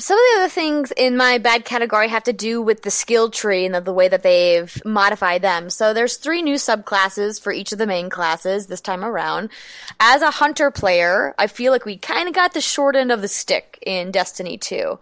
some 0.00 0.16
of 0.16 0.22
the 0.22 0.40
other 0.40 0.48
things 0.48 0.92
in 0.96 1.16
my 1.16 1.38
bad 1.38 1.64
category 1.64 2.08
have 2.08 2.22
to 2.24 2.32
do 2.32 2.62
with 2.62 2.82
the 2.82 2.90
skill 2.90 3.30
tree 3.30 3.66
and 3.66 3.74
the, 3.74 3.80
the 3.80 3.92
way 3.92 4.06
that 4.08 4.22
they've 4.22 4.80
modified 4.84 5.42
them. 5.42 5.70
So 5.70 5.92
there's 5.92 6.16
three 6.16 6.40
new 6.40 6.54
subclasses 6.54 7.40
for 7.40 7.52
each 7.52 7.72
of 7.72 7.78
the 7.78 7.86
main 7.86 8.08
classes 8.08 8.66
this 8.66 8.80
time 8.80 9.04
around. 9.04 9.50
As 9.98 10.22
a 10.22 10.30
hunter 10.30 10.70
player, 10.70 11.34
I 11.36 11.48
feel 11.48 11.72
like 11.72 11.84
we 11.84 11.96
kind 11.96 12.28
of 12.28 12.34
got 12.34 12.54
the 12.54 12.60
short 12.60 12.94
end 12.94 13.10
of 13.10 13.22
the 13.22 13.28
stick 13.28 13.78
in 13.84 14.12
Destiny 14.12 14.56
2. 14.56 15.00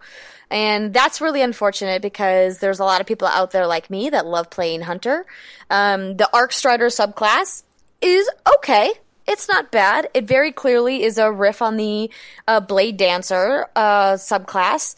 And 0.49 0.93
that's 0.93 1.21
really 1.21 1.43
unfortunate 1.43 2.01
because 2.01 2.57
there's 2.57 2.79
a 2.79 2.85
lot 2.85 2.99
of 2.99 3.05
people 3.05 3.27
out 3.27 3.51
there 3.51 3.67
like 3.67 3.91
me 3.91 4.09
that 4.09 4.25
love 4.25 4.49
playing 4.49 4.81
Hunter. 4.81 5.25
Um, 5.69 6.17
the 6.17 6.29
Arc 6.33 6.53
Strider 6.53 6.87
subclass 6.87 7.63
is 8.01 8.27
okay. 8.55 8.93
It's 9.27 9.47
not 9.49 9.71
bad. 9.71 10.09
It 10.13 10.25
very 10.25 10.51
clearly 10.51 11.03
is 11.03 11.17
a 11.17 11.31
riff 11.31 11.61
on 11.61 11.77
the 11.77 12.09
uh, 12.47 12.61
Blade 12.61 12.97
Dancer 12.97 13.67
uh, 13.75 14.13
subclass 14.13 14.95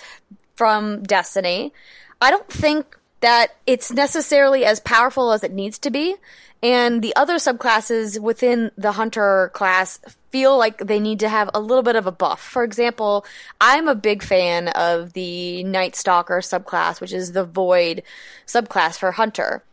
from 0.56 1.02
Destiny. 1.04 1.74
I 2.22 2.30
don't 2.30 2.48
think 2.48 2.98
that 3.22 3.56
it's 3.66 3.92
necessarily 3.92 4.66
as 4.66 4.80
powerful 4.80 5.32
as 5.32 5.44
it 5.44 5.52
needs 5.52 5.80
to 5.80 5.90
be. 5.90 6.16
And 6.62 7.02
the 7.02 7.16
other 7.16 7.36
subclasses 7.36 8.20
within 8.20 8.72
the 8.78 8.92
Hunter 8.92 9.50
class 9.54 10.00
feel 10.30 10.58
like 10.58 10.78
they 10.78 11.00
need 11.00 11.22
to 11.22 11.30
have 11.30 11.50
a 11.54 11.60
little 11.60 11.84
bit 11.84 11.96
of 11.96 12.06
a 12.06 12.12
buff. 12.12 12.42
For 12.42 12.64
example, 12.64 13.26
I'm 13.62 13.88
a 13.88 13.96
big 13.96 14.22
fan 14.22 14.68
of 14.70 15.14
the 15.14 15.64
Night 15.64 15.96
Stalker 15.96 16.40
subclass, 16.40 17.00
which 17.00 17.14
is 17.14 17.32
the 17.32 17.46
Void 17.46 18.04
subclass 18.46 18.98
for 18.98 19.14
Hunter. 19.14 19.64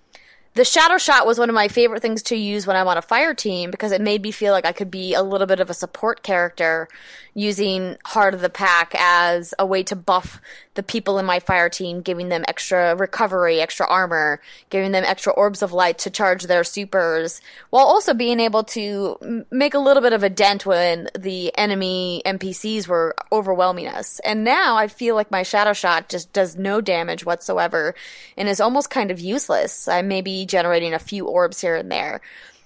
The 0.57 0.65
shadow 0.65 0.97
shot 0.97 1.27
was 1.27 1.39
one 1.39 1.51
of 1.51 1.55
my 1.55 1.69
favorite 1.69 2.01
things 2.01 2.23
to 2.23 2.35
use 2.35 2.67
when 2.67 2.77
I'm 2.77 2.89
on 2.89 2.97
a 2.97 3.03
fire 3.03 3.35
team 3.35 3.71
because 3.71 3.93
it 3.93 4.01
made 4.01 4.23
me 4.23 4.31
feel 4.31 4.53
like 4.53 4.65
I 4.65 4.73
could 4.73 4.91
be 4.91 5.13
a 5.13 5.23
little 5.23 5.47
bit 5.47 5.61
of 5.61 5.69
a 5.69 5.75
support 5.75 6.23
character 6.23 6.89
using 7.37 7.99
Heart 8.07 8.33
of 8.33 8.41
the 8.41 8.49
Pack 8.49 8.95
as 8.95 9.53
a 9.59 9.67
way 9.67 9.83
to 9.83 9.95
buff 9.95 10.41
the 10.73 10.83
people 10.83 11.19
in 11.19 11.27
my 11.27 11.39
fire 11.39 11.69
team, 11.69 12.01
giving 12.01 12.31
them 12.31 12.47
extra 12.49 12.97
recovery, 12.97 13.61
extra 13.61 13.87
armor, 13.87 14.41
giving 14.71 14.93
them 14.93 15.05
extra 15.05 15.35
orbs 15.35 15.61
of 15.61 15.71
light 15.71 15.99
to 15.99 16.11
charge 16.11 16.45
their 16.45 16.65
supers, 16.65 17.43
while 17.69 17.85
also 17.85 18.15
being 18.15 18.41
able 18.41 18.65
to 18.65 19.45
make 19.51 19.75
a 19.75 19.79
little 19.79 20.03
bit 20.03 20.15
of 20.15 20.23
a 20.23 20.31
dent 20.31 20.65
when 20.65 21.11
the 21.15 21.57
enemy 21.59 22.23
NPCs 22.25 22.89
were 22.89 23.15
overwhelming 23.31 23.87
us. 23.87 24.19
And 24.21 24.43
now 24.43 24.79
I 24.79 24.89
feel 24.89 25.15
like 25.15 25.31
my 25.31 25.43
shadow 25.43 25.75
shot 25.75 26.09
just 26.09 26.33
does 26.33 26.57
no 26.57 26.81
damage 26.81 27.27
whatsoever 27.27 27.95
and 28.39 28.49
is 28.49 28.63
almost 28.63 28.89
kind 28.89 29.11
of 29.11 29.21
useless. 29.21 29.89
I 29.89 30.01
may 30.01 30.23
be 30.23 30.47
generating 30.47 30.95
a 30.95 30.99
few 30.99 31.27
orbs 31.27 31.61
here 31.61 31.77
and 31.77 31.93
there. 31.93 32.23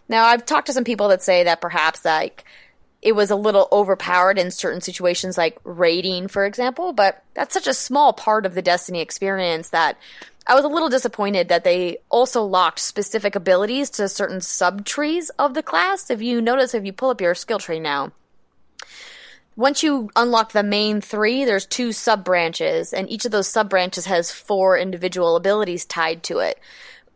Now 0.09 0.27
I've 0.27 0.47
talked 0.47 0.69
to 0.69 0.73
some 0.73 0.85
people 0.85 1.09
that 1.09 1.23
say 1.23 1.43
that 1.43 1.61
perhaps 1.61 2.05
like 2.05 2.45
it 3.03 3.13
was 3.13 3.31
a 3.31 3.37
little 3.37 3.69
overpowered 3.73 4.39
in 4.39 4.51
certain 4.51 4.81
situations 4.81 5.39
like 5.39 5.59
raiding 5.65 6.29
for 6.29 6.45
example, 6.45 6.93
but 6.93 7.23
that's 7.35 7.55
such 7.55 7.67
a 7.67 7.75
small 7.75 8.13
part 8.13 8.45
of 8.47 8.55
the 8.55 8.63
Destiny 8.63 9.01
experience 9.01 9.71
that 9.71 9.97
I 10.47 10.55
was 10.55 10.65
a 10.65 10.69
little 10.69 10.89
disappointed 10.89 11.49
that 11.49 11.65
they 11.65 11.99
also 12.09 12.43
locked 12.43 12.81
specific 12.81 13.35
abilities 13.35 13.91
to 13.91 14.09
certain 14.09 14.41
sub 14.41 14.85
trees 14.85 15.31
of 15.39 15.55
the 15.55 15.63
class. 15.63 16.11
If 16.11 16.23
you 16.23 16.41
notice 16.41 16.75
if 16.75 16.85
you 16.85 16.93
pull 16.93 17.11
up 17.11 17.21
your 17.21 17.35
skill 17.35 17.59
tree 17.59 17.81
now, 17.81 18.13
once 19.57 19.83
you 19.83 20.11
unlock 20.17 20.53
the 20.53 20.63
main 20.63 21.01
three, 21.01 21.45
there's 21.45 21.67
two 21.67 21.93
sub 21.93 22.25
branches, 22.25 22.93
and 22.93 23.11
each 23.11 23.25
of 23.25 23.31
those 23.31 23.47
sub 23.47 23.69
branches 23.69 24.07
has 24.07 24.33
four 24.33 24.79
individual 24.79 25.37
abilities 25.37 25.85
tied 25.85 26.23
to 26.23 26.39
it. 26.39 26.59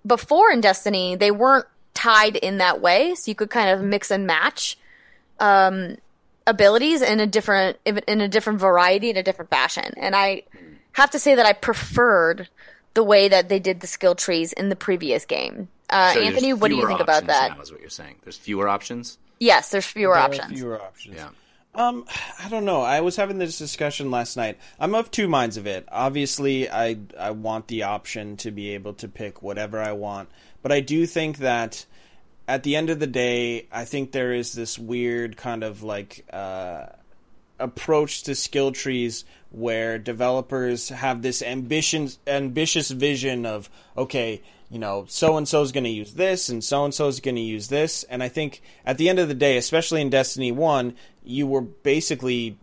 Before 0.07 0.51
in 0.51 0.61
Destiny, 0.61 1.17
they 1.17 1.31
weren't 1.31 1.67
tied 1.95 2.37
in 2.37 2.59
that 2.59 2.83
way, 2.83 3.15
so 3.15 3.31
you 3.31 3.35
could 3.35 3.51
kind 3.51 3.71
of 3.71 3.83
mix 3.83 4.11
and 4.11 4.27
match 4.27 4.77
um, 5.41 5.97
abilities 6.47 7.03
in 7.03 7.21
a 7.21 7.27
different 7.27 7.79
in 7.85 8.21
a 8.21 8.29
different 8.29 8.61
variety 8.61 9.11
in 9.11 9.17
a 9.17 9.23
different 9.23 9.51
fashion. 9.51 9.93
And 9.97 10.15
I 10.15 10.43
have 10.93 11.11
to 11.11 11.19
say 11.19 11.35
that 11.35 11.47
I 11.47 11.53
preferred 11.53 12.49
the 12.95 13.03
way 13.03 13.29
that 13.29 13.49
they 13.49 13.59
did 13.59 13.81
the 13.81 13.87
skill 13.87 14.15
trees 14.15 14.53
in 14.53 14.69
the 14.69 14.77
previous 14.77 15.25
game. 15.25 15.69
Uh, 15.91 16.13
So 16.15 16.21
Anthony, 16.21 16.53
what 16.53 16.69
do 16.69 16.77
you 16.77 16.87
think 16.87 17.01
about 17.01 17.27
that? 17.27 17.57
Now, 17.57 17.63
is 17.63 17.73
what 17.73 17.81
you're 17.81 17.91
saying. 17.91 18.17
There's 18.23 18.37
fewer 18.37 18.69
options. 18.69 19.19
Yes, 19.41 19.71
there's 19.71 19.85
fewer 19.85 20.15
There 20.15 20.23
are 20.23 20.27
options. 20.27 20.59
Fewer 20.59 20.81
options. 20.81 21.17
Yeah. 21.17 21.29
Um, 21.75 22.07
I 22.39 22.49
don't 22.49 22.65
know. 22.65 22.83
I 22.83 23.01
was 23.01 23.17
having 23.17 23.39
this 23.39 23.59
discussion 23.59 24.11
last 24.13 24.37
night. 24.37 24.59
I'm 24.79 24.95
of 24.95 25.11
two 25.11 25.27
minds 25.27 25.57
of 25.57 25.67
it. 25.67 25.85
Obviously, 25.91 26.71
I 26.71 26.99
I 27.19 27.33
want 27.33 27.67
the 27.67 27.83
option 27.83 28.37
to 28.39 28.53
be 28.53 28.75
able 28.75 28.95
to 28.95 29.09
pick 29.09 29.43
whatever 29.43 29.81
I 29.81 29.91
want, 29.91 30.29
but 30.63 30.71
I 30.71 30.79
do 30.79 31.05
think 31.05 31.39
that 31.39 31.85
at 32.47 32.63
the 32.63 32.77
end 32.77 32.91
of 32.91 33.01
the 33.01 33.07
day, 33.07 33.67
I 33.73 33.85
think 33.85 34.13
there 34.13 34.33
is 34.33 34.53
this 34.53 34.79
weird 34.79 35.37
kind 35.37 35.65
of 35.65 35.83
like 35.83 36.25
uh, 36.33 36.87
approach 37.59 38.25
to 38.25 38.35
skill 38.35 38.73
trees 38.73 39.25
where 39.51 39.99
developers 39.99 40.89
have 40.89 41.23
this 41.23 41.41
ambition 41.43 42.11
ambitious 42.27 42.91
vision 42.91 43.47
of 43.47 43.71
okay 43.97 44.43
you 44.69 44.81
know 44.81 45.05
so 45.09 45.37
and 45.37 45.47
so 45.47 45.63
is 45.63 45.71
going 45.71 45.85
to 45.85 45.91
use 45.91 46.15
this 46.15 46.49
and 46.49 46.65
so 46.65 46.85
and 46.85 46.93
so 46.93 47.07
is 47.07 47.21
going 47.21 47.37
to 47.37 47.41
use 47.41 47.69
this. 47.69 48.03
And 48.05 48.23
i 48.23 48.29
think 48.29 48.61
at 48.85 48.99
the 48.99 49.09
end 49.09 49.21
of 49.21 49.29
the 49.29 49.35
day 49.35 49.57
especially 49.57 50.01
in 50.01 50.11
destiny 50.11 50.51
1 50.51 50.95
you 51.23 51.47
were 51.47 51.61
basically 51.61 52.59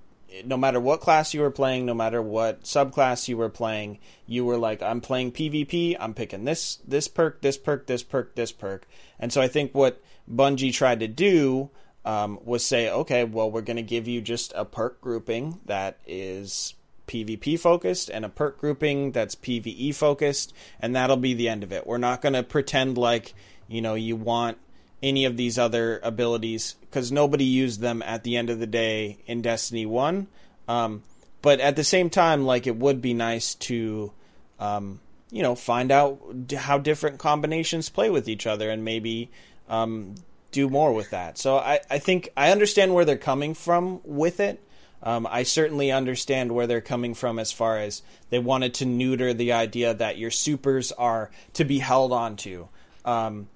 no 0.46 0.58
matter 0.58 0.80
what 0.80 1.02
class 1.02 1.34
you 1.34 1.42
were 1.42 1.52
playing 1.52 1.86
no 1.86 1.94
matter 1.94 2.22
what 2.22 2.64
subclass 2.64 3.28
you 3.28 3.38
were 3.38 3.50
playing 3.50 4.00
you 4.26 4.46
were 4.46 4.58
like 4.58 4.82
i'm 4.82 5.02
playing 5.02 5.32
pvp 5.32 5.96
i'm 6.00 6.14
picking 6.14 6.46
this 6.46 6.80
this 6.88 7.08
perk 7.08 7.42
this 7.42 7.58
perk 7.58 7.88
this 7.88 8.04
perk 8.04 8.36
this 8.36 8.52
perk 8.52 8.88
and 9.20 9.32
so 9.34 9.42
i 9.42 9.48
think 9.48 9.74
what 9.74 10.02
bungie 10.30 10.74
tried 10.74 11.00
to 11.00 11.08
do 11.08 11.70
um, 12.06 12.40
was 12.44 12.66
say, 12.66 12.90
okay, 12.90 13.24
well, 13.24 13.52
we're 13.52 13.62
going 13.62 13.78
to 13.78 13.84
give 13.84 14.08
you 14.08 14.22
just 14.22 14.54
a 14.56 14.66
perk 14.66 15.02
grouping 15.02 15.60
that 15.66 16.00
is 16.08 16.74
PvP 17.08 17.60
focused 17.60 18.10
and 18.10 18.26
a 18.26 18.30
perk 18.30 18.58
grouping 18.58 19.12
that's 19.12 19.36
PvE 19.36 19.94
focused, 19.94 20.54
and 20.80 20.96
that'll 20.96 21.18
be 21.18 21.34
the 21.34 21.50
end 21.50 21.64
of 21.64 21.72
it. 21.72 21.86
We're 21.86 21.98
not 21.98 22.22
going 22.22 22.34
to 22.34 22.44
pretend 22.44 22.98
like, 22.98 23.34
you 23.68 23.82
know, 23.82 23.96
you 23.96 24.16
want 24.16 24.58
any 25.02 25.26
of 25.26 25.38
these 25.38 25.58
other 25.58 26.00
abilities 26.04 26.76
because 26.82 27.12
nobody 27.12 27.46
used 27.46 27.80
them 27.80 28.02
at 28.04 28.24
the 28.24 28.38
end 28.38 28.50
of 28.50 28.60
the 28.60 28.68
day 28.68 29.18
in 29.26 29.42
Destiny 29.42 29.86
1. 29.86 30.28
Um, 30.68 31.04
but 31.42 31.60
at 31.60 31.76
the 31.76 31.84
same 31.84 32.10
time, 32.10 32.46
like, 32.46 32.68
it 32.68 32.76
would 32.76 33.02
be 33.02 33.14
nice 33.14 33.56
to. 33.56 34.12
Um, 34.60 35.00
you 35.32 35.42
know, 35.42 35.56
find 35.56 35.92
out 35.92 36.20
how 36.56 36.78
different 36.78 37.18
combinations 37.18 37.88
play 37.88 38.10
with 38.10 38.28
each 38.28 38.46
other, 38.46 38.70
and 38.70 38.84
maybe 38.84 39.32
um, 39.70 40.14
do 40.52 40.70
more 40.70 40.94
with 40.94 41.10
that. 41.12 41.38
So 41.38 41.58
I, 41.58 41.80
I 41.90 41.98
think 42.00 42.30
I 42.36 42.52
understand 42.52 42.94
where 42.94 43.06
they're 43.06 43.18
coming 43.18 43.54
from 43.54 44.02
with 44.04 44.40
it. 44.40 44.62
Um, 45.04 45.26
I 45.30 45.44
certainly 45.44 45.92
understand 45.92 46.52
where 46.52 46.68
they're 46.68 46.82
coming 46.82 47.16
from 47.16 47.40
as 47.40 47.52
far 47.52 47.80
as 47.80 48.04
they 48.30 48.38
wanted 48.38 48.76
to 48.76 48.86
neuter 48.86 49.34
the 49.34 49.54
idea 49.54 49.94
that 49.96 50.18
your 50.18 50.30
supers 50.30 50.92
are 50.92 51.32
to 51.54 51.66
be 51.66 51.80
held 51.80 52.12
onto. 52.12 52.68
Um, 53.04 53.48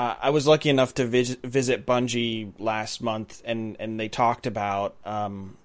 uh, 0.00 0.16
I 0.18 0.30
was 0.30 0.46
lucky 0.46 0.70
enough 0.70 0.94
to 0.94 1.04
vis- 1.04 1.36
visit 1.44 1.84
Bungie 1.84 2.52
last 2.58 3.02
month, 3.02 3.42
and, 3.44 3.76
and 3.78 4.00
they 4.00 4.08
talked 4.08 4.46
about 4.46 4.96
um, 5.04 5.58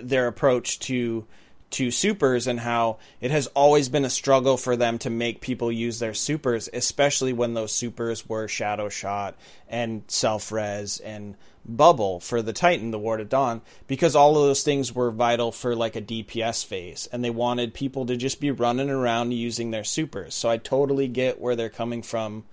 their 0.00 0.28
approach 0.28 0.78
to 0.80 1.26
to 1.70 1.90
supers 1.90 2.46
and 2.46 2.60
how 2.60 2.98
it 3.20 3.32
has 3.32 3.48
always 3.48 3.88
been 3.88 4.04
a 4.04 4.10
struggle 4.10 4.56
for 4.56 4.76
them 4.76 4.96
to 4.96 5.10
make 5.10 5.40
people 5.40 5.72
use 5.72 5.98
their 5.98 6.14
supers, 6.14 6.68
especially 6.72 7.32
when 7.32 7.54
those 7.54 7.72
supers 7.72 8.28
were 8.28 8.46
Shadow 8.46 8.88
Shot 8.88 9.34
and 9.68 10.04
Self 10.06 10.52
Res 10.52 11.00
and 11.00 11.34
Bubble 11.64 12.20
for 12.20 12.42
the 12.42 12.52
Titan, 12.52 12.92
the 12.92 12.98
Ward 13.00 13.20
of 13.20 13.28
Dawn, 13.28 13.60
because 13.88 14.14
all 14.14 14.36
of 14.36 14.44
those 14.44 14.62
things 14.62 14.94
were 14.94 15.10
vital 15.10 15.50
for 15.50 15.74
like 15.74 15.96
a 15.96 16.00
DPS 16.00 16.64
phase, 16.64 17.08
and 17.10 17.24
they 17.24 17.30
wanted 17.30 17.74
people 17.74 18.06
to 18.06 18.16
just 18.16 18.40
be 18.40 18.52
running 18.52 18.88
around 18.88 19.32
using 19.32 19.72
their 19.72 19.82
supers. 19.82 20.36
So 20.36 20.48
I 20.48 20.58
totally 20.58 21.08
get 21.08 21.40
where 21.40 21.56
they're 21.56 21.70
coming 21.70 22.02
from. 22.02 22.44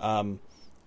Um, 0.00 0.40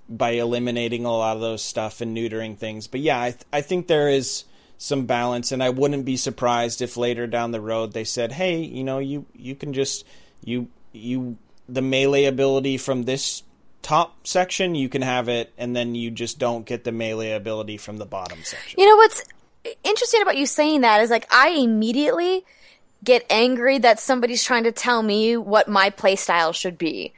by 0.10 0.32
eliminating 0.32 1.06
a 1.06 1.12
lot 1.12 1.36
of 1.36 1.42
those 1.42 1.62
stuff 1.62 2.02
and 2.02 2.16
neutering 2.16 2.58
things. 2.58 2.88
But 2.88 3.02
yeah, 3.02 3.22
I, 3.22 3.32
th- 3.32 3.44
I 3.52 3.62
think 3.62 3.88
there 3.88 4.10
is 4.10 4.46
some 4.78 5.06
balance, 5.06 5.52
and 5.52 5.64
I 5.64 5.70
wouldn't 5.70 6.06
be 6.06 6.18
surprised 6.18 6.82
if 6.82 6.98
later 6.98 7.28
down 7.28 7.52
the 7.52 7.62
road 7.62 7.94
they 7.94 8.04
said, 8.04 8.32
"Hey, 8.32 8.60
you 8.60 8.84
know, 8.84 9.00
you 9.00 9.26
you 9.34 9.56
can 9.56 9.74
just 9.74 10.06
you 10.44 10.68
you 10.94 11.38
the 11.68 11.82
melee 11.82 12.26
ability 12.26 12.78
from 12.78 13.04
this 13.04 13.44
top 13.82 14.28
section, 14.28 14.76
you 14.76 14.90
can 14.90 15.02
have 15.02 15.30
it, 15.30 15.54
and 15.58 15.76
then 15.76 15.96
you 15.96 16.12
just 16.12 16.40
don't 16.40 16.66
get 16.66 16.84
the 16.84 16.92
melee 16.92 17.32
ability 17.32 17.78
from 17.78 17.98
the 17.98 18.06
bottom 18.06 18.40
section." 18.44 18.80
You 18.80 18.88
know 18.88 18.96
what's 18.96 19.24
interesting 19.84 20.22
about 20.22 20.38
you 20.38 20.46
saying 20.46 20.82
that 20.82 21.02
is 21.02 21.10
like 21.10 21.28
I 21.32 21.50
immediately 21.50 22.46
get 23.04 23.26
angry 23.30 23.78
that 23.80 24.00
somebody's 24.00 24.44
trying 24.44 24.64
to 24.64 24.72
tell 24.72 25.02
me 25.04 25.38
what 25.38 25.68
my 25.68 25.90
playstyle 25.90 26.54
should 26.54 26.78
be. 26.78 27.14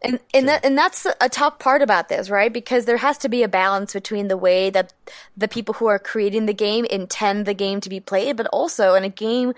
And 0.00 0.20
and 0.32 0.48
that 0.48 0.64
and 0.64 0.78
that's 0.78 1.06
a 1.20 1.28
tough 1.28 1.58
part 1.58 1.82
about 1.82 2.08
this, 2.08 2.30
right? 2.30 2.52
Because 2.52 2.84
there 2.84 2.98
has 2.98 3.18
to 3.18 3.28
be 3.28 3.42
a 3.42 3.48
balance 3.48 3.92
between 3.92 4.28
the 4.28 4.36
way 4.36 4.70
that 4.70 4.92
the 5.36 5.48
people 5.48 5.74
who 5.74 5.86
are 5.86 5.98
creating 5.98 6.46
the 6.46 6.54
game 6.54 6.84
intend 6.84 7.46
the 7.46 7.54
game 7.54 7.80
to 7.80 7.88
be 7.88 7.98
played, 7.98 8.36
but 8.36 8.46
also 8.46 8.94
in 8.94 9.02
a 9.02 9.08
game 9.08 9.54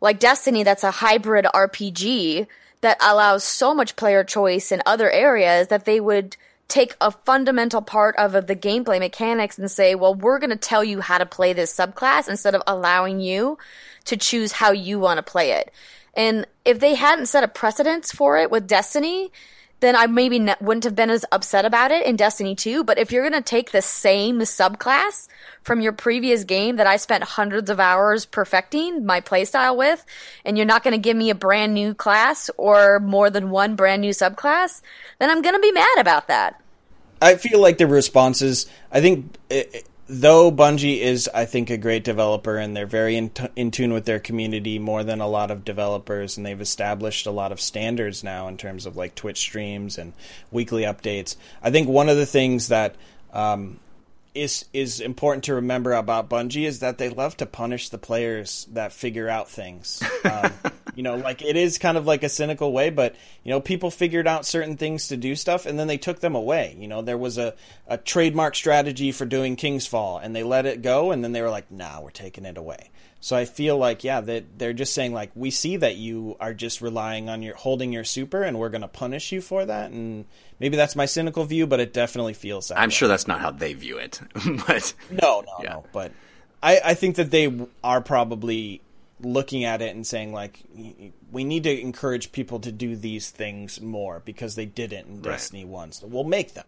like 0.00 0.18
Destiny 0.18 0.64
that's 0.64 0.82
a 0.82 0.90
hybrid 0.90 1.46
RPG 1.54 2.46
that 2.80 2.96
allows 3.00 3.44
so 3.44 3.74
much 3.74 3.96
player 3.96 4.24
choice 4.24 4.72
in 4.72 4.82
other 4.86 5.10
areas 5.10 5.68
that 5.68 5.84
they 5.84 6.00
would 6.00 6.36
take 6.66 6.96
a 7.00 7.10
fundamental 7.10 7.82
part 7.82 8.16
of 8.16 8.32
the 8.46 8.56
gameplay 8.56 8.98
mechanics 8.98 9.58
and 9.58 9.70
say, 9.70 9.94
well, 9.94 10.14
we're 10.14 10.38
going 10.38 10.50
to 10.50 10.56
tell 10.56 10.84
you 10.84 11.00
how 11.00 11.18
to 11.18 11.26
play 11.26 11.52
this 11.52 11.74
subclass 11.74 12.28
instead 12.28 12.54
of 12.54 12.62
allowing 12.66 13.20
you 13.20 13.58
to 14.04 14.16
choose 14.16 14.52
how 14.52 14.70
you 14.70 14.98
want 14.98 15.18
to 15.18 15.22
play 15.22 15.52
it. 15.52 15.72
And 16.14 16.46
if 16.64 16.80
they 16.80 16.94
hadn't 16.94 17.26
set 17.26 17.44
a 17.44 17.48
precedence 17.48 18.12
for 18.12 18.38
it 18.38 18.50
with 18.50 18.66
Destiny, 18.66 19.32
then 19.80 19.96
I 19.96 20.06
maybe 20.06 20.36
n- 20.36 20.56
wouldn't 20.60 20.84
have 20.84 20.94
been 20.94 21.10
as 21.10 21.24
upset 21.32 21.64
about 21.64 21.90
it 21.90 22.06
in 22.06 22.16
Destiny 22.16 22.54
2. 22.54 22.84
But 22.84 22.98
if 22.98 23.10
you're 23.10 23.28
going 23.28 23.40
to 23.40 23.46
take 23.46 23.72
the 23.72 23.82
same 23.82 24.40
subclass 24.40 25.28
from 25.62 25.80
your 25.80 25.92
previous 25.92 26.44
game 26.44 26.76
that 26.76 26.86
I 26.86 26.96
spent 26.96 27.24
hundreds 27.24 27.70
of 27.70 27.80
hours 27.80 28.24
perfecting 28.26 29.04
my 29.04 29.20
playstyle 29.20 29.76
with, 29.76 30.04
and 30.44 30.56
you're 30.56 30.66
not 30.66 30.82
going 30.82 30.92
to 30.92 30.98
give 30.98 31.16
me 31.16 31.30
a 31.30 31.34
brand 31.34 31.74
new 31.74 31.94
class 31.94 32.50
or 32.56 33.00
more 33.00 33.30
than 33.30 33.50
one 33.50 33.74
brand 33.74 34.02
new 34.02 34.12
subclass, 34.12 34.82
then 35.18 35.30
I'm 35.30 35.42
going 35.42 35.54
to 35.54 35.60
be 35.60 35.72
mad 35.72 35.98
about 35.98 36.28
that. 36.28 36.60
I 37.22 37.34
feel 37.34 37.60
like 37.60 37.78
the 37.78 37.86
responses. 37.86 38.66
I 38.90 39.00
think 39.00 39.36
eh, 39.50 39.64
eh, 39.74 39.80
though 40.10 40.50
Bungie 40.50 40.98
is, 40.98 41.30
I 41.32 41.44
think, 41.44 41.70
a 41.70 41.76
great 41.76 42.02
developer 42.02 42.56
and 42.56 42.76
they're 42.76 42.86
very 42.86 43.16
in, 43.16 43.30
t- 43.30 43.46
in 43.54 43.70
tune 43.70 43.92
with 43.92 44.06
their 44.06 44.18
community 44.18 44.78
more 44.78 45.04
than 45.04 45.20
a 45.20 45.28
lot 45.28 45.52
of 45.52 45.64
developers, 45.64 46.36
and 46.36 46.44
they've 46.44 46.60
established 46.60 47.26
a 47.26 47.30
lot 47.30 47.52
of 47.52 47.60
standards 47.60 48.24
now 48.24 48.48
in 48.48 48.56
terms 48.56 48.86
of 48.86 48.96
like 48.96 49.14
Twitch 49.14 49.38
streams 49.38 49.98
and 49.98 50.12
weekly 50.50 50.82
updates. 50.82 51.36
I 51.62 51.70
think 51.70 51.88
one 51.88 52.08
of 52.08 52.16
the 52.16 52.26
things 52.26 52.68
that 52.68 52.96
um, 53.32 53.78
is 54.34 54.64
is 54.72 55.00
important 55.00 55.44
to 55.44 55.54
remember 55.54 55.92
about 55.92 56.28
Bungie 56.28 56.66
is 56.66 56.80
that 56.80 56.98
they 56.98 57.08
love 57.08 57.36
to 57.36 57.46
punish 57.46 57.88
the 57.88 57.98
players 57.98 58.66
that 58.72 58.92
figure 58.92 59.28
out 59.28 59.48
things. 59.48 60.02
Um, 60.22 60.52
you 60.94 61.02
know, 61.02 61.16
like 61.16 61.42
it 61.42 61.56
is 61.56 61.78
kind 61.78 61.96
of 61.96 62.06
like 62.06 62.22
a 62.22 62.28
cynical 62.28 62.72
way, 62.72 62.90
but 62.90 63.14
you 63.44 63.50
know, 63.50 63.60
people 63.60 63.90
figured 63.90 64.26
out 64.26 64.46
certain 64.46 64.76
things 64.76 65.08
to 65.08 65.16
do 65.16 65.34
stuff, 65.36 65.66
and 65.66 65.78
then 65.78 65.86
they 65.86 65.98
took 65.98 66.20
them 66.20 66.34
away. 66.34 66.76
You 66.78 66.88
know, 66.88 67.02
there 67.02 67.18
was 67.18 67.38
a, 67.38 67.54
a 67.86 67.96
trademark 67.98 68.54
strategy 68.54 69.12
for 69.12 69.24
doing 69.24 69.56
King's 69.56 69.86
Fall, 69.86 70.18
and 70.18 70.34
they 70.34 70.42
let 70.42 70.66
it 70.66 70.82
go, 70.82 71.10
and 71.10 71.22
then 71.24 71.32
they 71.32 71.42
were 71.42 71.50
like, 71.50 71.70
"Nah, 71.70 72.00
we're 72.00 72.10
taking 72.10 72.44
it 72.44 72.56
away." 72.58 72.90
So 73.22 73.36
I 73.36 73.44
feel 73.44 73.76
like, 73.76 74.02
yeah, 74.02 74.22
that 74.22 74.58
they're 74.58 74.72
just 74.72 74.94
saying 74.94 75.12
like, 75.12 75.30
we 75.34 75.50
see 75.50 75.76
that 75.76 75.96
you 75.96 76.38
are 76.40 76.54
just 76.54 76.80
relying 76.80 77.28
on 77.28 77.42
your 77.42 77.54
holding 77.54 77.92
your 77.92 78.04
super, 78.04 78.42
and 78.42 78.58
we're 78.58 78.70
going 78.70 78.80
to 78.80 78.88
punish 78.88 79.30
you 79.30 79.42
for 79.42 79.64
that, 79.66 79.90
and 79.90 80.24
maybe 80.58 80.76
that's 80.78 80.96
my 80.96 81.04
cynical 81.04 81.44
view, 81.44 81.66
but 81.66 81.80
it 81.80 81.92
definitely 81.92 82.32
feels 82.34 82.68
that. 82.68 82.78
I'm 82.78 82.88
way. 82.88 82.94
sure 82.94 83.08
that's 83.08 83.28
not 83.28 83.40
how 83.40 83.50
they 83.50 83.74
view 83.74 83.98
it, 83.98 84.20
but 84.66 84.94
No, 85.10 85.42
no, 85.42 85.52
Yeah. 85.62 85.68
no. 85.74 85.84
But 85.92 86.12
I, 86.62 86.80
I 86.82 86.94
think 86.94 87.16
that 87.16 87.30
they 87.30 87.52
are 87.84 88.00
probably 88.00 88.80
looking 89.22 89.64
at 89.64 89.82
it 89.82 89.94
and 89.94 90.06
saying 90.06 90.32
like, 90.32 90.62
we 91.30 91.44
need 91.44 91.64
to 91.64 91.80
encourage 91.80 92.32
people 92.32 92.60
to 92.60 92.72
do 92.72 92.96
these 92.96 93.30
things 93.30 93.80
more 93.80 94.20
because 94.24 94.54
they 94.54 94.66
didn't 94.66 95.06
in 95.06 95.20
Destiny 95.20 95.64
One. 95.64 95.92
So 95.92 96.06
we'll 96.06 96.24
make 96.24 96.54
them. 96.54 96.66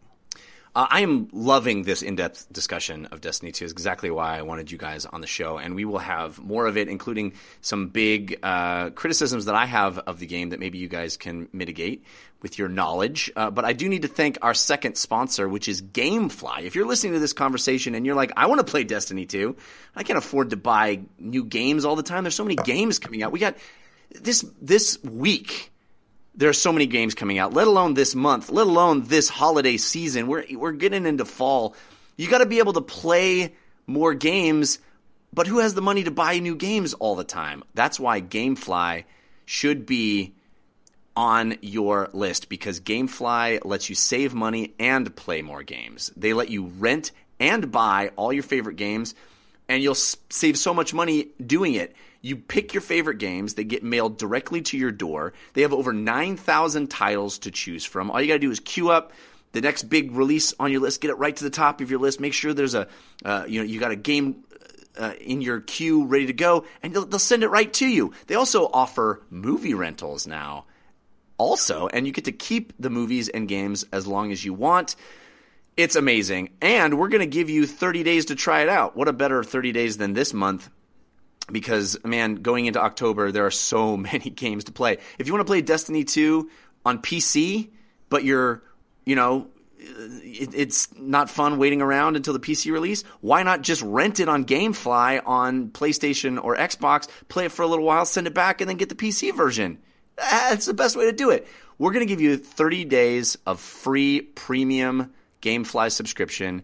Uh, 0.74 0.86
I 0.88 1.00
am 1.02 1.28
loving 1.32 1.82
this 1.82 2.00
in-depth 2.00 2.50
discussion 2.50 3.06
of 3.06 3.20
Destiny 3.20 3.52
2. 3.52 3.66
Is 3.66 3.72
exactly 3.72 4.10
why 4.10 4.38
I 4.38 4.42
wanted 4.42 4.70
you 4.70 4.78
guys 4.78 5.04
on 5.04 5.20
the 5.20 5.26
show, 5.26 5.58
and 5.58 5.74
we 5.74 5.84
will 5.84 5.98
have 5.98 6.38
more 6.42 6.66
of 6.66 6.78
it, 6.78 6.88
including 6.88 7.34
some 7.60 7.88
big 7.88 8.38
uh, 8.42 8.88
criticisms 8.90 9.44
that 9.44 9.54
I 9.54 9.66
have 9.66 9.98
of 9.98 10.18
the 10.18 10.26
game 10.26 10.50
that 10.50 10.60
maybe 10.60 10.78
you 10.78 10.88
guys 10.88 11.18
can 11.18 11.48
mitigate 11.52 12.04
with 12.40 12.58
your 12.58 12.70
knowledge. 12.70 13.30
Uh, 13.36 13.50
but 13.50 13.66
I 13.66 13.74
do 13.74 13.86
need 13.86 14.02
to 14.02 14.08
thank 14.08 14.38
our 14.40 14.54
second 14.54 14.96
sponsor, 14.96 15.46
which 15.46 15.68
is 15.68 15.82
GameFly. 15.82 16.62
If 16.62 16.74
you're 16.74 16.86
listening 16.86 17.12
to 17.12 17.18
this 17.18 17.34
conversation 17.34 17.94
and 17.94 18.06
you're 18.06 18.16
like, 18.16 18.32
I 18.34 18.46
want 18.46 18.60
to 18.60 18.70
play 18.70 18.82
Destiny 18.82 19.26
2, 19.26 19.54
I 19.94 20.04
can't 20.04 20.18
afford 20.18 20.50
to 20.50 20.56
buy 20.56 21.00
new 21.18 21.44
games 21.44 21.84
all 21.84 21.96
the 21.96 22.02
time. 22.02 22.24
There's 22.24 22.34
so 22.34 22.44
many 22.44 22.56
games 22.56 22.98
coming 22.98 23.22
out. 23.22 23.30
We 23.30 23.40
got 23.40 23.56
this 24.10 24.44
this 24.60 25.02
week 25.02 25.71
there 26.34 26.48
are 26.48 26.54
so 26.54 26.72
many 26.72 26.86
games 26.86 27.14
coming 27.14 27.38
out, 27.38 27.52
let 27.52 27.66
alone 27.66 27.94
this 27.94 28.14
month, 28.14 28.50
let 28.50 28.66
alone 28.66 29.02
this 29.02 29.28
holiday 29.28 29.76
season. 29.76 30.26
We're 30.26 30.44
we're 30.52 30.72
getting 30.72 31.06
into 31.06 31.24
fall. 31.24 31.74
You 32.16 32.28
got 32.28 32.38
to 32.38 32.46
be 32.46 32.59
able 32.59 32.74
to 32.74 32.80
play 32.80 33.54
more 33.86 34.14
games, 34.14 34.78
but 35.32 35.46
who 35.46 35.59
has 35.59 35.74
the 35.74 35.82
money 35.82 36.04
to 36.04 36.10
buy 36.10 36.38
new 36.38 36.54
games 36.54 36.94
all 36.94 37.16
the 37.16 37.24
time? 37.24 37.64
That's 37.74 37.98
why 37.98 38.20
GameFly 38.20 39.04
should 39.44 39.86
be 39.86 40.34
on 41.14 41.56
your 41.60 42.09
list 42.12 42.48
because 42.48 42.80
GameFly 42.80 43.64
lets 43.64 43.88
you 43.88 43.94
save 43.94 44.34
money 44.34 44.74
and 44.78 45.14
play 45.14 45.42
more 45.42 45.62
games. 45.62 46.10
They 46.16 46.32
let 46.32 46.48
you 46.48 46.66
rent 46.78 47.12
and 47.38 47.70
buy 47.70 48.12
all 48.16 48.32
your 48.32 48.42
favorite 48.42 48.76
games 48.76 49.14
and 49.68 49.82
you'll 49.82 49.94
save 49.94 50.56
so 50.59 50.72
much 50.72 50.94
money 50.94 51.28
doing 51.44 51.74
it. 51.74 51.94
You 52.22 52.36
pick 52.36 52.72
your 52.72 52.80
favorite 52.80 53.18
games, 53.18 53.54
they 53.54 53.64
get 53.64 53.82
mailed 53.82 54.16
directly 54.16 54.62
to 54.62 54.78
your 54.78 54.92
door. 54.92 55.32
They 55.54 55.62
have 55.62 55.72
over 55.72 55.92
9,000 55.92 56.88
titles 56.88 57.38
to 57.40 57.50
choose 57.50 57.84
from. 57.84 58.10
All 58.10 58.20
you 58.20 58.28
got 58.28 58.34
to 58.34 58.38
do 58.38 58.50
is 58.50 58.60
queue 58.60 58.90
up 58.90 59.12
the 59.50 59.60
next 59.60 59.84
big 59.84 60.12
release 60.12 60.54
on 60.58 60.70
your 60.70 60.80
list, 60.80 61.00
get 61.00 61.10
it 61.10 61.18
right 61.18 61.34
to 61.36 61.44
the 61.44 61.50
top 61.50 61.80
of 61.80 61.90
your 61.90 62.00
list. 62.00 62.20
Make 62.20 62.32
sure 62.32 62.54
there's 62.54 62.74
a 62.74 62.88
uh, 63.24 63.44
you 63.46 63.60
know, 63.60 63.66
you 63.66 63.80
got 63.80 63.90
a 63.90 63.96
game 63.96 64.44
uh, 64.96 65.12
in 65.20 65.42
your 65.42 65.60
queue 65.60 66.06
ready 66.06 66.26
to 66.26 66.32
go 66.32 66.64
and 66.82 66.94
they'll, 66.94 67.04
they'll 67.04 67.18
send 67.18 67.42
it 67.42 67.48
right 67.48 67.72
to 67.74 67.86
you. 67.86 68.12
They 68.28 68.36
also 68.36 68.70
offer 68.72 69.20
movie 69.28 69.74
rentals 69.74 70.26
now 70.26 70.64
also, 71.38 71.88
and 71.88 72.06
you 72.06 72.12
get 72.12 72.26
to 72.26 72.32
keep 72.32 72.72
the 72.78 72.88
movies 72.88 73.28
and 73.28 73.48
games 73.48 73.84
as 73.92 74.06
long 74.06 74.30
as 74.30 74.44
you 74.44 74.54
want. 74.54 74.94
It's 75.76 75.96
amazing. 75.96 76.50
And 76.60 76.98
we're 76.98 77.08
going 77.08 77.20
to 77.20 77.26
give 77.26 77.50
you 77.50 77.66
30 77.66 78.04
days 78.04 78.26
to 78.26 78.36
try 78.36 78.62
it 78.62 78.68
out. 78.68 78.96
What 78.96 79.08
a 79.08 79.12
better 79.12 79.42
30 79.42 79.72
days 79.72 79.96
than 79.96 80.12
this 80.12 80.32
month 80.32 80.70
because 81.52 82.02
man, 82.04 82.36
going 82.36 82.66
into 82.66 82.80
October, 82.80 83.30
there 83.30 83.46
are 83.46 83.50
so 83.50 83.96
many 84.12 84.30
games 84.30 84.64
to 84.64 84.72
play. 84.72 84.98
If 85.18 85.26
you 85.26 85.32
want 85.32 85.46
to 85.46 85.50
play 85.50 85.60
Destiny 85.60 86.04
2 86.04 86.50
on 86.84 87.00
PC, 87.00 87.70
but 88.08 88.24
you're, 88.24 88.62
you 89.04 89.14
know, 89.14 89.48
it, 89.78 90.54
it's 90.54 90.88
not 90.96 91.30
fun 91.30 91.58
waiting 91.58 91.82
around 91.82 92.16
until 92.16 92.32
the 92.32 92.40
PC 92.40 92.72
release, 92.72 93.04
why 93.20 93.42
not 93.42 93.62
just 93.62 93.82
rent 93.82 94.20
it 94.20 94.28
on 94.28 94.44
GameFly 94.44 95.22
on 95.26 95.68
PlayStation 95.70 96.42
or 96.42 96.56
Xbox, 96.56 97.08
play 97.28 97.46
it 97.46 97.52
for 97.52 97.62
a 97.62 97.66
little 97.66 97.84
while, 97.84 98.04
send 98.04 98.26
it 98.26 98.34
back, 98.34 98.60
and 98.60 98.70
then 98.70 98.76
get 98.76 98.88
the 98.88 98.94
PC 98.94 99.34
version? 99.34 99.78
That's 100.16 100.66
the 100.66 100.74
best 100.74 100.96
way 100.96 101.06
to 101.06 101.12
do 101.12 101.30
it. 101.30 101.46
We're 101.78 101.92
going 101.92 102.06
to 102.06 102.12
give 102.12 102.20
you 102.20 102.36
30 102.36 102.84
days 102.84 103.36
of 103.46 103.60
free 103.60 104.20
premium 104.20 105.12
GameFly 105.40 105.90
subscription 105.90 106.62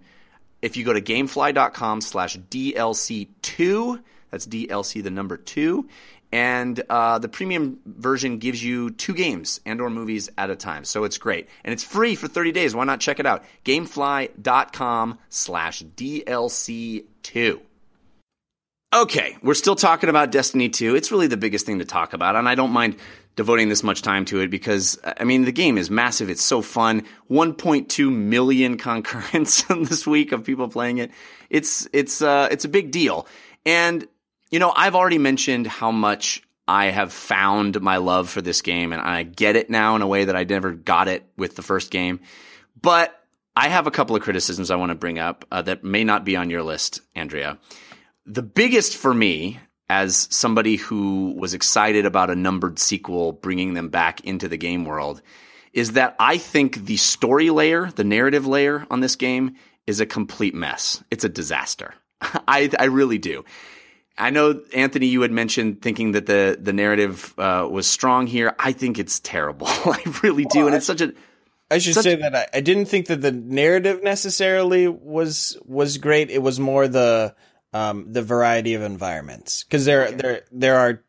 if 0.61 0.77
you 0.77 0.85
go 0.85 0.93
to 0.93 1.01
gamefly.com 1.01 2.01
slash 2.01 2.37
DLC2, 2.37 4.03
that's 4.31 4.47
DLC 4.47 5.03
the 5.03 5.11
number 5.11 5.37
two, 5.37 5.89
and 6.31 6.83
uh, 6.91 7.19
the 7.19 7.29
premium 7.29 7.81
version 7.87 8.39
gives 8.39 8.63
you 8.63 8.91
two 8.91 9.15
games 9.15 9.61
and 9.65 9.81
or 9.81 9.89
movies 9.89 10.29
at 10.37 10.51
a 10.51 10.57
time. 10.57 10.85
So 10.85 11.05
it's 11.05 11.17
great. 11.17 11.49
And 11.65 11.73
it's 11.73 11.83
free 11.83 12.15
for 12.15 12.29
30 12.29 12.53
days. 12.53 12.75
Why 12.75 12.85
not 12.85 13.01
check 13.01 13.19
it 13.19 13.27
out? 13.27 13.45
Gamefly.com 13.65 15.19
slash 15.31 15.83
DLC2. 15.83 17.61
Okay, 18.95 19.37
we're 19.43 19.55
still 19.55 19.77
talking 19.77 20.09
about 20.09 20.33
Destiny 20.33 20.71
2. 20.71 20.97
It's 20.97 21.13
really 21.13 21.27
the 21.27 21.37
biggest 21.37 21.67
thing 21.67 21.79
to 21.79 21.85
talk 21.85 22.15
about, 22.15 22.37
and 22.37 22.49
I 22.49 22.55
don't 22.55 22.71
mind 22.71 22.97
devoting 23.37 23.69
this 23.69 23.83
much 23.83 24.03
time 24.03 24.25
to 24.25 24.41
it 24.41 24.49
because, 24.49 24.99
I 25.05 25.25
mean, 25.25 25.45
the 25.45 25.53
game 25.53 25.79
is 25.79 25.91
massive. 25.91 26.29
It's 26.29 26.43
so 26.43 26.61
fun. 26.63 27.05
1.2 27.31 28.13
million 28.13 28.77
concurrents 28.79 29.63
this 29.69 30.07
week 30.07 30.33
of 30.33 30.45
people 30.45 30.69
playing 30.69 30.99
it. 30.99 31.11
It's, 31.49 31.87
it's, 31.93 32.21
uh, 32.21 32.49
it's 32.51 32.65
a 32.65 32.69
big 32.69 32.91
deal. 32.91 33.29
And, 33.65 34.09
you 34.51 34.59
know, 34.59 34.73
I've 34.75 34.95
already 34.95 35.19
mentioned 35.19 35.67
how 35.67 35.91
much 35.91 36.43
I 36.67 36.87
have 36.87 37.13
found 37.13 37.81
my 37.81 37.97
love 37.97 38.29
for 38.29 38.43
this 38.43 38.63
game, 38.63 38.93
and 38.93 39.01
I 39.01 39.23
get 39.23 39.57
it 39.57 39.71
now 39.71 39.97
in 39.97 40.03
a 40.03 40.07
way 40.07 40.25
that 40.27 40.37
I 40.37 40.45
never 40.45 40.73
got 40.73 41.09
it 41.09 41.25
with 41.37 41.57
the 41.57 41.63
first 41.63 41.91
game. 41.91 42.21
But 42.81 43.15
I 43.57 43.69
have 43.69 43.87
a 43.87 43.91
couple 43.91 44.15
of 44.17 44.23
criticisms 44.23 44.71
I 44.71 44.77
want 44.77 44.91
to 44.91 44.95
bring 44.95 45.19
up 45.19 45.45
uh, 45.51 45.63
that 45.63 45.83
may 45.83 46.05
not 46.05 46.25
be 46.25 46.37
on 46.37 46.51
your 46.51 46.63
list, 46.63 47.01
Andrea 47.15 47.59
the 48.29 48.43
biggest 48.43 48.97
for 48.97 49.13
me 49.13 49.59
as 49.89 50.29
somebody 50.31 50.77
who 50.77 51.35
was 51.39 51.55
excited 51.55 52.05
about 52.05 52.29
a 52.29 52.37
numbered 52.37 52.79
sequel 52.79 53.33
bringing 53.33 53.73
them 53.73 53.89
back 53.89 54.21
into 54.21 54.49
the 54.49 54.59
game 54.59 54.85
world 54.85 55.23
is 55.73 55.93
that 55.93 56.15
I 56.19 56.37
think 56.37 56.85
the 56.85 56.99
story 56.99 57.49
layer, 57.49 57.91
the 57.91 58.05
narrative 58.05 58.47
layer 58.47 58.87
on 58.91 59.01
this 59.01 59.17
game 59.17 59.57
is 59.87 60.01
a 60.01 60.07
complete 60.07 60.55
mess. 60.55 61.03
It's 61.11 61.25
a 61.25 61.29
disaster. 61.29 61.95
I, 62.21 62.71
I 62.79 62.85
really 62.85 63.19
do. 63.19 63.45
I 64.19 64.31
know 64.31 64.61
Anthony, 64.75 65.07
you 65.07 65.23
had 65.23 65.31
mentioned 65.31 65.81
thinking 65.81 66.13
that 66.13 66.27
the 66.27 66.59
the 66.61 66.73
narrative 66.73 67.35
uh, 67.39 67.69
was 67.71 67.87
strong 67.87 68.27
here. 68.27 68.55
I 68.59 68.73
think 68.73 68.99
it's 68.99 69.21
terrible. 69.21 69.67
I 69.71 70.03
really 70.23 70.45
do, 70.45 70.67
and 70.67 70.75
it's 70.75 70.87
such 70.87 71.01
a 71.01 71.13
I 71.71 71.79
should 71.79 71.95
say 71.95 72.15
that 72.17 72.35
I, 72.35 72.47
I 72.55 72.61
didn't 72.61 72.87
think 72.87 73.07
that 73.07 73.21
the 73.21 73.33
narrative 73.33 74.03
necessarily 74.03 74.89
was 74.89 75.59
was 75.65 75.99
great. 75.99 76.31
It 76.31 76.43
was 76.43 76.59
more 76.59 76.89
the 76.89 77.35
um, 77.73 78.13
the 78.13 78.23
variety 78.23 78.75
of 78.75 78.83
environments 78.83 79.65
because 79.65 79.85
there 79.85 80.11
there 80.11 80.43
there 80.51 80.79
are 80.79 81.05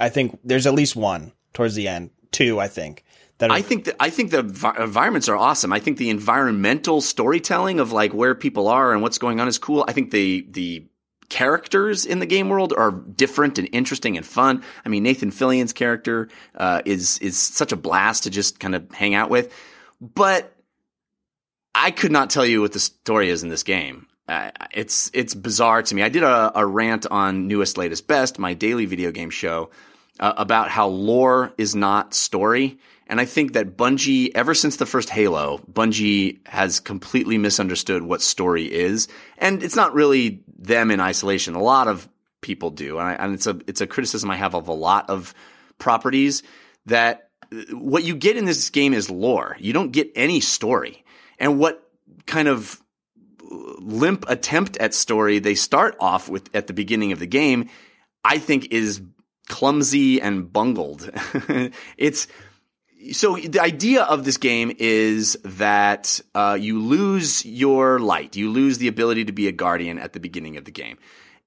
I 0.00 0.08
think 0.08 0.38
there's 0.42 0.66
at 0.66 0.74
least 0.74 0.96
one 0.96 1.32
towards 1.52 1.74
the 1.74 1.88
end 1.88 2.10
two. 2.32 2.58
I 2.58 2.66
think 2.66 3.04
that 3.38 3.50
are, 3.50 3.56
I 3.56 3.62
think 3.62 3.84
that 3.84 3.96
I 4.00 4.10
think 4.10 4.32
the 4.32 4.42
vi- 4.42 4.82
environments 4.82 5.28
are 5.28 5.36
awesome. 5.36 5.72
I 5.72 5.78
think 5.78 5.98
the 5.98 6.10
environmental 6.10 7.00
storytelling 7.00 7.78
of 7.78 7.92
like 7.92 8.12
where 8.12 8.34
people 8.34 8.66
are 8.66 8.92
and 8.92 9.02
what's 9.02 9.18
going 9.18 9.38
on 9.38 9.46
is 9.46 9.58
cool. 9.58 9.84
I 9.86 9.92
think 9.92 10.10
the 10.10 10.46
the 10.50 10.86
characters 11.30 12.04
in 12.04 12.18
the 12.18 12.26
game 12.26 12.50
world 12.50 12.74
are 12.76 12.90
different 12.90 13.58
and 13.58 13.68
interesting 13.72 14.18
and 14.18 14.26
fun. 14.26 14.62
I 14.84 14.90
mean, 14.90 15.02
Nathan 15.02 15.30
Fillion's 15.30 15.72
character 15.72 16.28
uh, 16.54 16.82
is 16.84 17.16
is 17.18 17.38
such 17.38 17.72
a 17.72 17.76
blast 17.76 18.24
to 18.24 18.30
just 18.30 18.60
kind 18.60 18.74
of 18.74 18.90
hang 18.92 19.14
out 19.14 19.30
with. 19.30 19.54
But 20.00 20.54
I 21.74 21.90
could 21.90 22.12
not 22.12 22.28
tell 22.28 22.44
you 22.44 22.60
what 22.60 22.72
the 22.72 22.80
story 22.80 23.30
is 23.30 23.42
in 23.42 23.48
this 23.48 23.62
game. 23.62 24.06
Uh, 24.28 24.50
it's 24.72 25.10
it's 25.14 25.34
bizarre 25.34 25.82
to 25.82 25.94
me. 25.94 26.02
I 26.02 26.08
did 26.08 26.22
a, 26.22 26.52
a 26.54 26.66
rant 26.66 27.06
on 27.06 27.48
newest, 27.48 27.78
latest, 27.78 28.06
best, 28.06 28.38
my 28.38 28.54
daily 28.54 28.86
video 28.86 29.10
game 29.10 29.30
show, 29.30 29.70
uh, 30.18 30.34
about 30.36 30.68
how 30.68 30.88
lore 30.88 31.52
is 31.56 31.74
not 31.74 32.12
story. 32.14 32.78
And 33.10 33.20
I 33.20 33.24
think 33.24 33.54
that 33.54 33.76
Bungie, 33.76 34.30
ever 34.36 34.54
since 34.54 34.76
the 34.76 34.86
first 34.86 35.10
Halo, 35.10 35.60
Bungie 35.70 36.46
has 36.46 36.78
completely 36.78 37.38
misunderstood 37.38 38.04
what 38.04 38.22
story 38.22 38.72
is. 38.72 39.08
And 39.36 39.64
it's 39.64 39.74
not 39.74 39.94
really 39.94 40.44
them 40.56 40.92
in 40.92 41.00
isolation. 41.00 41.56
A 41.56 41.62
lot 41.62 41.88
of 41.88 42.08
people 42.40 42.70
do. 42.70 43.00
And, 43.00 43.08
I, 43.08 43.12
and 43.14 43.34
it's 43.34 43.48
a, 43.48 43.58
it's 43.66 43.80
a 43.80 43.86
criticism 43.88 44.30
I 44.30 44.36
have 44.36 44.54
of 44.54 44.68
a 44.68 44.72
lot 44.72 45.10
of 45.10 45.34
properties 45.78 46.44
that 46.86 47.30
uh, 47.52 47.56
what 47.72 48.04
you 48.04 48.14
get 48.14 48.36
in 48.36 48.44
this 48.44 48.70
game 48.70 48.94
is 48.94 49.10
lore. 49.10 49.56
You 49.58 49.72
don't 49.72 49.90
get 49.90 50.12
any 50.14 50.38
story. 50.38 51.04
And 51.36 51.58
what 51.58 51.82
kind 52.26 52.46
of 52.46 52.80
limp 53.50 54.24
attempt 54.28 54.76
at 54.76 54.94
story 54.94 55.40
they 55.40 55.56
start 55.56 55.96
off 55.98 56.28
with 56.28 56.48
at 56.54 56.68
the 56.68 56.74
beginning 56.74 57.10
of 57.10 57.18
the 57.18 57.26
game, 57.26 57.70
I 58.24 58.38
think 58.38 58.68
is 58.70 59.02
clumsy 59.48 60.22
and 60.22 60.52
bungled. 60.52 61.10
it's 61.96 62.28
so 63.12 63.36
the 63.36 63.60
idea 63.60 64.02
of 64.02 64.24
this 64.24 64.36
game 64.36 64.72
is 64.78 65.38
that 65.44 66.20
uh, 66.34 66.56
you 66.60 66.80
lose 66.80 67.44
your 67.44 67.98
light, 67.98 68.36
you 68.36 68.50
lose 68.50 68.78
the 68.78 68.88
ability 68.88 69.24
to 69.26 69.32
be 69.32 69.48
a 69.48 69.52
guardian 69.52 69.98
at 69.98 70.12
the 70.12 70.20
beginning 70.20 70.56
of 70.56 70.64
the 70.64 70.70
game, 70.70 70.98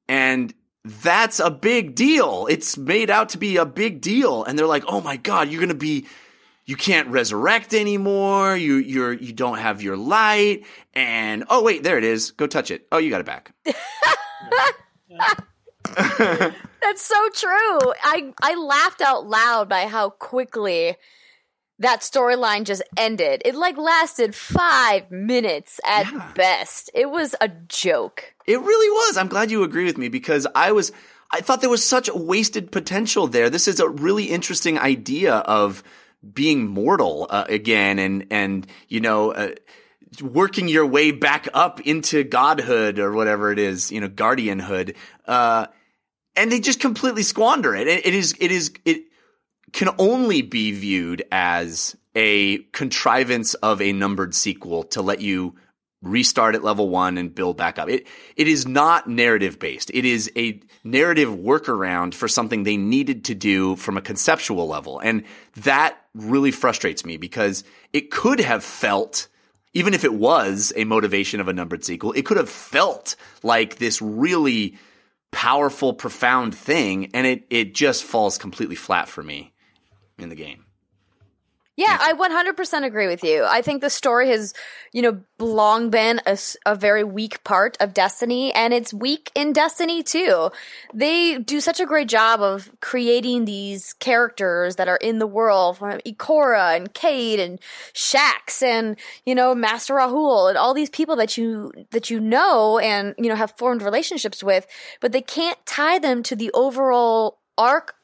and 0.07 0.53
that's 0.83 1.39
a 1.39 1.49
big 1.49 1.95
deal. 1.95 2.47
It's 2.49 2.77
made 2.77 3.09
out 3.09 3.29
to 3.29 3.37
be 3.37 3.57
a 3.57 3.65
big 3.65 4.01
deal, 4.01 4.43
and 4.43 4.57
they're 4.57 4.67
like, 4.67 4.83
"Oh 4.87 5.01
my 5.01 5.17
god, 5.17 5.49
you're 5.49 5.61
gonna 5.61 5.73
be." 5.73 6.07
You 6.65 6.77
can't 6.77 7.09
resurrect 7.09 7.73
anymore. 7.73 8.55
You 8.55 8.75
you're 8.75 9.11
you 9.11 9.33
don't 9.33 9.57
have 9.57 9.81
your 9.81 9.97
light, 9.97 10.65
and 10.93 11.43
oh 11.49 11.61
wait, 11.61 11.83
there 11.83 11.97
it 11.97 12.05
is. 12.05 12.31
Go 12.31 12.47
touch 12.47 12.71
it. 12.71 12.87
Oh, 12.89 12.99
you 12.99 13.09
got 13.09 13.19
it 13.19 13.25
back. 13.25 13.53
That's 15.95 17.01
so 17.01 17.29
true. 17.33 17.93
I 18.01 18.33
I 18.41 18.55
laughed 18.55 19.01
out 19.01 19.27
loud 19.27 19.67
by 19.67 19.87
how 19.87 20.11
quickly 20.11 20.95
that 21.83 22.01
storyline 22.01 22.63
just 22.63 22.81
ended. 22.97 23.41
It 23.45 23.55
like 23.55 23.77
lasted 23.77 24.33
five 24.35 25.09
minutes 25.11 25.79
at 25.85 26.11
Yeah. 26.11 26.31
best. 26.35 26.89
It 26.93 27.09
was 27.09 27.35
a 27.39 27.47
joke. 27.47 28.33
It 28.47 28.59
really 28.59 28.89
was. 28.89 29.17
I'm 29.17 29.27
glad 29.27 29.51
you 29.51 29.63
agree 29.63 29.85
with 29.85 29.97
me 29.97 30.09
because 30.09 30.47
I 30.55 30.71
was 30.71 30.91
I 31.31 31.41
thought 31.41 31.61
there 31.61 31.69
was 31.69 31.87
such 31.87 32.09
wasted 32.13 32.71
potential 32.71 33.27
there. 33.27 33.49
This 33.49 33.67
is 33.67 33.79
a 33.79 33.89
really 33.89 34.25
interesting 34.25 34.77
idea 34.77 35.35
of 35.35 35.83
being 36.33 36.67
mortal 36.67 37.27
uh, 37.29 37.45
again 37.49 37.99
and 37.99 38.27
and 38.29 38.67
you 38.87 38.99
know 39.01 39.31
uh, 39.31 39.51
working 40.21 40.67
your 40.67 40.85
way 40.85 41.11
back 41.11 41.47
up 41.53 41.81
into 41.81 42.23
godhood 42.23 42.99
or 42.99 43.11
whatever 43.13 43.51
it 43.51 43.59
is, 43.59 43.91
you 43.91 43.99
know, 43.99 44.09
guardianhood. 44.09 44.95
Uh 45.27 45.67
and 46.35 46.51
they 46.51 46.59
just 46.59 46.79
completely 46.79 47.23
squander 47.23 47.75
it. 47.75 47.87
It, 47.87 48.05
it 48.05 48.13
is 48.13 48.35
it 48.39 48.51
is 48.51 48.71
it 48.85 49.03
can 49.73 49.89
only 49.97 50.41
be 50.41 50.71
viewed 50.71 51.23
as 51.31 51.97
a 52.15 52.59
contrivance 52.71 53.55
of 53.55 53.81
a 53.81 53.91
numbered 53.91 54.33
sequel 54.35 54.83
to 54.83 55.01
let 55.01 55.19
you 55.19 55.55
restart 56.03 56.53
at 56.53 56.63
level 56.63 56.89
one 56.89 57.17
and 57.17 57.33
build 57.33 57.57
back 57.57 57.79
up. 57.79 57.89
It 57.89 58.07
it 58.35 58.47
is 58.47 58.67
not 58.67 59.07
narrative 59.07 59.57
based. 59.57 59.89
It 59.93 60.05
is 60.05 60.31
a 60.35 60.59
narrative 60.83 61.29
workaround 61.29 62.13
for 62.13 62.27
something 62.27 62.63
they 62.63 62.77
needed 62.77 63.25
to 63.25 63.35
do 63.35 63.75
from 63.77 63.97
a 63.97 64.01
conceptual 64.01 64.67
level. 64.67 64.99
And 64.99 65.23
that 65.55 65.97
really 66.13 66.51
frustrates 66.51 67.05
me 67.05 67.17
because 67.17 67.63
it 67.93 68.11
could 68.11 68.39
have 68.39 68.63
felt 68.63 69.27
even 69.73 69.95
if 69.95 70.03
it 70.03 70.13
was 70.13 70.71
a 70.75 70.83
motivation 70.83 71.39
of 71.39 71.47
a 71.47 71.53
numbered 71.53 71.83
sequel, 71.83 72.11
it 72.11 72.25
could 72.25 72.37
have 72.37 72.49
felt 72.49 73.15
like 73.41 73.77
this 73.77 74.01
really 74.03 74.77
powerful, 75.31 75.93
profound 75.93 76.53
thing, 76.53 77.09
and 77.13 77.25
it 77.25 77.45
it 77.49 77.73
just 77.73 78.03
falls 78.03 78.37
completely 78.37 78.75
flat 78.75 79.07
for 79.09 79.23
me 79.23 79.52
in 80.17 80.29
the 80.29 80.35
game. 80.35 80.65
Yeah, 81.75 81.97
I 81.99 82.13
100% 82.13 82.85
agree 82.85 83.07
with 83.07 83.23
you. 83.23 83.45
I 83.45 83.63
think 83.63 83.81
the 83.81 83.89
story 83.89 84.29
has, 84.29 84.53
you 84.91 85.01
know, 85.01 85.21
long 85.39 85.89
been 85.89 86.21
a 86.67 86.75
very 86.75 87.03
weak 87.03 87.43
part 87.43 87.77
of 87.79 87.95
Destiny, 87.95 88.53
and 88.53 88.75
it's 88.75 88.93
weak 88.93 89.31
in 89.33 89.53
Destiny 89.53 90.03
too. 90.03 90.51
They 90.93 91.39
do 91.39 91.59
such 91.59 91.79
a 91.79 91.87
great 91.87 92.07
job 92.07 92.41
of 92.41 92.69
creating 92.79 93.45
these 93.45 93.93
characters 93.93 94.75
that 94.75 94.87
are 94.87 94.97
in 94.97 95.17
the 95.17 95.25
world, 95.25 95.79
from 95.79 95.97
Ikora 96.01 96.75
and 96.75 96.93
Cayde 96.93 97.39
and 97.39 97.59
Shax 97.95 98.61
and, 98.61 98.95
you 99.25 99.33
know, 99.33 99.55
Master 99.55 99.95
Rahool 99.95 100.49
and 100.49 100.59
all 100.59 100.75
these 100.75 100.91
people 100.91 101.15
that 101.15 101.37
you, 101.37 101.71
that 101.89 102.11
you 102.11 102.19
know 102.19 102.77
and, 102.77 103.15
you 103.17 103.29
know, 103.29 103.35
have 103.35 103.57
formed 103.57 103.81
relationships 103.81 104.43
with, 104.43 104.67
but 105.01 105.11
they 105.11 105.21
can't 105.21 105.57
tie 105.65 105.97
them 105.97 106.21
to 106.21 106.35
the 106.35 106.51
overall 106.53 107.39
arc 107.57 107.95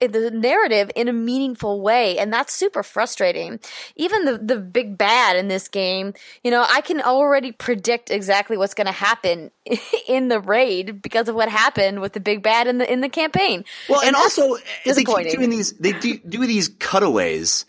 the 0.00 0.30
narrative 0.30 0.90
in 0.94 1.08
a 1.08 1.12
meaningful 1.12 1.80
way 1.80 2.18
and 2.18 2.32
that's 2.32 2.52
super 2.52 2.82
frustrating 2.82 3.58
even 3.96 4.24
the 4.24 4.38
the 4.38 4.56
big 4.56 4.96
bad 4.96 5.36
in 5.36 5.48
this 5.48 5.68
game 5.68 6.14
you 6.44 6.50
know 6.50 6.64
i 6.68 6.80
can 6.80 7.00
already 7.00 7.52
predict 7.52 8.10
exactly 8.10 8.56
what's 8.56 8.74
going 8.74 8.86
to 8.86 8.92
happen 8.92 9.50
in 10.08 10.28
the 10.28 10.40
raid 10.40 11.02
because 11.02 11.28
of 11.28 11.34
what 11.34 11.48
happened 11.48 12.00
with 12.00 12.12
the 12.12 12.20
big 12.20 12.42
bad 12.42 12.66
in 12.66 12.78
the 12.78 12.90
in 12.92 13.00
the 13.00 13.08
campaign 13.08 13.64
Well, 13.88 14.02
and, 14.02 14.14
that's 14.14 14.38
also 14.38 14.54
eh, 14.84 14.92
they 14.92 15.04
keep 15.04 15.30
doing 15.30 15.50
these. 15.50 15.72
They 15.74 15.92
do, 15.92 16.18
do 16.18 16.46
these 16.46 16.68
cutaways 16.68 17.64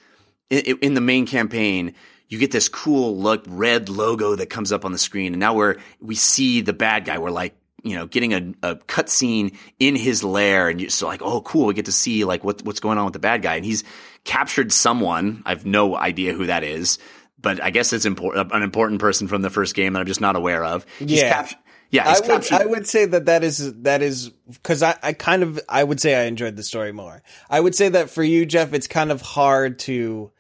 in, 0.49 0.77
in 0.81 0.93
the 0.93 1.01
main 1.01 1.25
campaign. 1.25 1.93
You 2.27 2.37
get 2.37 2.51
this 2.51 2.69
cool 2.69 3.17
look 3.17 3.43
red 3.47 3.89
logo 3.89 4.35
that 4.35 4.49
comes 4.49 4.71
up 4.71 4.85
on 4.85 4.91
the 4.91 4.97
screen, 4.97 5.33
and 5.33 5.39
now 5.39 5.55
we're 5.55 5.77
we 5.99 6.15
see 6.15 6.61
the 6.61 6.73
bad 6.73 7.05
guy. 7.05 7.17
We're 7.17 7.31
like, 7.31 7.55
you 7.83 7.95
know, 7.95 8.05
getting 8.07 8.33
a, 8.33 8.53
a 8.71 8.75
cutscene 8.75 9.55
in 9.79 9.95
his 9.95 10.23
lair, 10.23 10.69
and 10.69 10.79
you're 10.81 10.89
so 10.89 11.07
like, 11.07 11.21
oh, 11.21 11.41
cool. 11.41 11.67
We 11.67 11.73
get 11.73 11.85
to 11.85 11.91
see 11.91 12.25
like 12.25 12.43
what 12.43 12.61
what's 12.63 12.79
going 12.79 12.97
on 12.97 13.05
with 13.05 13.13
the 13.13 13.19
bad 13.19 13.41
guy, 13.41 13.55
and 13.55 13.65
he's 13.65 13.83
captured 14.23 14.71
someone. 14.71 15.43
I've 15.45 15.65
no 15.65 15.95
idea 15.95 16.33
who 16.33 16.47
that 16.47 16.63
is, 16.63 16.99
but 17.41 17.61
I 17.61 17.69
guess 17.69 17.93
it's 17.93 18.05
important, 18.05 18.51
uh, 18.51 18.55
an 18.55 18.63
important 18.63 18.99
person 18.99 19.27
from 19.27 19.41
the 19.41 19.49
first 19.49 19.75
game 19.75 19.93
that 19.93 19.99
I'm 19.99 20.05
just 20.07 20.21
not 20.21 20.35
aware 20.35 20.63
of. 20.63 20.85
He's 20.99 21.11
Yeah. 21.21 21.33
cap- 21.33 21.63
yeah, 21.91 22.07
I 22.07 22.19
would, 22.19 22.25
captured. 22.25 22.61
I 22.61 22.65
would 22.67 22.85
say 22.87 23.05
that 23.05 23.25
that 23.25 23.43
is 23.43 23.73
that 23.81 24.03
is 24.03 24.29
because 24.51 24.83
I, 24.83 24.95
I 25.01 25.13
kind 25.13 25.41
of 25.41 25.59
I 25.67 25.83
would 25.83 25.99
say 25.99 26.15
I 26.15 26.25
enjoyed 26.25 26.55
the 26.55 26.61
story 26.61 26.91
more. 26.91 27.23
I 27.49 27.59
would 27.59 27.73
say 27.73 27.89
that 27.89 28.11
for 28.11 28.21
you, 28.21 28.45
Jeff, 28.45 28.73
it's 28.73 28.87
kind 28.87 29.11
of 29.11 29.21
hard 29.21 29.79
to 29.79 30.31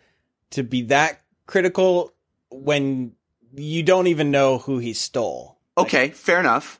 to 0.51 0.61
be 0.63 0.83
that 0.83 1.21
critical 1.47 2.13
when 2.51 3.13
you 3.55 3.81
don't 3.81 4.05
even 4.05 4.29
know 4.29 4.59
who 4.59 4.77
he 4.77 4.93
stole. 4.93 5.57
Okay, 5.75 6.09
fair 6.09 6.39
enough 6.39 6.79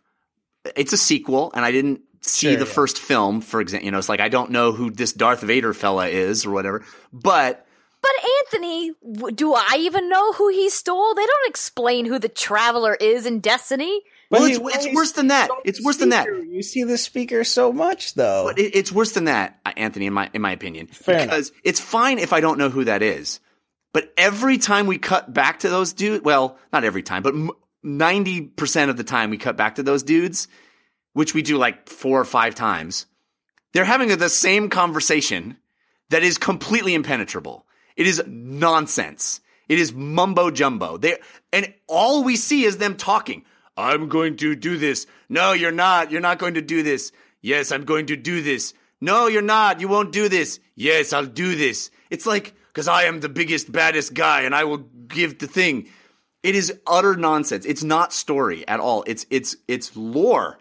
it's 0.75 0.93
a 0.93 0.97
sequel, 0.97 1.51
and 1.53 1.63
I 1.63 1.71
didn't 1.71 2.01
see 2.21 2.47
sure, 2.47 2.55
the 2.57 2.65
yeah. 2.65 2.71
first 2.71 2.99
film, 2.99 3.41
for 3.41 3.61
example. 3.61 3.85
You 3.85 3.91
know, 3.91 3.97
it's 3.97 4.09
like 4.09 4.19
I 4.19 4.29
don't 4.29 4.51
know 4.51 4.71
who 4.71 4.91
this 4.91 5.13
Darth 5.13 5.41
Vader 5.41 5.73
fella 5.73 6.07
is 6.07 6.45
or 6.45 6.51
whatever. 6.51 6.83
But 7.13 7.65
but 8.01 8.11
Anthony, 8.39 8.91
do 9.35 9.53
I 9.53 9.77
even 9.79 10.09
know 10.09 10.33
who 10.33 10.49
he 10.49 10.69
stole? 10.69 11.13
They 11.15 11.25
don't 11.25 11.49
explain 11.49 12.05
who 12.05 12.19
the 12.19 12.29
Traveler 12.29 12.95
is 12.95 13.25
in 13.25 13.39
Destiny. 13.39 14.01
Well, 14.31 14.45
it's, 14.45 14.59
it's 14.59 14.95
worse 14.95 15.13
than 15.13 15.27
that. 15.27 15.49
It's 15.65 15.83
worse 15.83 15.95
speaker. 15.95 16.09
than 16.11 16.41
that. 16.41 16.47
You 16.47 16.61
see 16.61 16.83
the 16.83 16.99
speaker 16.99 17.43
so 17.43 17.73
much, 17.73 18.13
though. 18.13 18.45
But 18.45 18.59
it, 18.59 18.75
it's 18.75 18.91
worse 18.91 19.13
than 19.13 19.25
that, 19.25 19.59
uh, 19.65 19.73
Anthony. 19.75 20.05
In 20.05 20.13
my 20.13 20.29
in 20.33 20.41
my 20.41 20.51
opinion, 20.51 20.87
Fair 20.87 21.25
because 21.25 21.49
enough. 21.49 21.61
it's 21.63 21.79
fine 21.79 22.19
if 22.19 22.31
I 22.31 22.39
don't 22.39 22.57
know 22.57 22.69
who 22.69 22.85
that 22.85 23.01
is. 23.01 23.39
But 23.91 24.13
every 24.17 24.59
time 24.59 24.85
we 24.85 24.99
cut 24.99 25.33
back 25.33 25.59
to 25.59 25.69
those 25.69 25.93
dudes, 25.93 26.23
well, 26.23 26.59
not 26.71 26.83
every 26.83 27.01
time, 27.01 27.23
but 27.23 27.33
m- 27.33 27.51
90% 27.83 28.89
of 28.89 28.97
the 28.97 29.03
time 29.03 29.29
we 29.29 29.37
cut 29.37 29.57
back 29.57 29.75
to 29.75 29.83
those 29.83 30.03
dudes, 30.03 30.47
which 31.13 31.33
we 31.33 31.41
do 31.41 31.57
like 31.57 31.89
four 31.89 32.19
or 32.19 32.25
five 32.25 32.55
times, 32.55 33.05
they're 33.73 33.85
having 33.85 34.09
the 34.17 34.29
same 34.29 34.69
conversation 34.69 35.57
that 36.09 36.23
is 36.23 36.37
completely 36.37 36.93
impenetrable. 36.93 37.65
It 37.95 38.07
is 38.07 38.21
nonsense. 38.27 39.41
It 39.67 39.79
is 39.79 39.93
mumbo 39.93 40.49
jumbo. 40.49 40.97
They 40.97 41.17
and 41.53 41.73
all 41.87 42.23
we 42.23 42.35
see 42.35 42.63
is 42.63 42.77
them 42.77 42.95
talking. 42.95 43.45
I'm 43.77 44.09
going 44.09 44.37
to 44.37 44.55
do 44.55 44.77
this. 44.77 45.05
No, 45.29 45.53
you're 45.53 45.71
not. 45.71 46.11
You're 46.11 46.21
not 46.21 46.39
going 46.39 46.55
to 46.55 46.61
do 46.61 46.83
this. 46.83 47.11
Yes, 47.41 47.71
I'm 47.71 47.85
going 47.85 48.07
to 48.07 48.17
do 48.17 48.41
this. 48.41 48.73
No, 48.99 49.27
you're 49.27 49.41
not. 49.41 49.79
You 49.79 49.87
won't 49.87 50.11
do 50.11 50.27
this. 50.27 50.59
Yes, 50.75 51.13
I'll 51.13 51.25
do 51.25 51.55
this. 51.55 51.91
It's 52.09 52.25
like 52.25 52.55
because 52.67 52.87
I 52.87 53.03
am 53.03 53.19
the 53.19 53.29
biggest 53.29 53.71
baddest 53.71 54.13
guy 54.13 54.41
and 54.41 54.55
I 54.55 54.63
will 54.63 54.79
give 55.07 55.39
the 55.39 55.47
thing. 55.47 55.87
It 56.41 56.55
is 56.55 56.73
utter 56.87 57.15
nonsense. 57.15 57.65
It's 57.65 57.83
not 57.83 58.13
story 58.13 58.67
at 58.67 58.79
all. 58.79 59.03
It's 59.07 59.25
it's 59.29 59.57
it's 59.67 59.95
lore. 59.95 60.57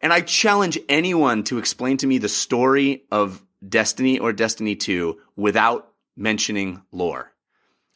And 0.00 0.12
I 0.12 0.20
challenge 0.20 0.78
anyone 0.88 1.44
to 1.44 1.58
explain 1.58 1.96
to 1.98 2.06
me 2.06 2.18
the 2.18 2.28
story 2.28 3.04
of 3.10 3.42
Destiny 3.66 4.18
or 4.18 4.32
Destiny 4.32 4.74
2 4.74 5.18
without 5.36 5.92
mentioning 6.16 6.82
lore. 6.90 7.32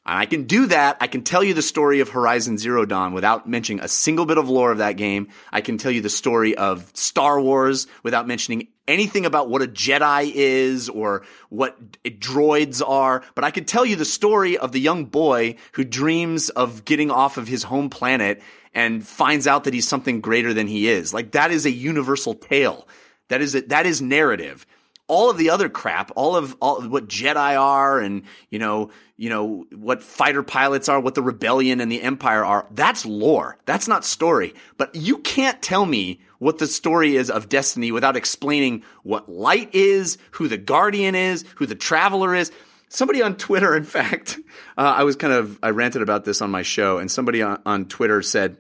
And 0.07 0.17
I 0.17 0.27
can 0.27 0.45
do 0.45 0.67
that. 0.67 0.99
I 1.01 1.09
can 1.09 1.25
tell 1.25 1.43
you 1.43 1.53
the 1.53 1.63
story 1.63 1.99
of 1.99 2.11
Horizon 2.11 2.59
Zero 2.59 2.87
Dawn 2.87 3.13
without 3.13 3.49
mentioning 3.49 3.83
a 3.83 3.89
single 3.89 4.25
bit 4.25 4.39
of 4.39 4.49
lore 4.49 4.71
of 4.71 4.79
that 4.79 4.93
game. 4.93 5.29
I 5.53 5.63
can 5.63 5.79
tell 5.79 5.91
you 5.91 6.01
the 6.01 6.09
story 6.09 6.57
of 6.57 6.89
Star 6.95 7.41
Wars 7.41 7.89
without 8.05 8.29
mentioning 8.29 8.69
anything 8.89 9.27
about 9.27 9.49
what 9.49 9.63
a 9.63 9.67
Jedi 9.67 10.33
is 10.35 10.89
or 10.89 11.25
what 11.49 11.77
droids 12.05 12.87
are. 12.87 13.23
But 13.35 13.45
I 13.45 13.51
could 13.51 13.67
tell 13.67 13.85
you 13.85 13.97
the 13.97 14.05
story 14.05 14.57
of 14.59 14.73
the 14.73 14.81
young 14.81 15.07
boy 15.07 15.57
who 15.73 15.85
dreams 15.85 16.49
of 16.51 16.85
getting 16.85 17.11
off 17.11 17.37
of 17.37 17.49
his 17.49 17.63
home 17.63 17.91
planet 17.91 18.43
and 18.75 19.07
finds 19.07 19.47
out 19.47 19.65
that 19.65 19.75
he's 19.75 19.89
something 19.89 20.21
greater 20.21 20.53
than 20.53 20.67
he 20.67 20.89
is. 20.89 21.15
Like 21.15 21.33
that 21.33 21.51
is 21.51 21.67
a 21.67 21.71
universal 21.71 22.35
tale. 22.35 22.87
That 23.29 23.41
is 23.41 23.55
a, 23.55 23.63
that 23.63 23.87
is 23.87 24.01
narrative 24.01 24.67
all 25.09 25.31
of 25.31 25.39
the 25.39 25.51
other 25.51 25.69
crap, 25.69 26.11
all 26.17 26.37
of 26.37 26.57
all 26.61 26.83
what 26.83 27.09
Jedi 27.09 27.59
are, 27.61 28.01
and 28.01 28.23
you 28.51 28.59
know, 28.59 28.91
you 29.17 29.31
know 29.31 29.67
what 29.75 30.03
fighter 30.03 30.43
pilots 30.43 30.89
are, 30.89 31.01
what 31.01 31.15
the 31.15 31.23
rebellion 31.23 31.81
and 31.81 31.91
the 31.91 32.03
empire 32.03 32.45
are. 32.45 32.67
That's 32.71 33.07
lore. 33.07 33.59
That's 33.67 33.89
not 33.89 34.05
story. 34.05 34.55
But 34.77 34.95
you 34.95 35.19
can't 35.19 35.63
tell 35.63 35.87
me 35.87 36.21
what 36.39 36.59
the 36.59 36.67
story 36.67 37.17
is 37.17 37.31
of 37.31 37.49
Destiny 37.49 37.93
without 37.93 38.17
explaining 38.17 38.83
what 39.03 39.29
light 39.29 39.75
is, 39.75 40.19
who 40.33 40.49
the 40.49 40.59
guardian 40.59 41.15
is, 41.15 41.45
who 41.57 41.67
the 41.67 41.75
traveler 41.75 42.35
is. 42.35 42.51
Somebody 42.89 43.23
on 43.23 43.37
Twitter, 43.37 43.77
in 43.77 43.85
fact, 43.85 44.39
uh, 44.79 44.95
I 44.97 45.05
was 45.05 45.17
kind 45.17 45.33
of 45.33 45.59
I 45.63 45.71
ranted 45.71 46.03
about 46.03 46.25
this 46.25 46.43
on 46.43 46.51
my 46.51 46.63
show, 46.63 46.99
and 46.99 47.11
somebody 47.11 47.43
on, 47.43 47.61
on 47.65 47.87
Twitter 47.87 48.23
said 48.23 48.57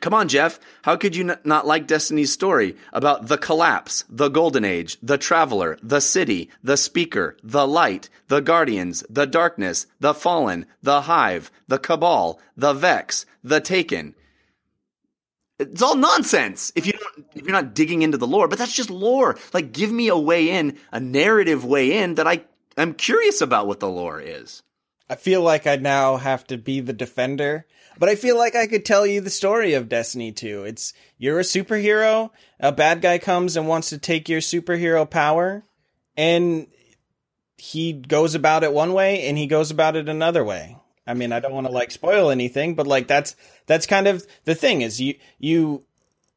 Come 0.00 0.14
on, 0.14 0.28
Jeff. 0.28 0.58
How 0.82 0.96
could 0.96 1.14
you 1.14 1.30
n- 1.30 1.38
not 1.44 1.66
like 1.66 1.86
Destiny's 1.86 2.32
story 2.32 2.76
about 2.92 3.28
the 3.28 3.38
collapse, 3.38 4.04
the 4.08 4.28
golden 4.28 4.64
age, 4.64 4.98
the 5.02 5.18
traveler, 5.18 5.78
the 5.82 6.00
city, 6.00 6.50
the 6.62 6.76
speaker, 6.76 7.36
the 7.42 7.66
light, 7.66 8.08
the 8.28 8.40
guardians, 8.40 9.04
the 9.08 9.26
darkness, 9.26 9.86
the 10.00 10.14
fallen, 10.14 10.66
the 10.82 11.02
hive, 11.02 11.50
the 11.68 11.78
cabal, 11.78 12.40
the 12.56 12.72
vex, 12.72 13.26
the 13.44 13.60
taken? 13.60 14.14
It's 15.58 15.82
all 15.82 15.94
nonsense 15.94 16.72
if 16.74 16.86
you 16.86 16.94
if 17.34 17.42
you're 17.42 17.52
not 17.52 17.74
digging 17.74 18.02
into 18.02 18.18
the 18.18 18.26
lore, 18.26 18.48
but 18.48 18.58
that's 18.58 18.74
just 18.74 18.90
lore. 18.90 19.38
Like 19.52 19.72
give 19.72 19.92
me 19.92 20.08
a 20.08 20.16
way 20.16 20.50
in, 20.50 20.78
a 20.90 20.98
narrative 20.98 21.64
way 21.64 22.02
in 22.02 22.16
that 22.16 22.26
I 22.26 22.44
I'm 22.76 22.94
curious 22.94 23.40
about 23.40 23.66
what 23.66 23.78
the 23.78 23.88
lore 23.88 24.20
is. 24.20 24.62
I 25.08 25.14
feel 25.14 25.42
like 25.42 25.66
I 25.66 25.76
now 25.76 26.16
have 26.16 26.46
to 26.46 26.56
be 26.56 26.80
the 26.80 26.94
defender, 26.94 27.66
but 28.02 28.08
I 28.08 28.16
feel 28.16 28.36
like 28.36 28.56
I 28.56 28.66
could 28.66 28.84
tell 28.84 29.06
you 29.06 29.20
the 29.20 29.30
story 29.30 29.74
of 29.74 29.88
Destiny 29.88 30.32
2. 30.32 30.64
It's 30.64 30.92
you're 31.18 31.38
a 31.38 31.44
superhero, 31.44 32.30
a 32.58 32.72
bad 32.72 33.00
guy 33.00 33.18
comes 33.18 33.56
and 33.56 33.68
wants 33.68 33.90
to 33.90 33.98
take 33.98 34.28
your 34.28 34.40
superhero 34.40 35.08
power, 35.08 35.62
and 36.16 36.66
he 37.56 37.92
goes 37.92 38.34
about 38.34 38.64
it 38.64 38.72
one 38.72 38.92
way 38.92 39.28
and 39.28 39.38
he 39.38 39.46
goes 39.46 39.70
about 39.70 39.94
it 39.94 40.08
another 40.08 40.42
way. 40.42 40.78
I 41.06 41.14
mean, 41.14 41.30
I 41.30 41.38
don't 41.38 41.52
want 41.52 41.68
to 41.68 41.72
like 41.72 41.92
spoil 41.92 42.30
anything, 42.30 42.74
but 42.74 42.88
like 42.88 43.06
that's 43.06 43.36
that's 43.66 43.86
kind 43.86 44.08
of 44.08 44.26
the 44.46 44.56
thing 44.56 44.82
is 44.82 45.00
you 45.00 45.14
you 45.38 45.84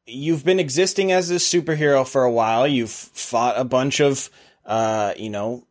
you've 0.06 0.44
been 0.44 0.60
existing 0.60 1.10
as 1.10 1.32
a 1.32 1.34
superhero 1.34 2.06
for 2.06 2.22
a 2.22 2.30
while. 2.30 2.68
You've 2.68 2.90
fought 2.90 3.58
a 3.58 3.64
bunch 3.64 4.00
of 4.00 4.30
uh, 4.64 5.14
you 5.16 5.30
know, 5.30 5.66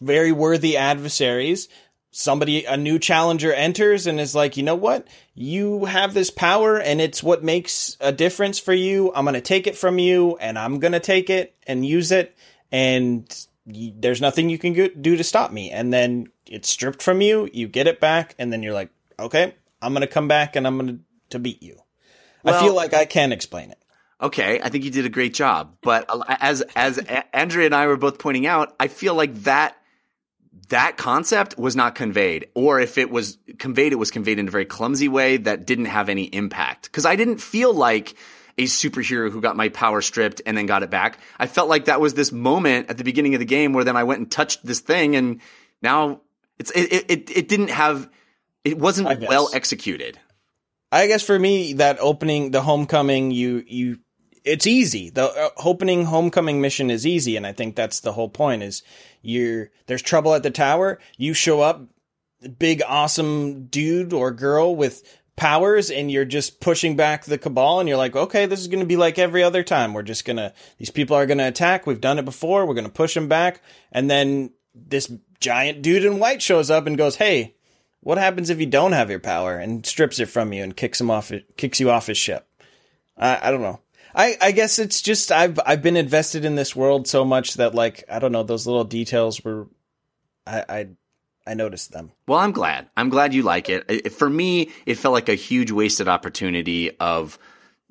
very 0.00 0.32
worthy 0.32 0.78
adversaries. 0.78 1.68
Somebody, 2.12 2.64
a 2.64 2.76
new 2.76 2.98
challenger 2.98 3.52
enters 3.52 4.06
and 4.06 4.18
is 4.18 4.34
like, 4.34 4.56
you 4.56 4.62
know 4.62 4.74
what? 4.74 5.06
You 5.34 5.84
have 5.84 6.12
this 6.12 6.30
power 6.30 6.78
and 6.78 7.00
it's 7.00 7.22
what 7.22 7.44
makes 7.44 7.96
a 8.00 8.10
difference 8.10 8.58
for 8.58 8.72
you. 8.72 9.12
I'm 9.14 9.24
going 9.24 9.34
to 9.34 9.40
take 9.40 9.66
it 9.66 9.76
from 9.76 9.98
you 9.98 10.36
and 10.38 10.58
I'm 10.58 10.80
going 10.80 10.92
to 10.92 11.00
take 11.00 11.30
it 11.30 11.54
and 11.66 11.86
use 11.86 12.10
it. 12.10 12.36
And 12.72 13.24
y- 13.64 13.92
there's 13.96 14.20
nothing 14.20 14.50
you 14.50 14.58
can 14.58 14.72
go- 14.72 14.88
do 14.88 15.16
to 15.16 15.22
stop 15.24 15.52
me. 15.52 15.70
And 15.70 15.92
then 15.92 16.26
it's 16.46 16.68
stripped 16.68 17.02
from 17.02 17.20
you. 17.20 17.48
You 17.52 17.68
get 17.68 17.86
it 17.86 18.00
back. 18.00 18.34
And 18.38 18.52
then 18.52 18.62
you're 18.64 18.74
like, 18.74 18.90
okay, 19.18 19.54
I'm 19.80 19.92
going 19.92 20.00
to 20.00 20.12
come 20.12 20.26
back 20.26 20.56
and 20.56 20.66
I'm 20.66 20.78
going 20.78 20.98
to, 20.98 21.00
to 21.30 21.38
beat 21.38 21.62
you. 21.62 21.78
I 22.44 22.60
feel 22.60 22.74
like 22.74 22.94
I 22.94 23.04
can 23.04 23.32
explain 23.32 23.70
it. 23.70 23.78
Okay, 24.22 24.60
I 24.60 24.68
think 24.68 24.84
you 24.84 24.90
did 24.90 25.06
a 25.06 25.10
great 25.10 25.32
job. 25.32 25.76
But 25.82 26.10
as 26.28 26.60
as 26.76 26.98
Andrea 27.32 27.66
and 27.66 27.74
I 27.74 27.86
were 27.86 27.96
both 27.96 28.18
pointing 28.18 28.46
out, 28.46 28.74
I 28.78 28.88
feel 28.88 29.14
like 29.14 29.34
that 29.44 29.76
that 30.70 30.96
concept 30.96 31.58
was 31.58 31.76
not 31.76 31.94
conveyed, 31.94 32.48
or 32.54 32.80
if 32.80 32.98
it 32.98 33.10
was 33.10 33.38
conveyed, 33.58 33.92
it 33.92 33.96
was 33.96 34.10
conveyed 34.10 34.38
in 34.38 34.48
a 34.48 34.50
very 34.50 34.64
clumsy 34.64 35.08
way 35.08 35.36
that 35.36 35.66
didn't 35.66 35.86
have 35.86 36.08
any 36.08 36.24
impact. 36.24 36.84
Because 36.84 37.06
I 37.06 37.16
didn't 37.16 37.38
feel 37.38 37.72
like 37.72 38.14
a 38.58 38.64
superhero 38.64 39.30
who 39.30 39.40
got 39.40 39.56
my 39.56 39.68
power 39.68 40.00
stripped 40.00 40.42
and 40.44 40.56
then 40.56 40.66
got 40.66 40.82
it 40.82 40.90
back. 40.90 41.18
I 41.38 41.46
felt 41.46 41.68
like 41.68 41.86
that 41.86 42.00
was 42.00 42.14
this 42.14 42.32
moment 42.32 42.90
at 42.90 42.98
the 42.98 43.04
beginning 43.04 43.34
of 43.34 43.40
the 43.40 43.46
game 43.46 43.72
where 43.72 43.84
then 43.84 43.96
I 43.96 44.04
went 44.04 44.20
and 44.20 44.30
touched 44.30 44.64
this 44.64 44.80
thing, 44.80 45.16
and 45.16 45.40
now 45.82 46.20
it's 46.58 46.70
it 46.72 47.10
it, 47.10 47.30
it 47.30 47.48
didn't 47.48 47.70
have 47.70 48.10
it 48.64 48.78
wasn't 48.78 49.20
well 49.28 49.50
executed. 49.52 50.18
I 50.92 51.06
guess 51.06 51.22
for 51.22 51.38
me, 51.38 51.74
that 51.74 51.98
opening, 52.00 52.50
the 52.50 52.62
homecoming, 52.62 53.30
you 53.30 53.64
you, 53.66 53.98
it's 54.44 54.66
easy. 54.66 55.10
The 55.10 55.24
uh, 55.24 55.50
opening 55.56 56.04
homecoming 56.04 56.60
mission 56.60 56.90
is 56.90 57.06
easy, 57.06 57.36
and 57.36 57.46
I 57.46 57.52
think 57.52 57.76
that's 57.76 58.00
the 58.00 58.12
whole 58.12 58.28
point. 58.28 58.62
Is 58.62 58.82
you're 59.22 59.70
there's 59.86 60.02
trouble 60.02 60.34
at 60.34 60.42
the 60.42 60.50
tower. 60.50 60.98
You 61.16 61.34
show 61.34 61.60
up, 61.60 61.82
big 62.58 62.82
awesome 62.86 63.66
dude 63.66 64.12
or 64.12 64.30
girl 64.30 64.74
with 64.74 65.02
powers, 65.36 65.90
and 65.90 66.10
you're 66.10 66.24
just 66.24 66.60
pushing 66.60 66.96
back 66.96 67.24
the 67.24 67.38
cabal, 67.38 67.80
and 67.80 67.88
you're 67.88 67.98
like, 67.98 68.16
okay, 68.16 68.46
this 68.46 68.60
is 68.60 68.68
going 68.68 68.80
to 68.80 68.86
be 68.86 68.96
like 68.96 69.18
every 69.18 69.42
other 69.42 69.62
time. 69.62 69.94
We're 69.94 70.02
just 70.02 70.24
gonna 70.24 70.52
these 70.78 70.90
people 70.90 71.16
are 71.16 71.26
gonna 71.26 71.48
attack. 71.48 71.86
We've 71.86 72.00
done 72.00 72.18
it 72.18 72.24
before. 72.24 72.66
We're 72.66 72.74
gonna 72.74 72.88
push 72.88 73.14
them 73.14 73.28
back, 73.28 73.62
and 73.92 74.10
then 74.10 74.52
this 74.74 75.12
giant 75.40 75.82
dude 75.82 76.04
in 76.04 76.18
white 76.18 76.42
shows 76.42 76.70
up 76.70 76.86
and 76.86 76.98
goes, 76.98 77.16
hey. 77.16 77.54
What 78.02 78.16
happens 78.16 78.48
if 78.48 78.58
you 78.58 78.64
don't 78.64 78.92
have 78.92 79.10
your 79.10 79.18
power 79.18 79.58
and 79.58 79.84
strips 79.84 80.18
it 80.20 80.30
from 80.30 80.54
you 80.54 80.62
and 80.62 80.74
kicks 80.74 80.98
him 80.98 81.10
off, 81.10 81.30
kicks 81.58 81.80
you 81.80 81.90
off 81.90 82.06
his 82.06 82.16
ship? 82.16 82.48
I, 83.14 83.48
I 83.48 83.50
don't 83.50 83.60
know. 83.60 83.80
I, 84.14 84.36
I 84.40 84.52
guess 84.52 84.78
it's 84.78 85.02
just 85.02 85.30
I've 85.32 85.58
I've 85.64 85.82
been 85.82 85.96
invested 85.96 86.44
in 86.44 86.54
this 86.56 86.74
world 86.74 87.06
so 87.06 87.24
much 87.24 87.54
that 87.54 87.74
like 87.74 88.04
I 88.10 88.18
don't 88.18 88.32
know 88.32 88.42
those 88.42 88.66
little 88.66 88.84
details 88.84 89.42
were 89.44 89.68
I 90.46 90.64
I, 90.68 90.88
I 91.46 91.54
noticed 91.54 91.92
them. 91.92 92.12
Well, 92.26 92.38
I'm 92.38 92.52
glad. 92.52 92.88
I'm 92.96 93.08
glad 93.08 93.34
you 93.34 93.42
like 93.42 93.68
it. 93.68 93.84
It- 93.88 94.12
For 94.12 94.28
me, 94.28 94.70
it 94.86 94.96
felt 94.96 95.12
like 95.14 95.28
a 95.28 95.34
huge 95.34 95.70
wasted 95.70 96.08
opportunity 96.08 96.96
of 96.98 97.38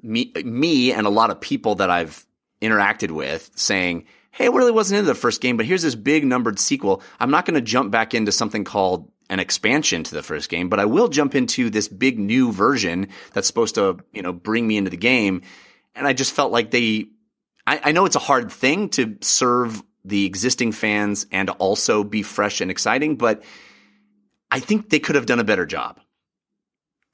me, 0.01 0.31
me 0.43 0.91
and 0.93 1.05
a 1.07 1.09
lot 1.09 1.29
of 1.29 1.41
people 1.41 1.75
that 1.75 1.89
I've 1.89 2.25
interacted 2.61 3.11
with 3.11 3.49
saying, 3.55 4.05
Hey, 4.31 4.45
I 4.45 4.49
really 4.49 4.71
wasn't 4.71 4.99
into 4.99 5.07
the 5.07 5.15
first 5.15 5.41
game, 5.41 5.57
but 5.57 5.65
here's 5.65 5.81
this 5.81 5.95
big 5.95 6.25
numbered 6.25 6.59
sequel. 6.59 7.01
I'm 7.19 7.31
not 7.31 7.45
going 7.45 7.55
to 7.55 7.61
jump 7.61 7.91
back 7.91 8.13
into 8.13 8.31
something 8.31 8.63
called 8.63 9.11
an 9.29 9.39
expansion 9.39 10.03
to 10.03 10.13
the 10.15 10.23
first 10.23 10.49
game, 10.49 10.69
but 10.69 10.79
I 10.79 10.85
will 10.85 11.07
jump 11.07 11.35
into 11.35 11.69
this 11.69 11.87
big 11.87 12.17
new 12.19 12.51
version 12.51 13.09
that's 13.33 13.47
supposed 13.47 13.75
to, 13.75 13.97
you 14.13 14.21
know, 14.21 14.31
bring 14.33 14.67
me 14.67 14.77
into 14.77 14.89
the 14.89 14.97
game. 14.97 15.41
And 15.95 16.07
I 16.07 16.13
just 16.13 16.33
felt 16.33 16.51
like 16.51 16.71
they, 16.71 17.07
I, 17.65 17.81
I 17.85 17.91
know 17.91 18.05
it's 18.05 18.15
a 18.15 18.19
hard 18.19 18.51
thing 18.51 18.89
to 18.89 19.17
serve 19.21 19.81
the 20.05 20.25
existing 20.25 20.71
fans 20.71 21.25
and 21.31 21.49
also 21.49 22.03
be 22.03 22.23
fresh 22.23 22.61
and 22.61 22.71
exciting, 22.71 23.17
but 23.17 23.43
I 24.51 24.59
think 24.59 24.89
they 24.89 24.99
could 24.99 25.15
have 25.15 25.25
done 25.25 25.39
a 25.39 25.43
better 25.43 25.65
job. 25.65 25.99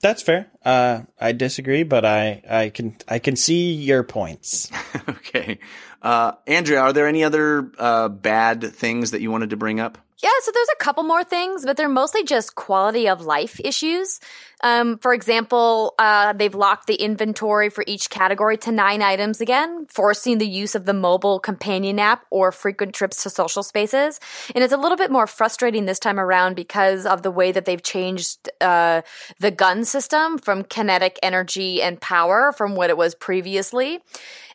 That's 0.02 0.22
fair. 0.22 0.48
Uh, 0.64 1.02
I 1.20 1.32
disagree, 1.32 1.84
but 1.84 2.06
I 2.06 2.44
I 2.48 2.70
can 2.70 2.98
I 3.08 3.20
can 3.20 3.36
see 3.36 3.74
your 3.74 4.04
points. 4.04 4.70
okay. 5.10 5.60
Uh, 6.02 6.34
Andrea, 6.46 6.82
are 6.82 6.94
there 6.94 7.08
any 7.08 7.24
other 7.24 7.72
uh, 7.80 8.10
bad 8.10 8.62
things 8.74 9.12
that 9.12 9.22
you 9.22 9.32
wanted 9.32 9.52
to 9.52 9.58
bring 9.58 9.80
up? 9.80 9.98
Yeah, 10.26 10.32
so 10.42 10.50
there's 10.52 10.70
a 10.74 10.84
couple 10.84 11.04
more 11.04 11.24
things, 11.24 11.66
but 11.66 11.78
they're 11.78 11.88
mostly 11.88 12.24
just 12.24 12.56
quality 12.56 13.08
of 13.08 13.22
life 13.22 13.62
issues. 13.64 14.20
Um, 14.64 14.98
for 14.98 15.14
example, 15.14 15.94
uh, 16.00 16.34
they've 16.34 16.56
locked 16.56 16.88
the 16.88 16.96
inventory 16.96 17.70
for 17.70 17.84
each 17.86 18.10
category 18.10 18.58
to 18.58 18.72
nine 18.72 19.04
items 19.04 19.40
again, 19.40 19.86
forcing 19.88 20.40
the 20.40 20.48
use 20.48 20.74
of 20.74 20.86
the 20.86 20.96
mobile 20.96 21.40
companion 21.40 22.00
app 22.00 22.26
or 22.32 22.52
frequent 22.52 22.96
trips 22.96 23.22
to 23.22 23.30
social 23.30 23.62
spaces. 23.62 24.20
And 24.56 24.64
it's 24.64 24.74
a 24.74 24.78
little 24.78 24.98
bit 24.98 25.12
more 25.12 25.28
frustrating 25.28 25.86
this 25.86 26.00
time 26.00 26.20
around 26.20 26.56
because 26.56 27.06
of 27.06 27.22
the 27.22 27.30
way 27.30 27.52
that 27.52 27.66
they've 27.66 27.84
changed 27.84 28.50
uh, 28.62 29.04
the 29.40 29.52
gun 29.52 29.86
system 29.86 30.40
from 30.40 30.64
kinetic 30.64 31.20
energy 31.22 31.84
and 31.84 32.02
power 32.02 32.52
from 32.52 32.74
what 32.74 32.90
it 32.90 32.98
was 32.98 33.14
previously. 33.14 34.00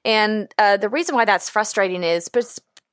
And 0.05 0.53
uh, 0.59 0.79
the 0.79 0.89
reason 0.89 1.15
why 1.15 1.27
that's 1.27 1.49
frustrating 1.49 2.03
is 2.03 2.29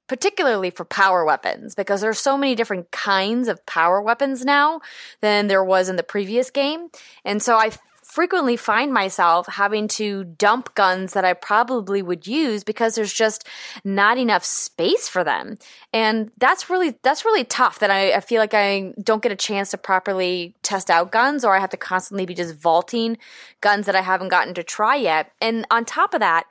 particularly 0.07 0.69
for 0.69 0.85
power 0.85 1.25
weapons 1.25 1.75
because 1.75 2.01
there's 2.01 2.19
so 2.19 2.37
many 2.37 2.55
different 2.55 2.91
kinds 2.91 3.47
of 3.47 3.65
power 3.65 4.01
weapons 4.01 4.45
now 4.45 4.81
than 5.21 5.47
there 5.47 5.63
was 5.63 5.89
in 5.89 5.95
the 5.95 6.03
previous 6.03 6.49
game. 6.49 6.89
And 7.25 7.41
so 7.41 7.55
I 7.55 7.71
frequently 8.07 8.55
find 8.55 8.93
myself 8.93 9.47
having 9.47 9.87
to 9.87 10.23
dump 10.23 10.73
guns 10.75 11.11
that 11.11 11.25
I 11.25 11.33
probably 11.33 12.01
would 12.01 12.25
use 12.25 12.63
because 12.63 12.95
there's 12.95 13.13
just 13.13 13.45
not 13.83 14.17
enough 14.17 14.45
space 14.45 15.09
for 15.09 15.25
them. 15.25 15.57
And 15.91 16.31
that's 16.37 16.69
really 16.69 16.97
that's 17.03 17.25
really 17.25 17.43
tough 17.43 17.79
that 17.79 17.91
I, 17.91 18.13
I 18.13 18.21
feel 18.21 18.39
like 18.39 18.53
I 18.53 18.93
don't 19.03 19.21
get 19.21 19.33
a 19.33 19.35
chance 19.35 19.71
to 19.71 19.77
properly 19.77 20.55
test 20.63 20.89
out 20.89 21.11
guns 21.11 21.43
or 21.43 21.55
I 21.55 21.59
have 21.59 21.69
to 21.71 21.77
constantly 21.77 22.25
be 22.25 22.33
just 22.33 22.55
vaulting 22.55 23.17
guns 23.59 23.85
that 23.87 23.95
I 23.95 24.01
haven't 24.01 24.29
gotten 24.29 24.53
to 24.53 24.63
try 24.63 24.95
yet. 24.95 25.31
And 25.41 25.65
on 25.69 25.83
top 25.83 26.13
of 26.13 26.21
that, 26.21 26.45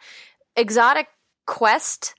exotic 0.57 1.09
quest 1.47 2.15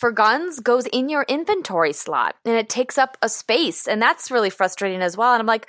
for 0.00 0.10
guns 0.10 0.60
goes 0.60 0.86
in 0.86 1.10
your 1.10 1.24
inventory 1.28 1.92
slot 1.92 2.34
and 2.46 2.56
it 2.56 2.70
takes 2.70 2.96
up 2.96 3.18
a 3.20 3.28
space. 3.28 3.86
And 3.86 4.00
that's 4.00 4.30
really 4.30 4.48
frustrating 4.48 5.02
as 5.02 5.14
well. 5.16 5.34
And 5.34 5.40
I'm 5.40 5.46
like, 5.46 5.68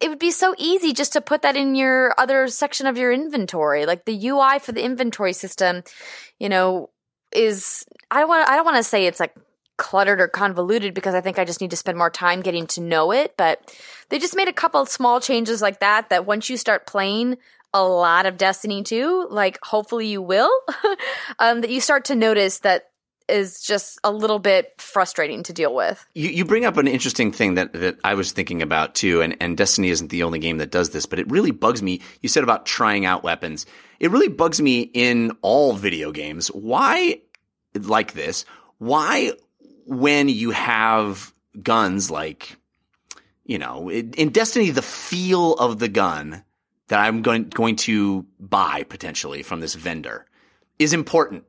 it 0.00 0.08
would 0.08 0.18
be 0.18 0.30
so 0.30 0.54
easy 0.56 0.94
just 0.94 1.12
to 1.12 1.20
put 1.20 1.42
that 1.42 1.56
in 1.56 1.74
your 1.74 2.14
other 2.16 2.48
section 2.48 2.86
of 2.86 2.96
your 2.96 3.12
inventory. 3.12 3.84
Like 3.84 4.06
the 4.06 4.28
UI 4.28 4.58
for 4.60 4.72
the 4.72 4.82
inventory 4.82 5.34
system, 5.34 5.82
you 6.38 6.48
know, 6.48 6.88
is 7.32 7.84
I 8.10 8.20
don't 8.20 8.28
want 8.28 8.48
I 8.48 8.56
don't 8.56 8.64
want 8.64 8.78
to 8.78 8.82
say 8.82 9.06
it's 9.06 9.20
like 9.20 9.34
cluttered 9.76 10.20
or 10.20 10.28
convoluted 10.28 10.94
because 10.94 11.14
I 11.14 11.20
think 11.20 11.38
I 11.38 11.44
just 11.44 11.60
need 11.60 11.70
to 11.70 11.76
spend 11.76 11.98
more 11.98 12.10
time 12.10 12.40
getting 12.40 12.66
to 12.68 12.80
know 12.80 13.12
it, 13.12 13.34
but 13.36 13.76
they 14.08 14.18
just 14.18 14.36
made 14.36 14.48
a 14.48 14.54
couple 14.54 14.84
small 14.86 15.20
changes 15.20 15.60
like 15.60 15.80
that 15.80 16.08
that 16.08 16.26
once 16.26 16.48
you 16.48 16.56
start 16.56 16.86
playing 16.86 17.36
a 17.72 17.82
lot 17.84 18.26
of 18.26 18.36
Destiny 18.36 18.82
2, 18.82 19.28
like 19.30 19.58
hopefully 19.62 20.06
you 20.08 20.22
will, 20.22 20.50
um, 21.38 21.60
that 21.60 21.70
you 21.70 21.80
start 21.80 22.06
to 22.06 22.16
notice 22.16 22.58
that 22.60 22.89
is 23.30 23.62
just 23.62 23.98
a 24.04 24.10
little 24.10 24.38
bit 24.38 24.74
frustrating 24.78 25.42
to 25.44 25.52
deal 25.52 25.74
with. 25.74 26.04
You, 26.14 26.30
you 26.30 26.44
bring 26.44 26.64
up 26.64 26.76
an 26.76 26.86
interesting 26.86 27.32
thing 27.32 27.54
that, 27.54 27.72
that 27.72 27.98
I 28.04 28.14
was 28.14 28.32
thinking 28.32 28.62
about 28.62 28.94
too, 28.94 29.22
and, 29.22 29.36
and 29.40 29.56
Destiny 29.56 29.88
isn't 29.90 30.08
the 30.08 30.22
only 30.22 30.38
game 30.38 30.58
that 30.58 30.70
does 30.70 30.90
this, 30.90 31.06
but 31.06 31.18
it 31.18 31.30
really 31.30 31.50
bugs 31.50 31.82
me. 31.82 32.00
You 32.20 32.28
said 32.28 32.42
about 32.42 32.66
trying 32.66 33.06
out 33.06 33.22
weapons. 33.22 33.66
It 33.98 34.10
really 34.10 34.28
bugs 34.28 34.60
me 34.60 34.80
in 34.80 35.32
all 35.42 35.74
video 35.74 36.12
games. 36.12 36.48
Why, 36.48 37.20
like 37.74 38.12
this, 38.12 38.44
why, 38.78 39.32
when 39.86 40.28
you 40.28 40.50
have 40.50 41.32
guns 41.62 42.10
like, 42.10 42.56
you 43.44 43.58
know, 43.58 43.88
in, 43.88 44.12
in 44.12 44.30
Destiny, 44.30 44.70
the 44.70 44.82
feel 44.82 45.54
of 45.54 45.78
the 45.78 45.88
gun 45.88 46.44
that 46.88 47.00
I'm 47.00 47.22
going, 47.22 47.48
going 47.48 47.76
to 47.76 48.26
buy 48.38 48.84
potentially 48.84 49.42
from 49.42 49.60
this 49.60 49.74
vendor 49.74 50.26
is 50.78 50.92
important. 50.92 51.44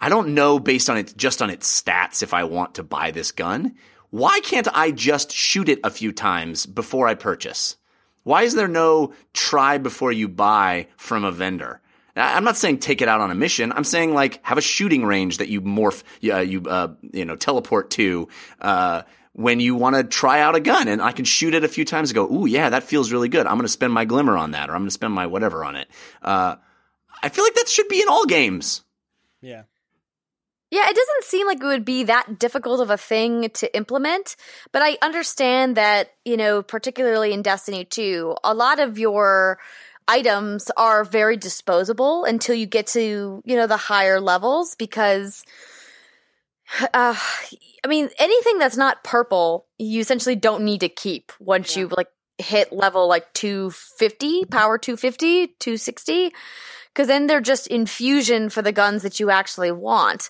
I 0.00 0.08
don't 0.08 0.34
know 0.34 0.58
based 0.58 0.88
on 0.88 0.96
it, 0.96 1.14
just 1.16 1.42
on 1.42 1.50
its 1.50 1.80
stats 1.80 2.22
if 2.22 2.32
I 2.32 2.44
want 2.44 2.76
to 2.76 2.82
buy 2.82 3.10
this 3.10 3.32
gun. 3.32 3.74
Why 4.10 4.40
can't 4.40 4.68
I 4.74 4.90
just 4.90 5.30
shoot 5.30 5.68
it 5.68 5.80
a 5.84 5.90
few 5.90 6.12
times 6.12 6.66
before 6.66 7.06
I 7.06 7.14
purchase? 7.14 7.76
Why 8.22 8.42
is 8.42 8.54
there 8.54 8.68
no 8.68 9.12
try 9.32 9.78
before 9.78 10.12
you 10.12 10.28
buy 10.28 10.88
from 10.96 11.24
a 11.24 11.32
vendor? 11.32 11.80
I'm 12.16 12.44
not 12.44 12.56
saying 12.56 12.78
take 12.78 13.02
it 13.02 13.08
out 13.08 13.20
on 13.20 13.30
a 13.30 13.34
mission. 13.34 13.72
I'm 13.72 13.84
saying 13.84 14.14
like 14.14 14.44
have 14.44 14.58
a 14.58 14.62
shooting 14.62 15.04
range 15.04 15.38
that 15.38 15.48
you 15.48 15.62
morph, 15.62 16.02
uh, 16.24 16.38
you 16.38 16.62
uh, 16.62 16.94
you 17.12 17.24
know 17.24 17.36
teleport 17.36 17.90
to 17.92 18.28
uh, 18.60 19.02
when 19.32 19.60
you 19.60 19.74
want 19.76 19.96
to 19.96 20.04
try 20.04 20.40
out 20.40 20.56
a 20.56 20.60
gun, 20.60 20.88
and 20.88 21.00
I 21.00 21.12
can 21.12 21.24
shoot 21.24 21.54
it 21.54 21.64
a 21.64 21.68
few 21.68 21.84
times 21.84 22.10
and 22.10 22.16
go, 22.16 22.30
ooh 22.30 22.46
yeah, 22.46 22.70
that 22.70 22.82
feels 22.82 23.12
really 23.12 23.28
good. 23.28 23.46
I'm 23.46 23.54
going 23.54 23.62
to 23.62 23.68
spend 23.68 23.92
my 23.92 24.04
glimmer 24.04 24.36
on 24.36 24.50
that, 24.50 24.68
or 24.68 24.72
I'm 24.72 24.80
going 24.80 24.88
to 24.88 24.94
spend 24.94 25.14
my 25.14 25.26
whatever 25.26 25.64
on 25.64 25.76
it. 25.76 25.88
Uh, 26.20 26.56
I 27.22 27.28
feel 27.28 27.44
like 27.44 27.54
that 27.54 27.68
should 27.68 27.88
be 27.88 28.02
in 28.02 28.08
all 28.08 28.26
games. 28.26 28.82
Yeah. 29.40 29.62
Yeah, 30.70 30.88
it 30.88 30.94
doesn't 30.94 31.24
seem 31.24 31.46
like 31.48 31.60
it 31.60 31.66
would 31.66 31.84
be 31.84 32.04
that 32.04 32.38
difficult 32.38 32.80
of 32.80 32.90
a 32.90 32.96
thing 32.96 33.50
to 33.54 33.76
implement, 33.76 34.36
but 34.70 34.82
I 34.82 34.98
understand 35.02 35.76
that, 35.76 36.12
you 36.24 36.36
know, 36.36 36.62
particularly 36.62 37.32
in 37.32 37.42
Destiny 37.42 37.84
2, 37.84 38.36
a 38.44 38.54
lot 38.54 38.78
of 38.78 38.96
your 38.96 39.58
items 40.06 40.70
are 40.76 41.02
very 41.04 41.36
disposable 41.36 42.24
until 42.24 42.54
you 42.54 42.66
get 42.66 42.86
to, 42.88 43.42
you 43.44 43.56
know, 43.56 43.66
the 43.66 43.76
higher 43.76 44.20
levels 44.20 44.76
because 44.76 45.44
uh 46.94 47.16
I 47.82 47.88
mean, 47.88 48.10
anything 48.18 48.58
that's 48.58 48.76
not 48.76 49.02
purple, 49.02 49.66
you 49.78 50.00
essentially 50.00 50.36
don't 50.36 50.64
need 50.64 50.80
to 50.80 50.88
keep 50.90 51.32
once 51.40 51.76
you 51.76 51.88
like 51.88 52.08
hit 52.38 52.72
level 52.72 53.08
like 53.08 53.32
250, 53.32 54.44
power 54.46 54.76
250, 54.78 55.46
260 55.58 56.32
because 56.92 57.08
then 57.08 57.26
they're 57.26 57.40
just 57.40 57.66
infusion 57.66 58.50
for 58.50 58.62
the 58.62 58.72
guns 58.72 59.02
that 59.02 59.20
you 59.20 59.30
actually 59.30 59.72
want. 59.72 60.28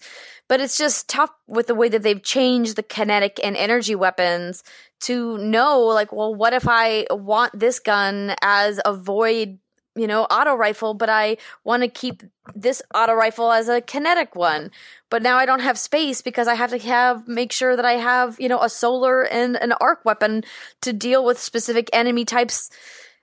But 0.49 0.61
it's 0.61 0.77
just 0.77 1.09
tough 1.09 1.31
with 1.47 1.69
the 1.69 1.75
way 1.75 1.89
that 1.89 2.03
they've 2.03 2.23
changed 2.23 2.77
the 2.77 2.83
kinetic 2.83 3.39
and 3.43 3.57
energy 3.57 3.95
weapons 3.95 4.65
to 5.01 5.39
know, 5.39 5.81
like, 5.81 6.13
well, 6.13 6.35
what 6.35 6.53
if 6.53 6.67
I 6.69 7.07
want 7.11 7.59
this 7.59 7.79
gun 7.79 8.35
as 8.43 8.81
a 8.85 8.93
void, 8.93 9.59
you 9.95 10.07
know, 10.07 10.25
auto 10.25 10.55
rifle, 10.55 10.93
but 10.95 11.09
I 11.09 11.37
want 11.65 11.83
to 11.83 11.89
keep 11.89 12.23
this 12.55 12.83
auto 12.95 13.15
rifle 13.15 13.53
as 13.53 13.69
a 13.69 13.81
kinetic 13.81 14.35
one. 14.35 14.71
But 15.09 15.23
now 15.23 15.37
I 15.37 15.47
don't 15.47 15.61
have 15.61 15.79
space 15.79 16.21
because 16.21 16.49
I 16.49 16.55
have 16.55 16.71
to 16.71 16.79
have 16.79 17.27
make 17.27 17.53
sure 17.53 17.77
that 17.77 17.85
I 17.85 17.95
have, 17.95 18.39
you 18.41 18.49
know, 18.49 18.61
a 18.61 18.69
solar 18.69 19.23
and 19.23 19.57
an 19.57 19.73
arc 19.81 20.05
weapon 20.05 20.45
to 20.83 20.93
deal 20.93 21.25
with 21.25 21.39
specific 21.39 21.89
enemy 21.93 22.25
types 22.25 22.71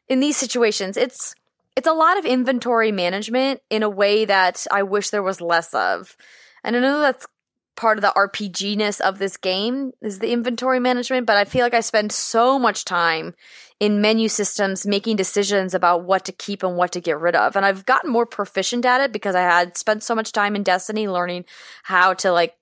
in 0.07 0.19
these 0.19 0.37
situations. 0.37 0.97
It's 0.97 1.35
it's 1.77 1.87
a 1.87 1.93
lot 1.93 2.17
of 2.17 2.25
inventory 2.25 2.91
management 2.91 3.61
in 3.69 3.83
a 3.83 3.89
way 3.89 4.25
that 4.25 4.65
I 4.71 4.81
wish 4.81 5.11
there 5.11 5.21
was 5.21 5.41
less 5.41 5.75
of. 5.75 6.17
And 6.63 6.75
I 6.75 6.79
know 6.79 6.99
that's 6.99 7.27
part 7.75 7.99
of 7.99 8.01
the 8.01 8.11
RPG-ness 8.17 8.99
of 8.99 9.19
this 9.19 9.37
game 9.37 9.91
is 10.01 10.17
the 10.17 10.31
inventory 10.31 10.79
management, 10.79 11.27
but 11.27 11.37
I 11.37 11.45
feel 11.45 11.61
like 11.61 11.75
I 11.75 11.81
spend 11.81 12.11
so 12.11 12.57
much 12.57 12.83
time 12.83 13.35
in 13.79 14.01
menu 14.01 14.27
systems 14.27 14.87
making 14.87 15.17
decisions 15.17 15.75
about 15.75 16.03
what 16.03 16.25
to 16.25 16.31
keep 16.31 16.63
and 16.63 16.77
what 16.77 16.91
to 16.93 16.99
get 16.99 17.19
rid 17.19 17.35
of. 17.35 17.55
And 17.55 17.63
I've 17.63 17.85
gotten 17.85 18.09
more 18.09 18.25
proficient 18.25 18.83
at 18.83 19.01
it 19.01 19.11
because 19.11 19.35
I 19.35 19.41
had 19.41 19.77
spent 19.77 20.01
so 20.01 20.15
much 20.15 20.31
time 20.31 20.55
in 20.55 20.63
Destiny 20.63 21.07
learning 21.07 21.45
how 21.83 22.15
to 22.15 22.31
like 22.31 22.55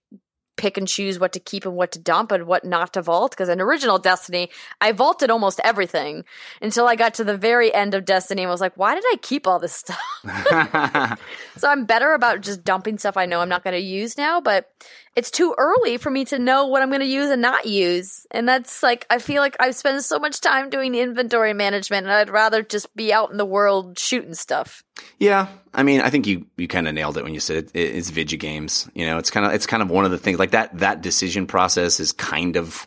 pick 0.57 0.77
and 0.77 0.87
choose 0.87 1.19
what 1.19 1.33
to 1.33 1.39
keep 1.39 1.65
and 1.65 1.75
what 1.75 1.91
to 1.91 1.99
dump 1.99 2.31
and 2.31 2.47
what 2.47 2.63
not 2.63 2.93
to 2.93 3.01
vault. 3.01 3.31
Because 3.31 3.49
in 3.49 3.61
original 3.61 3.99
Destiny, 3.99 4.49
I 4.81 4.91
vaulted 4.91 5.29
almost 5.29 5.59
everything 5.63 6.23
until 6.61 6.87
I 6.87 6.95
got 6.95 7.13
to 7.15 7.23
the 7.23 7.37
very 7.37 7.73
end 7.73 7.93
of 7.93 8.05
Destiny 8.05 8.43
and 8.43 8.51
was 8.51 8.61
like, 8.61 8.75
why 8.77 8.95
did 8.95 9.03
I 9.07 9.17
keep 9.21 9.47
all 9.47 9.59
this 9.59 9.73
stuff? 9.73 9.99
so 11.57 11.69
I'm 11.69 11.85
better 11.85 12.13
about 12.13 12.41
just 12.41 12.63
dumping 12.63 12.97
stuff 12.97 13.17
I 13.17 13.25
know 13.25 13.41
I'm 13.41 13.49
not 13.49 13.63
going 13.63 13.75
to 13.75 13.79
use 13.79 14.17
now, 14.17 14.41
but 14.41 14.71
it's 15.15 15.31
too 15.31 15.55
early 15.57 15.97
for 15.97 16.09
me 16.09 16.25
to 16.25 16.37
know 16.37 16.67
what 16.67 16.81
I'm 16.81 16.89
going 16.89 17.01
to 17.01 17.07
use 17.07 17.29
and 17.29 17.41
not 17.41 17.65
use. 17.65 18.27
And 18.31 18.47
that's 18.47 18.83
like, 18.83 19.05
I 19.09 19.19
feel 19.19 19.41
like 19.41 19.55
I've 19.59 19.75
spent 19.75 20.03
so 20.03 20.19
much 20.19 20.41
time 20.41 20.69
doing 20.69 20.93
inventory 20.93 21.53
management 21.53 22.05
and 22.05 22.13
I'd 22.13 22.29
rather 22.29 22.61
just 22.61 22.93
be 22.95 23.13
out 23.13 23.31
in 23.31 23.37
the 23.37 23.45
world 23.45 23.97
shooting 23.97 24.33
stuff. 24.33 24.83
Yeah, 25.17 25.47
I 25.73 25.83
mean, 25.83 26.01
I 26.01 26.09
think 26.09 26.27
you 26.27 26.45
you 26.57 26.67
kind 26.67 26.87
of 26.87 26.93
nailed 26.93 27.17
it 27.17 27.23
when 27.23 27.33
you 27.33 27.39
said 27.39 27.57
it, 27.57 27.71
it, 27.73 27.95
it's 27.95 28.09
video 28.09 28.37
games. 28.37 28.89
You 28.93 29.05
know, 29.05 29.17
it's 29.17 29.29
kind 29.29 29.45
of 29.45 29.53
it's 29.53 29.65
kind 29.65 29.83
of 29.83 29.89
one 29.89 30.05
of 30.05 30.11
the 30.11 30.17
things 30.17 30.39
like 30.39 30.51
that 30.51 30.77
that 30.79 31.01
decision 31.01 31.47
process 31.47 31.99
is 31.99 32.11
kind 32.11 32.55
of 32.55 32.85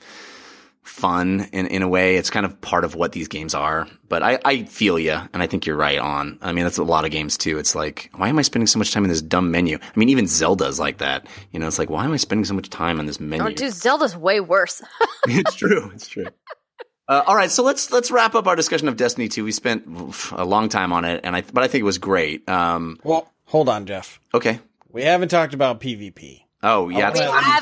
fun 0.89 1.49
in 1.53 1.67
in 1.67 1.83
a 1.83 1.89
way. 1.89 2.17
It's 2.17 2.31
kind 2.31 2.45
of 2.47 2.61
part 2.61 2.85
of 2.85 2.95
what 2.95 3.13
these 3.13 3.29
games 3.29 3.55
are. 3.55 3.87
But 4.09 4.23
I 4.23 4.39
I 4.45 4.63
feel 4.65 4.99
you, 4.99 5.17
and 5.33 5.43
I 5.43 5.47
think 5.47 5.67
you're 5.67 5.77
right 5.77 5.99
on. 5.99 6.39
I 6.43 6.53
mean, 6.53 6.65
that's 6.65 6.79
a 6.79 6.83
lot 6.85 7.05
of 7.05 7.11
games 7.11 7.37
too. 7.37 7.59
It's 7.59 7.75
like, 7.75 8.11
why 8.17 8.29
am 8.29 8.39
I 8.39 8.43
spending 8.43 8.67
so 8.67 8.79
much 8.79 8.93
time 8.93 9.05
in 9.05 9.11
this 9.11 9.23
dumb 9.23 9.51
menu? 9.51 9.77
I 9.81 9.99
mean, 9.99 10.09
even 10.09 10.27
Zelda's 10.27 10.79
like 10.81 10.99
that. 10.99 11.27
You 11.53 11.61
know, 11.61 11.67
it's 11.67 11.79
like, 11.79 11.91
why 11.91 12.05
am 12.05 12.13
I 12.13 12.17
spending 12.17 12.45
so 12.45 12.55
much 12.55 12.71
time 12.71 12.99
on 12.99 13.07
this 13.07 13.21
menu? 13.21 13.45
Oh, 13.47 13.51
dude, 13.51 13.73
Zelda's 13.73 14.17
way 14.17 14.41
worse. 14.41 14.83
it's 15.27 15.55
true. 15.55 15.91
It's 15.95 16.09
true. 16.09 16.27
Uh, 17.09 17.23
all 17.27 17.35
right, 17.37 17.51
so 17.51 17.63
let's 17.63 17.91
let's 17.91 18.11
wrap 18.11 18.35
up 18.35 18.47
our 18.47 18.57
discussion 18.57 18.87
of 18.89 18.97
Destiny 18.97 19.29
2. 19.29 19.43
We 19.45 19.53
spent 19.53 19.87
oof, 19.89 20.33
a 20.37 20.45
long 20.45 20.69
time 20.69 20.93
on 20.93 21.05
it, 21.05 21.21
and 21.25 21.35
I 21.37 21.43
but 21.43 21.65
I 21.65 21.69
think 21.69 21.81
it 21.81 21.85
was 21.85 21.99
great. 21.99 22.47
Um, 22.49 22.99
Well, 23.03 23.33
hold 23.47 23.69
on, 23.69 23.87
Jeff. 23.87 24.21
okay. 24.35 24.61
We 24.91 25.03
haven't 25.05 25.29
talked 25.29 25.55
about 25.55 25.81
PvP. 25.81 26.43
Oh 26.63 26.89
yeah, 26.89 27.11
Oh, 27.11 27.13
we 27.13 27.21
haven't. 27.21 27.21
because 27.23 27.31
I 27.35 27.61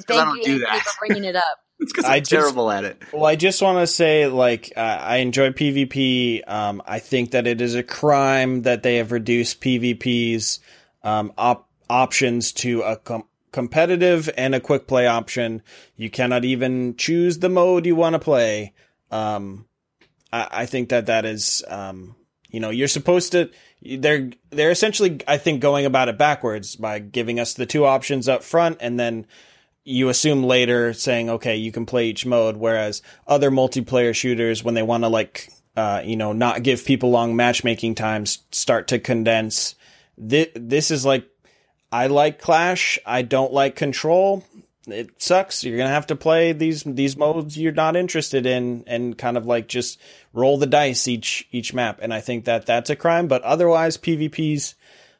Thank 0.00 0.06
don't 0.06 0.36
you, 0.38 0.44
do 0.44 0.58
that. 0.60 0.82
for 0.84 1.06
bringing 1.06 1.24
it 1.24 1.34
up. 1.36 1.58
It's 1.80 1.92
because 1.92 2.06
I'm 2.10 2.18
just- 2.20 2.30
terrible 2.30 2.70
at 2.70 2.84
it. 2.84 3.00
Well, 3.12 3.24
I 3.26 3.36
just 3.36 3.62
want 3.62 3.78
to 3.78 3.86
say, 3.86 4.26
like, 4.26 4.72
uh, 4.76 4.80
I 4.80 5.18
enjoy 5.18 5.50
PvP. 5.50 6.42
Um, 6.48 6.82
I 6.84 6.98
think 6.98 7.30
that 7.30 7.46
it 7.46 7.60
is 7.60 7.74
a 7.76 7.82
crime 7.84 8.62
that 8.62 8.82
they 8.82 8.96
have 8.96 9.12
reduced 9.12 9.60
PvP's 9.60 10.58
um, 11.04 11.32
op- 11.38 11.68
options 11.88 12.52
to 12.54 12.82
a 12.82 12.96
com- 12.96 13.28
competitive 13.52 14.28
and 14.36 14.54
a 14.54 14.60
quick 14.60 14.86
play 14.88 15.06
option. 15.06 15.62
You 15.96 16.10
cannot 16.10 16.44
even 16.44 16.96
choose 16.96 17.38
the 17.38 17.48
mode 17.48 17.86
you 17.86 17.94
want 17.94 18.14
to 18.14 18.18
play. 18.18 18.74
Um, 19.12 19.66
I-, 20.32 20.48
I 20.50 20.66
think 20.66 20.88
that 20.88 21.06
that 21.06 21.24
is, 21.24 21.62
um, 21.68 22.16
you 22.50 22.58
know, 22.60 22.70
you're 22.70 22.88
supposed 22.88 23.32
to. 23.32 23.50
They're 23.82 24.30
they're 24.50 24.72
essentially, 24.72 25.20
I 25.28 25.38
think, 25.38 25.60
going 25.60 25.86
about 25.86 26.08
it 26.08 26.18
backwards 26.18 26.74
by 26.74 26.98
giving 26.98 27.38
us 27.38 27.54
the 27.54 27.66
two 27.66 27.84
options 27.84 28.28
up 28.28 28.42
front 28.42 28.78
and 28.80 28.98
then 28.98 29.26
you 29.88 30.10
assume 30.10 30.44
later 30.44 30.92
saying, 30.92 31.30
okay, 31.30 31.56
you 31.56 31.72
can 31.72 31.86
play 31.86 32.08
each 32.08 32.26
mode. 32.26 32.58
Whereas 32.58 33.00
other 33.26 33.50
multiplayer 33.50 34.14
shooters, 34.14 34.62
when 34.62 34.74
they 34.74 34.82
want 34.82 35.04
to 35.04 35.08
like, 35.08 35.48
uh, 35.76 36.02
you 36.04 36.14
know, 36.14 36.34
not 36.34 36.62
give 36.62 36.84
people 36.84 37.10
long 37.10 37.34
matchmaking 37.34 37.94
times, 37.94 38.40
start 38.52 38.88
to 38.88 38.98
condense. 38.98 39.74
This, 40.18 40.48
this 40.54 40.90
is 40.90 41.06
like, 41.06 41.26
I 41.90 42.08
like 42.08 42.38
Clash. 42.38 42.98
I 43.06 43.22
don't 43.22 43.52
like 43.52 43.76
Control. 43.76 44.44
It 44.86 45.22
sucks. 45.22 45.64
You're 45.64 45.78
gonna 45.78 45.88
have 45.90 46.06
to 46.08 46.16
play 46.16 46.52
these 46.52 46.82
these 46.82 47.16
modes 47.16 47.58
you're 47.58 47.72
not 47.72 47.94
interested 47.94 48.46
in, 48.46 48.84
and 48.86 49.16
kind 49.18 49.36
of 49.36 49.44
like 49.44 49.68
just 49.68 50.00
roll 50.32 50.56
the 50.56 50.66
dice 50.66 51.08
each 51.08 51.46
each 51.52 51.74
map. 51.74 51.98
And 52.00 52.12
I 52.12 52.20
think 52.20 52.46
that 52.46 52.64
that's 52.64 52.88
a 52.88 52.96
crime. 52.96 53.28
But 53.28 53.42
otherwise, 53.42 53.98
PvP's 53.98 54.74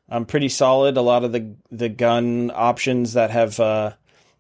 um, 0.09 0.25
pretty 0.25 0.49
solid. 0.49 0.97
A 0.97 1.03
lot 1.03 1.25
of 1.25 1.33
the 1.33 1.55
the 1.71 1.91
gun 1.91 2.51
options 2.55 3.13
that 3.13 3.31
have 3.31 3.61
uh, 3.61 3.93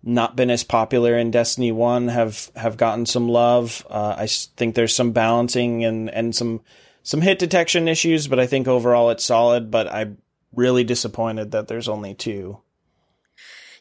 not 0.02 0.36
been 0.36 0.50
as 0.50 0.64
popular 0.64 1.16
in 1.16 1.30
Destiny 1.30 1.72
One 1.72 2.08
have 2.08 2.50
have 2.56 2.76
gotten 2.76 3.06
some 3.06 3.28
love. 3.28 3.86
Uh, 3.88 4.14
I 4.18 4.26
think 4.26 4.74
there's 4.74 4.94
some 4.94 5.12
balancing 5.12 5.84
and 5.84 6.10
and 6.10 6.34
some 6.34 6.60
some 7.02 7.20
hit 7.20 7.38
detection 7.38 7.88
issues, 7.88 8.28
but 8.28 8.38
I 8.38 8.46
think 8.46 8.68
overall 8.68 9.10
it's 9.10 9.24
solid. 9.24 9.70
But 9.70 9.92
I'm 9.92 10.18
really 10.54 10.84
disappointed 10.84 11.52
that 11.52 11.68
there's 11.68 11.88
only 11.88 12.14
two. 12.14 12.60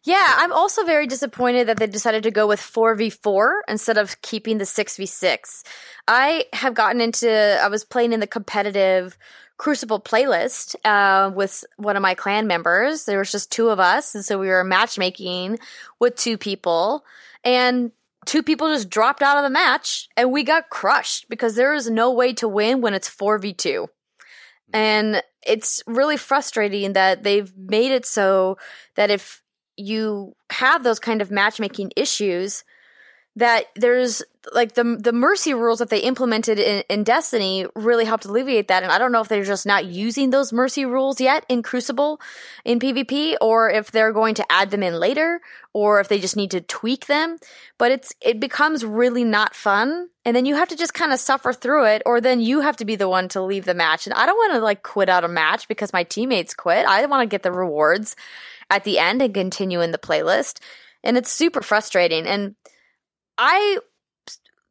Yeah, 0.03 0.35
I'm 0.37 0.53
also 0.53 0.85
very 0.85 1.05
disappointed 1.05 1.67
that 1.67 1.79
they 1.79 1.87
decided 1.87 2.23
to 2.23 2.31
go 2.31 2.47
with 2.47 2.61
4v4 2.61 3.59
instead 3.67 3.97
of 3.97 4.21
keeping 4.21 4.57
the 4.57 4.63
6v6. 4.63 5.63
I 6.07 6.45
have 6.53 6.73
gotten 6.73 7.01
into, 7.01 7.29
I 7.29 7.67
was 7.67 7.83
playing 7.83 8.13
in 8.13 8.21
the 8.21 8.27
competitive 8.27 9.17
Crucible 9.57 9.99
playlist 9.99 10.75
uh, 10.85 11.31
with 11.31 11.63
one 11.77 11.95
of 11.95 12.01
my 12.01 12.13
clan 12.13 12.47
members. 12.47 13.05
There 13.05 13.19
was 13.19 13.31
just 13.31 13.51
two 13.51 13.69
of 13.69 13.79
us, 13.79 14.13
and 14.13 14.23
so 14.23 14.37
we 14.37 14.47
were 14.47 14.63
matchmaking 14.63 15.59
with 15.99 16.15
two 16.15 16.37
people, 16.37 17.03
and 17.43 17.91
two 18.25 18.43
people 18.43 18.71
just 18.71 18.89
dropped 18.89 19.23
out 19.23 19.37
of 19.37 19.43
the 19.43 19.49
match, 19.49 20.09
and 20.15 20.31
we 20.31 20.43
got 20.43 20.69
crushed 20.69 21.27
because 21.29 21.55
there 21.55 21.73
is 21.73 21.89
no 21.89 22.11
way 22.11 22.33
to 22.33 22.47
win 22.47 22.81
when 22.81 22.93
it's 22.93 23.09
4v2. 23.09 23.87
And 24.73 25.23
it's 25.45 25.81
really 25.87 26.17
frustrating 26.17 26.93
that 26.93 27.23
they've 27.23 27.51
made 27.57 27.91
it 27.91 28.05
so 28.05 28.57
that 28.95 29.09
if 29.09 29.41
you 29.77 30.35
have 30.49 30.83
those 30.83 30.99
kind 30.99 31.21
of 31.21 31.31
matchmaking 31.31 31.93
issues, 31.95 32.63
that 33.37 33.65
there's 33.75 34.23
like 34.51 34.73
the 34.73 34.97
the 34.99 35.13
mercy 35.13 35.53
rules 35.53 35.77
that 35.79 35.89
they 35.89 35.99
implemented 35.99 36.57
in, 36.57 36.83
in 36.89 37.03
Destiny 37.03 37.67
really 37.75 38.03
helped 38.03 38.25
alleviate 38.25 38.67
that. 38.69 38.81
And 38.81 38.91
I 38.91 38.97
don't 38.97 39.11
know 39.11 39.21
if 39.21 39.27
they're 39.27 39.43
just 39.43 39.65
not 39.65 39.85
using 39.85 40.31
those 40.31 40.51
mercy 40.51 40.85
rules 40.85 41.21
yet 41.21 41.45
in 41.47 41.61
Crucible 41.61 42.19
in 42.65 42.79
PvP, 42.79 43.35
or 43.39 43.69
if 43.69 43.91
they're 43.91 44.11
going 44.11 44.33
to 44.35 44.51
add 44.51 44.71
them 44.71 44.81
in 44.81 44.99
later, 44.99 45.39
or 45.71 45.99
if 45.99 46.07
they 46.07 46.19
just 46.19 46.35
need 46.35 46.51
to 46.51 46.61
tweak 46.61 47.05
them. 47.05 47.37
But 47.77 47.91
it's 47.91 48.13
it 48.21 48.39
becomes 48.39 48.83
really 48.83 49.23
not 49.23 49.53
fun, 49.53 50.09
and 50.25 50.35
then 50.35 50.47
you 50.47 50.55
have 50.55 50.69
to 50.69 50.75
just 50.75 50.95
kind 50.95 51.13
of 51.13 51.19
suffer 51.19 51.53
through 51.53 51.85
it, 51.85 52.01
or 52.07 52.19
then 52.19 52.41
you 52.41 52.61
have 52.61 52.77
to 52.77 52.85
be 52.85 52.95
the 52.95 53.09
one 53.09 53.27
to 53.29 53.41
leave 53.41 53.65
the 53.65 53.75
match. 53.75 54.07
And 54.07 54.15
I 54.15 54.25
don't 54.25 54.37
want 54.37 54.53
to 54.53 54.59
like 54.59 54.81
quit 54.81 55.09
out 55.09 55.23
a 55.23 55.27
match 55.27 55.67
because 55.67 55.93
my 55.93 56.03
teammates 56.03 56.55
quit. 56.55 56.87
I 56.87 57.05
want 57.05 57.21
to 57.21 57.31
get 57.31 57.43
the 57.43 57.51
rewards 57.51 58.15
at 58.71 58.83
the 58.83 58.97
end 58.97 59.21
and 59.21 59.33
continue 59.33 59.81
in 59.81 59.91
the 59.91 59.99
playlist. 59.99 60.59
And 61.03 61.17
it's 61.17 61.31
super 61.31 61.61
frustrating. 61.61 62.25
And 62.25 62.55
I 63.37 63.79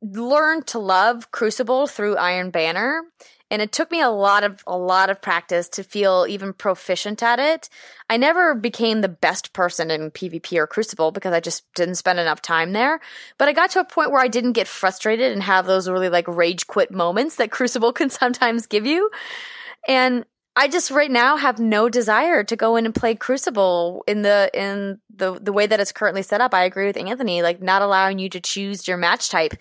learned 0.02 0.66
to 0.68 0.78
love 0.78 1.30
Crucible 1.30 1.86
through 1.86 2.16
Iron 2.16 2.50
Banner, 2.50 3.02
and 3.50 3.62
it 3.62 3.72
took 3.72 3.90
me 3.90 4.00
a 4.00 4.10
lot 4.10 4.42
of 4.44 4.62
a 4.66 4.76
lot 4.76 5.08
of 5.08 5.22
practice 5.22 5.68
to 5.70 5.84
feel 5.84 6.26
even 6.28 6.52
proficient 6.52 7.22
at 7.22 7.38
it. 7.38 7.68
I 8.10 8.16
never 8.16 8.54
became 8.54 9.00
the 9.00 9.08
best 9.08 9.52
person 9.52 9.90
in 9.90 10.10
PvP 10.10 10.58
or 10.58 10.66
Crucible 10.66 11.12
because 11.12 11.32
I 11.32 11.40
just 11.40 11.64
didn't 11.74 11.94
spend 11.94 12.18
enough 12.18 12.42
time 12.42 12.72
there. 12.72 13.00
But 13.38 13.48
I 13.48 13.52
got 13.52 13.70
to 13.70 13.80
a 13.80 13.84
point 13.84 14.10
where 14.10 14.22
I 14.22 14.28
didn't 14.28 14.52
get 14.52 14.68
frustrated 14.68 15.32
and 15.32 15.42
have 15.42 15.66
those 15.66 15.88
really 15.88 16.08
like 16.08 16.26
rage 16.26 16.66
quit 16.66 16.90
moments 16.90 17.36
that 17.36 17.50
Crucible 17.50 17.92
can 17.94 18.10
sometimes 18.10 18.66
give 18.66 18.86
you. 18.86 19.10
And 19.88 20.24
I 20.58 20.68
just 20.68 20.90
right 20.90 21.10
now 21.10 21.36
have 21.36 21.58
no 21.58 21.90
desire 21.90 22.42
to 22.44 22.56
go 22.56 22.76
in 22.76 22.86
and 22.86 22.94
play 22.94 23.14
Crucible 23.14 24.02
in 24.06 24.22
the 24.22 24.50
in 24.54 24.98
the 25.14 25.38
the 25.38 25.52
way 25.52 25.66
that 25.66 25.80
it's 25.80 25.92
currently 25.92 26.22
set 26.22 26.40
up. 26.40 26.54
I 26.54 26.64
agree 26.64 26.86
with 26.86 26.96
Anthony, 26.96 27.42
like 27.42 27.62
not 27.62 27.82
allowing 27.82 28.18
you 28.18 28.30
to 28.30 28.40
choose 28.40 28.88
your 28.88 28.96
match 28.96 29.28
type 29.28 29.54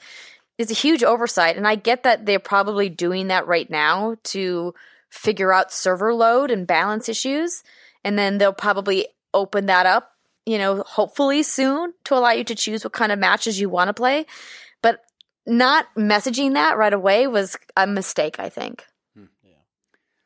is 0.57 0.71
a 0.71 0.75
huge 0.75 1.03
oversight, 1.03 1.57
and 1.57 1.67
I 1.67 1.75
get 1.75 2.03
that 2.03 2.25
they're 2.25 2.39
probably 2.39 2.87
doing 2.87 3.27
that 3.27 3.45
right 3.45 3.69
now 3.69 4.15
to 4.23 4.73
figure 5.09 5.51
out 5.51 5.73
server 5.73 6.13
load 6.13 6.49
and 6.49 6.65
balance 6.65 7.09
issues, 7.09 7.61
and 8.05 8.17
then 8.17 8.37
they'll 8.37 8.53
probably 8.53 9.07
open 9.33 9.65
that 9.65 9.85
up, 9.85 10.13
you 10.45 10.57
know, 10.57 10.81
hopefully 10.87 11.43
soon 11.43 11.93
to 12.05 12.15
allow 12.15 12.31
you 12.31 12.45
to 12.45 12.55
choose 12.55 12.85
what 12.85 12.93
kind 12.93 13.11
of 13.11 13.19
matches 13.19 13.59
you 13.59 13.69
want 13.69 13.89
to 13.89 13.93
play. 13.93 14.25
But 14.81 15.01
not 15.45 15.87
messaging 15.97 16.53
that 16.53 16.77
right 16.77 16.93
away 16.93 17.27
was 17.27 17.57
a 17.75 17.85
mistake, 17.85 18.39
I 18.39 18.47
think. 18.47 18.85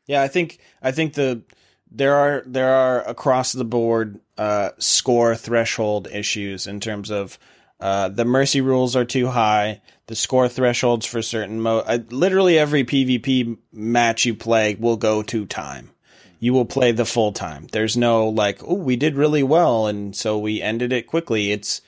Yeah, 0.10 0.24
I 0.24 0.28
think 0.28 0.58
I 0.82 0.92
think 0.92 1.14
the 1.14 1.44
there 1.92 2.16
are 2.16 2.42
there 2.48 2.74
are 2.74 3.08
across 3.08 3.54
the 3.54 3.64
board 3.64 4.20
uh, 4.40 4.72
score 4.80 5.36
threshold 5.36 6.08
issues 6.12 6.66
in 6.66 6.80
terms 6.80 7.12
of 7.12 7.38
uh, 7.80 8.10
the 8.10 8.26
mercy 8.26 8.60
rules 8.60 8.96
are 8.96 9.06
too 9.06 9.28
high. 9.28 9.82
The 10.08 10.16
score 10.16 10.50
thresholds 10.50 11.06
for 11.06 11.22
certain 11.22 11.62
mode, 11.62 11.84
uh, 11.86 12.00
literally 12.10 12.58
every 12.58 12.84
PvP 12.84 13.60
match 13.72 14.26
you 14.26 14.34
play 14.34 14.76
will 14.80 14.98
go 14.98 15.22
to 15.22 15.46
time. 15.46 15.92
You 16.40 16.54
will 16.54 16.66
play 16.66 16.92
the 16.92 17.06
full 17.06 17.32
time. 17.32 17.68
There's 17.72 17.96
no 17.96 18.30
like, 18.30 18.64
oh, 18.64 18.74
we 18.74 18.96
did 18.96 19.16
really 19.16 19.44
well, 19.44 19.86
and 19.86 20.16
so 20.16 20.40
we 20.40 20.60
ended 20.60 20.92
it 20.92 21.06
quickly. 21.06 21.52
It's 21.52 21.82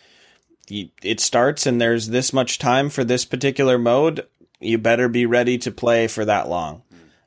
it 0.70 1.20
starts 1.20 1.66
and 1.66 1.82
there's 1.82 2.10
this 2.10 2.32
much 2.32 2.60
time 2.60 2.92
for 2.92 3.04
this 3.04 3.26
particular 3.26 3.80
mode. 3.80 4.28
You 4.60 4.78
better 4.78 5.10
be 5.10 5.26
ready 5.26 5.58
to 5.58 5.72
play 5.72 6.06
for 6.06 6.24
that 6.26 6.48
long. 6.48 6.84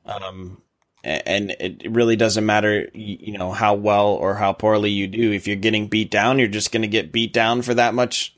Um, 0.06 0.62
and 1.04 1.50
it 1.60 1.90
really 1.90 2.16
doesn't 2.16 2.46
matter 2.46 2.88
you 2.94 3.36
know 3.36 3.52
how 3.52 3.74
well 3.74 4.08
or 4.08 4.34
how 4.34 4.52
poorly 4.52 4.90
you 4.90 5.06
do. 5.06 5.32
If 5.32 5.46
you're 5.46 5.56
getting 5.56 5.86
beat 5.86 6.10
down 6.10 6.38
you're 6.38 6.48
just 6.48 6.72
going 6.72 6.82
to 6.82 6.88
get 6.88 7.12
beat 7.12 7.32
down 7.32 7.62
for 7.62 7.74
that 7.74 7.94
much 7.94 8.34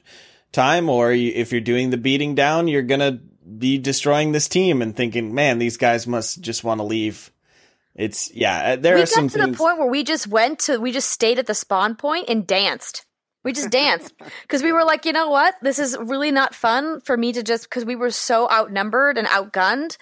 time 0.52 0.88
or 0.88 1.12
if 1.12 1.52
you're 1.52 1.60
doing 1.60 1.90
the 1.90 1.96
beating 1.96 2.34
down 2.34 2.68
you're 2.68 2.82
going 2.82 3.00
to 3.00 3.20
be 3.58 3.78
destroying 3.78 4.32
this 4.32 4.48
team 4.48 4.82
and 4.82 4.96
thinking 4.96 5.34
man 5.34 5.58
these 5.58 5.76
guys 5.76 6.06
must 6.06 6.40
just 6.40 6.64
want 6.64 6.80
to 6.80 6.84
leave. 6.84 7.30
It's 7.94 8.32
yeah 8.34 8.72
uh, 8.72 8.76
there 8.76 8.96
we 8.96 9.02
are 9.02 9.06
some 9.06 9.28
got 9.28 9.32
to 9.32 9.44
things 9.44 9.56
the 9.56 9.62
point 9.62 9.78
where 9.78 9.88
we 9.88 10.02
just 10.02 10.26
went 10.26 10.58
to 10.60 10.78
we 10.78 10.92
just 10.92 11.10
stayed 11.10 11.38
at 11.38 11.46
the 11.46 11.54
spawn 11.54 11.94
point 11.94 12.28
and 12.28 12.46
danced. 12.46 13.04
We 13.44 13.52
just 13.52 13.70
danced. 13.70 14.12
Because 14.42 14.62
we 14.62 14.72
were 14.72 14.84
like 14.84 15.04
you 15.04 15.12
know 15.12 15.28
what? 15.28 15.54
This 15.62 15.78
is 15.78 15.96
really 15.98 16.32
not 16.32 16.54
fun 16.54 17.00
for 17.00 17.16
me 17.16 17.32
to 17.32 17.42
just 17.42 17.64
because 17.64 17.84
we 17.84 17.96
were 17.96 18.10
so 18.10 18.50
outnumbered 18.50 19.18
and 19.18 19.28
outgunned 19.28 19.96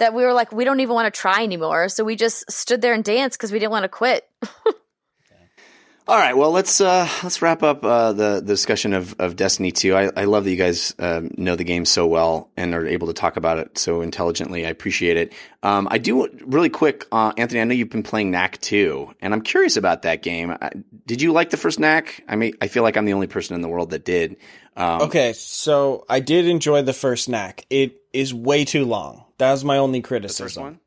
that 0.00 0.12
we 0.12 0.24
were 0.24 0.32
like 0.32 0.52
we 0.52 0.64
don't 0.64 0.80
even 0.80 0.94
want 0.94 1.12
to 1.12 1.18
try 1.18 1.42
anymore 1.42 1.88
so 1.88 2.04
we 2.04 2.16
just 2.16 2.50
stood 2.50 2.82
there 2.82 2.92
and 2.92 3.04
danced 3.04 3.38
because 3.38 3.52
we 3.52 3.58
didn't 3.58 3.72
want 3.72 3.84
to 3.84 3.88
quit 3.88 4.28
All 6.10 6.18
right, 6.18 6.36
well 6.36 6.50
let's 6.50 6.80
uh, 6.80 7.08
let's 7.22 7.40
wrap 7.40 7.62
up 7.62 7.84
uh, 7.84 8.12
the, 8.12 8.34
the 8.36 8.42
discussion 8.42 8.94
of, 8.94 9.14
of 9.20 9.36
Destiny 9.36 9.70
2. 9.70 9.94
I, 9.94 10.10
I 10.16 10.24
love 10.24 10.42
that 10.42 10.50
you 10.50 10.56
guys 10.56 10.92
um, 10.98 11.30
know 11.36 11.54
the 11.54 11.62
game 11.62 11.84
so 11.84 12.04
well 12.08 12.50
and 12.56 12.74
are 12.74 12.84
able 12.84 13.06
to 13.06 13.12
talk 13.12 13.36
about 13.36 13.58
it 13.58 13.78
so 13.78 14.00
intelligently. 14.00 14.66
I 14.66 14.70
appreciate 14.70 15.16
it. 15.16 15.32
Um, 15.62 15.86
I 15.88 15.98
do 15.98 16.26
really 16.44 16.68
quick, 16.68 17.06
uh, 17.12 17.32
Anthony. 17.36 17.60
I 17.60 17.64
know 17.64 17.74
you've 17.74 17.90
been 17.90 18.02
playing 18.02 18.32
Knack 18.32 18.60
2, 18.60 19.14
and 19.22 19.32
I'm 19.32 19.42
curious 19.42 19.76
about 19.76 20.02
that 20.02 20.20
game. 20.20 20.50
Uh, 20.60 20.70
Did 21.06 21.22
you 21.22 21.32
like 21.32 21.50
the 21.50 21.56
first 21.56 21.78
Knack? 21.78 22.24
I 22.26 22.34
mean, 22.34 22.54
I 22.60 22.66
feel 22.66 22.82
like 22.82 22.96
I'm 22.96 23.04
the 23.04 23.12
only 23.12 23.28
person 23.28 23.54
in 23.54 23.60
the 23.60 23.68
world 23.68 23.90
that 23.90 24.04
did. 24.04 24.36
Um, 24.76 25.02
okay 25.02 25.32
so 25.32 26.06
i 26.08 26.20
did 26.20 26.46
enjoy 26.46 26.80
the 26.82 26.92
first 26.92 27.28
knack 27.28 27.66
it 27.70 28.00
is 28.12 28.32
way 28.32 28.64
too 28.64 28.84
long 28.84 29.24
that 29.40 29.52
was 29.52 29.64
my 29.64 29.78
only 29.78 30.00
the 30.00 30.06
criticism 30.06 30.44
first 30.44 30.56
one. 30.58 30.80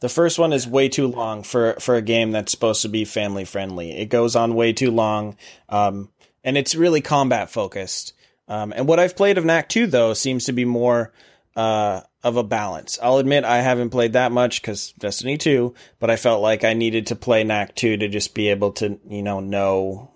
The 0.00 0.08
first 0.10 0.38
one 0.38 0.52
is 0.52 0.68
way 0.68 0.88
too 0.88 1.06
long 1.06 1.42
for 1.42 1.74
for 1.80 1.96
a 1.96 2.02
game 2.02 2.30
that's 2.30 2.52
supposed 2.52 2.82
to 2.82 2.88
be 2.88 3.04
family 3.04 3.44
friendly. 3.44 3.92
It 3.92 4.10
goes 4.10 4.36
on 4.36 4.54
way 4.54 4.72
too 4.72 4.90
long, 4.90 5.36
um, 5.68 6.10
and 6.44 6.56
it's 6.58 6.74
really 6.74 7.00
combat 7.00 7.50
focused. 7.50 8.12
Um, 8.48 8.72
and 8.76 8.86
what 8.86 9.00
I've 9.00 9.16
played 9.16 9.38
of 9.38 9.44
Knack 9.44 9.68
2 9.68 9.86
though 9.86 10.12
seems 10.12 10.44
to 10.44 10.52
be 10.52 10.64
more 10.64 11.12
uh, 11.56 12.02
of 12.22 12.36
a 12.36 12.44
balance. 12.44 12.98
I'll 13.02 13.16
admit 13.16 13.44
I 13.44 13.62
haven't 13.62 13.90
played 13.90 14.12
that 14.12 14.30
much 14.30 14.60
because 14.60 14.92
Destiny 14.98 15.38
2, 15.38 15.74
but 15.98 16.10
I 16.10 16.16
felt 16.16 16.42
like 16.42 16.62
I 16.62 16.74
needed 16.74 17.08
to 17.08 17.16
play 17.16 17.42
Knack 17.44 17.74
2 17.74 17.96
to 17.96 18.08
just 18.08 18.34
be 18.34 18.48
able 18.48 18.72
to 18.72 19.00
you 19.08 19.22
know 19.22 19.40
know 19.40 20.10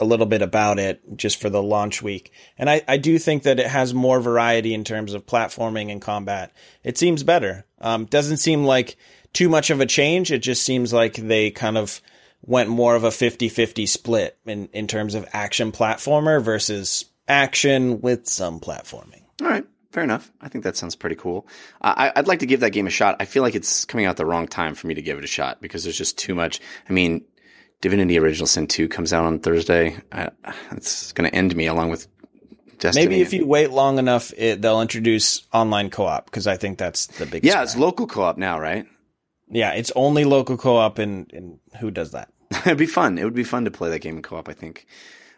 a 0.00 0.04
little 0.04 0.26
bit 0.26 0.42
about 0.42 0.78
it 0.78 1.00
just 1.16 1.40
for 1.40 1.50
the 1.50 1.62
launch 1.62 2.02
week. 2.02 2.32
And 2.56 2.68
I, 2.70 2.82
I 2.86 2.96
do 2.96 3.18
think 3.18 3.44
that 3.44 3.60
it 3.60 3.66
has 3.66 3.94
more 3.94 4.20
variety 4.20 4.74
in 4.74 4.84
terms 4.84 5.14
of 5.14 5.26
platforming 5.26 5.90
and 5.90 6.00
combat. 6.00 6.52
It 6.84 6.98
seems 6.98 7.22
better. 7.22 7.64
Um, 7.80 8.06
doesn't 8.06 8.38
seem 8.38 8.64
like 8.64 8.96
too 9.32 9.48
much 9.48 9.70
of 9.70 9.80
a 9.80 9.86
change. 9.86 10.32
It 10.32 10.38
just 10.38 10.62
seems 10.62 10.92
like 10.92 11.14
they 11.14 11.50
kind 11.50 11.78
of 11.78 12.00
went 12.42 12.70
more 12.70 12.94
of 12.94 13.04
a 13.04 13.08
50-50 13.08 13.88
split 13.88 14.38
in, 14.46 14.68
in 14.72 14.86
terms 14.86 15.14
of 15.14 15.28
action 15.32 15.72
platformer 15.72 16.42
versus 16.42 17.04
action 17.26 18.00
with 18.00 18.28
some 18.28 18.60
platforming. 18.60 19.22
All 19.42 19.48
right, 19.48 19.64
fair 19.92 20.04
enough. 20.04 20.32
I 20.40 20.48
think 20.48 20.64
that 20.64 20.76
sounds 20.76 20.96
pretty 20.96 21.16
cool. 21.16 21.46
Uh, 21.80 21.94
I, 21.96 22.12
I'd 22.16 22.28
like 22.28 22.40
to 22.40 22.46
give 22.46 22.60
that 22.60 22.70
game 22.70 22.86
a 22.86 22.90
shot. 22.90 23.16
I 23.20 23.24
feel 23.24 23.42
like 23.42 23.54
it's 23.54 23.84
coming 23.84 24.06
out 24.06 24.16
the 24.16 24.26
wrong 24.26 24.46
time 24.46 24.74
for 24.74 24.86
me 24.86 24.94
to 24.94 25.02
give 25.02 25.18
it 25.18 25.24
a 25.24 25.28
shot 25.28 25.60
because 25.60 25.84
there's 25.84 25.98
just 25.98 26.18
too 26.18 26.34
much. 26.34 26.60
I 26.88 26.92
mean, 26.92 27.24
Divinity 27.80 28.18
Original 28.18 28.46
Sin 28.46 28.66
2 28.66 28.88
comes 28.88 29.12
out 29.12 29.24
on 29.24 29.38
Thursday. 29.38 29.96
I, 30.12 30.30
it's 30.72 31.12
going 31.12 31.28
to 31.30 31.34
end 31.34 31.54
me 31.54 31.66
along 31.66 31.90
with 31.90 32.08
Destiny. 32.78 33.06
Maybe 33.06 33.22
if 33.22 33.32
you 33.32 33.46
wait 33.46 33.70
long 33.70 33.98
enough, 33.98 34.32
it, 34.36 34.62
they'll 34.62 34.80
introduce 34.80 35.46
online 35.52 35.90
co-op 35.90 36.26
because 36.26 36.46
I 36.46 36.56
think 36.56 36.78
that's 36.78 37.06
the 37.06 37.26
biggest. 37.26 37.44
Yeah, 37.44 37.62
it's 37.62 37.76
local 37.76 38.06
co 38.06 38.22
op 38.22 38.38
now, 38.38 38.58
right? 38.58 38.86
yeah, 39.50 39.72
it's 39.72 39.92
only 39.96 40.24
local 40.24 40.56
co-op, 40.56 40.98
and, 40.98 41.30
and 41.32 41.58
who 41.80 41.90
does 41.90 42.12
that? 42.12 42.32
It'd 42.66 42.78
be 42.78 42.86
fun. 42.86 43.18
It 43.18 43.24
would 43.24 43.34
be 43.34 43.44
fun 43.44 43.64
to 43.64 43.70
play 43.70 43.90
that 43.90 44.00
game 44.00 44.16
in 44.16 44.22
co-op. 44.22 44.48
I 44.48 44.52
think. 44.52 44.86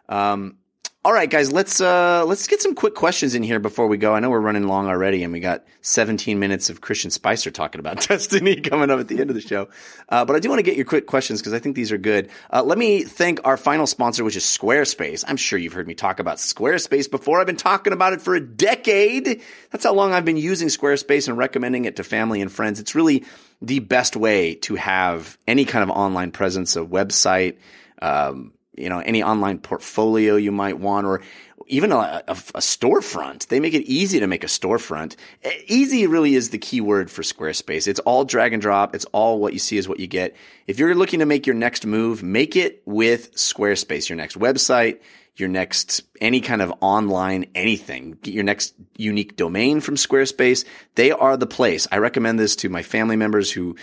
Um, 0.09 0.59
all 1.03 1.15
right, 1.15 1.31
guys, 1.31 1.51
let's 1.51 1.81
uh, 1.81 2.27
let's 2.27 2.47
get 2.47 2.61
some 2.61 2.75
quick 2.75 2.95
questions 2.95 3.35
in 3.35 3.43
here 3.43 3.59
before 3.59 3.87
we 3.87 3.97
go. 3.97 4.15
I 4.15 4.21
know 4.21 4.29
we're 4.29 4.39
running 4.39 4.67
long 4.67 4.87
already, 4.87 5.23
and 5.23 5.33
we 5.33 5.41
got 5.41 5.65
17 5.81 6.39
minutes 6.39 6.69
of 6.69 6.83
Christian 6.83 7.11
Spicer 7.11 7.51
talking 7.51 7.79
about 7.79 8.01
Destiny 8.09 8.61
coming 8.61 8.91
up 8.91 9.01
at 9.01 9.09
the 9.09 9.19
end 9.19 9.31
of 9.31 9.35
the 9.35 9.41
show. 9.41 9.71
Uh, 10.11 10.27
but 10.27 10.37
I 10.37 10.41
do 10.41 10.51
want 10.51 10.59
to 10.59 10.63
get 10.63 10.77
your 10.77 10.85
quick 10.85 11.07
questions 11.07 11.41
because 11.41 11.55
I 11.55 11.59
think 11.59 11.75
these 11.75 11.91
are 11.91 11.97
good. 11.97 12.29
Uh, 12.53 12.63
let 12.63 12.77
me 12.77 13.03
thank 13.03 13.41
our 13.45 13.57
final 13.57 13.87
sponsor, 13.87 14.25
which 14.25 14.37
is 14.37 14.45
Squarespace. 14.45 15.25
I'm 15.27 15.39
sure 15.39 15.59
you've 15.59 15.73
heard 15.73 15.89
me 15.89 15.95
talk 15.95 16.21
about 16.21 16.37
Squarespace 16.37 17.11
before. 17.11 17.41
I've 17.41 17.47
been 17.47 17.57
talking 17.57 17.95
about 17.95 18.13
it 18.13 18.21
for 18.21 18.35
a 18.35 18.41
decade. 18.41 19.41
That's 19.71 19.85
how 19.85 19.95
long 19.95 20.13
I've 20.13 20.27
been 20.27 20.37
using 20.37 20.69
Squarespace 20.69 21.29
and 21.29 21.39
recommending 21.39 21.87
it 21.87 21.97
to 21.97 22.05
family 22.05 22.43
and 22.43 22.53
friends. 22.53 22.79
It's 22.79 22.95
really 22.95 23.25
the 23.63 23.79
best 23.79 24.17
way 24.17 24.57
to 24.57 24.75
have 24.75 25.39
any 25.49 25.65
kind 25.65 25.83
of 25.83 25.97
online 25.97 26.31
presence, 26.31 26.77
a 26.77 26.81
website, 26.81 27.57
um, 28.03 28.53
you 28.81 28.89
know, 28.89 29.01
any 29.01 29.23
online 29.23 29.59
portfolio 29.59 30.37
you 30.37 30.53
might 30.53 30.79
want, 30.79 31.07
or 31.07 31.21
even 31.67 31.93
a, 31.93 32.23
a, 32.27 32.33
a 32.33 32.61
storefront. 32.61 33.47
They 33.47 33.61
make 33.61 33.75
it 33.75 33.85
easy 33.85 34.21
to 34.21 34.27
make 34.27 34.43
a 34.43 34.49
storefront. 34.49 35.17
Easy 35.67 36.07
really 36.07 36.35
is 36.35 36.51
the 36.51 36.59
key 36.59 36.81
word 36.81 37.11
for 37.11 37.23
Squarespace. 37.23 37.87
It's 37.87 38.01
all 38.01 38.25
drag 38.25 38.53
and 38.53 38.61
drop. 38.61 38.95
It's 38.95 39.05
all 39.07 39.41
what 39.41 39.53
you 39.53 39.59
see 39.59 39.79
is 39.79 39.89
what 39.89 40.01
you 40.01 40.07
get. 40.07 40.35
If 40.67 40.79
you're 40.79 40.95
looking 40.95 41.21
to 41.21 41.27
make 41.27 41.47
your 41.47 41.57
next 41.57 41.87
move, 41.87 42.23
make 42.23 42.57
it 42.57 42.83
with 42.87 43.35
Squarespace, 43.37 44.09
your 44.09 44.17
next 44.17 44.39
website, 44.39 45.01
your 45.37 45.49
next 45.49 46.03
any 46.21 46.41
kind 46.41 46.63
of 46.63 46.73
online 46.81 47.47
anything, 47.55 48.19
get 48.23 48.35
your 48.35 48.45
next 48.45 48.75
unique 48.97 49.37
domain 49.37 49.81
from 49.81 49.97
Squarespace. 49.97 50.65
They 50.97 51.13
are 51.13 51.37
the 51.37 51.47
place. 51.47 51.87
I 51.91 51.99
recommend 51.99 52.39
this 52.39 52.57
to 52.57 52.69
my 52.69 52.83
family 52.83 53.17
members 53.17 53.51
who 53.51 53.77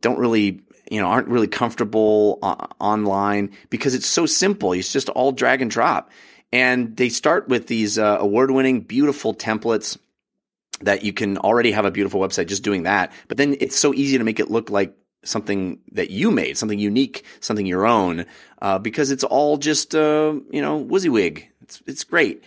don't 0.00 0.18
really 0.18 0.62
you 0.90 1.00
know 1.00 1.06
aren't 1.06 1.28
really 1.28 1.46
comfortable 1.46 2.38
uh, 2.42 2.66
online 2.78 3.50
because 3.70 3.94
it's 3.94 4.06
so 4.06 4.26
simple. 4.26 4.72
It's 4.72 4.92
just 4.92 5.08
all 5.08 5.32
drag 5.32 5.62
and 5.62 5.70
drop. 5.70 6.10
And 6.52 6.96
they 6.96 7.08
start 7.08 7.48
with 7.48 7.68
these 7.68 7.96
uh, 7.96 8.16
award-winning 8.18 8.80
beautiful 8.80 9.32
templates 9.32 9.96
that 10.80 11.04
you 11.04 11.12
can 11.12 11.38
already 11.38 11.70
have 11.70 11.84
a 11.84 11.92
beautiful 11.92 12.20
website 12.20 12.48
just 12.48 12.64
doing 12.64 12.82
that. 12.82 13.12
But 13.28 13.36
then 13.36 13.56
it's 13.60 13.76
so 13.76 13.94
easy 13.94 14.18
to 14.18 14.24
make 14.24 14.40
it 14.40 14.50
look 14.50 14.68
like 14.68 14.96
something 15.22 15.78
that 15.92 16.10
you 16.10 16.30
made 16.30 16.56
something 16.56 16.78
unique 16.78 17.24
something 17.40 17.66
your 17.66 17.86
own 17.86 18.24
uh, 18.62 18.78
because 18.78 19.10
it's 19.10 19.24
all 19.24 19.58
just 19.58 19.94
uh, 19.94 20.34
you 20.50 20.62
know 20.62 20.84
WYSIWYG. 20.84 21.44
It's, 21.62 21.82
it's 21.86 22.04
great 22.04 22.42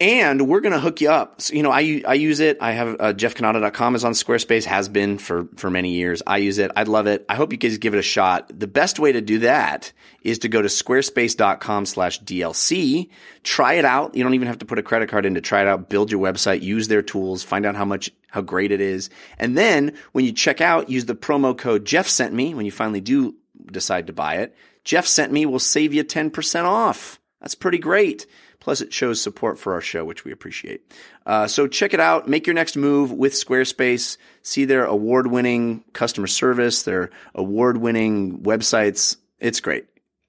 and 0.00 0.48
we're 0.48 0.60
going 0.60 0.72
to 0.72 0.80
hook 0.80 1.02
you 1.02 1.10
up. 1.10 1.42
So, 1.42 1.54
you 1.54 1.62
know, 1.62 1.70
I, 1.70 2.02
I 2.06 2.14
use 2.14 2.40
it. 2.40 2.56
I 2.60 2.72
have 2.72 2.88
uh, 2.98 3.12
jeffcannata.com 3.12 3.94
is 3.94 4.04
on 4.04 4.12
Squarespace, 4.12 4.64
has 4.64 4.88
been 4.88 5.18
for, 5.18 5.46
for 5.56 5.70
many 5.70 5.92
years. 5.92 6.22
I 6.26 6.38
use 6.38 6.58
it. 6.58 6.70
I 6.74 6.84
love 6.84 7.06
it. 7.06 7.26
I 7.28 7.34
hope 7.34 7.52
you 7.52 7.58
guys 7.58 7.76
give 7.76 7.92
it 7.92 7.98
a 7.98 8.02
shot. 8.02 8.50
The 8.58 8.66
best 8.66 8.98
way 8.98 9.12
to 9.12 9.20
do 9.20 9.40
that 9.40 9.92
is 10.22 10.40
to 10.40 10.48
go 10.48 10.62
to 10.62 10.68
squarespace.com 10.68 11.84
slash 11.84 12.22
DLC. 12.22 13.10
Try 13.42 13.74
it 13.74 13.84
out. 13.84 14.14
You 14.14 14.24
don't 14.24 14.34
even 14.34 14.48
have 14.48 14.58
to 14.58 14.66
put 14.66 14.78
a 14.78 14.82
credit 14.82 15.10
card 15.10 15.26
in 15.26 15.34
to 15.34 15.42
try 15.42 15.60
it 15.60 15.68
out. 15.68 15.90
Build 15.90 16.10
your 16.10 16.20
website, 16.20 16.62
use 16.62 16.88
their 16.88 17.02
tools, 17.02 17.42
find 17.42 17.66
out 17.66 17.76
how 17.76 17.84
much, 17.84 18.10
how 18.28 18.40
great 18.40 18.72
it 18.72 18.80
is. 18.80 19.10
And 19.38 19.56
then 19.56 19.94
when 20.12 20.24
you 20.24 20.32
check 20.32 20.62
out, 20.62 20.88
use 20.88 21.04
the 21.04 21.14
promo 21.14 21.56
code 21.56 21.84
Jeff 21.84 22.08
sent 22.08 22.32
me 22.32 22.54
when 22.54 22.64
you 22.64 22.72
finally 22.72 23.02
do 23.02 23.34
decide 23.70 24.06
to 24.06 24.14
buy 24.14 24.36
it. 24.36 24.56
Jeff 24.84 25.06
sent 25.06 25.30
me 25.30 25.44
will 25.44 25.58
save 25.58 25.92
you 25.92 26.04
10% 26.04 26.64
off. 26.64 27.20
That's 27.40 27.54
pretty 27.54 27.78
great. 27.78 28.26
Plus, 28.60 28.80
it 28.82 28.92
shows 28.92 29.20
support 29.20 29.58
for 29.58 29.72
our 29.72 29.80
show, 29.80 30.04
which 30.04 30.24
we 30.24 30.32
appreciate. 30.32 30.82
Uh, 31.26 31.46
so 31.46 31.66
check 31.66 31.94
it 31.94 32.00
out. 32.00 32.28
Make 32.28 32.46
your 32.46 32.54
next 32.54 32.76
move 32.76 33.10
with 33.10 33.32
Squarespace. 33.32 34.18
See 34.42 34.66
their 34.66 34.84
award-winning 34.84 35.82
customer 35.94 36.26
service, 36.26 36.82
their 36.82 37.10
award-winning 37.34 38.40
websites. 38.40 39.16
It's 39.38 39.60
great. 39.60 39.86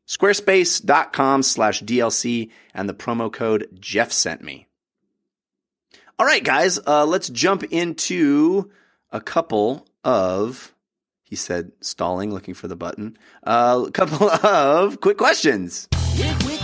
Squarespace.com 0.07 1.43
slash 1.43 1.83
DLC 1.83 2.51
and 2.73 2.87
the 2.87 2.93
promo 2.93 3.31
code 3.31 3.67
Jeff 3.79 4.11
sent 4.11 4.41
me. 4.41 4.67
All 6.17 6.25
right, 6.25 6.43
guys, 6.43 6.79
uh, 6.85 7.05
let's 7.05 7.29
jump 7.29 7.63
into 7.63 8.69
a 9.11 9.19
couple 9.19 9.87
of, 10.03 10.73
he 11.23 11.35
said, 11.35 11.71
stalling, 11.81 12.31
looking 12.31 12.53
for 12.53 12.67
the 12.67 12.75
button, 12.75 13.17
uh, 13.43 13.85
a 13.87 13.91
couple 13.91 14.29
of 14.45 15.01
quick 15.01 15.17
questions. 15.17 15.87
Quick, 16.15 16.39
quick 16.39 16.60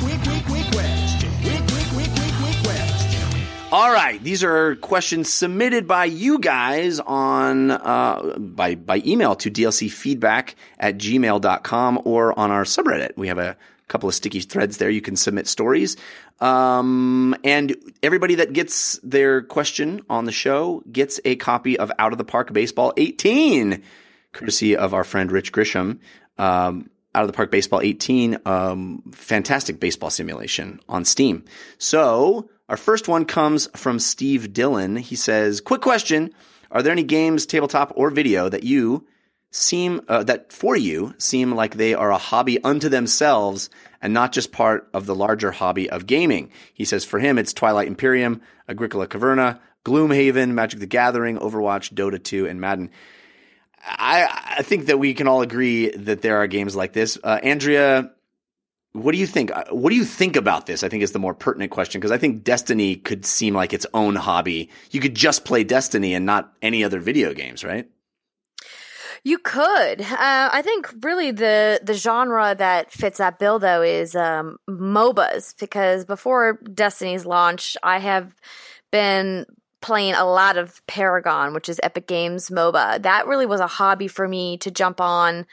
All 3.69 3.91
right, 3.91 4.23
these 4.23 4.45
are 4.45 4.77
questions 4.77 5.31
submitted 5.31 5.89
by 5.89 6.05
you 6.05 6.39
guys 6.39 7.01
on 7.01 7.71
uh, 7.71 8.37
by 8.37 8.75
by 8.75 9.03
email 9.05 9.35
to 9.35 9.51
dlcfeedback 9.51 10.55
at 10.79 10.97
gmail.com 10.97 12.01
or 12.05 12.39
on 12.39 12.49
our 12.49 12.63
subreddit. 12.63 13.17
We 13.17 13.27
have 13.27 13.39
a 13.39 13.57
couple 13.89 14.07
of 14.07 14.15
sticky 14.15 14.39
threads 14.39 14.77
there. 14.77 14.89
You 14.89 15.01
can 15.01 15.17
submit 15.17 15.47
stories. 15.47 15.97
Um, 16.39 17.35
and 17.43 17.75
everybody 18.01 18.35
that 18.35 18.53
gets 18.53 18.99
their 19.03 19.41
question 19.41 20.01
on 20.09 20.23
the 20.23 20.31
show 20.31 20.81
gets 20.89 21.19
a 21.25 21.35
copy 21.35 21.77
of 21.77 21.91
Out 21.99 22.13
of 22.13 22.17
the 22.17 22.23
Park 22.23 22.53
Baseball 22.53 22.93
18, 22.95 23.83
courtesy 24.31 24.77
of 24.77 24.93
our 24.93 25.03
friend 25.03 25.29
Rich 25.29 25.51
Grisham. 25.51 25.99
Um, 26.37 26.89
out 27.13 27.23
of 27.23 27.27
the 27.27 27.33
Park 27.33 27.51
Baseball 27.51 27.81
18, 27.81 28.37
um, 28.45 29.01
fantastic 29.11 29.79
baseball 29.79 30.09
simulation 30.09 30.79
on 30.87 31.03
Steam. 31.03 31.43
So 31.79 32.49
our 32.69 32.77
first 32.77 33.07
one 33.07 33.25
comes 33.25 33.67
from 33.75 33.99
Steve 33.99 34.53
Dillon. 34.53 34.95
He 34.95 35.15
says, 35.15 35.61
"Quick 35.61 35.81
question: 35.81 36.31
Are 36.71 36.81
there 36.81 36.91
any 36.91 37.03
games, 37.03 37.45
tabletop 37.45 37.93
or 37.95 38.09
video, 38.09 38.49
that 38.49 38.63
you 38.63 39.05
seem 39.51 40.01
uh, 40.07 40.23
that 40.23 40.51
for 40.51 40.75
you 40.75 41.13
seem 41.17 41.53
like 41.53 41.75
they 41.75 41.93
are 41.93 42.11
a 42.11 42.17
hobby 42.17 42.61
unto 42.63 42.89
themselves 42.89 43.69
and 44.01 44.13
not 44.13 44.31
just 44.31 44.51
part 44.51 44.89
of 44.93 45.05
the 45.05 45.15
larger 45.15 45.51
hobby 45.51 45.89
of 45.89 46.07
gaming?" 46.07 46.51
He 46.73 46.85
says, 46.85 47.05
"For 47.05 47.19
him, 47.19 47.37
it's 47.37 47.53
Twilight 47.53 47.87
Imperium, 47.87 48.41
Agricola 48.67 49.07
Caverna." 49.07 49.59
Gloomhaven, 49.87 50.49
Magic 50.49 50.81
the 50.81 50.85
Gathering, 50.85 51.37
Overwatch, 51.37 51.93
Dota 51.93 52.21
2, 52.21 52.45
and 52.45 52.59
Madden. 52.59 52.89
I, 53.81 54.55
I 54.57 54.63
think 54.63 54.87
that 54.87 54.99
we 54.99 55.13
can 55.13 55.29
all 55.29 55.41
agree 55.41 55.91
that 55.91 56.21
there 56.21 56.37
are 56.37 56.47
games 56.47 56.75
like 56.75 56.91
this. 56.91 57.17
Uh, 57.23 57.39
Andrea, 57.41 58.11
what 59.03 59.11
do 59.13 59.17
you 59.17 59.27
think? 59.27 59.51
Uh, 59.51 59.65
What 59.71 59.89
do 59.89 59.95
you 59.95 60.05
think 60.05 60.35
about 60.35 60.65
this? 60.65 60.83
I 60.83 60.89
think 60.89 61.03
is 61.03 61.11
the 61.11 61.19
more 61.19 61.33
pertinent 61.33 61.71
question 61.71 61.99
because 61.99 62.11
I 62.11 62.17
think 62.17 62.43
Destiny 62.43 62.95
could 62.95 63.25
seem 63.25 63.53
like 63.53 63.73
its 63.73 63.85
own 63.93 64.15
hobby. 64.15 64.69
You 64.91 64.99
could 64.99 65.15
just 65.15 65.45
play 65.45 65.63
Destiny 65.63 66.13
and 66.13 66.25
not 66.25 66.53
any 66.61 66.83
other 66.83 66.99
video 66.99 67.33
games, 67.33 67.63
right? 67.63 67.89
You 69.23 69.39
could. 69.39 70.01
Uh, 70.01 70.49
I 70.53 70.61
think 70.61 70.93
really 71.01 71.31
the 71.31 71.79
the 71.83 71.93
genre 71.93 72.55
that 72.57 72.91
fits 72.91 73.17
that 73.17 73.39
bill 73.39 73.59
though 73.59 73.81
is 73.81 74.15
um, 74.15 74.57
MOBAs 74.69 75.55
because 75.59 76.05
before 76.05 76.59
Destiny's 76.73 77.25
launch, 77.25 77.75
I 77.83 77.99
have 77.99 78.33
been 78.91 79.45
playing 79.81 80.13
a 80.13 80.25
lot 80.25 80.57
of 80.57 80.85
Paragon, 80.87 81.53
which 81.53 81.69
is 81.69 81.79
Epic 81.83 82.07
Games 82.07 82.49
MOBA. 82.49 83.01
That 83.03 83.27
really 83.27 83.45
was 83.45 83.59
a 83.59 83.67
hobby 83.67 84.07
for 84.07 84.27
me 84.27 84.57
to 84.59 84.71
jump 84.71 85.01
on 85.01 85.45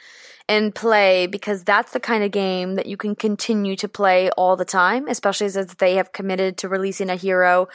and 0.47 0.75
play 0.75 1.25
because 1.25 1.63
that's 1.63 1.91
the 1.91 1.99
kind 1.99 2.23
of 2.23 2.31
game 2.31 2.75
that 2.75 2.85
you 2.85 2.97
can 2.97 3.15
continue 3.15 3.75
to 3.75 3.87
play 3.87 4.29
all 4.31 4.55
the 4.55 4.65
time, 4.65 5.07
especially 5.07 5.49
since 5.49 5.73
they 5.75 5.95
have 5.95 6.11
committed 6.11 6.57
to 6.57 6.69
releasing 6.69 7.09
a 7.09 7.15
hero 7.15 7.67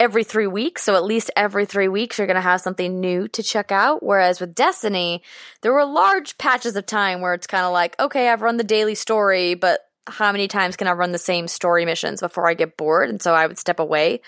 every 0.00 0.24
three 0.24 0.48
weeks. 0.48 0.82
So 0.82 0.96
at 0.96 1.04
least 1.04 1.30
every 1.36 1.66
three 1.66 1.88
weeks, 1.88 2.18
you're 2.18 2.26
going 2.26 2.34
to 2.34 2.40
have 2.40 2.60
something 2.60 3.00
new 3.00 3.28
to 3.28 3.42
check 3.42 3.70
out. 3.70 4.02
Whereas 4.02 4.40
with 4.40 4.54
Destiny, 4.54 5.22
there 5.60 5.72
were 5.72 5.84
large 5.84 6.36
patches 6.36 6.74
of 6.74 6.86
time 6.86 7.20
where 7.20 7.34
it's 7.34 7.46
kind 7.46 7.64
of 7.64 7.72
like, 7.72 7.98
okay, 8.00 8.28
I've 8.28 8.42
run 8.42 8.56
the 8.56 8.64
daily 8.64 8.96
story, 8.96 9.54
but 9.54 9.80
how 10.08 10.30
many 10.32 10.48
times 10.48 10.76
can 10.76 10.88
I 10.88 10.92
run 10.92 11.12
the 11.12 11.18
same 11.18 11.48
story 11.48 11.84
missions 11.84 12.20
before 12.20 12.48
I 12.48 12.54
get 12.54 12.76
bored? 12.76 13.08
And 13.08 13.22
so 13.22 13.34
I 13.34 13.46
would 13.46 13.58
step 13.58 13.80
away 13.80 14.20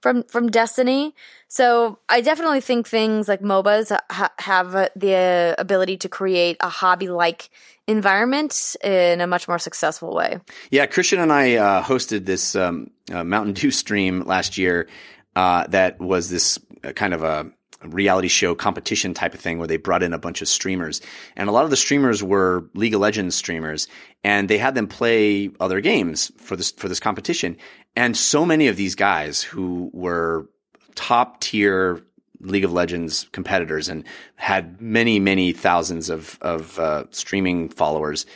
from 0.00 0.22
from 0.24 0.50
Destiny. 0.50 1.14
So 1.48 1.98
I 2.08 2.20
definitely 2.20 2.60
think 2.60 2.86
things 2.86 3.28
like 3.28 3.40
MOBAs 3.40 3.96
ha- 4.10 4.32
have 4.38 4.72
the 4.94 5.54
ability 5.58 5.96
to 5.98 6.08
create 6.08 6.56
a 6.60 6.68
hobby 6.68 7.08
like 7.08 7.50
environment 7.86 8.76
in 8.82 9.20
a 9.20 9.26
much 9.26 9.48
more 9.48 9.58
successful 9.58 10.14
way. 10.14 10.40
Yeah, 10.70 10.86
Christian 10.86 11.20
and 11.20 11.32
I 11.32 11.56
uh, 11.56 11.82
hosted 11.82 12.26
this 12.26 12.54
um, 12.54 12.90
uh, 13.10 13.24
Mountain 13.24 13.54
Dew 13.54 13.70
stream 13.70 14.24
last 14.24 14.58
year 14.58 14.88
uh, 15.34 15.66
that 15.68 15.98
was 15.98 16.30
this 16.30 16.58
uh, 16.84 16.92
kind 16.92 17.14
of 17.14 17.22
a 17.22 17.50
reality 17.82 18.28
show 18.28 18.54
competition 18.54 19.14
type 19.14 19.34
of 19.34 19.40
thing 19.40 19.58
where 19.58 19.68
they 19.68 19.76
brought 19.76 20.02
in 20.02 20.12
a 20.12 20.18
bunch 20.18 20.42
of 20.42 20.48
streamers. 20.48 21.00
And 21.36 21.48
a 21.48 21.52
lot 21.52 21.64
of 21.64 21.70
the 21.70 21.76
streamers 21.76 22.22
were 22.22 22.68
League 22.74 22.94
of 22.94 23.00
Legends 23.00 23.36
streamers 23.36 23.88
and 24.24 24.48
they 24.48 24.58
had 24.58 24.74
them 24.74 24.88
play 24.88 25.50
other 25.60 25.80
games 25.80 26.32
for 26.38 26.56
this 26.56 26.72
for 26.72 26.88
this 26.88 27.00
competition. 27.00 27.56
And 27.94 28.16
so 28.16 28.44
many 28.44 28.68
of 28.68 28.76
these 28.76 28.94
guys 28.94 29.42
who 29.42 29.90
were 29.92 30.48
top 30.94 31.40
tier 31.40 32.02
League 32.40 32.64
of 32.64 32.72
Legends 32.72 33.28
competitors 33.32 33.88
and 33.88 34.04
had 34.36 34.80
many, 34.80 35.18
many 35.18 35.52
thousands 35.52 36.10
of 36.10 36.38
of 36.40 36.78
uh, 36.78 37.04
streaming 37.10 37.68
followers. 37.68 38.26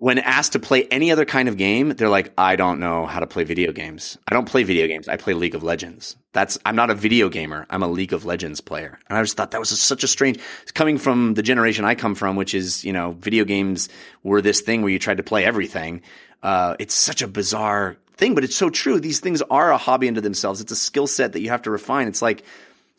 When 0.00 0.18
asked 0.18 0.52
to 0.52 0.58
play 0.58 0.84
any 0.84 1.12
other 1.12 1.26
kind 1.26 1.46
of 1.46 1.58
game, 1.58 1.90
they're 1.90 2.08
like, 2.08 2.32
"I 2.38 2.56
don't 2.56 2.80
know 2.80 3.04
how 3.04 3.20
to 3.20 3.26
play 3.26 3.44
video 3.44 3.70
games. 3.70 4.16
I 4.26 4.32
don't 4.32 4.48
play 4.48 4.62
video 4.62 4.86
games. 4.86 5.08
I 5.08 5.18
play 5.18 5.34
League 5.34 5.54
of 5.54 5.62
Legends. 5.62 6.16
That's 6.32 6.58
I'm 6.64 6.74
not 6.74 6.88
a 6.88 6.94
video 6.94 7.28
gamer. 7.28 7.66
I'm 7.68 7.82
a 7.82 7.86
League 7.86 8.14
of 8.14 8.24
Legends 8.24 8.62
player." 8.62 8.98
And 9.10 9.18
I 9.18 9.22
just 9.22 9.36
thought 9.36 9.50
that 9.50 9.60
was 9.60 9.68
such 9.68 10.02
a 10.02 10.08
strange 10.08 10.38
coming 10.72 10.96
from 10.96 11.34
the 11.34 11.42
generation 11.42 11.84
I 11.84 11.94
come 11.96 12.14
from, 12.14 12.34
which 12.36 12.54
is 12.54 12.82
you 12.82 12.94
know, 12.94 13.12
video 13.20 13.44
games 13.44 13.90
were 14.22 14.40
this 14.40 14.62
thing 14.62 14.80
where 14.80 14.90
you 14.90 14.98
tried 14.98 15.18
to 15.18 15.22
play 15.22 15.44
everything. 15.44 16.00
Uh, 16.42 16.76
it's 16.78 16.94
such 16.94 17.20
a 17.20 17.28
bizarre 17.28 17.98
thing, 18.16 18.34
but 18.34 18.42
it's 18.42 18.56
so 18.56 18.70
true. 18.70 19.00
These 19.00 19.20
things 19.20 19.42
are 19.50 19.70
a 19.70 19.76
hobby 19.76 20.08
unto 20.08 20.22
themselves. 20.22 20.62
It's 20.62 20.72
a 20.72 20.76
skill 20.76 21.08
set 21.08 21.34
that 21.34 21.42
you 21.42 21.50
have 21.50 21.62
to 21.62 21.70
refine. 21.70 22.08
It's 22.08 22.22
like 22.22 22.42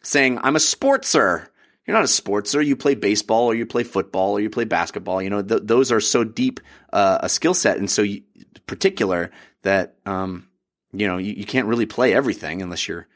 saying, 0.04 0.38
I'm 0.44 0.56
a 0.56 0.60
sportser. 0.60 1.48
You're 1.86 1.96
not 1.96 2.04
a 2.04 2.08
sportser. 2.08 2.66
You 2.66 2.76
play 2.76 2.96
baseball 2.96 3.48
or 3.48 3.56
you 3.56 3.66
play 3.66 3.84
football 3.84 4.34
or 4.34 4.40
you 4.40 4.50
play 4.50 4.66
basketball. 4.66 5.22
You 5.22 5.30
know, 5.30 5.42
th- 5.42 5.64
those 5.64 5.92
are 5.92 6.00
so 6.00 6.24
deep 6.24 6.60
uh, 6.94 7.20
a 7.22 7.30
skill 7.30 7.54
set 7.54 7.78
and 7.78 7.90
so 7.90 8.02
you, 8.04 8.22
particular 8.68 9.32
that, 9.64 9.96
um, 10.06 10.48
you 10.94 11.08
know, 11.08 11.18
you, 11.18 11.34
you 11.34 11.46
can't 11.46 11.68
really 11.68 11.86
play 11.86 12.14
everything 12.14 12.62
unless 12.62 12.88
you're 12.88 13.08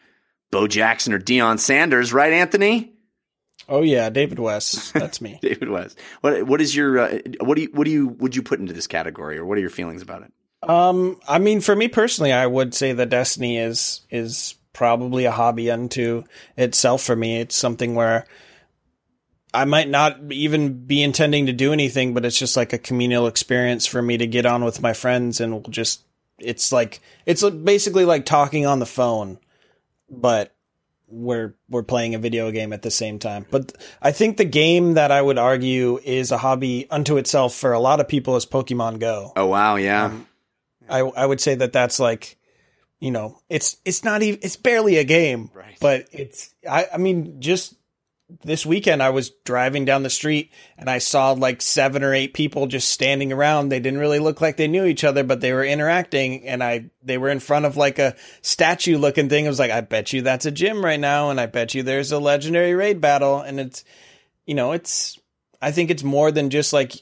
Bo 0.51 0.67
Jackson 0.67 1.13
or 1.13 1.19
Deion 1.19 1.59
Sanders, 1.59 2.13
right, 2.13 2.33
Anthony? 2.33 2.93
Oh 3.67 3.81
yeah, 3.81 4.09
David 4.09 4.39
West. 4.39 4.93
That's 4.93 5.21
me. 5.21 5.39
David 5.41 5.69
West. 5.69 5.97
What 6.21 6.43
what 6.43 6.61
is 6.61 6.75
your 6.75 6.99
uh, 6.99 7.19
what 7.41 7.55
do 7.55 7.63
you 7.63 7.69
what 7.73 7.85
do 7.85 7.91
you 7.91 8.07
would 8.07 8.35
you 8.35 8.43
put 8.43 8.59
into 8.59 8.73
this 8.73 8.87
category, 8.87 9.37
or 9.37 9.45
what 9.45 9.57
are 9.57 9.61
your 9.61 9.69
feelings 9.69 10.01
about 10.01 10.21
it? 10.21 10.31
Um, 10.69 11.19
I 11.27 11.39
mean, 11.39 11.61
for 11.61 11.75
me 11.75 11.87
personally, 11.87 12.31
I 12.31 12.45
would 12.45 12.73
say 12.73 12.93
that 12.93 13.09
Destiny 13.09 13.57
is 13.57 14.01
is 14.09 14.55
probably 14.73 15.25
a 15.25 15.31
hobby 15.31 15.71
unto 15.71 16.23
itself. 16.57 17.03
For 17.03 17.15
me, 17.15 17.39
it's 17.39 17.55
something 17.55 17.95
where 17.95 18.25
I 19.55 19.65
might 19.65 19.89
not 19.89 20.17
even 20.31 20.85
be 20.85 21.01
intending 21.01 21.45
to 21.47 21.53
do 21.53 21.73
anything, 21.73 22.13
but 22.13 22.25
it's 22.25 22.37
just 22.37 22.55
like 22.57 22.73
a 22.73 22.77
communal 22.77 23.27
experience 23.27 23.85
for 23.85 24.01
me 24.01 24.17
to 24.17 24.27
get 24.27 24.45
on 24.45 24.63
with 24.63 24.81
my 24.81 24.93
friends, 24.93 25.39
and 25.41 25.53
we'll 25.53 25.61
just 25.63 26.03
it's 26.39 26.71
like 26.71 26.99
it's 27.25 27.47
basically 27.49 28.05
like 28.05 28.25
talking 28.25 28.65
on 28.65 28.79
the 28.79 28.85
phone, 28.85 29.39
but 30.09 30.51
we're 31.07 31.55
we're 31.69 31.83
playing 31.83 32.15
a 32.15 32.19
video 32.19 32.51
game 32.51 32.73
at 32.73 32.81
the 32.81 32.91
same 32.91 33.19
time. 33.19 33.45
But 33.51 33.73
I 34.01 34.11
think 34.11 34.37
the 34.37 34.45
game 34.45 34.95
that 34.95 35.11
I 35.11 35.21
would 35.21 35.37
argue 35.37 35.99
is 36.03 36.31
a 36.31 36.37
hobby 36.37 36.87
unto 36.89 37.17
itself 37.17 37.53
for 37.55 37.73
a 37.73 37.79
lot 37.79 37.99
of 37.99 38.07
people 38.07 38.35
is 38.35 38.45
Pokemon 38.45 38.99
Go. 38.99 39.31
Oh 39.35 39.45
wow, 39.45 39.75
yeah. 39.75 40.05
Um, 40.05 40.27
I 40.89 40.99
I 40.99 41.25
would 41.25 41.39
say 41.39 41.55
that 41.55 41.73
that's 41.73 41.99
like, 41.99 42.37
you 42.99 43.11
know, 43.11 43.39
it's 43.49 43.77
it's 43.85 44.03
not 44.03 44.23
even 44.23 44.39
it's 44.43 44.57
barely 44.57 44.97
a 44.97 45.03
game, 45.03 45.51
Right. 45.53 45.77
but 45.79 46.07
it's 46.11 46.53
I 46.69 46.87
I 46.93 46.97
mean 46.97 47.39
just 47.39 47.75
this 48.43 48.65
weekend 48.65 49.03
I 49.03 49.11
was 49.11 49.29
driving 49.43 49.85
down 49.85 50.03
the 50.03 50.09
street 50.09 50.51
and 50.77 50.89
I 50.89 50.97
saw 50.97 51.31
like 51.31 51.61
seven 51.61 52.03
or 52.03 52.13
eight 52.13 52.33
people 52.33 52.65
just 52.65 52.89
standing 52.89 53.31
around. 53.31 53.69
They 53.69 53.79
didn't 53.79 53.99
really 53.99 54.19
look 54.19 54.41
like 54.41 54.57
they 54.57 54.67
knew 54.67 54.85
each 54.85 55.03
other, 55.03 55.23
but 55.23 55.41
they 55.41 55.53
were 55.53 55.63
interacting 55.63 56.47
and 56.47 56.63
I 56.63 56.89
they 57.03 57.17
were 57.17 57.29
in 57.29 57.39
front 57.39 57.65
of 57.65 57.77
like 57.77 57.99
a 57.99 58.15
statue 58.41 58.97
looking 58.97 59.29
thing. 59.29 59.45
I 59.45 59.49
was 59.49 59.59
like, 59.59 59.71
I 59.71 59.81
bet 59.81 60.11
you 60.11 60.23
that's 60.23 60.45
a 60.45 60.51
gym 60.51 60.83
right 60.83 60.99
now 60.99 61.29
and 61.29 61.39
I 61.39 61.45
bet 61.45 61.75
you 61.75 61.83
there's 61.83 62.11
a 62.11 62.19
legendary 62.19 62.73
raid 62.73 62.99
battle 62.99 63.41
and 63.41 63.59
it's 63.59 63.83
you 64.45 64.55
know, 64.55 64.71
it's 64.71 65.19
I 65.61 65.71
think 65.71 65.91
it's 65.91 66.03
more 66.03 66.31
than 66.31 66.49
just 66.49 66.73
like 66.73 66.93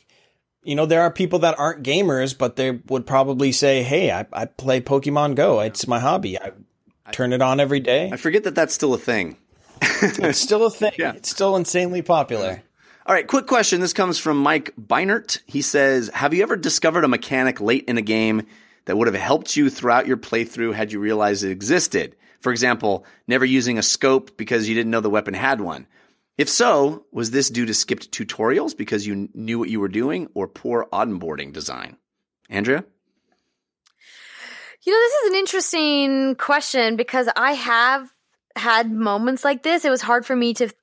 you 0.63 0.75
know, 0.75 0.85
there 0.85 1.01
are 1.01 1.11
people 1.11 1.39
that 1.39 1.59
aren't 1.59 1.83
gamers, 1.83 2.37
but 2.37 2.55
they 2.55 2.71
would 2.71 3.05
probably 3.05 3.51
say, 3.51 3.83
"Hey, 3.83 4.11
I, 4.11 4.25
I 4.31 4.45
play 4.45 4.79
Pokemon 4.79 5.35
Go. 5.35 5.59
It's 5.59 5.89
my 5.89 5.99
hobby. 5.99 6.39
I 6.39 6.53
turn 7.11 7.33
it 7.33 7.41
on 7.41 7.59
every 7.59 7.81
day. 7.81 8.09
I 8.11 8.15
forget 8.15 8.45
that 8.45 8.55
that's 8.55 8.73
still 8.73 8.93
a 8.93 8.97
thing. 8.97 9.37
It's 10.29 10.39
still 10.39 10.65
a 10.65 10.71
thing. 10.71 10.93
Yeah. 10.97 11.13
It's 11.13 11.29
still 11.29 11.55
insanely 11.55 12.01
popular." 12.01 12.63
All 13.05 13.13
right, 13.13 13.27
quick 13.27 13.47
question. 13.47 13.81
This 13.81 13.91
comes 13.91 14.17
from 14.17 14.37
Mike 14.37 14.73
Beinert. 14.79 15.39
He 15.45 15.61
says, 15.61 16.09
"Have 16.13 16.33
you 16.33 16.41
ever 16.43 16.55
discovered 16.55 17.03
a 17.03 17.09
mechanic 17.09 17.59
late 17.59 17.83
in 17.87 17.97
a 17.97 18.01
game 18.01 18.43
that 18.85 18.97
would 18.97 19.07
have 19.07 19.15
helped 19.15 19.57
you 19.57 19.69
throughout 19.69 20.07
your 20.07 20.17
playthrough 20.17 20.73
had 20.73 20.91
you 20.91 20.99
realized 20.99 21.43
it 21.43 21.51
existed? 21.51 22.15
For 22.39 22.51
example, 22.51 23.05
never 23.27 23.45
using 23.45 23.77
a 23.77 23.83
scope 23.83 24.37
because 24.37 24.69
you 24.69 24.75
didn't 24.75 24.91
know 24.91 25.01
the 25.01 25.09
weapon 25.09 25.33
had 25.33 25.59
one. 25.59 25.87
If 26.37 26.49
so, 26.49 27.05
was 27.11 27.31
this 27.31 27.49
due 27.49 27.65
to 27.65 27.73
skipped 27.73 28.11
tutorials 28.11 28.75
because 28.75 29.05
you 29.05 29.29
knew 29.33 29.59
what 29.59 29.69
you 29.69 29.79
were 29.79 29.89
doing, 29.89 30.29
or 30.33 30.47
poor 30.47 30.87
onboarding 30.93 31.51
design?" 31.51 31.97
Andrea. 32.49 32.85
You 34.85 34.91
know, 34.91 34.99
this 34.99 35.13
is 35.13 35.29
an 35.29 35.35
interesting 35.37 36.35
question 36.35 36.95
because 36.97 37.29
I 37.35 37.53
have 37.53 38.12
had 38.55 38.91
moments 38.91 39.43
like 39.43 39.63
this. 39.63 39.85
It 39.85 39.89
was 39.89 40.01
hard 40.01 40.25
for 40.25 40.35
me 40.35 40.53
to 40.55 40.67
th- 40.67 40.73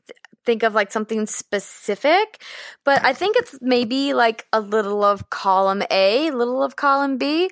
think 0.44 0.62
of 0.62 0.74
like 0.74 0.90
something 0.90 1.26
specific, 1.26 2.42
but 2.84 3.04
I 3.04 3.12
think 3.12 3.36
it's 3.36 3.58
maybe 3.60 4.14
like 4.14 4.46
a 4.52 4.60
little 4.60 5.04
of 5.04 5.30
column 5.30 5.82
A, 5.90 6.28
a 6.28 6.36
little 6.36 6.62
of 6.62 6.76
column 6.76 7.18
B. 7.18 7.50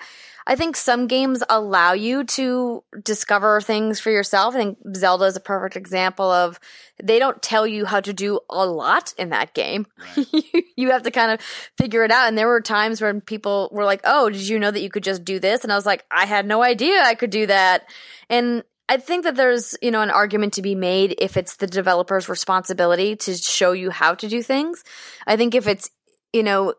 I 0.48 0.56
think 0.56 0.76
some 0.76 1.08
games 1.08 1.44
allow 1.50 1.92
you 1.92 2.24
to 2.24 2.82
discover 3.04 3.60
things 3.60 4.00
for 4.00 4.10
yourself. 4.10 4.54
I 4.54 4.58
think 4.58 4.78
Zelda 4.96 5.26
is 5.26 5.36
a 5.36 5.40
perfect 5.40 5.76
example 5.76 6.30
of 6.30 6.58
they 7.02 7.18
don't 7.18 7.42
tell 7.42 7.66
you 7.66 7.84
how 7.84 8.00
to 8.00 8.14
do 8.14 8.40
a 8.48 8.64
lot 8.64 9.12
in 9.18 9.28
that 9.28 9.52
game. 9.52 9.86
you 10.76 10.90
have 10.90 11.02
to 11.02 11.10
kind 11.10 11.32
of 11.32 11.42
figure 11.76 12.02
it 12.02 12.10
out. 12.10 12.28
And 12.28 12.38
there 12.38 12.48
were 12.48 12.62
times 12.62 13.02
when 13.02 13.20
people 13.20 13.68
were 13.72 13.84
like, 13.84 14.00
Oh, 14.04 14.30
did 14.30 14.48
you 14.48 14.58
know 14.58 14.70
that 14.70 14.80
you 14.80 14.88
could 14.88 15.04
just 15.04 15.22
do 15.22 15.38
this? 15.38 15.64
And 15.64 15.72
I 15.72 15.76
was 15.76 15.84
like, 15.84 16.06
I 16.10 16.24
had 16.24 16.46
no 16.46 16.62
idea 16.62 17.02
I 17.02 17.14
could 17.14 17.30
do 17.30 17.46
that. 17.46 17.86
And 18.30 18.64
I 18.88 18.96
think 18.96 19.24
that 19.24 19.36
there's, 19.36 19.76
you 19.82 19.90
know, 19.90 20.00
an 20.00 20.10
argument 20.10 20.54
to 20.54 20.62
be 20.62 20.74
made 20.74 21.14
if 21.18 21.36
it's 21.36 21.56
the 21.56 21.66
developer's 21.66 22.28
responsibility 22.28 23.16
to 23.16 23.34
show 23.36 23.72
you 23.72 23.90
how 23.90 24.14
to 24.14 24.28
do 24.28 24.42
things. 24.42 24.82
I 25.26 25.36
think 25.36 25.54
if 25.54 25.68
it's, 25.68 25.90
you 26.32 26.42
know, 26.42 26.74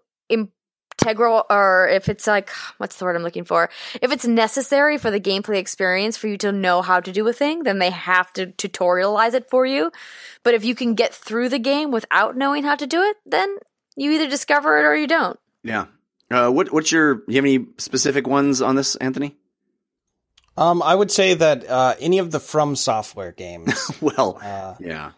integral 1.00 1.46
or 1.50 1.88
if 1.88 2.10
it's 2.10 2.28
like, 2.28 2.50
what's 2.78 2.98
the 2.98 3.06
word 3.06 3.16
I'm 3.16 3.24
looking 3.24 3.46
for? 3.46 3.70
If 4.02 4.12
it's 4.12 4.26
necessary 4.26 4.98
for 4.98 5.12
the 5.12 5.20
gameplay 5.20 5.58
experience 5.58 6.18
for 6.18 6.28
you 6.28 6.38
to 6.40 6.52
know 6.52 6.82
how 6.82 7.00
to 7.00 7.12
do 7.12 7.28
a 7.28 7.34
thing, 7.34 7.64
then 7.64 7.80
they 7.80 7.92
have 7.92 8.34
to 8.34 8.48
tutorialize 8.48 9.34
it 9.34 9.50
for 9.50 9.66
you. 9.66 9.92
But 10.44 10.56
if 10.56 10.66
you 10.66 10.76
can 10.76 10.96
get 10.96 11.14
through 11.14 11.50
the 11.50 11.60
game 11.60 11.92
without 11.92 12.36
knowing 12.36 12.64
how 12.64 12.76
to 12.76 12.88
do 12.88 13.02
it, 13.04 13.18
then 13.26 13.56
you 13.96 14.12
either 14.12 14.28
discover 14.28 14.78
it 14.80 14.86
or 14.86 14.96
you 14.96 15.08
don't. 15.08 15.40
Yeah. 15.64 15.86
Uh, 16.32 16.50
what, 16.50 16.72
what's 16.72 16.92
your? 16.92 17.24
You 17.28 17.36
have 17.36 17.46
any 17.46 17.66
specific 17.78 18.28
ones 18.28 18.62
on 18.62 18.76
this, 18.76 18.96
Anthony? 18.96 19.36
Um, 20.60 20.82
I 20.84 20.94
would 20.94 21.10
say 21.10 21.34
that 21.36 21.68
uh, 21.70 21.96
any 22.00 22.20
of 22.20 22.32
the 22.32 22.40
From 22.40 22.76
Software 22.76 23.32
games. 23.32 23.92
Well, 24.02 24.40
Uh, 24.42 24.76
yeah. 24.80 25.12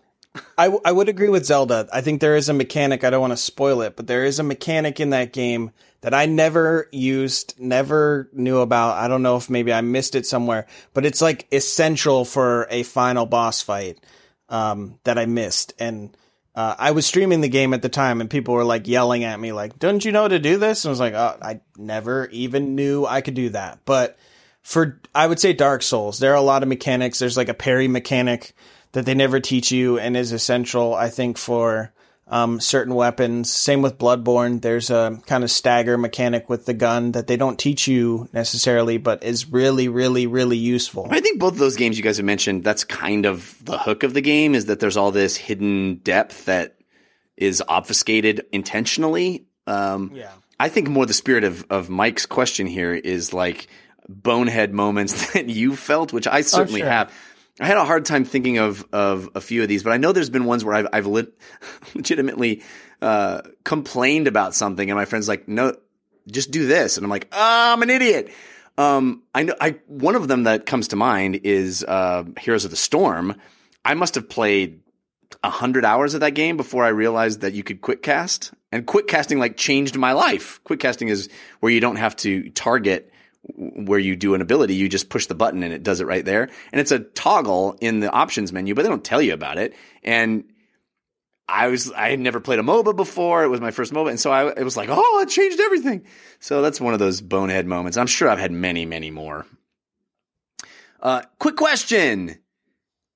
I, 0.58 0.66
w- 0.66 0.82
I 0.86 0.92
would 0.92 1.10
agree 1.10 1.28
with 1.30 1.46
Zelda. 1.46 1.90
I 1.92 2.00
think 2.02 2.22
there 2.22 2.38
is 2.38 2.48
a 2.48 2.54
mechanic. 2.54 3.04
I 3.04 3.10
don't 3.10 3.20
want 3.22 3.32
to 3.34 3.38
spoil 3.38 3.82
it, 3.82 3.96
but 3.98 4.08
there 4.08 4.24
is 4.24 4.40
a 4.40 4.44
mechanic 4.44 5.00
in 5.02 5.10
that 5.10 5.34
game 5.34 5.72
that 6.02 6.14
I 6.14 6.26
never 6.26 6.88
used, 6.92 7.56
never 7.60 8.30
knew 8.32 8.60
about. 8.60 8.96
I 8.98 9.08
don't 9.10 9.24
know 9.24 9.36
if 9.36 9.50
maybe 9.50 9.74
I 9.74 9.82
missed 9.82 10.16
it 10.16 10.26
somewhere, 10.26 10.68
but 10.94 11.06
it's 11.06 11.22
like 11.22 11.48
essential 11.52 12.24
for 12.24 12.66
a 12.70 12.84
final 12.84 13.26
boss 13.26 13.62
fight 13.62 14.00
um, 14.48 15.00
that 15.04 15.18
I 15.20 15.26
missed. 15.26 15.74
And 15.80 16.16
uh, 16.56 16.76
I 16.80 16.92
was 16.92 17.06
streaming 17.06 17.42
the 17.42 17.50
game 17.50 17.74
at 17.74 17.82
the 17.82 17.90
time, 17.90 18.22
and 18.22 18.30
people 18.30 18.54
were 18.54 18.64
like 18.64 18.88
yelling 18.88 19.24
at 19.26 19.40
me, 19.40 19.52
like, 19.52 19.80
"Don't 19.80 20.04
you 20.06 20.12
know 20.12 20.24
how 20.24 20.28
to 20.30 20.40
do 20.40 20.58
this?" 20.58 20.86
And 20.86 20.90
I 20.90 20.92
was 20.92 21.00
like, 21.00 21.14
oh, 21.14 21.38
"I 21.42 21.60
never 21.78 22.28
even 22.28 22.76
knew 22.76 23.06
I 23.06 23.22
could 23.22 23.36
do 23.36 23.50
that." 23.50 23.80
But 23.86 24.18
for 24.62 25.00
I 25.14 25.28
would 25.28 25.40
say 25.40 25.54
Dark 25.54 25.84
Souls, 25.84 26.20
there 26.20 26.32
are 26.32 26.38
a 26.38 26.42
lot 26.42 26.64
of 26.64 26.70
mechanics. 26.70 27.20
There's 27.20 27.38
like 27.38 27.50
a 27.50 27.54
parry 27.54 27.88
mechanic 27.88 28.54
that 28.94 29.06
they 29.06 29.14
never 29.14 29.40
teach 29.40 29.72
you 29.72 29.98
and 29.98 30.18
is 30.18 30.32
essential, 30.32 30.94
I 30.94 31.10
think, 31.10 31.38
for 31.38 31.94
um, 32.28 32.60
certain 32.60 32.96
weapons. 32.96 33.52
Same 33.52 33.82
with 33.82 33.98
Bloodborne. 33.98 34.62
There's 34.62 34.90
a 34.90 35.20
kind 35.26 35.44
of 35.44 35.52
stagger 35.52 35.98
mechanic 35.98 36.50
with 36.50 36.66
the 36.66 36.74
gun 36.74 37.12
that 37.14 37.28
they 37.28 37.36
don't 37.38 37.60
teach 37.60 37.88
you 37.88 38.30
necessarily, 38.32 38.98
but 38.98 39.24
is 39.24 39.50
really, 39.50 39.90
really, 39.90 40.28
really 40.28 40.58
useful. 40.58 41.08
I 41.10 41.20
think 41.20 41.40
both 41.40 41.54
of 41.54 41.60
those 41.60 41.76
games 41.76 41.98
you 41.98 42.04
guys 42.04 42.18
have 42.18 42.26
mentioned, 42.26 42.64
that's 42.64 42.84
kind 42.84 43.26
of 43.26 43.58
the 43.64 43.78
hook 43.78 44.04
of 44.04 44.14
the 44.14 44.22
game 44.22 44.56
is 44.56 44.66
that 44.66 44.80
there's 44.80 44.98
all 44.98 45.12
this 45.12 45.36
hidden 45.36 45.96
depth 46.04 46.46
that 46.46 46.78
is 47.36 47.62
obfuscated 47.68 48.46
intentionally. 48.52 49.46
Um, 49.68 50.12
Yeah. 50.14 50.32
I 50.60 50.70
think 50.70 50.88
more 50.88 51.08
the 51.08 51.14
spirit 51.14 51.44
of, 51.44 51.66
of 51.72 51.90
Mike's 51.90 52.28
question 52.28 52.68
here 52.68 52.94
is 52.94 53.34
like 53.34 53.68
bonehead 54.12 54.74
moments 54.74 55.32
that 55.34 55.50
you 55.50 55.76
felt, 55.76 56.14
which 56.14 56.28
I 56.28 56.42
certainly 56.42 56.82
sure. 56.82 56.90
have. 56.90 57.14
I 57.60 57.68
had 57.68 57.78
a 57.78 57.86
hard 57.86 58.06
time 58.06 58.26
thinking 58.26 58.58
of 58.58 58.86
of 58.92 59.30
a 59.36 59.42
few 59.42 59.62
of 59.62 59.68
these, 59.68 59.84
but 59.84 59.92
I 59.92 59.98
know 59.98 60.12
there's 60.12 60.30
been 60.30 60.46
ones 60.46 60.64
where 60.64 60.74
I've 60.74 60.88
I've 60.94 61.08
lit, 61.08 61.34
legitimately 61.96 62.64
uh, 63.02 63.42
complained 63.64 64.28
about 64.28 64.56
something, 64.56 64.90
and 64.90 64.98
my 64.98 65.06
friend's 65.06 65.28
like, 65.28 65.48
"No, 65.48 65.76
just 66.30 66.52
do 66.52 66.66
this," 66.66 66.98
and 66.98 67.04
I'm 67.04 67.10
like, 67.10 67.28
oh, 67.32 67.74
"I'm 67.74 67.82
an 67.84 67.90
idiot." 67.90 68.32
Um, 68.78 69.24
I 69.36 69.44
know. 69.44 69.56
I 69.60 69.80
one 69.88 70.16
of 70.16 70.28
them 70.28 70.44
that 70.44 70.66
comes 70.66 70.90
to 70.90 70.96
mind 70.96 71.42
is 71.44 71.84
uh, 71.84 72.24
Heroes 72.40 72.66
of 72.66 72.72
the 72.72 72.78
Storm. 72.78 73.36
I 73.84 73.96
must 73.96 74.16
have 74.16 74.30
played 74.30 74.82
a 75.44 75.50
hundred 75.50 75.86
hours 75.86 76.14
of 76.14 76.22
that 76.22 76.32
game 76.32 76.58
before 76.58 76.84
I 76.84 76.90
realized 76.90 77.42
that 77.42 77.54
you 77.54 77.64
could 77.64 77.82
quick 77.82 78.02
cast, 78.02 78.54
and 78.72 78.86
quick 78.86 79.08
casting 79.08 79.40
like 79.40 79.58
changed 79.58 79.98
my 79.98 80.14
life. 80.14 80.62
Quick 80.64 80.80
casting 80.80 81.10
is 81.10 81.30
where 81.60 81.72
you 81.72 81.80
don't 81.80 81.98
have 81.98 82.16
to 82.18 82.50
target 82.52 83.11
where 83.44 84.00
you 84.00 84.16
do 84.16 84.34
an 84.36 84.42
ability, 84.42 84.76
you 84.76 84.88
just 84.88 85.10
push 85.10 85.26
the 85.26 85.36
button 85.36 85.64
and 85.64 85.74
it 85.74 85.84
does 85.84 86.00
it 86.00 86.08
right 86.08 86.24
there. 86.24 86.50
And 86.72 86.80
it's 86.80 86.92
a 86.92 87.00
toggle 87.00 87.78
in 87.82 88.00
the 88.00 88.12
options 88.12 88.54
menu, 88.54 88.76
but 88.76 88.84
they 88.84 88.90
don't 88.90 89.04
tell 89.04 89.22
you 89.22 89.34
about 89.34 89.58
it. 89.58 89.76
And 90.04 90.46
I 91.48 91.68
was 91.68 91.92
I 91.92 92.10
had 92.10 92.20
never 92.20 92.40
played 92.40 92.60
a 92.60 92.64
MOBA 92.64 92.96
before. 92.96 93.44
It 93.44 93.50
was 93.50 93.60
my 93.60 93.72
first 93.72 93.94
MOBA, 93.94 94.12
and 94.12 94.20
so 94.20 94.32
I 94.32 94.50
it 94.52 94.64
was 94.64 94.78
like, 94.78 94.90
oh, 94.92 95.20
it 95.22 95.30
changed 95.30 95.60
everything. 95.60 96.06
So 96.40 96.62
that's 96.62 96.80
one 96.80 96.94
of 96.94 97.00
those 97.00 97.20
bonehead 97.20 97.68
moments. 97.68 97.98
I'm 97.98 98.08
sure 98.08 98.30
I've 98.30 98.40
had 98.40 98.52
many, 98.52 98.86
many 98.86 99.12
more. 99.12 99.46
Uh, 101.02 101.24
quick 101.40 101.58
question. 101.58 102.38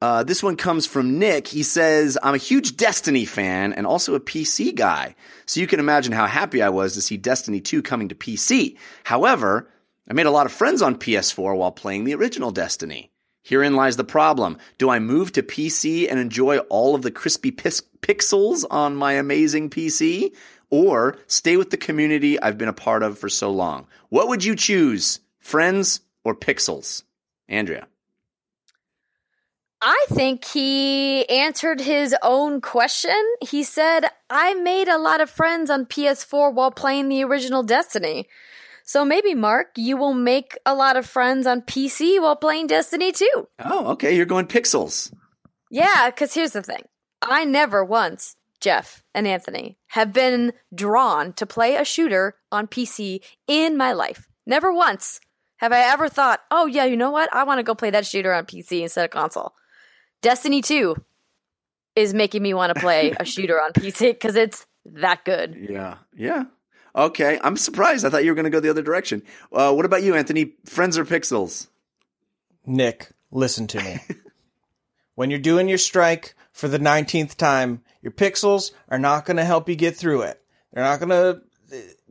Uh, 0.02 0.24
this 0.24 0.44
one 0.44 0.58
comes 0.58 0.86
from 0.86 1.18
Nick. 1.18 1.48
He 1.48 1.64
says, 1.64 2.18
I'm 2.22 2.36
a 2.36 2.38
huge 2.38 2.76
Destiny 2.76 3.26
fan 3.26 3.74
and 3.74 3.88
also 3.88 4.14
a 4.14 4.20
PC 4.20 4.76
guy. 4.76 5.16
So 5.46 5.62
you 5.62 5.68
can 5.68 5.80
imagine 5.80 6.12
how 6.12 6.28
happy 6.28 6.62
I 6.62 6.70
was 6.70 6.94
to 6.94 7.02
see 7.02 7.18
Destiny 7.18 7.62
2 7.62 7.82
coming 7.82 8.10
to 8.10 8.16
PC. 8.16 8.78
However, 9.04 9.70
I 10.08 10.14
made 10.14 10.28
a 10.28 10.32
lot 10.32 10.46
of 10.46 10.52
friends 10.52 10.82
on 10.82 10.98
PS4 10.98 11.58
while 11.58 11.72
playing 11.72 12.04
the 12.04 12.14
original 12.14 12.52
Destiny. 12.52 13.12
Herein 13.44 13.76
lies 13.76 13.98
the 13.98 14.04
problem. 14.04 14.58
Do 14.78 14.90
I 14.90 15.00
move 15.00 15.32
to 15.34 15.44
PC 15.44 16.10
and 16.10 16.20
enjoy 16.20 16.58
all 16.58 16.96
of 16.96 17.02
the 17.02 17.12
crispy 17.12 17.52
pis- 17.52 17.84
pixels 18.02 18.66
on 18.70 18.96
my 18.96 19.14
amazing 19.14 19.70
PC? 19.70 20.32
Or 20.70 21.18
stay 21.28 21.58
with 21.58 21.70
the 21.70 21.78
community 21.78 22.40
I've 22.40 22.58
been 22.58 22.68
a 22.68 22.74
part 22.74 23.04
of 23.04 23.18
for 23.18 23.30
so 23.30 23.52
long? 23.52 23.88
What 24.10 24.28
would 24.28 24.44
you 24.44 24.56
choose? 24.56 25.20
Friends 25.40 26.02
or 26.24 26.36
pixels? 26.36 27.04
Andrea. 27.48 27.88
I 29.82 30.06
think 30.10 30.46
he 30.46 31.30
answered 31.30 31.80
his 31.82 32.16
own 32.24 32.62
question. 32.62 33.16
He 33.42 33.62
said, 33.64 34.06
I 34.30 34.56
made 34.56 34.88
a 34.88 34.98
lot 34.98 35.22
of 35.22 35.30
friends 35.30 35.70
on 35.70 35.86
PS4 35.86 36.52
while 36.54 36.72
playing 36.72 37.10
the 37.10 37.24
original 37.24 37.62
Destiny. 37.62 38.28
So 38.86 39.04
maybe, 39.04 39.34
Mark, 39.34 39.72
you 39.78 39.98
will 39.98 40.14
make 40.14 40.58
a 40.64 40.76
lot 40.76 40.96
of 40.96 41.08
friends 41.08 41.48
on 41.48 41.64
PC 41.64 42.22
while 42.22 42.36
playing 42.36 42.68
Destiny 42.68 43.12
2. 43.12 43.48
Oh, 43.66 43.88
okay. 43.94 44.16
You're 44.16 44.28
going 44.28 44.46
pixels. 44.46 45.12
Yeah, 45.72 46.12
because 46.12 46.36
here's 46.36 46.52
the 46.52 46.62
thing 46.62 46.84
I 47.22 47.46
never 47.46 47.84
once, 47.84 48.36
Jeff 48.62 49.04
and 49.16 49.28
Anthony, 49.28 49.80
have 49.88 50.14
been 50.14 50.54
drawn 50.74 51.34
to 51.34 51.48
play 51.48 51.76
a 51.76 51.84
shooter 51.84 52.36
on 52.52 52.68
PC 52.68 53.22
in 53.48 53.76
my 53.76 53.92
life. 53.92 54.28
Never 54.46 54.72
once 54.72 55.20
have 55.58 55.72
I 55.72 55.80
ever 55.92 56.08
thought, 56.08 56.42
oh, 56.52 56.68
yeah, 56.68 56.86
you 56.86 56.96
know 56.96 57.12
what? 57.12 57.34
I 57.34 57.44
want 57.44 57.60
to 57.60 57.64
go 57.64 57.74
play 57.74 57.90
that 57.90 58.06
shooter 58.06 58.34
on 58.34 58.46
PC 58.46 58.82
instead 58.82 59.06
of 59.06 59.12
console. 59.12 59.54
Destiny 60.22 60.62
2 60.62 60.96
is 61.96 62.14
making 62.14 62.44
me 62.44 62.54
want 62.54 62.74
to 62.74 62.80
play 62.80 63.14
a 63.20 63.26
shooter 63.26 63.60
on 63.60 63.74
PC 63.74 64.12
because 64.12 64.36
it's 64.36 64.68
that 64.86 65.26
good. 65.26 65.56
Yeah. 65.70 65.98
Yeah. 66.16 66.44
Okay. 66.96 67.40
I'm 67.44 67.58
surprised. 67.58 68.06
I 68.06 68.10
thought 68.10 68.24
you 68.24 68.32
were 68.32 68.36
going 68.36 68.46
to 68.46 68.50
go 68.50 68.60
the 68.60 68.70
other 68.70 68.82
direction. 68.82 69.22
Uh, 69.52 69.74
what 69.74 69.86
about 69.86 70.04
you, 70.04 70.16
Anthony? 70.16 70.54
Friends 70.66 70.98
or 70.98 71.06
pixels? 71.06 71.68
Nick, 72.66 73.12
listen 73.32 73.68
to 73.68 73.84
me. 73.84 74.00
when 75.16 75.30
you're 75.30 75.40
doing 75.40 75.68
your 75.68 75.78
strike 75.78 76.36
for 76.52 76.68
the 76.68 76.80
19th 76.80 77.36
time, 77.36 77.82
your 78.02 78.12
pixels 78.12 78.72
are 78.90 79.00
not 79.00 79.26
going 79.26 79.38
to 79.38 79.46
help 79.46 79.68
you 79.68 79.76
get 79.76 79.96
through 79.96 80.22
it. 80.22 80.42
They're 80.72 80.84
not 80.84 81.00
going 81.00 81.10
to 81.10 81.42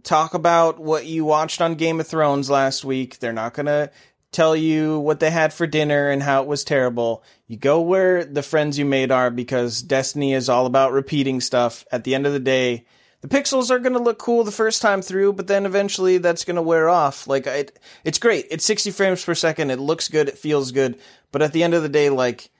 talk 0.02 0.34
about 0.34 0.78
what 0.78 1.06
you 1.06 1.24
watched 1.24 1.60
on 1.60 1.74
Game 1.74 2.00
of 2.00 2.06
Thrones 2.06 2.50
last 2.50 2.84
week. 2.84 3.18
They're 3.18 3.32
not 3.32 3.54
going 3.54 3.66
to 3.66 3.90
tell 4.32 4.56
you 4.56 4.98
what 4.98 5.20
they 5.20 5.30
had 5.30 5.52
for 5.52 5.66
dinner 5.66 6.10
and 6.10 6.22
how 6.22 6.42
it 6.42 6.48
was 6.48 6.64
terrible. 6.64 7.22
You 7.46 7.56
go 7.56 7.80
where 7.80 8.24
the 8.24 8.42
friends 8.42 8.78
you 8.78 8.84
made 8.84 9.10
are 9.10 9.30
because 9.30 9.82
Destiny 9.82 10.34
is 10.34 10.48
all 10.48 10.66
about 10.66 10.92
repeating 10.92 11.40
stuff. 11.40 11.84
At 11.92 12.04
the 12.04 12.14
end 12.14 12.26
of 12.26 12.32
the 12.32 12.40
day, 12.40 12.84
the 13.24 13.34
pixels 13.34 13.70
are 13.70 13.78
going 13.78 13.94
to 13.94 13.98
look 13.98 14.18
cool 14.18 14.44
the 14.44 14.52
first 14.52 14.82
time 14.82 15.00
through, 15.00 15.32
but 15.32 15.46
then 15.46 15.64
eventually 15.64 16.18
that's 16.18 16.44
going 16.44 16.56
to 16.56 16.62
wear 16.62 16.90
off. 16.90 17.26
Like 17.26 17.46
it, 17.46 17.78
it's 18.04 18.18
great. 18.18 18.48
It's 18.50 18.66
60 18.66 18.90
frames 18.90 19.24
per 19.24 19.34
second. 19.34 19.70
It 19.70 19.78
looks 19.78 20.10
good. 20.10 20.28
It 20.28 20.36
feels 20.36 20.72
good. 20.72 20.98
But 21.32 21.40
at 21.40 21.54
the 21.54 21.62
end 21.62 21.72
of 21.72 21.82
the 21.82 21.88
day, 21.88 22.10
like 22.10 22.50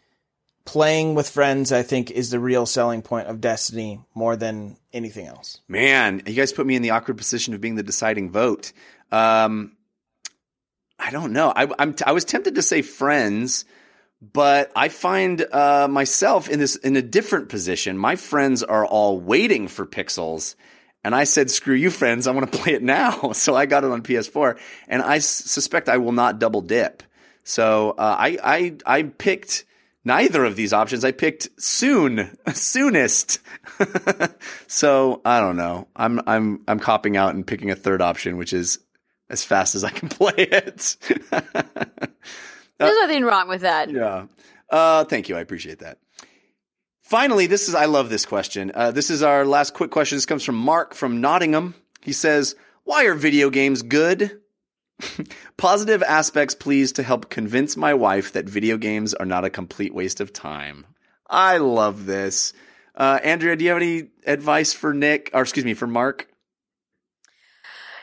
playing 0.65 1.15
with 1.15 1.29
friends, 1.29 1.71
I 1.71 1.83
think 1.83 2.11
is 2.11 2.31
the 2.31 2.41
real 2.41 2.65
selling 2.65 3.03
point 3.03 3.29
of 3.29 3.43
Destiny 3.43 4.01
more 4.15 4.37
than 4.37 4.79
anything 4.91 5.27
else. 5.27 5.61
Man, 5.69 6.23
you 6.25 6.33
guys 6.33 6.55
put 6.55 6.65
me 6.65 6.77
in 6.77 6.83
the 6.83 6.93
awkward 6.93 7.19
position 7.19 7.53
of 7.53 7.61
being 7.61 7.75
the 7.75 7.83
deciding 7.83 8.31
vote. 8.31 8.73
Um, 9.13 9.77
I 10.99 11.11
don't 11.11 11.35
know. 11.35 11.53
I, 11.55 11.69
I'm 11.79 11.95
I 12.07 12.13
was 12.13 12.25
tempted 12.25 12.55
to 12.55 12.63
say 12.63 12.81
friends, 12.81 13.67
but 14.33 14.73
I 14.75 14.89
find 14.89 15.45
uh, 15.53 15.89
myself 15.89 16.49
in 16.49 16.59
this 16.59 16.77
in 16.77 16.97
a 16.97 17.03
different 17.03 17.49
position. 17.49 17.99
My 17.99 18.17
friends 18.17 18.63
are 18.63 18.87
all 18.87 19.19
waiting 19.21 19.69
for 19.69 19.85
Pixels, 19.87 20.55
and 21.03 21.15
I 21.15 21.25
said, 21.25 21.51
"Screw 21.51 21.75
you, 21.75 21.91
friends! 21.91 22.27
I 22.27 22.33
want 22.33 22.51
to 22.51 22.59
play 22.63 22.75
it 22.75 22.83
now." 22.83 23.33
So 23.35 23.55
I 23.55 23.67
got 23.67 23.85
it 23.85 23.91
on 23.91 24.03
PS4, 24.03 24.59
and 24.89 25.03
I 25.03 25.17
s- 25.17 25.27
suspect 25.27 25.89
I 25.89 25.99
will 25.99 26.13
not 26.13 26.39
double 26.39 26.61
dip. 26.63 27.03
So 27.43 27.91
uh, 27.91 28.17
I 28.19 28.39
I 28.43 28.77
I 28.99 29.03
picked 29.03 29.65
neither 30.05 30.45
of 30.45 30.57
these 30.57 30.73
options. 30.73 31.05
I 31.05 31.13
picked 31.13 31.49
soon, 31.61 32.37
soonest. 32.55 33.41
so 34.67 35.21
I 35.25 35.41
don't 35.41 35.57
know. 35.57 35.89
I'm 35.97 36.21
I'm 36.27 36.63
I'm 36.69 36.79
copping 36.81 37.17
out 37.17 37.35
and 37.35 37.47
picking 37.47 37.71
a 37.71 37.77
third 37.77 38.01
option, 38.01 38.37
which 38.37 38.53
is 38.53 38.79
as 39.29 39.45
fast 39.45 39.75
as 39.75 39.85
I 39.85 39.91
can 39.91 40.09
play 40.09 40.33
it. 40.37 40.97
There's 42.79 42.97
nothing 43.01 43.25
wrong 43.25 43.49
with 43.49 43.63
that. 43.63 43.91
yeah. 43.91 44.27
Uh, 44.71 45.05
thank 45.05 45.29
you. 45.29 45.37
I 45.37 45.41
appreciate 45.41 45.81
that. 45.81 45.99
Finally, 47.03 47.47
this 47.47 47.69
is 47.69 47.75
I 47.75 47.85
love 47.85 48.09
this 48.09 48.27
question. 48.27 48.73
Uh, 48.75 48.91
this 48.91 49.11
is 49.11 49.23
our 49.23 49.45
last 49.45 49.75
quick 49.75 49.91
question. 49.91 50.17
This 50.17 50.27
comes 50.27 50.43
from 50.43 50.57
Mark 50.57 50.95
from 50.95 51.21
Nottingham. 51.21 51.75
He 52.01 52.13
says, 52.13 52.57
"Why 52.85 53.05
are 53.05 53.15
video 53.15 53.51
games 53.51 53.83
good?" 53.83 54.41
Positive 55.57 56.03
aspects, 56.03 56.55
please, 56.55 56.93
to 56.93 57.03
help 57.03 57.29
convince 57.29 57.77
my 57.77 57.95
wife 57.95 58.33
that 58.33 58.49
video 58.49 58.77
games 58.79 59.13
are 59.13 59.27
not 59.27 59.45
a 59.45 59.51
complete 59.51 59.95
waste 59.95 60.21
of 60.21 60.33
time. 60.33 60.87
I 61.29 61.59
love 61.59 62.07
this. 62.07 62.53
Uh, 62.95 63.19
Andrea, 63.23 63.57
do 63.57 63.65
you 63.65 63.71
have 63.71 63.83
any 63.83 64.09
advice 64.27 64.73
for 64.73 64.95
Nick, 64.95 65.31
or 65.35 65.43
excuse 65.43 65.65
me, 65.65 65.75
for 65.75 65.87
Mark? 65.87 66.29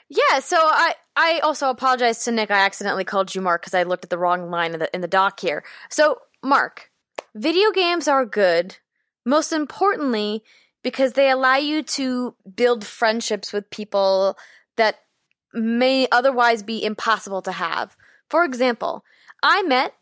Yeah, 0.10 0.40
so 0.40 0.58
I 0.58 0.94
I 1.16 1.40
also 1.40 1.70
apologize 1.70 2.24
to 2.24 2.32
Nick. 2.32 2.52
I 2.52 2.60
accidentally 2.60 3.04
called 3.04 3.36
you 3.36 3.42
Mark 3.42 3.62
because 3.62 3.74
I 3.74 3.84
looked 3.84 4.06
at 4.06 4.10
the 4.10 4.18
wrong 4.18 4.50
line 4.50 4.74
in 4.74 4.80
the 4.80 4.94
in 4.96 5.02
the 5.02 5.08
doc 5.08 5.40
here. 5.40 5.64
So 5.90 6.20
Mark, 6.44 6.90
video 7.36 7.72
games 7.72 8.08
are 8.08 8.26
good. 8.26 8.78
Most 9.26 9.52
importantly, 9.52 10.44
because 10.84 11.14
they 11.14 11.30
allow 11.30 11.58
you 11.58 11.84
to 11.84 12.36
build 12.56 12.86
friendships 12.86 13.54
with 13.54 13.70
people 13.70 14.38
that 14.78 15.00
may 15.54 16.08
otherwise 16.12 16.64
be 16.64 16.84
impossible 16.84 17.42
to 17.44 17.52
have. 17.52 17.96
For 18.30 18.44
example, 18.44 19.04
I 19.44 19.62
met 19.64 19.94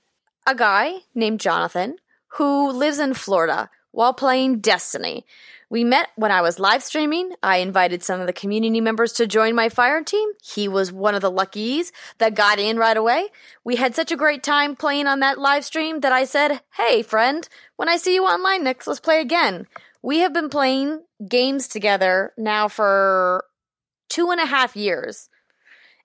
a 0.46 0.56
guy 0.56 1.00
named 1.14 1.40
Jonathan 1.40 1.98
who 2.34 2.72
lives 2.72 3.00
in 3.00 3.14
Florida 3.14 3.70
while 3.92 4.14
playing 4.14 4.60
Destiny. 4.60 5.26
We 5.70 5.84
met 5.84 6.10
when 6.16 6.32
I 6.32 6.42
was 6.42 6.60
live 6.60 6.82
streaming. 6.82 7.34
I 7.44 7.58
invited 7.58 8.02
some 8.02 8.20
of 8.20 8.26
the 8.26 8.34
community 8.34 8.82
members 8.82 9.14
to 9.14 9.28
join 9.28 9.54
my 9.54 9.70
fire 9.70 10.04
team. 10.04 10.30
He 10.42 10.68
was 10.68 10.92
one 10.92 11.14
of 11.14 11.22
the 11.22 11.30
luckies 11.30 11.92
that 12.18 12.34
got 12.34 12.58
in 12.58 12.78
right 12.78 12.98
away. 12.98 13.28
We 13.64 13.76
had 13.76 13.96
such 13.96 14.12
a 14.12 14.18
great 14.18 14.42
time 14.42 14.76
playing 14.76 15.06
on 15.06 15.20
that 15.20 15.38
live 15.38 15.64
stream 15.64 16.00
that 16.00 16.12
I 16.12 16.26
said, 16.26 16.62
Hey, 16.76 17.04
friend, 17.04 17.48
when 17.76 17.88
I 17.88 17.98
see 17.98 18.16
you 18.16 18.26
online 18.26 18.64
next, 18.64 18.88
let's 18.88 19.00
play 19.00 19.22
again. 19.22 19.68
We 20.02 20.20
have 20.20 20.34
been 20.34 20.50
playing 20.50 21.04
games 21.28 21.68
together 21.68 22.34
now 22.36 22.68
for 22.68 23.44
two 24.10 24.32
and 24.32 24.42
a 24.42 24.46
half 24.46 24.76
years. 24.76 25.30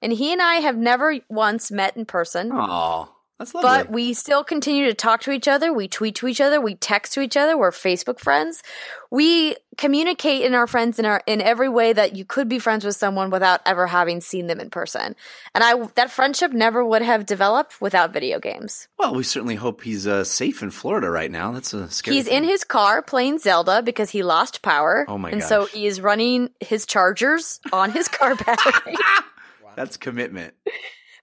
And 0.02 0.12
he 0.12 0.32
and 0.32 0.42
I 0.42 0.56
have 0.56 0.76
never 0.76 1.20
once 1.30 1.70
met 1.70 1.96
in 1.96 2.04
person. 2.04 2.50
Oh, 2.52 3.13
that's 3.38 3.52
lovely. 3.54 3.68
But 3.68 3.90
we 3.90 4.14
still 4.14 4.44
continue 4.44 4.86
to 4.86 4.94
talk 4.94 5.20
to 5.22 5.32
each 5.32 5.48
other. 5.48 5.72
We 5.72 5.88
tweet 5.88 6.14
to 6.16 6.28
each 6.28 6.40
other. 6.40 6.60
We 6.60 6.76
text 6.76 7.14
to 7.14 7.20
each 7.20 7.36
other. 7.36 7.58
We're 7.58 7.72
Facebook 7.72 8.20
friends. 8.20 8.62
We 9.10 9.56
communicate 9.76 10.42
in 10.42 10.54
our 10.54 10.66
friends 10.68 10.98
in 11.00 11.04
our 11.04 11.20
in 11.26 11.40
every 11.40 11.68
way 11.68 11.92
that 11.92 12.14
you 12.14 12.24
could 12.24 12.48
be 12.48 12.58
friends 12.60 12.84
with 12.84 12.94
someone 12.94 13.30
without 13.30 13.60
ever 13.66 13.86
having 13.88 14.20
seen 14.20 14.46
them 14.46 14.60
in 14.60 14.70
person. 14.70 15.16
And 15.54 15.64
I 15.64 15.74
that 15.96 16.10
friendship 16.12 16.52
never 16.52 16.84
would 16.84 17.02
have 17.02 17.26
developed 17.26 17.80
without 17.80 18.12
video 18.12 18.38
games. 18.38 18.86
well, 18.98 19.14
we 19.14 19.24
certainly 19.24 19.56
hope 19.56 19.82
he's 19.82 20.06
uh, 20.06 20.22
safe 20.24 20.62
in 20.62 20.70
Florida 20.70 21.10
right 21.10 21.30
now. 21.30 21.50
That's 21.52 21.74
a 21.74 21.90
scary. 21.90 22.16
He's 22.16 22.26
thing. 22.28 22.44
in 22.44 22.48
his 22.48 22.62
car 22.62 23.02
playing 23.02 23.38
Zelda 23.40 23.82
because 23.82 24.10
he 24.10 24.22
lost 24.22 24.62
power. 24.62 25.04
Oh 25.08 25.18
my 25.18 25.30
And 25.30 25.42
so 25.42 25.62
gosh. 25.62 25.72
he 25.72 25.86
is 25.86 26.00
running 26.00 26.50
his 26.60 26.86
chargers 26.86 27.60
on 27.72 27.90
his 27.90 28.06
car 28.08 28.36
battery. 28.36 28.94
That's 29.76 29.96
commitment. 29.96 30.54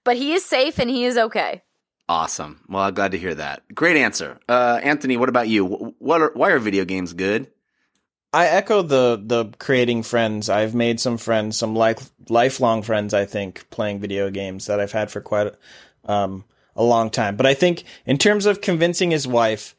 but 0.04 0.16
he 0.16 0.34
is 0.34 0.44
safe 0.44 0.78
and 0.78 0.90
he 0.90 1.04
is 1.06 1.16
okay. 1.16 1.62
Awesome. 2.08 2.60
Well, 2.68 2.82
I'm 2.82 2.94
glad 2.94 3.12
to 3.12 3.18
hear 3.18 3.34
that. 3.34 3.62
Great 3.74 3.96
answer, 3.96 4.38
uh, 4.48 4.80
Anthony. 4.82 5.16
What 5.16 5.28
about 5.28 5.48
you? 5.48 5.64
What 5.98 6.20
are, 6.20 6.32
why 6.34 6.50
are 6.50 6.58
video 6.58 6.84
games 6.84 7.12
good? 7.12 7.50
I 8.32 8.46
echo 8.46 8.82
the 8.82 9.20
the 9.22 9.52
creating 9.58 10.02
friends. 10.02 10.48
I've 10.48 10.74
made 10.74 11.00
some 11.00 11.18
friends, 11.18 11.56
some 11.56 11.74
life 11.74 12.10
lifelong 12.28 12.82
friends. 12.82 13.12
I 13.14 13.26
think 13.26 13.68
playing 13.70 14.00
video 14.00 14.30
games 14.30 14.66
that 14.66 14.80
I've 14.80 14.92
had 14.92 15.10
for 15.10 15.20
quite 15.20 15.52
um, 16.04 16.44
a 16.74 16.82
long 16.82 17.10
time. 17.10 17.36
But 17.36 17.46
I 17.46 17.54
think 17.54 17.84
in 18.06 18.18
terms 18.18 18.46
of 18.46 18.60
convincing 18.60 19.10
his 19.10 19.28
wife, 19.28 19.74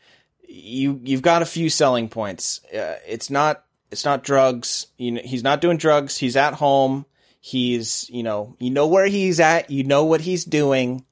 you 0.48 1.00
you've 1.04 1.24
got 1.24 1.42
a 1.42 1.48
few 1.48 1.70
selling 1.70 2.10
points. 2.10 2.62
Uh, 2.66 2.98
it's 3.08 3.30
not 3.32 3.66
it's 3.92 4.06
not 4.06 4.24
drugs. 4.24 4.88
You 4.98 5.12
know, 5.14 5.22
he's 5.24 5.44
not 5.44 5.62
doing 5.62 5.78
drugs. 5.78 6.18
He's 6.18 6.36
at 6.36 6.54
home. 6.54 7.06
He's 7.40 8.08
you 8.12 8.22
know 8.22 8.56
you 8.60 8.70
know 8.70 8.88
where 8.88 9.08
he's 9.08 9.40
at. 9.40 9.72
You 9.72 9.84
know 9.84 10.06
what 10.06 10.22
he's 10.22 10.46
doing. 10.46 11.06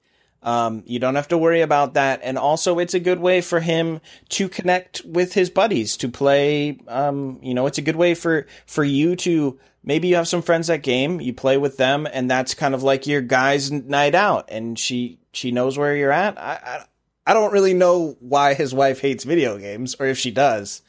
Um, 0.43 0.83
you 0.87 0.97
don't 0.97 1.15
have 1.15 1.27
to 1.27 1.37
worry 1.37 1.61
about 1.61 1.93
that. 1.93 2.21
And 2.23 2.37
also, 2.37 2.79
it's 2.79 2.95
a 2.95 2.99
good 2.99 3.19
way 3.19 3.41
for 3.41 3.59
him 3.59 4.01
to 4.29 4.49
connect 4.49 5.01
with 5.05 5.33
his 5.33 5.49
buddies 5.49 5.97
to 5.97 6.09
play. 6.09 6.79
Um, 6.87 7.39
you 7.43 7.53
know, 7.53 7.67
it's 7.67 7.77
a 7.77 7.83
good 7.83 7.95
way 7.95 8.15
for, 8.15 8.47
for 8.65 8.83
you 8.83 9.15
to 9.17 9.59
maybe 9.83 10.07
you 10.07 10.15
have 10.15 10.27
some 10.27 10.41
friends 10.41 10.67
that 10.67 10.81
game, 10.81 11.21
you 11.21 11.33
play 11.33 11.57
with 11.57 11.77
them, 11.77 12.07
and 12.11 12.29
that's 12.29 12.55
kind 12.55 12.73
of 12.73 12.81
like 12.81 13.05
your 13.05 13.21
guys' 13.21 13.71
night 13.71 14.15
out. 14.15 14.49
And 14.49 14.79
she, 14.79 15.19
she 15.31 15.51
knows 15.51 15.77
where 15.77 15.95
you're 15.95 16.11
at. 16.11 16.39
I, 16.39 16.59
I, 16.63 16.85
I 17.27 17.33
don't 17.33 17.53
really 17.53 17.75
know 17.75 18.17
why 18.19 18.55
his 18.55 18.73
wife 18.73 18.99
hates 18.99 19.23
video 19.23 19.59
games 19.59 19.95
or 19.99 20.07
if 20.07 20.17
she 20.17 20.31
does, 20.31 20.81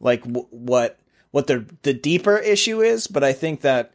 like 0.00 0.24
w- 0.24 0.48
what, 0.50 0.98
what 1.30 1.46
the, 1.46 1.66
the 1.82 1.94
deeper 1.94 2.36
issue 2.36 2.80
is. 2.80 3.06
But 3.06 3.22
I 3.22 3.32
think 3.32 3.60
that, 3.60 3.94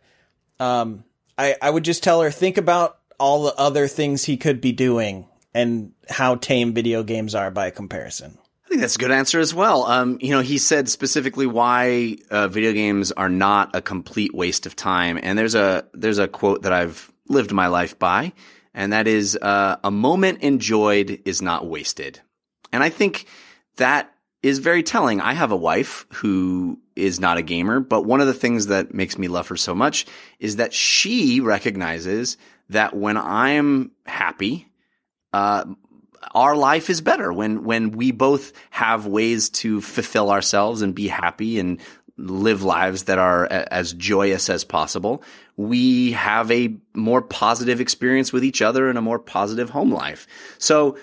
um, 0.62 1.04
I, 1.38 1.56
I 1.62 1.70
would 1.70 1.84
just 1.84 2.04
tell 2.04 2.22
her, 2.22 2.32
think 2.32 2.58
about 2.58 3.00
all 3.24 3.44
the 3.44 3.56
other 3.56 3.88
things 3.88 4.26
he 4.26 4.36
could 4.36 4.60
be 4.60 4.74
doing 4.74 5.26
and 5.54 5.94
how 6.10 6.36
tame 6.36 6.74
video 6.74 7.04
games 7.04 7.34
are 7.34 7.50
by 7.50 7.70
comparison. 7.70 8.38
I 8.66 8.68
think 8.68 8.82
that's 8.82 8.98
a 8.98 9.00
good 9.00 9.12
answer 9.12 9.40
as 9.40 9.54
well. 9.54 9.86
Um, 9.86 10.18
you 10.20 10.32
know, 10.32 10.41
he 10.41 10.58
said 10.58 10.90
specifically 10.90 11.45
why 11.45 12.18
uh, 12.30 12.50
video 12.50 12.74
games 12.74 13.14
are 13.14 13.30
not 13.30 13.74
a 13.74 13.82
complete 13.82 14.36
waste 14.36 14.66
of 14.66 14.76
time, 14.76 15.18
and 15.24 15.40
there's 15.40 15.56
a 15.56 15.86
there's 15.94 16.18
a 16.18 16.28
quote 16.28 16.64
that 16.64 16.74
I've 16.74 17.10
lived 17.30 17.54
my 17.54 17.68
life 17.68 17.98
by, 17.98 18.34
and 18.74 18.91
that 18.91 19.08
is 19.08 19.38
uh, 19.41 19.78
a 19.86 19.91
moment 19.91 20.41
enjoyed 20.41 21.22
is 21.24 21.41
not 21.41 21.66
wasted. 21.66 22.20
And 22.74 22.84
I 22.84 22.90
think 22.90 23.26
that 23.78 24.14
is 24.41 24.60
very 24.60 24.84
telling. 24.84 25.22
I 25.22 25.32
have 25.32 25.54
a 25.54 25.56
wife 25.56 26.06
who 26.12 26.78
is 26.98 27.22
not 27.22 27.38
a 27.38 27.41
gamer, 27.41 27.80
but 27.80 28.06
one 28.06 28.20
of 28.20 28.28
the 28.28 28.34
things 28.34 28.68
that 28.68 28.94
makes 28.94 29.18
me 29.18 29.30
love 29.30 29.48
her 29.48 29.56
so 29.56 29.74
much 29.74 30.06
is 30.40 30.58
that 30.58 30.74
she 30.74 31.40
recognizes 31.40 32.38
that 32.74 32.95
when 32.95 33.18
I'm 33.18 33.91
happy, 34.06 34.68
uh, 35.32 35.66
our 36.32 36.56
life 36.56 36.90
is 36.90 37.02
better 37.02 37.34
when 37.34 37.64
when 37.64 37.91
we 37.91 38.12
both 38.12 38.54
have 38.70 39.08
ways 39.08 39.50
to 39.50 39.82
fulfill 39.82 40.32
ourselves 40.32 40.82
and 40.82 40.94
be 40.94 41.08
happy 41.08 41.60
and 41.60 41.80
live 42.18 42.64
lives 42.64 43.06
that 43.06 43.18
are 43.18 43.45
a- 43.45 43.74
as 43.74 43.94
joyous 43.94 44.50
as 44.50 44.64
possible. 44.64 45.24
We 45.58 46.12
have 46.12 46.52
a 46.52 46.76
more 46.94 47.22
positive 47.22 47.82
experience 47.82 48.32
with 48.32 48.44
each 48.44 48.62
other 48.62 48.90
and 48.90 48.98
a 48.98 49.02
more 49.02 49.20
positive 49.20 49.70
home 49.70 49.91
life. 49.91 50.28
So 50.60 50.98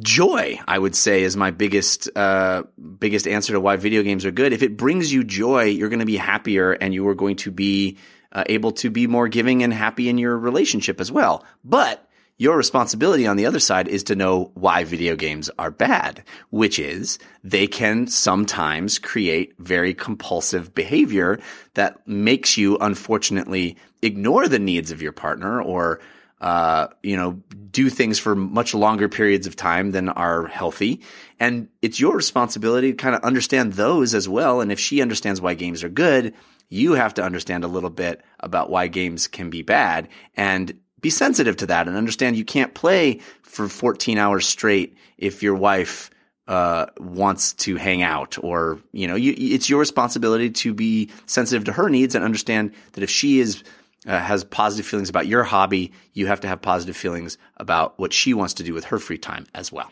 joy, 0.00 0.58
I 0.66 0.78
would 0.78 0.94
say, 0.94 1.22
is 1.22 1.36
my 1.36 1.50
biggest 1.50 2.08
uh, 2.16 2.64
biggest 2.98 3.28
answer 3.28 3.52
to 3.52 3.60
why 3.60 3.76
video 3.76 4.02
games 4.02 4.24
are 4.24 4.30
good. 4.30 4.52
If 4.52 4.62
it 4.62 4.76
brings 4.76 5.12
you 5.12 5.24
joy, 5.24 5.64
you're 5.64 5.88
going 5.88 6.00
to 6.00 6.06
be 6.06 6.16
happier, 6.16 6.72
and 6.72 6.92
you 6.94 7.06
are 7.08 7.14
going 7.14 7.36
to 7.36 7.50
be 7.50 7.98
uh, 8.32 8.44
able 8.46 8.72
to 8.72 8.90
be 8.90 9.06
more 9.06 9.28
giving 9.28 9.62
and 9.62 9.72
happy 9.72 10.08
in 10.08 10.18
your 10.18 10.36
relationship 10.36 11.00
as 11.00 11.10
well. 11.10 11.44
But 11.64 12.08
your 12.40 12.56
responsibility 12.56 13.26
on 13.26 13.36
the 13.36 13.46
other 13.46 13.58
side 13.58 13.88
is 13.88 14.04
to 14.04 14.14
know 14.14 14.52
why 14.54 14.84
video 14.84 15.16
games 15.16 15.50
are 15.58 15.72
bad, 15.72 16.22
which 16.50 16.78
is 16.78 17.18
they 17.42 17.66
can 17.66 18.06
sometimes 18.06 18.98
create 19.00 19.54
very 19.58 19.92
compulsive 19.92 20.72
behavior 20.72 21.40
that 21.74 22.06
makes 22.06 22.56
you 22.56 22.78
unfortunately 22.78 23.76
ignore 24.02 24.46
the 24.46 24.60
needs 24.60 24.92
of 24.92 25.02
your 25.02 25.10
partner 25.12 25.60
or 25.60 26.00
uh, 26.40 26.86
you 27.02 27.16
know, 27.16 27.32
do 27.72 27.90
things 27.90 28.18
for 28.18 28.36
much 28.36 28.72
longer 28.72 29.08
periods 29.08 29.46
of 29.48 29.56
time 29.56 29.90
than 29.90 30.08
are 30.08 30.46
healthy. 30.46 31.00
And 31.40 31.68
it's 31.82 31.98
your 31.98 32.14
responsibility 32.14 32.92
to 32.92 32.96
kind 32.96 33.16
of 33.16 33.24
understand 33.24 33.72
those 33.72 34.14
as 34.14 34.28
well. 34.28 34.60
And 34.60 34.70
if 34.70 34.78
she 34.78 35.02
understands 35.02 35.40
why 35.40 35.54
games 35.54 35.82
are 35.82 35.88
good, 35.88 36.34
you 36.68 36.92
have 36.92 37.14
to 37.14 37.22
understand 37.22 37.64
a 37.64 37.68
little 37.68 37.90
bit 37.90 38.22
about 38.40 38.70
why 38.70 38.86
games 38.86 39.26
can 39.26 39.50
be 39.50 39.62
bad 39.62 40.08
and 40.36 40.78
be 41.00 41.10
sensitive 41.10 41.56
to 41.56 41.66
that 41.66 41.86
and 41.86 41.96
understand 41.96 42.36
you 42.36 42.44
can't 42.44 42.74
play 42.74 43.20
for 43.42 43.68
14 43.68 44.18
hours 44.18 44.46
straight 44.46 44.96
if 45.16 45.42
your 45.42 45.54
wife 45.54 46.10
uh, 46.46 46.86
wants 46.98 47.52
to 47.52 47.76
hang 47.76 48.02
out 48.02 48.42
or, 48.42 48.80
you 48.92 49.06
know, 49.06 49.14
you, 49.14 49.34
it's 49.36 49.68
your 49.68 49.78
responsibility 49.78 50.50
to 50.50 50.72
be 50.74 51.10
sensitive 51.26 51.64
to 51.64 51.72
her 51.72 51.88
needs 51.88 52.14
and 52.14 52.24
understand 52.24 52.72
that 52.92 53.02
if 53.02 53.10
she 53.10 53.38
is 53.38 53.62
uh, 54.06 54.18
has 54.18 54.44
positive 54.44 54.86
feelings 54.86 55.10
about 55.10 55.26
your 55.26 55.42
hobby, 55.42 55.92
you 56.14 56.26
have 56.26 56.40
to 56.40 56.48
have 56.48 56.62
positive 56.62 56.96
feelings 56.96 57.36
about 57.56 57.98
what 57.98 58.12
she 58.12 58.32
wants 58.32 58.54
to 58.54 58.62
do 58.62 58.72
with 58.72 58.84
her 58.86 58.98
free 58.98 59.18
time 59.18 59.46
as 59.54 59.72
well. 59.72 59.90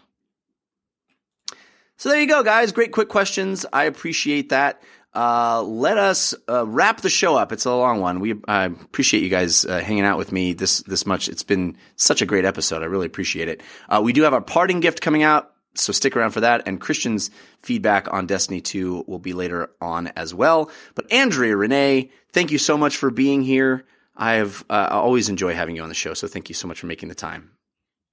So 1.99 2.11
there 2.11 2.21
you 2.21 2.29
go, 2.29 2.43
guys. 2.43 2.73
Great 2.73 2.93
quick 2.93 3.09
questions. 3.09 3.67
I 3.73 3.85
appreciate 3.85 4.51
that. 4.51 4.83
Uh, 5.17 5.63
let 5.63 5.97
us 5.97 6.35
uh, 6.47 6.67
wrap 6.67 7.01
the 7.01 7.09
show 7.09 7.37
up. 7.37 7.51
It's 7.51 7.65
a 7.65 7.75
long 7.75 8.03
one. 8.03 8.21
We 8.21 8.35
I 8.47 8.65
appreciate 8.65 9.23
you 9.23 9.31
guys 9.31 9.65
uh, 9.65 9.81
hanging 9.81 10.05
out 10.05 10.19
with 10.19 10.31
me 10.31 10.53
this 10.53 10.81
this 10.83 11.07
much. 11.07 11.31
It's 11.31 11.43
been 11.43 11.79
such 11.97 12.21
a 12.21 12.27
great 12.27 12.45
episode. 12.45 12.83
I 12.83 12.87
really 12.87 13.07
appreciate 13.07 13.49
it. 13.49 13.63
Uh, 13.89 14.03
we 14.05 14.13
do 14.13 14.25
have 14.25 14.35
our 14.35 14.43
parting 14.43 14.81
gift 14.81 15.01
coming 15.01 15.23
out, 15.23 15.55
so 15.75 15.91
stick 15.91 16.19
around 16.19 16.33
for 16.33 16.41
that. 16.41 16.69
And 16.69 16.79
Christian's 16.79 17.31
feedback 17.63 18.13
on 18.13 18.27
Destiny 18.27 18.61
2 18.61 19.05
will 19.07 19.19
be 19.19 19.33
later 19.33 19.71
on 19.81 20.09
as 20.09 20.35
well. 20.35 20.71
But 20.95 21.11
Andrea 21.11 21.57
Rene, 21.57 22.11
thank 22.33 22.51
you 22.51 22.59
so 22.59 22.77
much 22.77 22.99
for 22.99 23.11
being 23.11 23.41
here. 23.41 23.87
I 24.15 24.35
have 24.35 24.67
uh, 24.69 24.89
always 24.91 25.31
enjoy 25.31 25.55
having 25.55 25.77
you 25.77 25.83
on 25.83 25.89
the 25.89 25.95
show, 25.95 26.13
so 26.13 26.29
thank 26.29 26.51
you 26.51 26.55
so 26.55 26.69
much 26.69 26.79
for 26.79 26.89
making 26.89 27.09
the 27.09 27.15
time. 27.15 27.56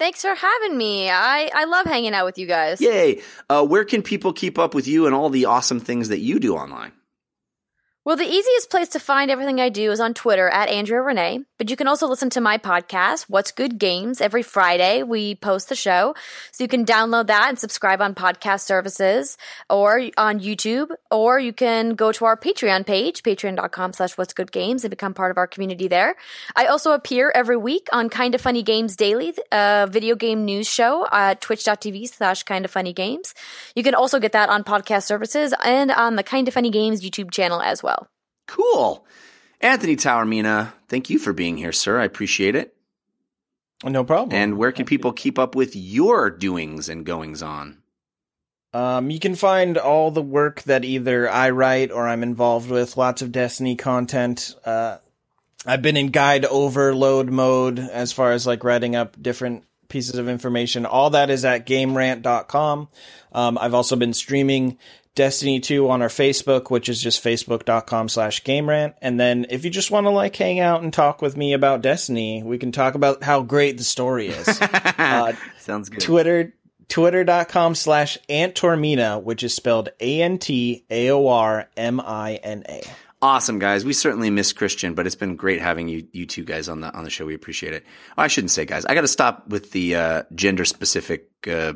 Thanks 0.03 0.21
for 0.21 0.35
having 0.35 0.77
me. 0.77 1.09
I, 1.09 1.49
I 1.55 1.63
love 1.63 1.85
hanging 1.85 2.13
out 2.13 2.25
with 2.25 2.37
you 2.37 2.45
guys. 2.45 2.81
Yay! 2.81 3.21
Uh, 3.49 3.65
where 3.65 3.85
can 3.85 4.01
people 4.01 4.33
keep 4.33 4.59
up 4.59 4.75
with 4.75 4.85
you 4.85 5.05
and 5.05 5.15
all 5.15 5.29
the 5.29 5.45
awesome 5.45 5.79
things 5.79 6.09
that 6.09 6.19
you 6.19 6.41
do 6.41 6.57
online? 6.57 6.91
Well, 8.05 8.17
the 8.17 8.25
easiest 8.25 8.69
place 8.69 8.89
to 8.89 8.99
find 8.99 9.31
everything 9.31 9.61
I 9.61 9.69
do 9.69 9.89
is 9.89 10.01
on 10.01 10.13
Twitter 10.13 10.49
at 10.49 10.67
Andrea 10.67 11.01
Rene, 11.01 11.45
but 11.57 11.69
you 11.69 11.77
can 11.77 11.87
also 11.87 12.05
listen 12.05 12.29
to 12.31 12.41
my 12.41 12.57
podcast, 12.57 13.27
What's 13.29 13.53
Good 13.53 13.79
Games. 13.79 14.19
Every 14.19 14.43
Friday, 14.43 15.03
we 15.03 15.35
post 15.35 15.69
the 15.69 15.75
show. 15.75 16.13
So 16.51 16.65
you 16.65 16.67
can 16.67 16.83
download 16.83 17.27
that 17.27 17.47
and 17.47 17.57
subscribe 17.57 18.01
on 18.01 18.13
podcast 18.13 18.63
services 18.65 19.37
or 19.69 20.09
on 20.17 20.41
YouTube, 20.41 20.89
or 21.11 21.39
you 21.39 21.53
can 21.53 21.95
go 21.95 22.11
to 22.11 22.25
our 22.25 22.35
Patreon 22.35 22.85
page, 22.85 23.23
patreon.com 23.23 23.93
slash 23.93 24.17
What's 24.17 24.33
Good 24.33 24.51
Games, 24.51 24.83
and 24.83 24.89
become 24.89 25.13
part 25.13 25.31
of 25.31 25.37
our 25.37 25.47
community 25.47 25.87
there. 25.87 26.17
I 26.57 26.65
also 26.65 26.91
appear 26.91 27.31
every 27.33 27.55
week 27.55 27.87
on 27.93 28.09
Kinda 28.09 28.37
Funny 28.37 28.63
Games 28.63 28.97
Daily, 28.97 29.33
a 29.49 29.55
uh, 29.55 29.87
video 29.89 30.15
game 30.15 30.43
news 30.43 30.67
show 30.67 31.07
at 31.09 31.39
twitch.tv 31.39 32.09
slash 32.09 32.43
Kinda 32.43 32.67
Funny 32.67 32.91
Games. 32.91 33.33
You 33.77 33.83
can 33.83 33.95
also 33.95 34.19
get 34.19 34.33
that 34.33 34.49
on 34.49 34.65
podcast 34.65 35.03
services 35.03 35.53
and 35.63 35.89
on 35.89 36.17
the 36.17 36.23
Kinda 36.23 36.51
Funny 36.51 36.69
Games 36.69 37.01
YouTube 37.01 37.31
channel 37.31 37.61
as 37.61 37.81
well. 37.81 37.92
Cool. 38.47 39.05
Anthony 39.61 39.95
Taormina, 39.95 40.73
thank 40.89 41.09
you 41.09 41.17
for 41.19 41.33
being 41.33 41.57
here, 41.57 41.71
sir. 41.71 41.99
I 41.99 42.05
appreciate 42.05 42.55
it. 42.55 42.75
No 43.83 44.03
problem. 44.03 44.37
And 44.37 44.57
where 44.57 44.71
can 44.71 44.85
people 44.85 45.11
keep 45.11 45.37
up 45.37 45.55
with 45.55 45.75
your 45.75 46.29
doings 46.29 46.89
and 46.89 47.05
goings 47.05 47.41
on? 47.41 47.79
Um, 48.73 49.11
you 49.11 49.19
can 49.19 49.35
find 49.35 49.77
all 49.77 50.09
the 50.09 50.21
work 50.21 50.63
that 50.63 50.83
either 50.83 51.29
I 51.29 51.51
write 51.51 51.91
or 51.91 52.07
I'm 52.07 52.23
involved 52.23 52.69
with. 52.69 52.97
Lots 52.97 53.21
of 53.21 53.31
Destiny 53.31 53.75
content. 53.75 54.55
Uh, 54.65 54.97
I've 55.65 55.81
been 55.81 55.97
in 55.97 56.07
guide 56.07 56.45
overload 56.45 57.29
mode 57.29 57.79
as 57.79 58.11
far 58.11 58.31
as 58.31 58.47
like 58.47 58.63
writing 58.63 58.95
up 58.95 59.21
different 59.21 59.63
pieces 59.89 60.15
of 60.15 60.27
information. 60.27 60.85
All 60.85 61.11
that 61.11 61.29
is 61.29 61.45
at 61.45 61.67
gamerant.com. 61.67 62.89
Um, 63.31 63.57
I've 63.59 63.75
also 63.75 63.95
been 63.95 64.13
streaming 64.13 64.79
Destiny 65.15 65.59
2 65.59 65.89
on 65.89 66.01
our 66.01 66.07
Facebook, 66.07 66.71
which 66.71 66.89
is 66.89 67.01
just 67.01 67.23
facebook.com 67.23 68.09
slash 68.09 68.43
gamerant. 68.43 68.95
And 69.01 69.19
then 69.19 69.45
if 69.49 69.63
you 69.63 69.69
just 69.69 69.91
want 69.91 70.05
to 70.05 70.09
like 70.09 70.35
hang 70.35 70.59
out 70.59 70.81
and 70.81 70.91
talk 70.91 71.21
with 71.21 71.37
me 71.37 71.53
about 71.53 71.81
Destiny, 71.81 72.41
we 72.43 72.57
can 72.57 72.71
talk 72.71 72.95
about 72.95 73.23
how 73.23 73.41
great 73.43 73.77
the 73.77 73.83
story 73.83 74.29
is. 74.29 74.59
uh, 74.61 75.33
Sounds 75.59 75.89
good. 75.89 76.01
Twitter 76.01 76.53
twitter.com 76.89 77.75
slash 77.75 78.17
antaormina, 78.29 79.21
which 79.23 79.43
is 79.43 79.53
spelled 79.53 79.89
A-N-T-A-O-R-M-I-N-A. 79.99 80.83
Awesome, 83.21 83.57
guys. 83.57 83.85
We 83.85 83.93
certainly 83.93 84.29
miss 84.29 84.51
Christian, 84.51 84.93
but 84.95 85.07
it's 85.07 85.15
been 85.15 85.37
great 85.37 85.61
having 85.61 85.87
you, 85.87 86.05
you 86.11 86.25
two 86.25 86.43
guys 86.43 86.67
on 86.67 86.81
the 86.81 86.93
on 86.93 87.05
the 87.05 87.09
show. 87.09 87.25
We 87.25 87.35
appreciate 87.35 87.73
it. 87.73 87.85
Oh, 88.17 88.21
I 88.21 88.27
shouldn't 88.27 88.51
say 88.51 88.65
guys. 88.65 88.83
I 88.83 88.95
got 88.95 89.01
to 89.01 89.07
stop 89.07 89.47
with 89.47 89.71
the 89.71 89.95
uh, 89.95 90.23
gender 90.35 90.65
specific 90.65 91.29
uh, 91.47 91.73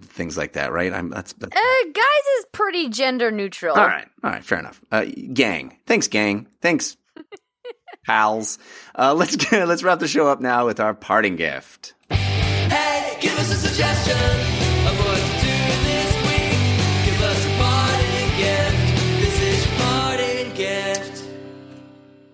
things 0.00 0.36
like 0.36 0.52
that, 0.54 0.72
right? 0.72 0.92
I'm 0.92 1.10
that's, 1.10 1.32
that's 1.34 1.56
Uh, 1.56 1.84
guys 1.92 2.26
is 2.38 2.46
pretty 2.52 2.88
gender 2.88 3.30
neutral. 3.30 3.76
all 3.76 3.86
right. 3.86 4.06
All 4.22 4.30
right, 4.30 4.44
fair 4.44 4.58
enough. 4.58 4.80
Uh, 4.90 5.04
gang, 5.32 5.76
thanks, 5.86 6.08
gang. 6.08 6.48
Thanks, 6.60 6.96
pals. 8.06 8.58
Uh, 8.98 9.14
let's 9.14 9.36
get, 9.36 9.66
let's 9.68 9.82
wrap 9.82 9.98
the 10.00 10.08
show 10.08 10.26
up 10.28 10.40
now 10.40 10.66
with 10.66 10.80
our 10.80 10.94
parting 10.94 11.36
gift. 11.36 11.94
Hey, 12.10 13.16
give 13.20 13.38
us 13.38 13.50
a 13.52 13.56
suggestion 13.56 14.16
of 14.16 14.98
what 15.04 15.16
to 15.16 15.40
do 15.40 15.56
this 15.84 16.14
week. 16.22 17.04
Give 17.06 17.22
us 17.22 17.46
a 17.46 17.50
parting 17.58 18.36
gift. 18.36 19.20
This 19.20 19.42
is 19.42 19.66
your 19.66 19.76
parting 19.78 20.54
gift. 20.54 21.24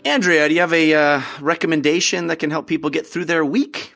Andrea, 0.06 0.48
do 0.48 0.54
you 0.54 0.60
have 0.60 0.72
a 0.72 0.94
uh, 0.94 1.22
recommendation 1.40 2.28
that 2.28 2.36
can 2.36 2.50
help 2.50 2.66
people 2.66 2.90
get 2.90 3.06
through 3.06 3.26
their 3.26 3.44
week? 3.44 3.94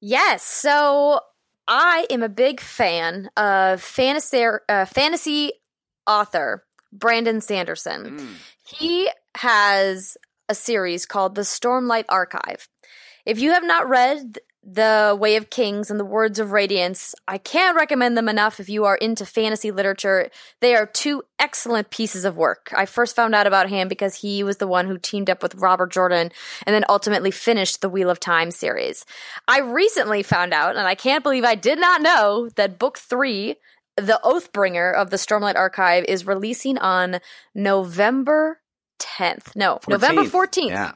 Yes. 0.00 0.42
So 0.42 1.20
I 1.68 2.06
am 2.10 2.22
a 2.22 2.28
big 2.28 2.60
fan 2.60 3.30
of 3.36 3.80
fantasy 3.82 4.44
uh, 4.68 4.84
fantasy 4.84 5.52
author 6.06 6.64
Brandon 6.92 7.40
Sanderson. 7.40 8.18
He 8.66 9.08
has 9.36 10.16
a 10.48 10.54
series 10.54 11.06
called 11.06 11.34
The 11.34 11.42
Stormlight 11.42 12.04
Archive. 12.08 12.68
If 13.24 13.38
you 13.38 13.52
have 13.52 13.64
not 13.64 13.88
read 13.88 14.38
The 14.64 15.16
Way 15.18 15.34
of 15.36 15.50
Kings 15.50 15.90
and 15.90 15.98
The 15.98 16.04
Words 16.04 16.38
of 16.38 16.52
Radiance, 16.52 17.16
I 17.26 17.38
can't 17.38 17.76
recommend 17.76 18.16
them 18.16 18.28
enough 18.28 18.60
if 18.60 18.68
you 18.68 18.84
are 18.84 18.94
into 18.94 19.26
fantasy 19.26 19.72
literature. 19.72 20.30
They 20.60 20.76
are 20.76 20.86
two 20.86 21.24
excellent 21.40 21.90
pieces 21.90 22.24
of 22.24 22.36
work. 22.36 22.70
I 22.72 22.86
first 22.86 23.16
found 23.16 23.34
out 23.34 23.48
about 23.48 23.68
him 23.68 23.88
because 23.88 24.14
he 24.14 24.44
was 24.44 24.58
the 24.58 24.68
one 24.68 24.86
who 24.86 24.98
teamed 24.98 25.28
up 25.28 25.42
with 25.42 25.56
Robert 25.56 25.90
Jordan 25.90 26.30
and 26.64 26.74
then 26.74 26.84
ultimately 26.88 27.32
finished 27.32 27.80
the 27.80 27.88
Wheel 27.88 28.08
of 28.08 28.20
Time 28.20 28.52
series. 28.52 29.04
I 29.48 29.60
recently 29.60 30.22
found 30.22 30.54
out, 30.54 30.76
and 30.76 30.86
I 30.86 30.94
can't 30.94 31.24
believe 31.24 31.44
I 31.44 31.56
did 31.56 31.80
not 31.80 32.00
know, 32.00 32.48
that 32.54 32.78
book 32.78 32.98
three, 32.98 33.56
The 33.96 34.20
Oathbringer 34.22 34.94
of 34.94 35.10
the 35.10 35.16
Stormlight 35.16 35.56
Archive, 35.56 36.04
is 36.06 36.24
releasing 36.24 36.78
on 36.78 37.18
November 37.52 38.60
10th. 39.00 39.56
No, 39.56 39.80
November 39.88 40.22
14th 40.22 40.68
Yeah. 40.68 40.92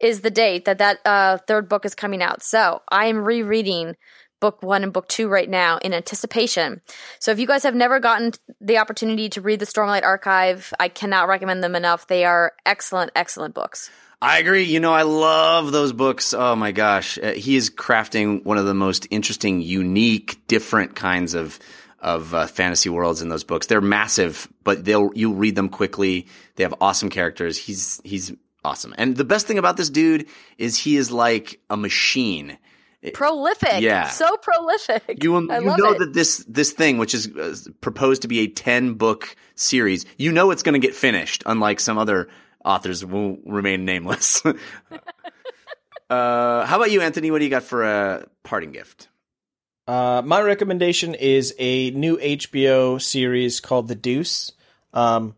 Is 0.00 0.20
the 0.20 0.30
date 0.30 0.64
that 0.66 0.78
that 0.78 0.98
uh, 1.04 1.38
third 1.46 1.68
book 1.68 1.84
is 1.84 1.94
coming 1.94 2.22
out. 2.22 2.42
So 2.42 2.82
I 2.90 3.06
am 3.06 3.24
rereading 3.24 3.96
book 4.40 4.62
one 4.62 4.82
and 4.82 4.92
book 4.92 5.08
two 5.08 5.28
right 5.28 5.48
now 5.48 5.78
in 5.78 5.94
anticipation. 5.94 6.82
So 7.18 7.30
if 7.30 7.38
you 7.38 7.46
guys 7.46 7.62
have 7.62 7.74
never 7.74 8.00
gotten 8.00 8.32
the 8.60 8.78
opportunity 8.78 9.28
to 9.30 9.40
read 9.40 9.60
the 9.60 9.66
Stormlight 9.66 10.04
Archive, 10.04 10.72
I 10.78 10.88
cannot 10.88 11.28
recommend 11.28 11.64
them 11.64 11.74
enough. 11.74 12.06
They 12.06 12.24
are 12.24 12.52
excellent, 12.66 13.12
excellent 13.16 13.54
books. 13.54 13.90
I 14.20 14.38
agree. 14.38 14.64
You 14.64 14.80
know, 14.80 14.92
I 14.92 15.02
love 15.02 15.72
those 15.72 15.92
books. 15.92 16.32
Oh 16.32 16.56
my 16.56 16.72
gosh. 16.72 17.18
Uh, 17.18 17.32
he 17.32 17.56
is 17.56 17.70
crafting 17.70 18.44
one 18.44 18.56
of 18.56 18.64
the 18.64 18.74
most 18.74 19.06
interesting, 19.10 19.60
unique, 19.60 20.46
different 20.46 20.94
kinds 20.94 21.34
of 21.34 21.58
of 21.98 22.34
uh, 22.34 22.46
fantasy 22.46 22.88
worlds 22.88 23.22
in 23.22 23.30
those 23.30 23.42
books. 23.42 23.66
They're 23.66 23.80
massive, 23.80 24.48
but 24.64 24.84
they'll 24.84 25.10
you 25.14 25.32
read 25.32 25.56
them 25.56 25.68
quickly. 25.68 26.26
They 26.54 26.62
have 26.62 26.74
awesome 26.80 27.10
characters. 27.10 27.58
He's 27.58 28.00
he's 28.04 28.32
awesome. 28.66 28.94
And 28.98 29.16
the 29.16 29.24
best 29.24 29.46
thing 29.46 29.58
about 29.58 29.76
this 29.76 29.90
dude 29.90 30.26
is 30.58 30.76
he 30.76 30.96
is 30.96 31.10
like 31.10 31.60
a 31.70 31.76
machine. 31.76 32.58
Prolific. 33.14 33.80
Yeah. 33.82 34.08
So 34.08 34.36
prolific. 34.36 35.22
You, 35.22 35.32
will- 35.32 35.52
I 35.52 35.60
you 35.60 35.66
love 35.66 35.78
know 35.78 35.92
it. 35.92 35.98
that 36.00 36.12
this 36.12 36.44
this 36.48 36.72
thing, 36.72 36.98
which 36.98 37.14
is 37.14 37.28
uh, 37.28 37.54
proposed 37.80 38.22
to 38.22 38.28
be 38.28 38.40
a 38.40 38.48
ten 38.48 38.94
book 38.94 39.36
series, 39.54 40.04
you 40.18 40.32
know 40.32 40.50
it's 40.50 40.64
going 40.64 40.80
to 40.80 40.84
get 40.84 40.94
finished. 40.96 41.44
Unlike 41.46 41.78
some 41.80 41.98
other 41.98 42.28
authors, 42.64 43.02
who 43.02 43.06
will 43.06 43.38
remain 43.46 43.84
nameless. 43.84 44.42
uh, 46.10 46.64
how 46.66 46.76
about 46.76 46.90
you, 46.90 47.00
Anthony? 47.00 47.30
What 47.30 47.38
do 47.38 47.44
you 47.44 47.50
got 47.50 47.62
for 47.62 47.84
a 47.84 48.26
parting 48.42 48.72
gift? 48.72 49.08
Uh, 49.86 50.22
my 50.24 50.40
recommendation 50.42 51.14
is 51.14 51.54
a 51.60 51.90
new 51.92 52.16
HBO 52.16 53.00
series 53.00 53.60
called 53.60 53.86
The 53.86 53.94
Deuce. 53.94 54.50
Um, 54.92 55.36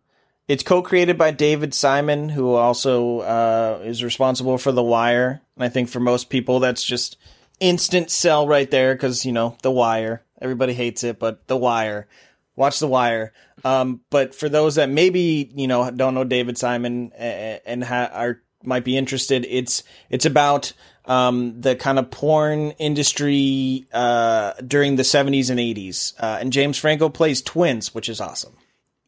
it's 0.49 0.62
co-created 0.62 1.19
by 1.19 1.31
David 1.31 1.75
Simon, 1.75 2.31
who 2.31 2.55
also 2.55 3.20
uh, 3.20 3.83
is 3.85 4.03
responsible 4.03 4.57
for 4.57 4.73
The 4.73 4.83
Wire. 4.83 5.43
And 5.57 5.65
I 5.65 5.69
think 5.69 5.91
for 5.91 6.01
most 6.01 6.31
people, 6.31 6.59
that's 6.59 6.83
just 6.83 7.19
instant 7.61 8.11
sell 8.11 8.49
right 8.49 8.70
there 8.70 8.95
because 8.95 9.27
you 9.27 9.33
know 9.33 9.57
The 9.62 9.70
Wire. 9.70 10.23
Everybody 10.41 10.73
hates 10.73 11.05
it, 11.05 11.19
but 11.19 11.47
The 11.47 11.57
Wire. 11.57 12.09
Watch 12.57 12.81
The 12.81 12.89
Wire. 12.89 13.33
Um, 13.62 14.01
but 14.11 14.35
for 14.35 14.49
those 14.49 14.77
that 14.77 14.89
maybe 14.89 15.51
you 15.55 15.69
know 15.69 15.91
don't 15.91 16.15
know 16.15 16.25
David 16.25 16.57
Simon 16.57 17.12
and 17.12 17.85
ha- 17.85 18.11
are 18.12 18.41
might 18.65 18.85
be 18.85 18.97
interested, 18.97 19.47
it's 19.49 19.83
it's 20.09 20.25
about 20.25 20.73
um, 21.05 21.61
the 21.61 21.77
kind 21.77 21.99
of 21.99 22.11
porn 22.11 22.70
industry 22.73 23.87
uh, 23.93 24.55
during 24.66 24.97
the 24.97 25.03
70s 25.03 25.51
and 25.51 25.59
80s. 25.59 26.15
Uh, 26.19 26.39
and 26.41 26.53
James 26.53 26.77
Franco 26.79 27.09
plays 27.09 27.41
twins, 27.43 27.95
which 27.95 28.09
is 28.09 28.20
awesome. 28.20 28.55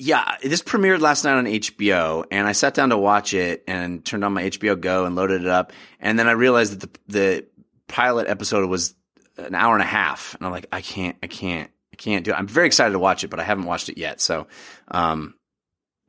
Yeah, 0.03 0.39
this 0.43 0.63
premiered 0.63 1.01
last 1.01 1.25
night 1.25 1.35
on 1.35 1.45
HBO, 1.45 2.25
and 2.31 2.49
I 2.49 2.53
sat 2.53 2.73
down 2.73 2.89
to 2.89 2.97
watch 2.97 3.35
it 3.35 3.63
and 3.69 4.03
turned 4.03 4.25
on 4.25 4.33
my 4.33 4.45
HBO 4.45 4.81
Go 4.81 5.05
and 5.05 5.15
loaded 5.15 5.43
it 5.43 5.49
up, 5.49 5.75
and 6.01 6.19
then 6.19 6.27
I 6.27 6.33
realized 6.33 6.81
that 6.81 6.95
the 6.95 7.01
the 7.09 7.47
pilot 7.87 8.27
episode 8.27 8.67
was 8.67 8.95
an 9.37 9.55
hour 9.55 9.75
and 9.75 9.83
a 9.83 9.87
half, 9.87 10.35
and 10.37 10.47
I'm 10.47 10.53
like, 10.53 10.69
I 10.73 10.81
can't, 10.81 11.19
I 11.23 11.27
can't, 11.27 11.71
I 11.93 11.97
can't 11.97 12.25
do 12.25 12.31
it. 12.31 12.35
I'm 12.35 12.49
very 12.49 12.67
excited 12.67 12.93
to 12.93 12.99
watch 12.99 13.25
it, 13.25 13.29
but 13.29 13.41
I 13.41 13.43
haven't 13.43 13.67
watched 13.67 13.91
it 13.91 13.99
yet. 13.99 14.23
So, 14.23 14.47
um, 14.91 15.35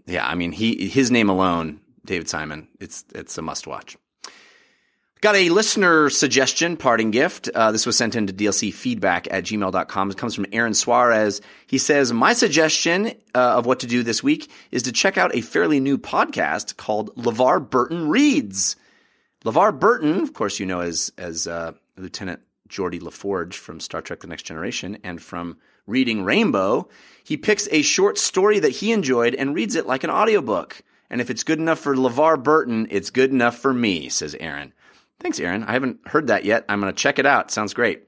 yeah, 0.05 0.26
I 0.26 0.35
mean, 0.35 0.53
he 0.53 0.88
his 0.88 1.11
name 1.11 1.27
alone, 1.27 1.81
David 2.05 2.30
Simon, 2.30 2.69
it's 2.80 3.03
it's 3.13 3.38
a 3.38 3.41
must 3.41 3.68
watch. 3.68 3.97
Got 5.22 5.35
a 5.35 5.49
listener 5.49 6.10
suggestion, 6.10 6.77
parting 6.77 7.11
gift. 7.11 7.48
Uh, 7.53 7.72
this 7.72 7.85
was 7.85 7.95
sent 7.95 8.15
in 8.15 8.26
to 8.26 8.34
dlcfeedback 8.34 9.27
at 9.30 9.43
gmail.com. 9.43 10.10
It 10.10 10.18
comes 10.18 10.34
from 10.34 10.48
Aaron 10.52 10.73
Suarez. 10.73 11.41
He 11.68 11.77
says, 11.77 12.11
My 12.11 12.34
suggestion 12.34 13.10
uh, 13.35 13.57
of 13.57 13.68
what 13.68 13.81
to 13.81 13.88
do 13.88 14.02
this 14.02 14.23
week 14.23 14.49
is 14.72 14.81
to 14.84 14.91
check 14.91 15.19
out 15.19 15.35
a 15.35 15.41
fairly 15.41 15.80
new 15.80 15.99
podcast 15.99 16.76
called 16.76 17.15
LeVar 17.18 17.69
Burton 17.69 18.10
Reads. 18.10 18.77
LeVar 19.45 19.80
Burton, 19.80 20.22
of 20.22 20.34
course, 20.34 20.60
you 20.60 20.65
know 20.65 20.80
as, 20.80 21.11
as 21.19 21.45
uh, 21.45 21.73
Lieutenant 21.98 22.39
Geordi 22.68 22.99
LaForge 22.99 23.53
from 23.53 23.80
Star 23.80 24.02
Trek 24.02 24.22
The 24.22 24.27
Next 24.27 24.43
Generation 24.43 24.98
and 25.03 25.22
from 25.22 25.57
Reading 25.85 26.23
Rainbow. 26.23 26.89
He 27.23 27.38
picks 27.38 27.68
a 27.69 27.84
short 27.84 28.18
story 28.18 28.57
that 28.57 28.69
he 28.69 28.91
enjoyed 28.91 29.35
and 29.35 29.53
reads 29.53 29.76
it 29.76 29.85
like 29.85 30.03
an 30.03 30.10
audiobook. 30.10 30.81
And 31.11 31.22
if 31.22 31.30
it's 31.30 31.43
good 31.43 31.60
enough 31.60 31.77
for 31.77 31.95
LeVar 31.95 32.41
Burton, 32.41 32.88
it's 32.89 33.11
good 33.11 33.30
enough 33.30 33.60
for 33.60 33.72
me, 33.72 34.10
says 34.10 34.35
Aaron. 34.39 34.73
Thanks, 35.22 35.39
Aaron. 35.39 35.64
I 35.64 35.73
haven't 35.73 35.99
heard 36.07 36.27
that 36.27 36.45
yet. 36.45 36.65
I'm 36.68 36.81
going 36.81 36.91
to 36.91 36.98
check 36.99 37.19
it 37.19 37.27
out. 37.27 37.52
Sounds 37.52 37.73
great. 37.76 38.03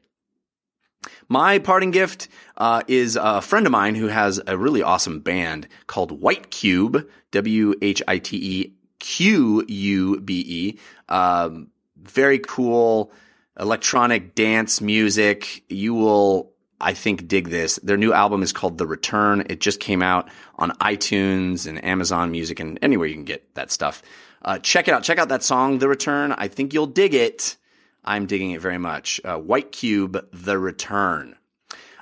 My 1.29 1.59
parting 1.59 1.91
gift 1.91 2.27
uh, 2.57 2.81
is 2.87 3.17
a 3.21 3.41
friend 3.41 3.65
of 3.65 3.71
mine 3.71 3.93
who 3.95 4.07
has 4.07 4.41
a 4.47 4.57
really 4.57 4.81
awesome 4.81 5.19
band 5.19 5.67
called 5.85 6.11
White 6.11 6.49
Qube, 6.49 7.07
W 7.31 7.75
H 7.81 8.01
I 8.07 8.17
T 8.17 8.37
E 8.37 8.73
Q 8.99 9.63
U 9.67 10.21
B 10.21 10.43
E. 10.47 10.79
Um, 11.09 11.69
very 11.97 12.39
cool 12.39 13.11
electronic 13.59 14.33
dance 14.33 14.81
music. 14.81 15.63
You 15.69 15.93
will, 15.93 16.51
I 16.81 16.93
think, 16.93 17.27
dig 17.27 17.49
this. 17.49 17.75
Their 17.83 17.97
new 17.97 18.13
album 18.13 18.41
is 18.41 18.53
called 18.53 18.77
The 18.77 18.87
Return. 18.87 19.45
It 19.49 19.59
just 19.59 19.79
came 19.79 20.01
out 20.01 20.29
on 20.55 20.71
iTunes 20.77 21.67
and 21.67 21.83
Amazon 21.83 22.31
Music 22.31 22.59
and 22.59 22.79
anywhere 22.81 23.07
you 23.07 23.15
can 23.15 23.25
get 23.25 23.53
that 23.55 23.71
stuff. 23.71 24.01
Uh, 24.43 24.59
check 24.59 24.87
it 24.87 24.93
out. 24.93 25.03
Check 25.03 25.19
out 25.19 25.29
that 25.29 25.43
song, 25.43 25.79
The 25.79 25.87
Return. 25.87 26.31
I 26.31 26.47
think 26.47 26.73
you'll 26.73 26.87
dig 26.87 27.13
it. 27.13 27.57
I'm 28.03 28.25
digging 28.25 28.51
it 28.51 28.61
very 28.61 28.77
much. 28.77 29.21
Uh, 29.23 29.37
White 29.37 29.71
Qube, 29.71 30.25
The 30.33 30.57
Return. 30.59 31.35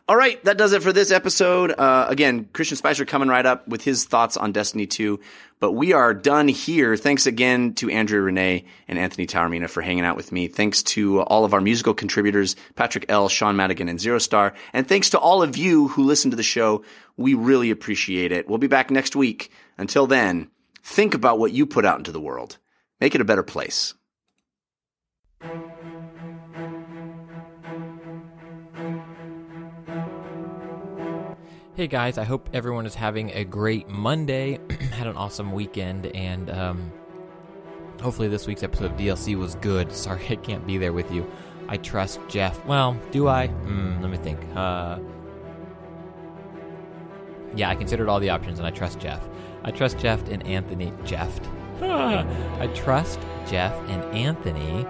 All 0.09 0.17
right, 0.17 0.43
that 0.43 0.57
does 0.57 0.73
it 0.73 0.83
for 0.83 0.91
this 0.91 1.11
episode. 1.11 1.71
Uh, 1.71 2.05
again, 2.09 2.49
Christian 2.51 2.75
Spicer 2.75 3.05
coming 3.05 3.29
right 3.29 3.45
up 3.45 3.67
with 3.67 3.83
his 3.83 4.03
thoughts 4.03 4.35
on 4.35 4.51
Destiny 4.51 4.85
2. 4.85 5.19
But 5.61 5.73
we 5.73 5.93
are 5.93 6.13
done 6.13 6.47
here. 6.47 6.97
Thanks 6.97 7.27
again 7.27 7.75
to 7.75 7.89
Andrea 7.89 8.19
Rene 8.19 8.65
and 8.87 8.99
Anthony 8.99 9.27
Taormina 9.27 9.69
for 9.69 9.81
hanging 9.81 10.03
out 10.03 10.17
with 10.17 10.31
me. 10.31 10.47
Thanks 10.47 10.81
to 10.83 11.21
all 11.21 11.45
of 11.45 11.53
our 11.53 11.61
musical 11.61 11.93
contributors, 11.93 12.55
Patrick 12.75 13.05
L., 13.09 13.29
Sean 13.29 13.55
Madigan, 13.55 13.87
and 13.87 14.01
Zero 14.01 14.17
Star. 14.17 14.53
And 14.73 14.85
thanks 14.85 15.11
to 15.11 15.19
all 15.19 15.43
of 15.43 15.55
you 15.55 15.87
who 15.89 16.03
listen 16.03 16.31
to 16.31 16.37
the 16.37 16.43
show. 16.43 16.83
We 17.15 17.35
really 17.35 17.69
appreciate 17.69 18.31
it. 18.31 18.49
We'll 18.49 18.57
be 18.57 18.67
back 18.67 18.89
next 18.89 19.15
week. 19.15 19.51
Until 19.77 20.07
then, 20.07 20.49
think 20.83 21.13
about 21.13 21.39
what 21.39 21.51
you 21.51 21.65
put 21.65 21.85
out 21.85 21.97
into 21.97 22.11
the 22.11 22.21
world. 22.21 22.57
Make 22.99 23.15
it 23.15 23.21
a 23.21 23.25
better 23.25 23.43
place. 23.43 23.93
Hey 31.73 31.87
guys, 31.87 32.17
I 32.17 32.25
hope 32.25 32.49
everyone 32.53 32.85
is 32.85 32.93
having 32.93 33.31
a 33.31 33.43
great 33.43 33.87
Monday. 33.87 34.59
Had 34.91 35.07
an 35.07 35.15
awesome 35.15 35.51
weekend, 35.53 36.05
and 36.07 36.49
um, 36.51 36.91
hopefully 38.01 38.27
this 38.27 38.45
week's 38.45 38.61
episode 38.61 38.91
of 38.91 38.97
DLC 38.97 39.37
was 39.37 39.55
good. 39.55 39.91
Sorry 39.95 40.23
I 40.29 40.35
can't 40.35 40.67
be 40.67 40.77
there 40.77 40.93
with 40.93 41.11
you. 41.11 41.29
I 41.69 41.77
trust 41.77 42.19
Jeff. 42.27 42.63
Well, 42.65 42.99
do 43.11 43.27
I? 43.27 43.47
Hmm, 43.47 44.01
let 44.01 44.11
me 44.11 44.17
think. 44.17 44.39
Uh, 44.55 44.99
yeah, 47.55 47.69
I 47.69 47.75
considered 47.75 48.09
all 48.09 48.19
the 48.19 48.29
options, 48.29 48.59
and 48.59 48.67
I 48.67 48.71
trust 48.71 48.99
Jeff. 48.99 49.25
I 49.63 49.71
trust 49.71 49.97
Jeff 49.99 50.27
and 50.29 50.45
Anthony. 50.45 50.93
Jeff. 51.05 51.39
I 51.81 52.69
trust 52.75 53.19
Jeff 53.47 53.73
and 53.89 54.03
Anthony. 54.15 54.85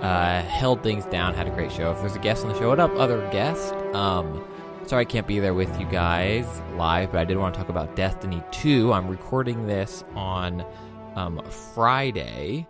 Uh, 0.00 0.42
held 0.42 0.82
things 0.82 1.06
down, 1.06 1.34
had 1.34 1.46
a 1.46 1.50
great 1.50 1.72
show. 1.72 1.90
If 1.90 2.00
there's 2.00 2.16
a 2.16 2.20
guest 2.20 2.44
on 2.44 2.52
the 2.52 2.58
show, 2.58 2.68
what 2.68 2.78
up, 2.78 2.92
other 2.96 3.26
guest? 3.30 3.72
Um, 3.94 4.44
sorry 4.86 5.02
I 5.02 5.04
can't 5.04 5.26
be 5.26 5.38
there 5.40 5.54
with 5.54 5.80
you 5.80 5.86
guys 5.86 6.46
live, 6.76 7.12
but 7.12 7.18
I 7.18 7.24
did 7.24 7.38
want 7.38 7.54
to 7.54 7.60
talk 7.60 7.70
about 7.70 7.96
Destiny 7.96 8.42
2. 8.52 8.92
I'm 8.92 9.08
recording 9.08 9.66
this 9.66 10.04
on 10.14 10.64
um, 11.16 11.42
Friday. 11.74 12.68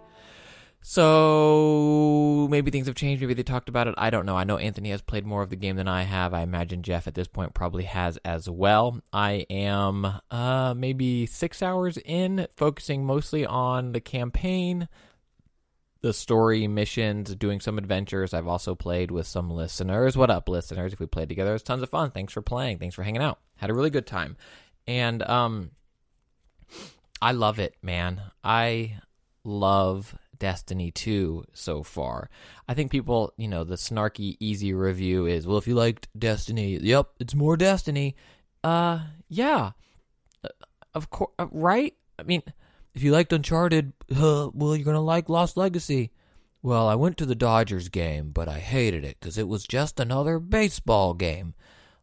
So 0.82 2.15
maybe 2.48 2.70
things 2.70 2.86
have 2.86 2.96
changed. 2.96 3.20
Maybe 3.20 3.34
they 3.34 3.42
talked 3.42 3.68
about 3.68 3.88
it. 3.88 3.94
I 3.96 4.10
don't 4.10 4.26
know. 4.26 4.36
I 4.36 4.44
know 4.44 4.58
Anthony 4.58 4.90
has 4.90 5.02
played 5.02 5.26
more 5.26 5.42
of 5.42 5.50
the 5.50 5.56
game 5.56 5.76
than 5.76 5.88
I 5.88 6.02
have. 6.02 6.34
I 6.34 6.42
imagine 6.42 6.82
Jeff 6.82 7.06
at 7.06 7.14
this 7.14 7.28
point 7.28 7.54
probably 7.54 7.84
has 7.84 8.16
as 8.24 8.48
well. 8.48 9.00
I 9.12 9.46
am 9.50 10.20
uh, 10.30 10.74
maybe 10.76 11.26
six 11.26 11.62
hours 11.62 11.96
in, 11.98 12.46
focusing 12.56 13.04
mostly 13.04 13.46
on 13.46 13.92
the 13.92 14.00
campaign, 14.00 14.88
the 16.02 16.12
story 16.12 16.66
missions, 16.68 17.34
doing 17.34 17.60
some 17.60 17.78
adventures. 17.78 18.34
I've 18.34 18.46
also 18.46 18.74
played 18.74 19.10
with 19.10 19.26
some 19.26 19.50
listeners. 19.50 20.16
What 20.16 20.30
up, 20.30 20.48
listeners? 20.48 20.92
If 20.92 21.00
we 21.00 21.06
played 21.06 21.28
together, 21.28 21.54
it's 21.54 21.64
tons 21.64 21.82
of 21.82 21.90
fun. 21.90 22.10
Thanks 22.10 22.32
for 22.32 22.42
playing. 22.42 22.78
Thanks 22.78 22.94
for 22.94 23.02
hanging 23.02 23.22
out. 23.22 23.38
Had 23.56 23.70
a 23.70 23.74
really 23.74 23.90
good 23.90 24.06
time. 24.06 24.36
And 24.86 25.22
um 25.22 25.70
I 27.20 27.32
love 27.32 27.58
it, 27.58 27.74
man. 27.82 28.20
I 28.44 28.98
love 29.42 30.14
Destiny 30.38 30.90
2 30.90 31.44
so 31.52 31.82
far. 31.82 32.30
I 32.68 32.74
think 32.74 32.90
people, 32.90 33.32
you 33.36 33.48
know, 33.48 33.64
the 33.64 33.76
snarky 33.76 34.36
easy 34.40 34.72
review 34.72 35.26
is, 35.26 35.46
well, 35.46 35.58
if 35.58 35.66
you 35.66 35.74
liked 35.74 36.08
Destiny, 36.18 36.76
yep, 36.76 37.08
it's 37.18 37.34
more 37.34 37.56
Destiny. 37.56 38.16
Uh 38.64 39.00
yeah. 39.28 39.72
Uh, 40.44 40.48
Of 40.94 41.10
course, 41.10 41.32
uh, 41.38 41.46
right? 41.50 41.94
I 42.18 42.22
mean, 42.22 42.42
if 42.94 43.02
you 43.02 43.12
liked 43.12 43.32
Uncharted, 43.32 43.92
uh, 44.10 44.48
well, 44.54 44.74
you're 44.74 44.84
going 44.84 44.94
to 44.94 45.00
like 45.00 45.28
Lost 45.28 45.56
Legacy. 45.56 46.10
Well, 46.62 46.88
I 46.88 46.94
went 46.94 47.16
to 47.18 47.26
the 47.26 47.34
Dodgers 47.34 47.88
game, 47.88 48.30
but 48.30 48.48
I 48.48 48.58
hated 48.58 49.04
it 49.04 49.18
because 49.20 49.38
it 49.38 49.46
was 49.46 49.66
just 49.66 50.00
another 50.00 50.38
baseball 50.40 51.14
game. 51.14 51.54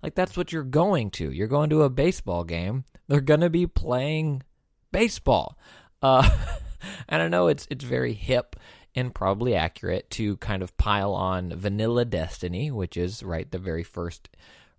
Like, 0.01 0.15
that's 0.15 0.37
what 0.37 0.51
you're 0.51 0.63
going 0.63 1.11
to. 1.11 1.31
You're 1.31 1.47
going 1.47 1.69
to 1.71 1.81
a 1.83 1.89
baseball 1.89 2.43
game. 2.43 2.85
They're 3.07 3.21
going 3.21 3.41
to 3.41 3.49
be 3.49 3.67
playing 3.67 4.43
baseball. 4.91 5.57
Uh, 6.01 6.29
I 7.09 7.27
know 7.27 7.47
it's 7.47 7.67
it's 7.69 7.83
very 7.83 8.13
hip 8.13 8.55
and 8.95 9.13
probably 9.13 9.55
accurate 9.55 10.09
to 10.11 10.37
kind 10.37 10.61
of 10.61 10.77
pile 10.77 11.13
on 11.13 11.55
Vanilla 11.55 12.05
Destiny, 12.05 12.71
which 12.71 12.95
is 12.97 13.23
right 13.23 13.49
the 13.49 13.57
very 13.57 13.83
first 13.83 14.29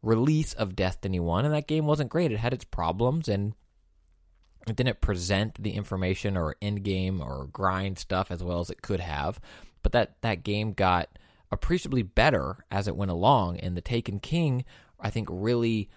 release 0.03 0.53
of 0.53 0.77
Destiny 0.77 1.19
1 1.19 1.45
and 1.47 1.55
that 1.55 1.67
game 1.67 1.87
wasn't 1.87 2.11
great. 2.11 2.31
It 2.31 2.39
had 2.39 2.53
its 2.53 2.65
problems 2.65 3.29
and 3.29 3.55
it 4.69 4.77
didn't 4.77 5.01
present 5.01 5.63
the 5.63 5.73
information 5.73 6.37
or 6.37 6.57
end 6.63 6.85
game 6.85 7.21
or 7.21 7.49
grind 7.53 7.99
stuff 7.99 8.31
as 8.31 8.43
well 8.43 8.61
as 8.61 8.71
it 8.71 8.83
could 8.83 9.01
have. 9.01 9.41
But 9.83 9.93
that 9.93 10.21
that 10.23 10.45
game 10.45 10.73
got 10.73 11.09
appreciably 11.51 12.03
better 12.03 12.65
as 12.71 12.89
it 12.89 12.97
went 12.97 13.11
along 13.11 13.59
and 13.59 13.77
the 13.77 13.81
Taken 13.81 14.19
King 14.21 14.65
I 15.01 15.11
think 15.11 15.29
really 15.31 15.91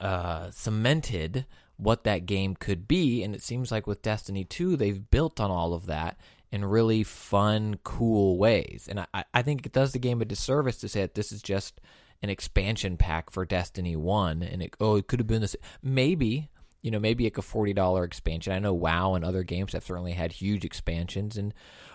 uh, 0.00 0.50
cemented 0.50 1.46
what 1.82 2.04
that 2.04 2.26
game 2.26 2.54
could 2.54 2.86
be. 2.86 3.22
And 3.22 3.34
it 3.34 3.42
seems 3.42 3.72
like 3.72 3.86
with 3.86 4.02
Destiny 4.02 4.44
2, 4.44 4.76
they've 4.76 5.10
built 5.10 5.40
on 5.40 5.50
all 5.50 5.74
of 5.74 5.86
that 5.86 6.18
in 6.50 6.64
really 6.64 7.02
fun, 7.02 7.78
cool 7.82 8.36
ways. 8.38 8.86
And 8.88 9.00
I, 9.14 9.24
I 9.32 9.42
think 9.42 9.64
it 9.64 9.72
does 9.72 9.92
the 9.92 9.98
game 9.98 10.20
a 10.20 10.24
disservice 10.24 10.76
to 10.78 10.88
say 10.88 11.00
that 11.00 11.14
this 11.14 11.32
is 11.32 11.42
just 11.42 11.80
an 12.22 12.30
expansion 12.30 12.96
pack 12.96 13.30
for 13.30 13.44
Destiny 13.44 13.96
1. 13.96 14.42
And 14.42 14.62
it, 14.62 14.76
oh, 14.78 14.96
it 14.96 15.08
could 15.08 15.18
have 15.18 15.26
been 15.26 15.40
this. 15.40 15.56
Maybe, 15.82 16.50
you 16.82 16.90
know, 16.90 17.00
maybe 17.00 17.24
like 17.24 17.38
a 17.38 17.42
$40 17.42 18.04
expansion. 18.04 18.52
I 18.52 18.58
know 18.58 18.74
WoW 18.74 19.14
and 19.14 19.24
other 19.24 19.42
games 19.42 19.72
have 19.72 19.84
certainly 19.84 20.12
had 20.12 20.32
huge 20.32 20.64
expansions. 20.64 21.36
And 21.36 21.54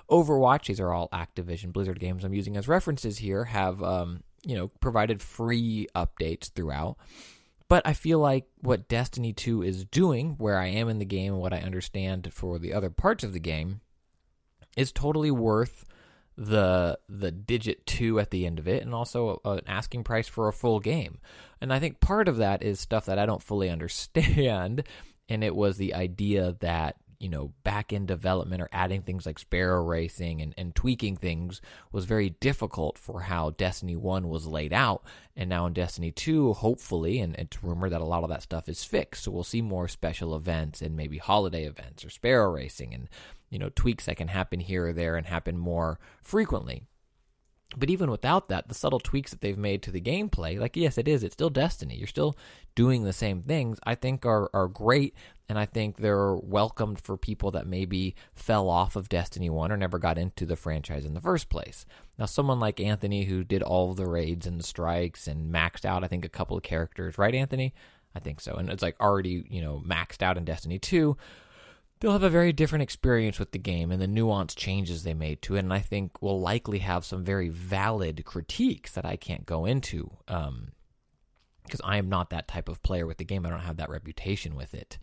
Overwatch, 0.10 0.66
these 0.66 0.80
are 0.80 0.92
all 0.92 1.08
Activision 1.10 1.72
Blizzard 1.72 2.00
games 2.00 2.24
I'm 2.24 2.34
using 2.34 2.58
as 2.58 2.68
references 2.68 3.20
here, 3.20 3.46
have, 3.46 3.84
um, 3.84 4.24
you 4.44 4.56
know, 4.56 4.70
provided 4.80 5.22
free 5.22 5.88
updates 5.96 6.52
throughout. 6.52 6.98
But 7.70 7.86
I 7.86 7.94
feel 7.94 8.20
like 8.20 8.46
what 8.62 8.88
Destiny 8.88 9.34
2 9.34 9.62
is 9.62 9.86
doing, 9.86 10.36
where 10.38 10.58
I 10.58 10.68
am 10.68 10.88
in 10.88 11.00
the 11.00 11.06
game 11.06 11.34
and 11.34 11.42
what 11.42 11.54
I 11.54 11.60
understand 11.60 12.32
for 12.34 12.60
the 12.60 12.74
other 12.74 12.90
parts 12.90 13.24
of 13.24 13.34
the 13.34 13.40
game, 13.40 13.82
is 14.78 14.92
totally 14.92 15.32
worth 15.32 15.86
the 16.38 17.00
the 17.10 17.32
digit 17.32 17.86
2 17.88 18.20
at 18.20 18.30
the 18.30 18.46
end 18.46 18.60
of 18.60 18.68
it 18.68 18.84
and 18.84 18.94
also 18.94 19.42
an 19.44 19.62
asking 19.66 20.04
price 20.04 20.28
for 20.28 20.48
a 20.48 20.54
full 20.54 20.80
game. 20.80 21.18
And 21.60 21.74
I 21.74 21.80
think 21.80 22.00
part 22.00 22.28
of 22.28 22.38
that 22.38 22.62
is 22.62 22.80
stuff 22.80 23.06
that 23.06 23.18
I 23.18 23.26
don't 23.26 23.42
fully 23.42 23.70
understand 23.72 24.84
and 25.28 25.44
it 25.44 25.56
was 25.56 25.78
the 25.78 25.94
idea 25.96 26.56
that 26.60 26.96
you 27.20 27.30
know 27.30 27.54
back 27.64 27.92
end 27.92 28.08
development 28.08 28.62
or 28.62 28.70
adding 28.72 29.02
things 29.02 29.26
like 29.26 29.40
sparrow 29.40 29.84
racing 29.84 30.42
and, 30.42 30.54
and 30.58 30.76
tweaking 30.76 31.16
things 31.16 31.62
was 31.92 32.06
very 32.06 32.30
difficult 32.30 32.98
for 32.98 33.22
how 33.22 33.52
destiny 33.52 33.96
1 33.96 34.28
was 34.28 34.46
laid 34.46 34.74
out. 34.74 35.04
And 35.36 35.50
now 35.50 35.66
in 35.66 35.74
destiny 35.74 36.12
2 36.12 36.54
hopefully 36.54 37.20
and 37.20 37.36
it's 37.36 37.64
rumored 37.64 37.92
that 37.92 38.02
a 38.02 38.06
lot 38.06 38.24
of 38.24 38.30
that 38.30 38.44
stuff 38.44 38.70
is 38.70 38.84
fixed. 38.84 39.24
So 39.24 39.32
we'll 39.32 39.44
see 39.44 39.62
more 39.62 39.88
special 39.88 40.36
events 40.36 40.82
and 40.82 40.96
maybe 40.96 41.18
holiday 41.18 41.66
events 41.66 42.06
or 42.06 42.10
sparrow 42.10 42.52
racing 42.52 42.94
and 42.94 43.10
you 43.50 43.60
know 43.60 43.70
tweaks 43.76 44.06
that 44.06 44.18
can 44.18 44.28
happen 44.28 44.60
here 44.60 44.88
or 44.88 44.94
there 44.94 45.16
and 45.16 45.26
happen 45.26 45.58
more 45.58 46.00
frequently 46.22 46.84
but 47.76 47.90
even 47.90 48.10
without 48.10 48.48
that, 48.48 48.68
the 48.68 48.74
subtle 48.74 49.00
tweaks 49.00 49.32
that 49.32 49.42
they've 49.42 49.58
made 49.58 49.82
to 49.84 49.92
the 49.92 50.00
gameplay, 50.00 50.58
like 50.60 50.78
yes, 50.78 50.98
it 50.98 51.08
is, 51.08 51.24
it's 51.24 51.34
still 51.34 51.50
Destiny. 51.50 51.96
You're 51.96 52.08
still 52.08 52.38
doing 52.76 53.04
the 53.04 53.14
same 53.14 53.42
things. 53.42 53.80
I 53.84 53.96
think 53.96 54.26
are 54.26 54.50
are 54.54 54.68
great, 54.68 55.16
and 55.50 55.60
I 55.60 55.66
think 55.66 55.98
they're 55.98 56.36
welcomed 56.36 57.02
for 57.02 57.18
people 57.18 57.52
that 57.52 57.68
maybe 57.68 58.16
fell 58.34 58.70
off 58.70 58.96
of 58.96 59.10
Destiny 59.10 59.50
One 59.50 59.72
or 59.72 59.78
never 59.78 60.00
got 60.00 60.18
into 60.18 60.46
the 60.46 60.56
franchise 60.56 61.06
in 61.06 61.14
the 61.14 61.22
first 61.22 61.50
place. 61.50 61.86
Now, 62.18 62.26
someone 62.26 62.60
like 62.60 62.80
Anthony 62.80 63.26
who 63.26 63.44
did 63.44 63.64
all 63.64 63.94
the 63.94 64.08
raids 64.08 64.48
and 64.48 64.60
the 64.60 64.64
strikes 64.64 65.28
and 65.28 65.54
maxed 65.54 65.84
out, 65.84 66.04
I 66.04 66.08
think 66.08 66.24
a 66.24 66.30
couple 66.30 66.56
of 66.56 66.64
characters, 66.64 67.18
right, 67.18 67.36
Anthony? 67.36 67.74
I 68.16 68.20
think 68.20 68.40
so, 68.40 68.54
and 68.54 68.70
it's 68.70 68.82
like 68.82 69.00
already 69.02 69.46
you 69.50 69.62
know 69.62 69.84
maxed 69.86 70.22
out 70.24 70.38
in 70.38 70.46
Destiny 70.46 70.80
Two 70.80 71.18
they'll 72.00 72.12
have 72.12 72.24
a 72.24 72.30
very 72.30 72.54
different 72.54 72.84
experience 72.84 73.40
with 73.40 73.52
the 73.52 73.60
game 73.60 73.92
and 73.92 74.02
the 74.02 74.08
nuanced 74.08 74.56
changes 74.56 75.04
they 75.04 75.14
made 75.14 75.42
to 75.44 75.56
it. 75.56 75.60
And 75.60 75.74
I 75.74 75.80
think 75.80 76.22
will 76.22 76.40
likely 76.40 76.80
have 76.80 77.06
some 77.06 77.24
very 77.24 77.50
valid 77.50 78.24
critiques 78.26 78.92
that 78.94 79.06
I 79.06 79.16
can't 79.16 79.46
go 79.46 79.66
into 79.66 80.12
um, 80.28 80.72
because 81.64 81.82
I 81.84 81.98
am 81.98 82.10
not 82.10 82.30
that 82.30 82.48
type 82.48 82.70
of 82.70 82.84
player 82.84 83.06
with 83.06 83.18
the 83.18 83.26
game. 83.26 83.46
I 83.46 83.50
don't 83.50 83.60
have 83.60 83.78
that 83.78 83.90
reputation 83.90 84.56
with 84.56 84.74
it. 84.74 84.98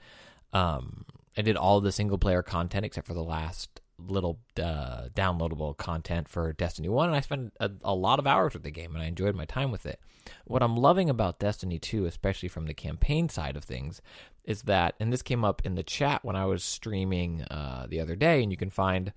Um, 0.53 1.05
I 1.37 1.43
did 1.43 1.57
all 1.57 1.81
the 1.81 1.93
single 1.93 2.19
player 2.19 2.43
content 2.43 2.87
except 2.87 3.07
for 3.07 3.15
the 3.15 3.25
last 3.25 3.81
little 4.07 4.39
uh, 4.61 5.09
downloadable 5.15 5.77
content 5.77 6.29
for 6.29 6.53
Destiny 6.53 6.89
1, 6.89 7.09
and 7.09 7.17
I 7.17 7.21
spent 7.21 7.53
a, 7.61 7.71
a 7.83 7.95
lot 7.95 8.19
of 8.19 8.27
hours 8.27 8.55
with 8.55 8.63
the 8.63 8.71
game 8.71 8.95
and 8.95 9.03
I 9.03 9.07
enjoyed 9.07 9.35
my 9.35 9.45
time 9.45 9.71
with 9.71 9.87
it. 9.87 10.01
What 10.45 10.63
I'm 10.63 10.77
loving 10.77 11.11
about 11.11 11.39
Destiny 11.39 11.79
2, 11.79 12.07
especially 12.07 12.49
from 12.49 12.67
the 12.67 12.75
campaign 12.75 13.29
side 13.29 13.57
of 13.57 13.65
things, 13.65 14.01
is 14.45 14.63
that, 14.63 14.95
and 15.01 15.13
this 15.13 15.23
came 15.23 15.45
up 15.45 15.63
in 15.65 15.75
the 15.75 15.83
chat 15.83 16.25
when 16.25 16.37
I 16.37 16.45
was 16.45 16.63
streaming 16.63 17.43
uh, 17.43 17.87
the 17.89 18.01
other 18.01 18.17
day, 18.17 18.43
and 18.43 18.51
you 18.51 18.57
can 18.57 18.71
find 18.71 19.13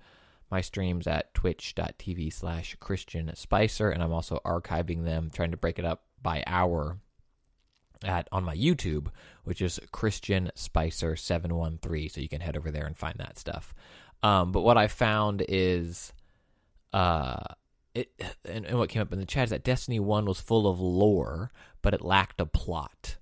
my 0.50 0.60
streams 0.60 1.06
at 1.06 1.34
twitch.tv 1.34 2.32
slash 2.32 2.76
Christian 2.80 3.30
Spicer, 3.34 3.90
and 3.90 4.02
I'm 4.02 4.12
also 4.12 4.40
archiving 4.44 5.04
them, 5.04 5.30
trying 5.32 5.50
to 5.50 5.56
break 5.56 5.78
it 5.78 5.84
up 5.84 6.04
by 6.22 6.42
hour 6.46 6.98
at 8.04 8.28
on 8.32 8.44
my 8.44 8.56
YouTube, 8.56 9.08
which 9.44 9.60
is 9.60 9.80
Christian 9.92 10.50
Spicer 10.54 11.16
713. 11.16 12.08
So 12.08 12.20
you 12.20 12.28
can 12.28 12.40
head 12.40 12.56
over 12.56 12.70
there 12.70 12.86
and 12.86 12.96
find 12.96 13.16
that 13.18 13.38
stuff. 13.38 13.74
Um, 14.22 14.52
but 14.52 14.62
what 14.62 14.76
I 14.76 14.88
found 14.88 15.44
is, 15.48 16.12
uh, 16.92 17.36
it 17.94 18.10
and, 18.44 18.66
and 18.66 18.78
what 18.78 18.88
came 18.88 19.02
up 19.02 19.12
in 19.12 19.20
the 19.20 19.26
chat 19.26 19.44
is 19.44 19.50
that 19.50 19.64
Destiny 19.64 20.00
One 20.00 20.26
was 20.26 20.40
full 20.40 20.66
of 20.66 20.80
lore, 20.80 21.50
but 21.82 21.94
it 21.94 22.02
lacked 22.02 22.40
a 22.40 22.46
plot. 22.46 23.16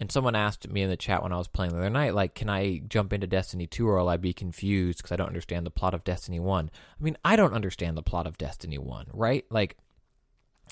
And 0.00 0.12
someone 0.12 0.36
asked 0.36 0.68
me 0.70 0.82
in 0.82 0.90
the 0.90 0.96
chat 0.96 1.24
when 1.24 1.32
I 1.32 1.38
was 1.38 1.48
playing 1.48 1.72
the 1.72 1.78
other 1.78 1.90
night, 1.90 2.14
like, 2.14 2.34
can 2.34 2.48
I 2.48 2.82
jump 2.86 3.12
into 3.12 3.26
Destiny 3.26 3.66
2 3.66 3.88
or 3.88 3.98
will 3.98 4.08
I 4.08 4.16
be 4.16 4.32
confused 4.32 4.98
because 4.98 5.10
I 5.10 5.16
don't 5.16 5.26
understand 5.26 5.66
the 5.66 5.72
plot 5.72 5.92
of 5.92 6.04
Destiny 6.04 6.38
1? 6.38 6.70
I 6.72 7.02
mean, 7.02 7.16
I 7.24 7.34
don't 7.34 7.52
understand 7.52 7.96
the 7.96 8.02
plot 8.02 8.24
of 8.24 8.38
Destiny 8.38 8.78
1, 8.78 9.08
right? 9.12 9.44
Like, 9.50 9.76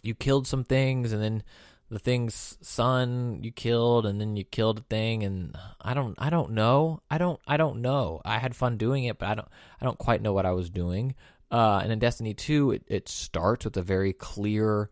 you 0.05 0.15
killed 0.15 0.47
some 0.47 0.63
things 0.63 1.13
and 1.13 1.21
then 1.21 1.43
the 1.89 1.99
thing's 1.99 2.59
son 2.61 3.39
you 3.43 3.53
killed 3.53 4.07
and 4.07 4.21
then 4.21 4.37
you 4.37 4.45
killed 4.45 4.81
a 4.81 4.83
thing 4.83 5.23
and 5.23 5.57
I 5.81 5.95
don't 5.95 6.15
I 6.19 6.31
don't 6.31 6.53
know. 6.53 7.01
I 7.11 7.19
don't 7.19 7.41
I 7.47 7.57
don't 7.57 7.81
know. 7.81 8.21
I 8.25 8.39
had 8.39 8.57
fun 8.57 8.77
doing 8.77 9.05
it, 9.05 9.19
but 9.19 9.29
I 9.29 9.35
don't 9.35 9.49
I 9.81 9.85
don't 9.85 9.99
quite 9.99 10.23
know 10.23 10.33
what 10.33 10.47
I 10.47 10.53
was 10.53 10.71
doing. 10.71 11.15
Uh, 11.51 11.79
and 11.81 11.93
in 11.93 12.01
Destiny 12.01 12.35
2, 12.35 12.73
it, 12.73 12.83
it 12.89 13.09
starts 13.09 13.65
with 13.65 13.77
a 13.77 13.83
very 13.83 14.13
clear 14.13 14.91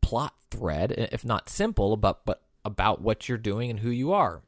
plot 0.00 0.32
thread, 0.50 0.92
if 0.92 1.24
not 1.24 1.48
simple, 1.48 1.96
but 1.96 2.24
but 2.24 2.42
about 2.64 3.00
what 3.00 3.28
you're 3.28 3.38
doing 3.38 3.70
and 3.70 3.80
who 3.80 3.90
you 3.90 4.12
are. 4.12 4.42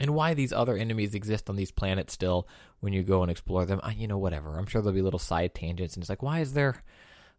And 0.00 0.14
why 0.14 0.32
these 0.32 0.52
other 0.52 0.76
enemies 0.76 1.14
exist 1.14 1.50
on 1.50 1.56
these 1.56 1.70
planets 1.70 2.14
still 2.14 2.48
when 2.80 2.94
you 2.94 3.02
go 3.02 3.22
and 3.22 3.30
explore 3.30 3.66
them. 3.66 3.80
I, 3.82 3.92
you 3.92 4.06
know, 4.06 4.16
whatever. 4.16 4.58
I'm 4.58 4.66
sure 4.66 4.80
there'll 4.80 4.94
be 4.94 5.02
little 5.02 5.18
side 5.18 5.54
tangents 5.54 5.94
and 5.94 6.02
it's 6.02 6.08
like, 6.08 6.22
why 6.22 6.40
is 6.40 6.54
there 6.54 6.82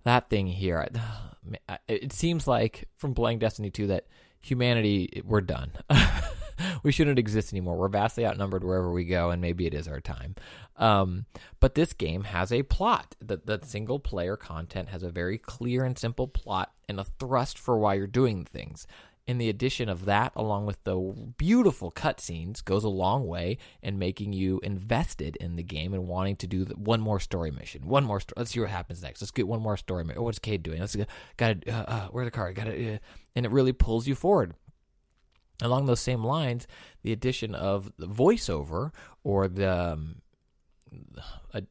that 0.04 0.30
thing 0.30 0.48
here. 0.48 0.88
It 1.88 2.14
seems 2.14 2.48
like 2.48 2.88
from 2.98 3.16
playing 3.16 3.40
Destiny 3.40 3.72
2 3.72 3.88
that 3.88 4.06
humanity, 4.42 5.24
we're 5.26 5.42
done. 5.42 5.72
we 6.84 6.92
shouldn't 6.92 7.18
exist 7.18 7.52
anymore. 7.52 7.78
We're 7.78 7.88
vastly 7.88 8.26
outnumbered 8.26 8.64
wherever 8.64 8.92
we 8.92 9.06
go, 9.06 9.32
and 9.32 9.42
maybe 9.42 9.66
it 9.66 9.74
is 9.74 9.88
our 9.88 10.00
time. 10.00 10.36
Um, 10.78 11.26
but 11.60 11.76
this 11.76 11.94
game 11.94 12.26
has 12.26 12.52
a 12.52 12.62
plot. 12.64 13.16
The, 13.20 13.42
the 13.44 13.60
single 13.64 14.00
player 14.00 14.38
content 14.38 14.90
has 14.90 15.02
a 15.04 15.10
very 15.10 15.40
clear 15.40 15.84
and 15.84 15.98
simple 15.98 16.28
plot 16.28 16.72
and 16.88 17.00
a 17.00 17.06
thrust 17.20 17.58
for 17.58 17.78
why 17.78 17.96
you're 17.96 18.08
doing 18.08 18.46
things 18.46 18.86
and 19.28 19.40
the 19.40 19.50
addition 19.50 19.88
of 19.88 20.06
that 20.06 20.32
along 20.36 20.66
with 20.66 20.84
the 20.84 20.96
beautiful 21.38 21.92
cutscenes 21.92 22.64
goes 22.64 22.84
a 22.84 22.90
long 22.90 23.28
way 23.28 23.58
in 23.82 24.00
making 24.00 24.34
you 24.34 24.60
invested 24.64 25.36
in 25.38 25.56
the 25.56 25.64
game 25.64 25.94
and 25.94 26.08
wanting 26.08 26.36
to 26.36 26.48
do 26.48 26.66
the, 26.66 26.76
one 26.76 27.00
more 27.00 27.20
story 27.20 27.52
mission 27.52 27.88
one 27.88 28.04
more 28.04 28.22
let's 28.36 28.52
see 28.52 28.60
what 28.60 28.70
happens 28.70 29.02
next. 29.02 29.22
Let's 29.22 29.32
get 29.32 29.48
one 29.48 29.62
more 29.62 29.78
story 29.78 30.04
mission. 30.04 30.20
Oh, 30.20 30.24
what's 30.24 30.40
Cayde 30.40 30.64
doing? 30.64 30.80
Let's 30.80 30.96
got 31.38 31.62
to 31.62 31.72
uh, 31.72 31.84
uh, 31.88 32.08
where's 32.12 32.28
the 32.28 32.32
car 32.32 32.52
got 32.54 32.66
to 32.66 32.96
uh, 32.96 32.98
and 33.36 33.46
it 33.46 33.52
really 33.52 33.74
pulls 33.74 34.08
you 34.08 34.16
forward. 34.16 34.56
Along 35.62 35.86
those 35.86 36.00
same 36.00 36.24
lines 36.24 36.68
the 37.04 37.12
addition 37.12 37.54
of 37.54 37.94
the 37.98 38.08
voiceover 38.08 38.92
or 39.24 39.48
the 39.48 39.72
um, 39.94 40.16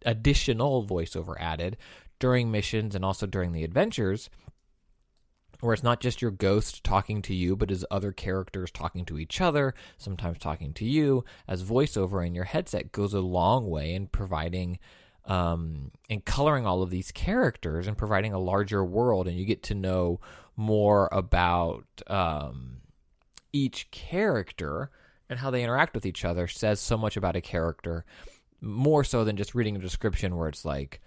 additional 0.05 0.87
voiceover 0.87 1.35
added 1.39 1.77
during 2.19 2.51
missions 2.51 2.95
and 2.95 3.05
also 3.05 3.27
during 3.27 3.53
the 3.53 3.65
adventures 3.65 4.31
where 5.61 5.75
it's 5.75 5.83
not 5.83 6.01
just 6.01 6.23
your 6.23 6.31
ghost 6.31 6.83
talking 6.85 7.23
to 7.23 7.35
you, 7.35 7.57
but 7.57 7.71
as 7.71 7.85
other 7.91 8.13
characters 8.13 8.71
talking 8.71 9.05
to 9.07 9.19
each 9.19 9.41
other, 9.41 9.75
sometimes 9.99 10.39
talking 10.39 10.73
to 10.75 10.85
you, 10.85 11.25
as 11.47 11.63
voiceover 11.63 12.27
in 12.27 12.35
your 12.35 12.45
headset 12.45 12.93
goes 12.93 13.15
a 13.15 13.21
long 13.21 13.69
way 13.69 13.95
in 13.95 14.07
providing 14.07 14.79
um, 15.27 15.91
and 16.09 16.25
coloring 16.25 16.67
all 16.67 16.83
of 16.83 16.91
these 16.91 17.13
characters 17.13 17.87
and 17.87 17.97
providing 17.97 18.33
a 18.33 18.39
larger 18.39 18.85
world, 18.85 19.29
and 19.29 19.39
you 19.39 19.45
get 19.45 19.63
to 19.65 19.75
know 19.75 20.21
more 20.57 21.09
about 21.13 21.85
um, 22.07 22.79
each 23.53 23.91
character 23.91 24.91
and 25.29 25.39
how 25.39 25.51
they 25.51 25.63
interact 25.63 25.95
with 25.95 26.07
each 26.07 26.25
other. 26.25 26.49
Says 26.49 26.81
so 26.81 26.97
much 26.97 27.17
about 27.17 27.37
a 27.37 27.41
character, 27.41 28.05
more 28.61 29.05
so 29.05 29.25
than 29.25 29.37
just 29.37 29.55
reading 29.55 29.77
a 29.77 29.81
description 29.81 30.37
where 30.37 30.49
it's 30.49 30.65
like 30.65 31.01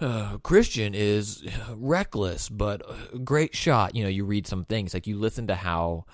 uh, 0.00 0.38
Christian 0.38 0.94
is 0.94 1.44
reckless 1.74 2.48
but 2.48 3.24
great 3.24 3.54
shot. 3.54 3.94
You 3.94 4.02
know, 4.04 4.10
you 4.10 4.24
read 4.24 4.46
some 4.46 4.64
things 4.64 4.94
like 4.94 5.06
you 5.06 5.16
listen 5.18 5.46
to 5.46 5.54
how 5.54 6.04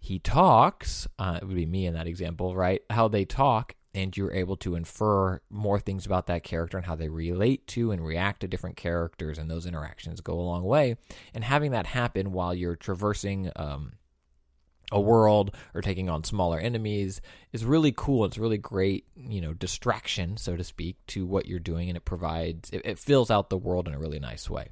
he 0.00 0.18
talks. 0.18 1.06
Uh, 1.18 1.38
it 1.40 1.46
would 1.46 1.56
be 1.56 1.66
me 1.66 1.86
in 1.86 1.94
that 1.94 2.06
example, 2.06 2.54
right? 2.56 2.82
How 2.90 3.08
they 3.08 3.24
talk, 3.24 3.74
and 3.94 4.16
you're 4.16 4.32
able 4.32 4.56
to 4.58 4.74
infer 4.74 5.40
more 5.50 5.80
things 5.80 6.06
about 6.06 6.26
that 6.26 6.44
character 6.44 6.76
and 6.76 6.86
how 6.86 6.94
they 6.94 7.08
relate 7.08 7.66
to 7.68 7.90
and 7.90 8.04
react 8.04 8.40
to 8.40 8.48
different 8.48 8.76
characters, 8.76 9.38
and 9.38 9.50
those 9.50 9.66
interactions 9.66 10.20
go 10.20 10.34
a 10.34 10.40
long 10.40 10.64
way. 10.64 10.96
And 11.34 11.44
having 11.44 11.72
that 11.72 11.86
happen 11.86 12.32
while 12.32 12.54
you're 12.54 12.76
traversing. 12.76 13.50
Um, 13.56 13.92
a 14.90 15.00
world 15.00 15.54
or 15.74 15.82
taking 15.82 16.08
on 16.08 16.24
smaller 16.24 16.58
enemies 16.58 17.20
is 17.52 17.64
really 17.64 17.92
cool. 17.94 18.24
It's 18.24 18.38
really 18.38 18.58
great, 18.58 19.04
you 19.16 19.40
know, 19.40 19.52
distraction, 19.52 20.36
so 20.36 20.56
to 20.56 20.64
speak, 20.64 20.96
to 21.08 21.26
what 21.26 21.46
you're 21.46 21.58
doing, 21.58 21.88
and 21.88 21.96
it 21.96 22.04
provides 22.04 22.70
it, 22.70 22.82
it 22.84 22.98
fills 22.98 23.30
out 23.30 23.50
the 23.50 23.56
world 23.56 23.88
in 23.88 23.94
a 23.94 23.98
really 23.98 24.18
nice 24.18 24.48
way. 24.48 24.68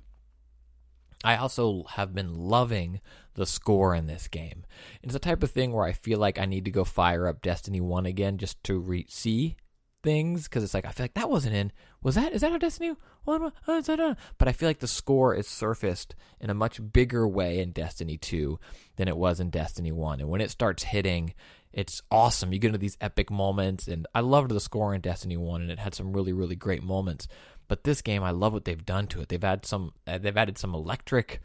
I 1.25 1.37
also 1.37 1.85
have 1.91 2.15
been 2.15 2.37
loving 2.37 3.01
the 3.35 3.47
score 3.47 3.95
in 3.95 4.07
this 4.07 4.29
game. 4.29 4.65
It's 5.03 5.13
the 5.13 5.19
type 5.19 5.43
of 5.43 5.51
thing 5.51 5.73
where 5.73 5.85
I 5.85 5.93
feel 5.93 6.19
like 6.19 6.39
I 6.39 6.45
need 6.45 6.65
to 6.67 6.71
go 6.71 6.85
fire 6.85 7.27
up 7.27 7.43
Destiny 7.43 7.81
1 7.81 8.07
again 8.07 8.39
just 8.39 8.63
to 8.65 8.79
re- 8.79 9.07
see 9.09 9.57
things 10.03 10.45
because 10.45 10.63
it's 10.63 10.75
like 10.75 10.87
I 10.87 10.93
feel 10.93 11.05
like 11.05 11.15
that 11.15 11.31
wasn't 11.31 11.57
in. 11.57 11.73
Was 12.07 12.15
that 12.15 12.33
is 12.33 12.43
that 12.43 12.53
a 12.53 12.59
Destiny? 12.61 12.95
One? 13.25 13.51
Uh, 13.67 14.15
But 14.39 14.47
I 14.47 14.53
feel 14.53 14.69
like 14.69 14.79
the 14.79 14.87
score 14.87 15.35
is 15.35 15.49
surfaced 15.49 16.15
in 16.41 16.51
a 16.51 16.55
much 16.55 16.81
bigger 16.93 17.27
way 17.27 17.59
in 17.59 17.73
Destiny 17.73 18.17
2 18.17 18.61
than 18.95 19.09
it 19.09 19.17
was 19.17 19.41
in 19.41 19.51
Destiny 19.51 19.91
1. 19.91 20.21
And 20.21 20.29
when 20.29 20.41
it 20.41 20.53
starts 20.53 20.85
hitting, 20.85 21.35
it's 21.73 22.03
awesome. 22.09 22.53
You 22.53 22.61
get 22.61 22.69
into 22.69 22.79
these 22.79 22.97
epic 23.01 23.29
moments, 23.29 23.89
and 23.89 24.07
I 24.15 24.21
loved 24.21 24.53
the 24.53 24.61
score 24.61 24.95
in 24.95 25.01
Destiny 25.01 25.37
1, 25.37 25.63
and 25.63 25.71
it 25.73 25.81
had 25.81 25.97
some 25.97 26.13
really, 26.13 26.33
really 26.33 26.55
great 26.55 26.85
moments. 26.85 27.27
But 27.67 27.83
this 27.83 28.03
game, 28.03 28.23
I 28.23 28.31
love 28.31 28.53
what 28.53 28.67
they've 28.67 28.87
done 28.87 29.09
to 29.09 29.21
it. 29.23 29.29
They've 29.29 29.43
added 29.43 29.67
some, 29.67 29.93
uh, 30.07 30.19
they've 30.19 30.37
added 30.37 30.59
some 30.59 30.77
electric, 30.77 31.41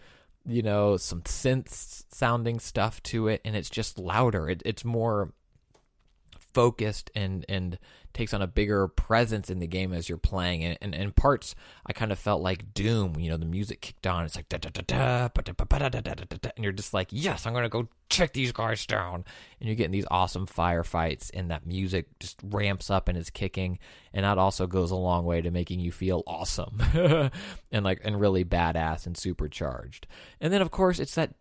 you 0.46 0.62
know, 0.62 0.96
some 0.96 1.24
synth 1.24 2.04
sounding 2.14 2.60
stuff 2.60 3.02
to 3.02 3.30
it, 3.30 3.42
and 3.44 3.56
it's 3.56 3.72
just 3.72 3.98
louder. 3.98 4.48
It, 4.48 4.62
it's 4.64 4.86
more 4.86 5.34
focused 6.54 7.12
and 7.16 7.46
and 7.50 7.78
takes 8.14 8.34
on 8.34 8.42
a 8.42 8.48
bigger 8.48 8.90
presence 8.90 9.50
in 9.50 9.60
the 9.60 9.68
game 9.68 9.94
as 9.94 10.10
you're 10.10 10.18
playing. 10.18 10.64
And, 10.64 10.78
and 10.82 10.94
in 10.94 11.12
parts 11.12 11.56
I 11.86 11.94
kind 11.94 12.12
of 12.12 12.20
felt 12.20 12.42
like 12.42 12.74
Doom 12.74 13.16
you 13.20 13.30
know 13.30 13.38
the 13.38 13.46
music 13.46 13.82
kicked 13.82 14.08
on. 14.08 14.26
It's 14.26 14.36
like 14.36 14.50
da 14.50 14.58
da 14.58 14.70
da 14.70 14.82
da 14.82 15.28
da 15.28 15.54
da 15.54 15.90
da 15.90 16.02
da 16.02 16.14
da, 16.14 16.50
and 16.56 16.64
you're 16.64 16.74
just 16.74 16.94
like 16.94 17.08
yes 17.12 17.46
I'm 17.46 17.54
gonna 17.54 17.70
go 17.70 17.88
check 18.10 18.34
these 18.34 18.52
guys 18.52 18.86
down. 18.86 19.24
And 19.60 19.68
you're 19.68 19.76
getting 19.76 19.92
these 19.92 20.06
awesome 20.12 20.46
firefights 20.46 21.32
and 21.34 21.50
that 21.50 21.66
music 21.66 22.08
just 22.20 22.38
ramps 22.44 22.90
up 22.90 23.08
and 23.08 23.18
is 23.18 23.30
kicking. 23.30 23.80
And 24.14 24.26
that 24.26 24.38
also 24.38 24.68
goes 24.68 24.92
a 24.92 24.96
long 24.96 25.26
way 25.26 25.42
to 25.42 25.52
making 25.52 25.80
you 25.80 25.92
feel 25.92 26.24
awesome 26.28 26.82
and 27.72 27.86
like 27.86 28.02
and 28.04 28.20
really 28.20 28.44
badass 28.44 29.06
and 29.06 29.18
supercharged. 29.18 30.08
And 30.40 30.52
then 30.52 30.62
of 30.62 30.72
course 30.72 31.00
it's 31.00 31.16
that 31.16 31.34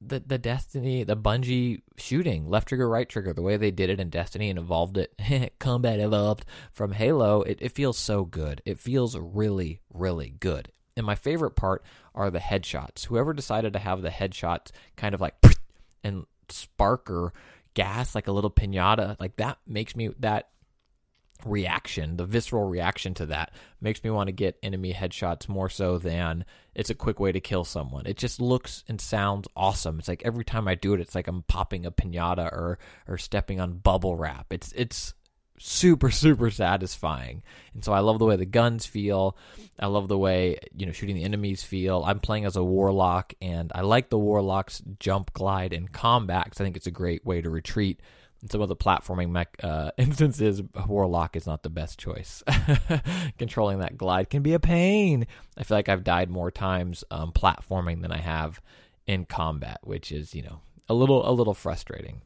the 0.00 0.20
the 0.20 0.38
Destiny, 0.38 1.04
the 1.04 1.16
Bungie 1.16 1.82
shooting, 1.96 2.48
left 2.48 2.68
trigger, 2.68 2.88
right 2.88 3.08
trigger, 3.08 3.32
the 3.32 3.42
way 3.42 3.56
they 3.56 3.70
did 3.70 3.90
it 3.90 4.00
in 4.00 4.10
Destiny 4.10 4.48
and 4.48 4.58
evolved 4.58 4.96
it, 4.96 5.14
combat 5.58 6.00
evolved 6.00 6.44
from 6.72 6.92
Halo, 6.92 7.42
it, 7.42 7.58
it 7.60 7.72
feels 7.72 7.98
so 7.98 8.24
good. 8.24 8.62
It 8.64 8.78
feels 8.78 9.16
really, 9.16 9.80
really 9.92 10.34
good. 10.40 10.72
And 10.96 11.06
my 11.06 11.14
favorite 11.14 11.52
part 11.52 11.84
are 12.14 12.30
the 12.30 12.38
headshots. 12.38 13.06
Whoever 13.06 13.32
decided 13.32 13.72
to 13.74 13.78
have 13.78 14.02
the 14.02 14.10
headshots 14.10 14.70
kind 14.96 15.14
of 15.14 15.20
like 15.20 15.34
and 16.04 16.26
spark 16.48 17.10
or 17.10 17.32
gas 17.74 18.14
like 18.14 18.26
a 18.26 18.32
little 18.32 18.50
pinata, 18.50 19.18
like 19.20 19.36
that 19.36 19.58
makes 19.66 19.94
me 19.94 20.10
that 20.20 20.48
reaction, 21.46 22.16
the 22.16 22.24
visceral 22.24 22.68
reaction 22.68 23.14
to 23.14 23.26
that 23.26 23.52
makes 23.80 24.02
me 24.02 24.10
want 24.10 24.28
to 24.28 24.32
get 24.32 24.58
enemy 24.62 24.92
headshots 24.92 25.48
more 25.48 25.68
so 25.68 25.98
than 25.98 26.44
it's 26.74 26.90
a 26.90 26.94
quick 26.94 27.20
way 27.20 27.32
to 27.32 27.40
kill 27.40 27.64
someone. 27.64 28.06
It 28.06 28.16
just 28.16 28.40
looks 28.40 28.84
and 28.88 29.00
sounds 29.00 29.48
awesome. 29.56 29.98
It's 29.98 30.08
like 30.08 30.22
every 30.24 30.44
time 30.44 30.68
I 30.68 30.74
do 30.74 30.94
it, 30.94 31.00
it's 31.00 31.14
like 31.14 31.28
I'm 31.28 31.42
popping 31.42 31.86
a 31.86 31.90
pinata 31.90 32.50
or 32.52 32.78
or 33.08 33.18
stepping 33.18 33.60
on 33.60 33.78
bubble 33.78 34.16
wrap. 34.16 34.46
It's 34.50 34.72
it's 34.72 35.14
super 35.58 36.10
super 36.10 36.50
satisfying. 36.50 37.42
And 37.74 37.84
so 37.84 37.92
I 37.92 38.00
love 38.00 38.18
the 38.18 38.24
way 38.24 38.36
the 38.36 38.46
guns 38.46 38.86
feel. 38.86 39.36
I 39.78 39.86
love 39.86 40.08
the 40.08 40.18
way, 40.18 40.58
you 40.76 40.86
know, 40.86 40.92
shooting 40.92 41.16
the 41.16 41.24
enemies 41.24 41.62
feel. 41.62 42.02
I'm 42.04 42.20
playing 42.20 42.44
as 42.44 42.56
a 42.56 42.64
warlock 42.64 43.34
and 43.42 43.70
I 43.74 43.82
like 43.82 44.08
the 44.10 44.18
warlock's 44.18 44.82
jump 44.98 45.32
glide 45.32 45.72
in 45.72 45.88
combat 45.88 46.50
cuz 46.50 46.60
I 46.60 46.64
think 46.64 46.76
it's 46.76 46.86
a 46.86 46.92
great 46.92 47.24
way 47.26 47.40
to 47.40 47.50
retreat 47.50 48.00
in 48.42 48.48
some 48.48 48.60
of 48.60 48.68
the 48.68 48.76
platforming 48.76 49.30
mech, 49.30 49.56
uh, 49.62 49.90
instances, 49.98 50.62
Warlock 50.86 51.36
is 51.36 51.46
not 51.46 51.62
the 51.62 51.70
best 51.70 51.98
choice. 51.98 52.42
Controlling 53.38 53.78
that 53.80 53.96
glide 53.96 54.30
can 54.30 54.42
be 54.42 54.54
a 54.54 54.60
pain. 54.60 55.26
I 55.56 55.64
feel 55.64 55.76
like 55.76 55.88
I've 55.88 56.04
died 56.04 56.30
more 56.30 56.50
times 56.50 57.04
um, 57.10 57.32
platforming 57.32 58.02
than 58.02 58.12
I 58.12 58.18
have 58.18 58.60
in 59.06 59.24
combat, 59.24 59.80
which 59.82 60.12
is 60.12 60.34
you 60.34 60.42
know 60.42 60.60
a 60.88 60.94
little 60.94 61.28
a 61.28 61.32
little 61.32 61.54
frustrating. 61.54 62.22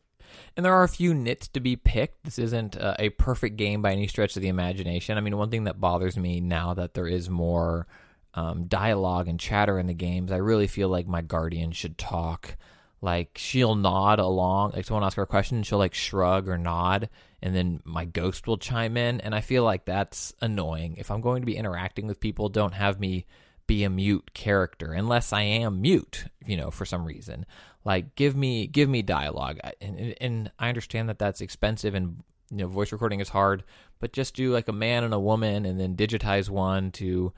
And 0.57 0.65
there 0.65 0.74
are 0.74 0.82
a 0.82 0.89
few 0.89 1.15
nits 1.15 1.47
to 1.49 1.61
be 1.61 1.77
picked. 1.77 2.24
This 2.24 2.39
isn't 2.39 2.77
uh, 2.77 2.97
a 2.99 3.11
perfect 3.11 3.57
game 3.57 3.82
by 3.82 3.93
any 3.93 4.09
stretch 4.09 4.35
of 4.35 4.43
the 4.43 4.49
imagination. 4.49 5.16
I 5.16 5.20
mean, 5.20 5.36
one 5.36 5.51
thing 5.51 5.65
that 5.65 5.81
bothers 5.81 6.16
me 6.16 6.41
now 6.41 6.74
that 6.74 6.95
there 6.95 7.07
is 7.07 7.31
more 7.31 7.86
um, 8.35 8.65
dialogue 8.66 9.28
and 9.28 9.39
chatter 9.39 9.78
in 9.78 9.86
the 9.86 9.95
games, 9.95 10.32
I 10.32 10.39
really 10.39 10.66
feel 10.66 10.89
like 10.89 11.07
my 11.07 11.23
guardian 11.23 11.70
should 11.70 11.99
talk 11.99 12.57
like 13.05 13.37
she'll 13.37 13.75
nod 13.75 14.19
along 14.19 14.73
like 14.75 14.87
someone 14.87 15.05
asks 15.05 15.17
her 15.17 15.25
a 15.25 15.27
question 15.27 15.63
she'll 15.63 15.79
like 15.79 15.93
shrug 15.93 16.49
or 16.49 16.57
nod 16.57 17.11
and 17.43 17.55
then 17.55 17.79
my 17.85 18.07
ghost 18.07 18.47
will 18.47 18.57
chime 18.57 18.97
in 18.97 19.21
and 19.21 19.35
i 19.35 19.43
feel 19.43 19.63
like 19.63 19.85
that's 19.85 20.33
annoying. 20.41 20.97
If 20.97 21.11
i'm 21.11 21.21
going 21.21 21.43
to 21.43 21.47
be 21.47 21.57
interacting 21.57 22.07
with 22.07 22.19
people 22.19 22.49
don't 22.49 22.73
have 22.73 22.99
me 22.99 23.27
be 23.67 23.85
a 23.85 23.91
mute 23.91 24.33
character 24.33 24.93
unless 24.93 25.35
i 25.35 25.43
am 25.43 25.83
mute 25.83 26.25
you 26.47 26.57
know 26.57 26.71
for 26.71 26.87
some 26.87 27.05
reason. 27.05 27.45
Like 27.85 28.15
give 28.15 28.35
me 28.35 28.67
give 28.67 28.89
me 28.89 29.03
dialogue. 29.03 29.59
And, 29.83 30.15
and 30.19 30.53
i 30.59 30.71
understand 30.71 31.11
that 31.11 31.19
that's 31.19 31.43
expensive 31.43 31.95
and 31.95 32.23
you 32.51 32.57
know 32.57 32.69
voice 32.69 32.91
recording 32.91 33.21
is 33.21 33.29
hard 33.29 33.65
but 34.01 34.15
just 34.15 34.35
do 34.35 34.51
like 34.51 34.69
a 34.69 34.73
man 34.73 35.05
and 35.05 35.13
a 35.13 35.21
woman 35.21 35.67
and 35.67 35.79
then 35.79 35.95
digitize 35.95 36.49
one 36.49 36.91
to 36.93 37.35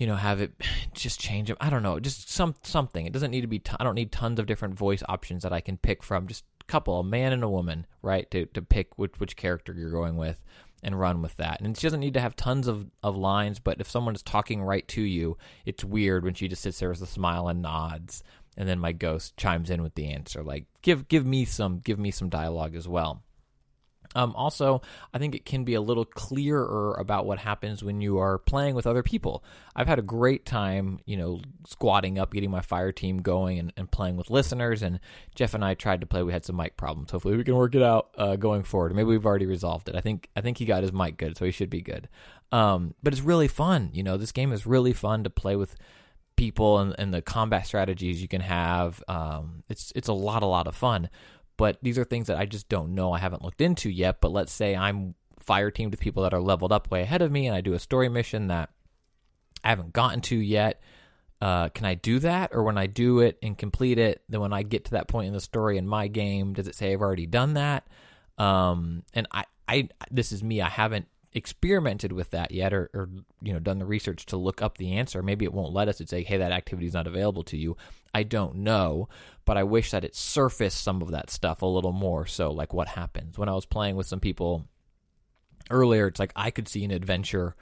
you 0.00 0.06
know, 0.06 0.16
have 0.16 0.40
it 0.40 0.52
just 0.94 1.20
change 1.20 1.48
them. 1.48 1.58
I 1.60 1.70
don't 1.70 1.84
know, 1.84 2.00
just 2.00 2.28
some 2.28 2.56
something. 2.62 3.06
It 3.06 3.12
doesn't 3.12 3.30
need 3.30 3.42
to 3.42 3.46
be. 3.46 3.62
I 3.78 3.84
don't 3.84 3.94
need 3.94 4.10
tons 4.10 4.40
of 4.40 4.46
different 4.46 4.74
voice 4.74 5.04
options 5.08 5.44
that 5.44 5.52
I 5.52 5.60
can 5.60 5.76
pick 5.76 6.02
from. 6.02 6.26
Just 6.26 6.44
a 6.62 6.64
couple, 6.64 6.98
a 6.98 7.04
man 7.04 7.32
and 7.32 7.44
a 7.44 7.48
woman, 7.48 7.86
right? 8.02 8.28
To 8.32 8.46
to 8.46 8.62
pick 8.62 8.98
which 8.98 9.20
which 9.20 9.36
character 9.36 9.72
you're 9.72 9.90
going 9.90 10.16
with 10.16 10.42
and 10.82 10.98
run 10.98 11.20
with 11.20 11.36
that. 11.36 11.60
And 11.60 11.76
she 11.76 11.86
doesn't 11.86 12.00
need 12.00 12.14
to 12.14 12.20
have 12.20 12.34
tons 12.34 12.66
of 12.66 12.90
of 13.02 13.16
lines, 13.16 13.60
but 13.60 13.80
if 13.80 13.90
someone 13.90 14.14
is 14.14 14.22
talking 14.22 14.62
right 14.62 14.88
to 14.88 15.02
you, 15.02 15.36
it's 15.66 15.84
weird 15.84 16.24
when 16.24 16.34
she 16.34 16.48
just 16.48 16.62
sits 16.62 16.80
there 16.80 16.88
with 16.88 17.02
a 17.02 17.06
smile 17.06 17.48
and 17.48 17.60
nods, 17.60 18.24
and 18.56 18.66
then 18.66 18.78
my 18.78 18.92
ghost 18.92 19.36
chimes 19.36 19.68
in 19.68 19.82
with 19.82 19.94
the 19.94 20.08
answer. 20.08 20.42
Like 20.42 20.64
give 20.80 21.08
give 21.08 21.26
me 21.26 21.44
some 21.44 21.78
give 21.78 21.98
me 21.98 22.10
some 22.10 22.30
dialogue 22.30 22.74
as 22.74 22.88
well. 22.88 23.22
Um, 24.14 24.34
also, 24.34 24.82
I 25.14 25.18
think 25.18 25.34
it 25.34 25.44
can 25.44 25.64
be 25.64 25.74
a 25.74 25.80
little 25.80 26.04
clearer 26.04 26.94
about 26.98 27.26
what 27.26 27.38
happens 27.38 27.84
when 27.84 28.00
you 28.00 28.18
are 28.18 28.38
playing 28.38 28.74
with 28.74 28.86
other 28.86 29.02
people. 29.02 29.44
I've 29.76 29.86
had 29.86 30.00
a 30.00 30.02
great 30.02 30.44
time, 30.44 30.98
you 31.06 31.16
know, 31.16 31.40
squatting 31.66 32.18
up, 32.18 32.32
getting 32.32 32.50
my 32.50 32.60
fire 32.60 32.90
team 32.90 33.18
going, 33.18 33.58
and, 33.58 33.72
and 33.76 33.90
playing 33.90 34.16
with 34.16 34.28
listeners. 34.28 34.82
And 34.82 34.98
Jeff 35.34 35.54
and 35.54 35.64
I 35.64 35.74
tried 35.74 36.00
to 36.00 36.06
play. 36.06 36.22
We 36.22 36.32
had 36.32 36.44
some 36.44 36.56
mic 36.56 36.76
problems. 36.76 37.12
Hopefully, 37.12 37.36
we 37.36 37.44
can 37.44 37.54
work 37.54 37.74
it 37.74 37.82
out 37.82 38.10
uh, 38.18 38.36
going 38.36 38.64
forward. 38.64 38.94
Maybe 38.94 39.08
we've 39.08 39.26
already 39.26 39.46
resolved 39.46 39.88
it. 39.88 39.94
I 39.94 40.00
think 40.00 40.28
I 40.34 40.40
think 40.40 40.58
he 40.58 40.64
got 40.64 40.82
his 40.82 40.92
mic 40.92 41.16
good, 41.16 41.36
so 41.36 41.44
he 41.44 41.52
should 41.52 41.70
be 41.70 41.82
good. 41.82 42.08
Um, 42.50 42.94
but 43.02 43.12
it's 43.12 43.22
really 43.22 43.48
fun. 43.48 43.90
You 43.92 44.02
know, 44.02 44.16
this 44.16 44.32
game 44.32 44.52
is 44.52 44.66
really 44.66 44.92
fun 44.92 45.22
to 45.22 45.30
play 45.30 45.54
with 45.54 45.76
people 46.34 46.78
and, 46.78 46.96
and 46.98 47.14
the 47.14 47.22
combat 47.22 47.66
strategies 47.66 48.20
you 48.20 48.26
can 48.26 48.40
have. 48.40 49.04
Um, 49.06 49.62
it's 49.68 49.92
it's 49.94 50.08
a 50.08 50.12
lot 50.12 50.42
a 50.42 50.46
lot 50.46 50.66
of 50.66 50.74
fun 50.74 51.10
but 51.60 51.76
these 51.82 51.98
are 51.98 52.04
things 52.04 52.28
that 52.28 52.38
I 52.38 52.46
just 52.46 52.70
don't 52.70 52.94
know. 52.94 53.12
I 53.12 53.18
haven't 53.18 53.44
looked 53.44 53.60
into 53.60 53.90
yet. 53.90 54.22
But 54.22 54.32
let's 54.32 54.50
say 54.50 54.74
I'm 54.74 55.14
fire 55.40 55.70
teamed 55.70 55.90
with 55.92 56.00
people 56.00 56.22
that 56.22 56.32
are 56.32 56.40
leveled 56.40 56.72
up 56.72 56.90
way 56.90 57.02
ahead 57.02 57.20
of 57.20 57.30
me, 57.30 57.46
and 57.46 57.54
I 57.54 57.60
do 57.60 57.74
a 57.74 57.78
story 57.78 58.08
mission 58.08 58.46
that 58.46 58.70
I 59.62 59.68
haven't 59.68 59.92
gotten 59.92 60.22
to 60.22 60.36
yet. 60.36 60.80
Uh, 61.38 61.68
can 61.68 61.84
I 61.84 61.96
do 61.96 62.18
that, 62.20 62.52
or 62.54 62.62
when 62.62 62.78
I 62.78 62.86
do 62.86 63.18
it 63.18 63.36
and 63.42 63.58
complete 63.58 63.98
it, 63.98 64.22
then 64.30 64.40
when 64.40 64.54
I 64.54 64.62
get 64.62 64.86
to 64.86 64.92
that 64.92 65.06
point 65.06 65.26
in 65.26 65.34
the 65.34 65.40
story 65.40 65.76
in 65.76 65.86
my 65.86 66.08
game, 66.08 66.54
does 66.54 66.66
it 66.66 66.74
say 66.74 66.94
I've 66.94 67.02
already 67.02 67.26
done 67.26 67.52
that? 67.54 67.86
Um, 68.38 69.02
and 69.12 69.28
I, 69.30 69.44
I, 69.68 69.90
this 70.10 70.32
is 70.32 70.42
me. 70.42 70.62
I 70.62 70.70
haven't 70.70 71.08
experimented 71.34 72.10
with 72.12 72.30
that 72.30 72.52
yet, 72.52 72.72
or, 72.72 72.88
or 72.94 73.10
you 73.42 73.52
know, 73.52 73.58
done 73.58 73.78
the 73.78 73.84
research 73.84 74.24
to 74.26 74.38
look 74.38 74.62
up 74.62 74.78
the 74.78 74.92
answer. 74.92 75.22
Maybe 75.22 75.44
it 75.44 75.52
won't 75.52 75.74
let 75.74 75.88
us. 75.88 76.00
It 76.00 76.08
say, 76.08 76.22
hey, 76.22 76.38
that 76.38 76.52
activity 76.52 76.86
is 76.86 76.94
not 76.94 77.06
available 77.06 77.42
to 77.44 77.58
you. 77.58 77.76
I 78.14 78.22
don't 78.22 78.56
know, 78.56 79.08
but 79.44 79.56
I 79.56 79.62
wish 79.62 79.90
that 79.90 80.04
it 80.04 80.14
surfaced 80.14 80.82
some 80.82 81.02
of 81.02 81.10
that 81.10 81.30
stuff 81.30 81.62
a 81.62 81.66
little 81.66 81.92
more. 81.92 82.26
So, 82.26 82.50
like, 82.50 82.72
what 82.72 82.88
happens 82.88 83.38
when 83.38 83.48
I 83.48 83.54
was 83.54 83.66
playing 83.66 83.96
with 83.96 84.06
some 84.06 84.20
people 84.20 84.66
earlier? 85.70 86.06
It's 86.06 86.20
like 86.20 86.32
I 86.36 86.50
could 86.50 86.68
see 86.68 86.84
an 86.84 86.90
adventure 86.90 87.54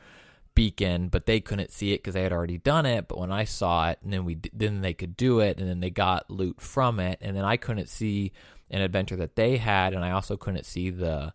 beacon, 0.55 1.09
but 1.09 1.27
they 1.27 1.39
couldn't 1.39 1.70
see 1.70 1.93
it 1.93 1.99
because 1.99 2.15
they 2.15 2.23
had 2.23 2.33
already 2.33 2.59
done 2.59 2.85
it. 2.85 3.07
But 3.09 3.19
when 3.19 3.31
I 3.31 3.45
saw 3.45 3.91
it, 3.91 3.99
and 4.03 4.12
then 4.12 4.25
we 4.25 4.39
then 4.53 4.81
they 4.81 4.95
could 4.95 5.16
do 5.16 5.41
it, 5.41 5.59
and 5.61 5.69
then 5.69 5.81
they 5.81 5.91
got 5.91 6.31
loot 6.31 6.61
from 6.61 6.99
it, 6.99 7.19
and 7.20 7.37
then 7.37 7.45
I 7.45 7.57
couldn't 7.57 7.89
see 7.89 8.33
an 8.70 8.83
adventure 8.83 9.16
that 9.16 9.37
they 9.37 9.59
had, 9.59 9.95
and 9.95 10.05
I 10.05 10.11
also 10.11 10.37
couldn't 10.37 10.66
see 10.66 10.91
the 10.91 11.33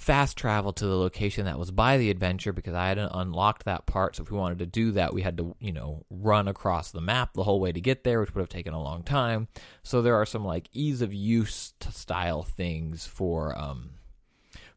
fast 0.00 0.38
travel 0.38 0.72
to 0.72 0.86
the 0.86 0.96
location 0.96 1.44
that 1.44 1.58
was 1.58 1.70
by 1.70 1.98
the 1.98 2.08
adventure 2.08 2.54
because 2.54 2.72
I 2.72 2.88
hadn't 2.88 3.10
unlocked 3.12 3.66
that 3.66 3.84
part. 3.84 4.16
So 4.16 4.22
if 4.22 4.30
we 4.30 4.38
wanted 4.38 4.60
to 4.60 4.66
do 4.66 4.92
that, 4.92 5.12
we 5.12 5.20
had 5.20 5.36
to, 5.36 5.54
you 5.60 5.72
know, 5.72 6.06
run 6.08 6.48
across 6.48 6.90
the 6.90 7.02
map 7.02 7.34
the 7.34 7.44
whole 7.44 7.60
way 7.60 7.70
to 7.70 7.82
get 7.82 8.02
there, 8.02 8.18
which 8.18 8.34
would 8.34 8.40
have 8.40 8.48
taken 8.48 8.72
a 8.72 8.82
long 8.82 9.02
time. 9.02 9.48
So 9.82 10.00
there 10.00 10.14
are 10.14 10.24
some 10.24 10.42
like 10.42 10.70
ease 10.72 11.02
of 11.02 11.12
use 11.12 11.74
style 11.90 12.42
things 12.42 13.06
for 13.06 13.56
um 13.58 13.90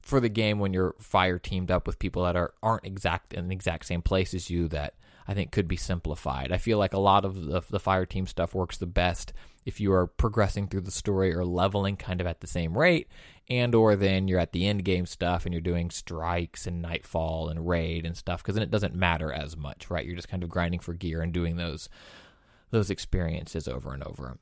for 0.01 0.19
the 0.19 0.27
game 0.27 0.59
when 0.59 0.73
you're 0.73 0.93
fire 0.99 1.39
teamed 1.39 1.71
up 1.71 1.87
with 1.87 1.99
people 1.99 2.25
that 2.25 2.35
are 2.35 2.53
aren't 2.61 2.85
exact 2.85 3.33
in 3.33 3.47
the 3.47 3.55
exact 3.55 3.85
same 3.85 4.01
place 4.01 4.33
as 4.33 4.49
you 4.49 4.67
that 4.67 4.95
I 5.25 5.33
think 5.33 5.51
could 5.51 5.69
be 5.69 5.77
simplified. 5.77 6.51
I 6.51 6.57
feel 6.57 6.77
like 6.77 6.93
a 6.93 6.99
lot 6.99 7.23
of 7.23 7.45
the, 7.45 7.61
the 7.69 7.79
fire 7.79 8.05
team 8.05 8.27
stuff 8.27 8.53
works 8.53 8.75
the 8.75 8.87
best 8.87 9.31
if 9.65 9.79
you 9.79 9.93
are 9.93 10.07
progressing 10.07 10.67
through 10.67 10.81
the 10.81 10.91
story 10.91 11.33
or 11.33 11.45
leveling 11.45 11.95
kind 11.95 12.19
of 12.19 12.27
at 12.27 12.41
the 12.41 12.47
same 12.47 12.77
rate 12.77 13.07
and 13.49 13.75
or 13.75 13.95
then 13.95 14.27
you're 14.27 14.39
at 14.39 14.53
the 14.53 14.65
end 14.65 14.85
game 14.85 15.05
stuff 15.05 15.45
and 15.45 15.53
you're 15.53 15.61
doing 15.61 15.89
strikes 15.89 16.65
and 16.65 16.81
nightfall 16.81 17.49
and 17.49 17.67
raid 17.67 18.05
and 18.05 18.15
stuff 18.15 18.41
because 18.41 18.55
then 18.55 18.63
it 18.63 18.71
doesn't 18.71 18.95
matter 18.95 19.31
as 19.31 19.57
much 19.57 19.89
right 19.89 20.05
you're 20.05 20.15
just 20.15 20.29
kind 20.29 20.43
of 20.43 20.49
grinding 20.49 20.79
for 20.79 20.93
gear 20.93 21.21
and 21.21 21.33
doing 21.33 21.57
those 21.57 21.89
those 22.73 22.89
experiences 22.89 23.69
over 23.69 23.93
and 23.93 24.03
over. 24.03 24.37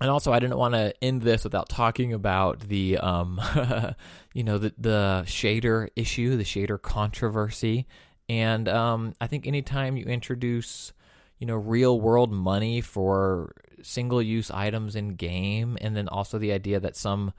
And 0.00 0.10
also, 0.10 0.32
I 0.32 0.38
didn't 0.38 0.58
want 0.58 0.74
to 0.74 0.94
end 1.02 1.22
this 1.22 1.42
without 1.42 1.68
talking 1.68 2.12
about 2.12 2.60
the, 2.60 2.98
um, 2.98 3.40
you 4.32 4.44
know, 4.44 4.58
the 4.58 4.72
the 4.78 5.22
shader 5.26 5.88
issue, 5.96 6.36
the 6.36 6.44
shader 6.44 6.80
controversy, 6.80 7.88
and 8.28 8.68
um, 8.68 9.14
I 9.20 9.26
think 9.26 9.48
anytime 9.48 9.96
you 9.96 10.04
introduce, 10.04 10.92
you 11.38 11.48
know, 11.48 11.56
real 11.56 12.00
world 12.00 12.30
money 12.30 12.80
for 12.80 13.56
single 13.82 14.22
use 14.22 14.52
items 14.52 14.94
in 14.94 15.16
game, 15.16 15.76
and 15.80 15.96
then 15.96 16.06
also 16.06 16.38
the 16.38 16.52
idea 16.52 16.78
that 16.78 16.94
some 16.94 17.32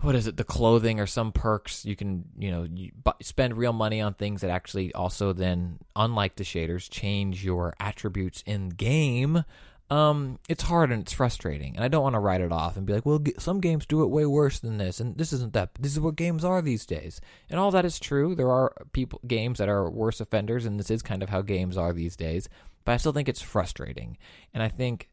what 0.00 0.14
is 0.14 0.26
it 0.26 0.36
the 0.36 0.44
clothing 0.44 1.00
or 1.00 1.06
some 1.06 1.32
perks 1.32 1.84
you 1.84 1.96
can 1.96 2.24
you 2.38 2.50
know 2.50 2.64
you 2.64 2.90
spend 3.22 3.56
real 3.56 3.72
money 3.72 4.00
on 4.00 4.14
things 4.14 4.42
that 4.42 4.50
actually 4.50 4.92
also 4.94 5.32
then 5.32 5.78
unlike 5.94 6.36
the 6.36 6.44
shaders 6.44 6.90
change 6.90 7.44
your 7.44 7.74
attributes 7.80 8.42
in 8.46 8.68
game. 8.70 9.44
Um 9.88 10.40
it's 10.48 10.64
hard 10.64 10.90
and 10.90 11.02
it's 11.02 11.12
frustrating 11.12 11.76
and 11.76 11.84
i 11.84 11.88
don't 11.88 12.02
want 12.02 12.16
to 12.16 12.20
write 12.20 12.40
it 12.40 12.50
off 12.50 12.76
and 12.76 12.84
be 12.84 12.92
like 12.92 13.06
well 13.06 13.22
some 13.38 13.60
games 13.60 13.86
do 13.86 14.02
it 14.02 14.08
way 14.08 14.26
worse 14.26 14.58
than 14.58 14.78
this 14.78 14.98
and 14.98 15.16
this 15.16 15.32
isn't 15.32 15.52
that 15.52 15.76
this 15.78 15.92
is 15.92 16.00
what 16.00 16.16
games 16.16 16.44
are 16.44 16.60
these 16.60 16.84
days. 16.84 17.20
And 17.48 17.60
all 17.60 17.70
that 17.70 17.84
is 17.84 18.00
true 18.00 18.34
there 18.34 18.50
are 18.50 18.72
people 18.92 19.20
games 19.26 19.58
that 19.58 19.68
are 19.68 19.88
worse 19.88 20.20
offenders 20.20 20.66
and 20.66 20.78
this 20.80 20.90
is 20.90 21.02
kind 21.02 21.22
of 21.22 21.28
how 21.28 21.40
games 21.40 21.76
are 21.76 21.92
these 21.92 22.16
days 22.16 22.48
but 22.84 22.92
i 22.92 22.96
still 22.96 23.12
think 23.12 23.28
it's 23.28 23.42
frustrating. 23.42 24.18
And 24.52 24.60
i 24.60 24.68
think 24.68 25.08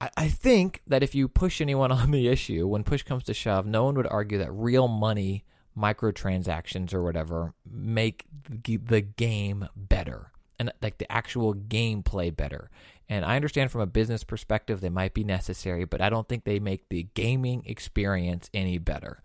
I, 0.00 0.28
think 0.28 0.82
that 0.86 1.02
if 1.02 1.14
you 1.14 1.28
push 1.28 1.60
anyone 1.60 1.90
on 1.92 2.10
the 2.10 2.28
issue, 2.28 2.66
when 2.66 2.84
push 2.84 3.02
comes 3.02 3.24
to 3.24 3.34
shove, 3.34 3.66
no 3.66 3.84
one 3.84 3.96
would 3.96 4.06
argue 4.06 4.38
that 4.38 4.52
real 4.52 4.88
money, 4.88 5.44
microtransactions 5.76 6.94
or 6.94 7.02
whatever, 7.02 7.54
make 7.68 8.24
the 8.48 8.76
the 8.76 9.00
game 9.00 9.68
better 9.76 10.32
and 10.58 10.72
like 10.82 10.98
the 10.98 11.10
actual 11.10 11.54
gameplay 11.54 12.34
better. 12.34 12.70
And 13.08 13.24
I 13.24 13.36
understand 13.36 13.70
from 13.70 13.80
a 13.80 13.86
business 13.86 14.24
perspective 14.24 14.80
they 14.80 14.90
might 14.90 15.14
be 15.14 15.24
necessary, 15.24 15.84
but 15.84 16.00
I 16.00 16.10
don't 16.10 16.28
think 16.28 16.44
they 16.44 16.58
make 16.58 16.88
the 16.88 17.06
gaming 17.14 17.62
experience 17.64 18.50
any 18.52 18.78
better. 18.78 19.22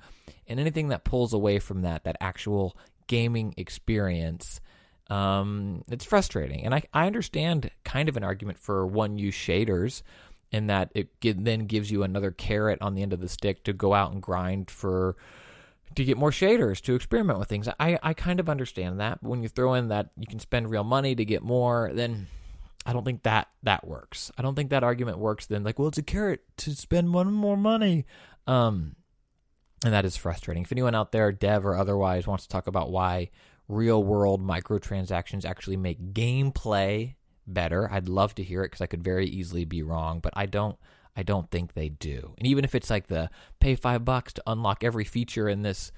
And 0.48 0.60
anything 0.60 0.90
that 0.90 1.04
pulls 1.04 1.34
away 1.34 1.60
from 1.60 1.82
that, 1.82 2.04
that 2.04 2.18
actual 2.22 2.78
gaming 3.08 3.54
experience, 3.58 4.62
um, 5.10 5.84
it's 5.90 6.06
frustrating. 6.06 6.66
And 6.66 6.74
I, 6.74 6.84
I 6.94 7.08
understand 7.08 7.72
kind 7.84 8.08
of 8.08 8.16
an 8.16 8.24
argument 8.24 8.58
for 8.58 8.86
one 8.86 9.18
use 9.18 9.36
shaders 9.36 10.02
in 10.54 10.68
that 10.68 10.92
it 10.94 11.10
then 11.22 11.66
gives 11.66 11.92
you 11.92 12.04
another 12.04 12.32
carrot 12.32 12.80
on 12.80 12.94
the 12.94 13.02
end 13.02 13.12
of 13.12 13.20
the 13.20 13.28
stick 13.28 13.64
to 13.64 13.74
go 13.74 13.94
out 13.94 14.14
and 14.14 14.22
grind 14.22 14.70
for 14.70 15.18
to 15.96 16.04
get 16.04 16.18
more 16.18 16.32
shaders 16.32 16.80
to 16.82 16.96
experiment 16.96 17.40
with 17.40 17.50
things. 17.50 17.68
I, 17.80 18.00
I 18.02 18.14
kind 18.14 18.40
of 18.40 18.50
understand 18.50 19.00
that. 19.00 19.20
But 19.22 19.30
when 19.30 19.44
you 19.44 19.50
throw 19.50 19.74
in 19.74 19.90
that 19.90 20.12
you 20.18 20.28
can 20.28 20.40
spend 20.40 20.70
real 20.70 20.84
money 20.84 21.16
to 21.16 21.26
get 21.26 21.42
more, 21.42 21.92
then 21.94 22.28
I 22.86 22.94
don't 22.94 23.04
think 23.04 23.24
that 23.24 23.48
that 23.64 23.88
works. 23.88 24.32
I 24.38 24.44
don't 24.44 24.56
think 24.56 24.70
that 24.70 24.84
argument 24.84 25.18
works 25.18 25.48
then 25.48 25.64
like, 25.64 25.80
well, 25.80 25.88
it's 25.88 25.98
a 25.98 26.04
carrot 26.04 26.42
to 26.58 26.76
spend 26.76 27.14
one 27.14 27.34
more 27.34 27.58
money. 27.58 28.06
Um 28.46 28.96
and 29.84 29.94
that 29.94 30.06
is 30.06 30.16
frustrating. 30.16 30.64
If 30.64 30.72
anyone 30.72 30.96
out 30.96 31.12
there, 31.12 31.32
dev 31.32 31.66
or 31.66 31.76
otherwise, 31.76 32.26
wants 32.26 32.46
to 32.46 32.50
talk 32.50 32.68
about 32.68 32.90
why 32.90 33.32
real 33.68 34.02
world 34.02 34.42
microtransactions 34.42 35.44
actually 35.46 35.78
make 35.78 36.14
gameplay 36.14 37.16
better, 37.48 37.90
I'd 37.92 38.08
love 38.08 38.36
to 38.36 38.44
hear 38.44 38.62
it 38.64 38.68
because 38.68 38.82
I 38.82 38.88
could 38.88 39.04
very 39.04 39.28
easily 39.28 39.66
be 39.66 39.84
wrong, 39.84 40.20
but 40.20 40.34
I 40.36 40.46
don't. 40.46 40.78
I 41.16 41.22
don't 41.22 41.50
think 41.52 41.74
they 41.74 41.90
do. 41.90 42.34
And 42.40 42.48
even 42.48 42.66
if 42.66 42.74
it's 42.74 42.90
like 42.90 43.06
the 43.06 43.30
pay 43.60 43.76
five 43.76 44.04
bucks 44.04 44.34
to 44.34 44.44
unlock 44.48 44.84
every 44.84 45.04
feature 45.04 45.48
in 45.48 45.62
this 45.62 45.92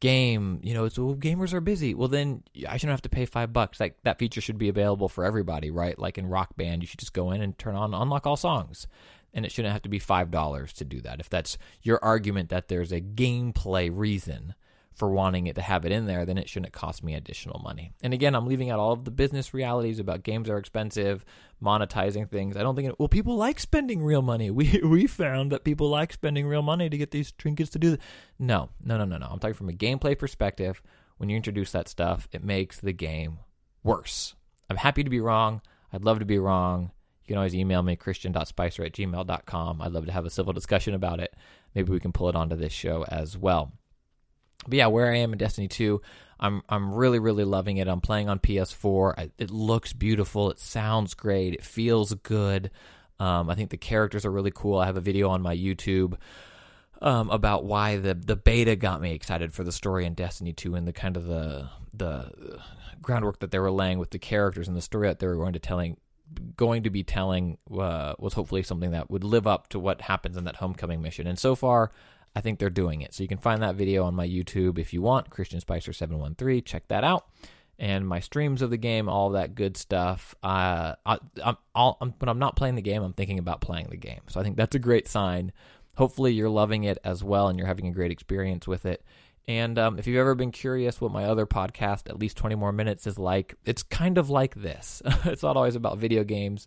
game, 0.00 0.60
you 0.62 0.74
know, 0.74 0.88
so 0.88 1.14
gamers 1.14 1.52
are 1.52 1.60
busy. 1.60 1.94
Well, 1.94 2.08
then 2.08 2.42
I 2.66 2.76
shouldn't 2.76 2.92
have 2.92 3.02
to 3.02 3.10
pay 3.10 3.26
five 3.26 3.52
bucks. 3.52 3.80
Like 3.80 3.96
that 4.04 4.18
feature 4.18 4.40
should 4.40 4.56
be 4.56 4.68
available 4.68 5.08
for 5.08 5.24
everybody, 5.24 5.70
right? 5.70 5.98
Like 5.98 6.16
in 6.16 6.26
Rock 6.26 6.56
Band, 6.56 6.82
you 6.82 6.86
should 6.86 7.00
just 7.00 7.12
go 7.12 7.32
in 7.32 7.42
and 7.42 7.58
turn 7.58 7.74
on 7.74 7.92
unlock 7.92 8.26
all 8.26 8.36
songs, 8.36 8.86
and 9.34 9.44
it 9.44 9.52
shouldn't 9.52 9.72
have 9.72 9.82
to 9.82 9.88
be 9.88 9.98
five 9.98 10.30
dollars 10.30 10.72
to 10.74 10.84
do 10.84 11.00
that. 11.02 11.20
If 11.20 11.28
that's 11.28 11.58
your 11.82 12.02
argument 12.02 12.48
that 12.48 12.68
there's 12.68 12.92
a 12.92 13.00
gameplay 13.00 13.90
reason 13.92 14.54
for 14.96 15.10
wanting 15.10 15.46
it 15.46 15.54
to 15.54 15.62
have 15.62 15.84
it 15.84 15.92
in 15.92 16.06
there, 16.06 16.24
then 16.24 16.38
it 16.38 16.48
shouldn't 16.48 16.72
cost 16.72 17.04
me 17.04 17.14
additional 17.14 17.60
money. 17.62 17.92
And 18.02 18.14
again, 18.14 18.34
I'm 18.34 18.46
leaving 18.46 18.70
out 18.70 18.80
all 18.80 18.92
of 18.92 19.04
the 19.04 19.10
business 19.10 19.52
realities 19.52 19.98
about 19.98 20.22
games 20.22 20.48
are 20.48 20.56
expensive, 20.56 21.22
monetizing 21.62 22.30
things. 22.30 22.56
I 22.56 22.62
don't 22.62 22.74
think 22.74 22.88
it, 22.88 22.98
well, 22.98 23.06
people 23.06 23.36
like 23.36 23.60
spending 23.60 24.02
real 24.02 24.22
money. 24.22 24.50
We 24.56 24.80
we 24.82 25.06
found 25.06 25.52
that 25.52 25.64
people 25.64 25.90
like 25.90 26.14
spending 26.14 26.46
real 26.46 26.62
money 26.62 26.88
to 26.88 26.96
get 26.96 27.10
these 27.10 27.30
trinkets 27.30 27.70
to 27.72 27.78
do 27.78 27.90
that. 27.90 28.00
No, 28.38 28.70
no, 28.82 28.96
no, 28.96 29.04
no, 29.04 29.18
no. 29.18 29.26
I'm 29.26 29.38
talking 29.38 29.54
from 29.54 29.68
a 29.68 29.72
gameplay 29.72 30.18
perspective. 30.18 30.82
When 31.18 31.28
you 31.28 31.36
introduce 31.36 31.72
that 31.72 31.88
stuff, 31.88 32.26
it 32.32 32.42
makes 32.42 32.80
the 32.80 32.92
game 32.92 33.38
worse. 33.82 34.34
I'm 34.70 34.78
happy 34.78 35.04
to 35.04 35.10
be 35.10 35.20
wrong. 35.20 35.60
I'd 35.92 36.04
love 36.04 36.20
to 36.20 36.24
be 36.24 36.38
wrong. 36.38 36.90
You 37.24 37.32
can 37.32 37.36
always 37.36 37.54
email 37.54 37.82
me, 37.82 37.96
christian.spicer 37.96 38.84
at 38.84 38.92
gmail.com. 38.92 39.82
I'd 39.82 39.92
love 39.92 40.06
to 40.06 40.12
have 40.12 40.24
a 40.24 40.30
civil 40.30 40.52
discussion 40.52 40.94
about 40.94 41.20
it. 41.20 41.34
Maybe 41.74 41.92
we 41.92 42.00
can 42.00 42.12
pull 42.12 42.28
it 42.28 42.36
onto 42.36 42.56
this 42.56 42.72
show 42.72 43.04
as 43.08 43.36
well. 43.36 43.72
But 44.68 44.74
yeah, 44.78 44.86
where 44.86 45.12
I 45.12 45.18
am 45.18 45.32
in 45.32 45.38
Destiny 45.38 45.68
2, 45.68 46.00
I'm 46.38 46.62
I'm 46.68 46.92
really 46.92 47.18
really 47.18 47.44
loving 47.44 47.78
it. 47.78 47.88
I'm 47.88 48.00
playing 48.00 48.28
on 48.28 48.38
PS4. 48.38 49.14
I, 49.16 49.30
it 49.38 49.50
looks 49.50 49.92
beautiful. 49.92 50.50
It 50.50 50.58
sounds 50.58 51.14
great. 51.14 51.54
It 51.54 51.64
feels 51.64 52.12
good. 52.14 52.70
Um, 53.18 53.48
I 53.48 53.54
think 53.54 53.70
the 53.70 53.78
characters 53.78 54.26
are 54.26 54.30
really 54.30 54.52
cool. 54.54 54.78
I 54.78 54.86
have 54.86 54.98
a 54.98 55.00
video 55.00 55.30
on 55.30 55.40
my 55.40 55.56
YouTube 55.56 56.18
um, 57.00 57.30
about 57.30 57.64
why 57.64 57.96
the 57.96 58.14
the 58.14 58.36
beta 58.36 58.76
got 58.76 59.00
me 59.00 59.12
excited 59.12 59.52
for 59.52 59.64
the 59.64 59.72
story 59.72 60.04
in 60.04 60.14
Destiny 60.14 60.52
2 60.52 60.74
and 60.74 60.86
the 60.86 60.92
kind 60.92 61.16
of 61.16 61.26
the 61.26 61.68
the 61.94 62.60
groundwork 63.00 63.40
that 63.40 63.50
they 63.50 63.58
were 63.58 63.70
laying 63.70 63.98
with 63.98 64.10
the 64.10 64.18
characters 64.18 64.68
and 64.68 64.76
the 64.76 64.82
story 64.82 65.08
that 65.08 65.18
they 65.18 65.26
were 65.26 65.36
going 65.36 65.52
to 65.52 65.58
telling 65.58 65.96
going 66.56 66.82
to 66.82 66.90
be 66.90 67.02
telling 67.02 67.58
uh, 67.78 68.14
was 68.18 68.32
hopefully 68.32 68.62
something 68.62 68.90
that 68.90 69.10
would 69.10 69.24
live 69.24 69.46
up 69.46 69.68
to 69.68 69.78
what 69.78 70.00
happens 70.00 70.36
in 70.36 70.44
that 70.44 70.56
homecoming 70.56 71.00
mission. 71.00 71.26
And 71.26 71.38
so 71.38 71.54
far, 71.54 71.92
I 72.36 72.42
think 72.42 72.58
they're 72.58 72.68
doing 72.68 73.00
it. 73.00 73.14
So 73.14 73.22
you 73.22 73.28
can 73.28 73.38
find 73.38 73.62
that 73.62 73.76
video 73.76 74.04
on 74.04 74.14
my 74.14 74.28
YouTube 74.28 74.78
if 74.78 74.92
you 74.92 75.00
want, 75.00 75.30
Christian 75.30 75.58
Spicer 75.58 75.94
713. 75.94 76.62
Check 76.64 76.86
that 76.88 77.02
out. 77.02 77.26
And 77.78 78.06
my 78.06 78.20
streams 78.20 78.60
of 78.60 78.68
the 78.68 78.76
game, 78.76 79.08
all 79.08 79.30
that 79.30 79.54
good 79.54 79.78
stuff. 79.78 80.34
Uh, 80.42 80.96
I, 81.06 81.18
I'm, 81.42 81.56
I'm, 81.74 82.14
when 82.18 82.28
I'm 82.28 82.38
not 82.38 82.54
playing 82.54 82.74
the 82.74 82.82
game, 82.82 83.02
I'm 83.02 83.14
thinking 83.14 83.38
about 83.38 83.62
playing 83.62 83.86
the 83.88 83.96
game. 83.96 84.20
So 84.28 84.38
I 84.38 84.42
think 84.42 84.58
that's 84.58 84.76
a 84.76 84.78
great 84.78 85.08
sign. 85.08 85.50
Hopefully, 85.96 86.34
you're 86.34 86.50
loving 86.50 86.84
it 86.84 86.98
as 87.04 87.24
well 87.24 87.48
and 87.48 87.58
you're 87.58 87.66
having 87.66 87.86
a 87.86 87.92
great 87.92 88.12
experience 88.12 88.68
with 88.68 88.84
it. 88.84 89.02
And 89.48 89.78
um, 89.78 89.98
if 89.98 90.06
you've 90.06 90.18
ever 90.18 90.34
been 90.34 90.52
curious 90.52 91.00
what 91.00 91.12
my 91.12 91.24
other 91.24 91.46
podcast, 91.46 92.10
At 92.10 92.18
least 92.18 92.36
20 92.36 92.54
More 92.56 92.72
Minutes, 92.72 93.06
is 93.06 93.18
like, 93.18 93.54
it's 93.64 93.82
kind 93.82 94.18
of 94.18 94.28
like 94.28 94.56
this. 94.56 95.00
it's 95.24 95.42
not 95.42 95.56
always 95.56 95.76
about 95.76 95.96
video 95.96 96.22
games 96.22 96.66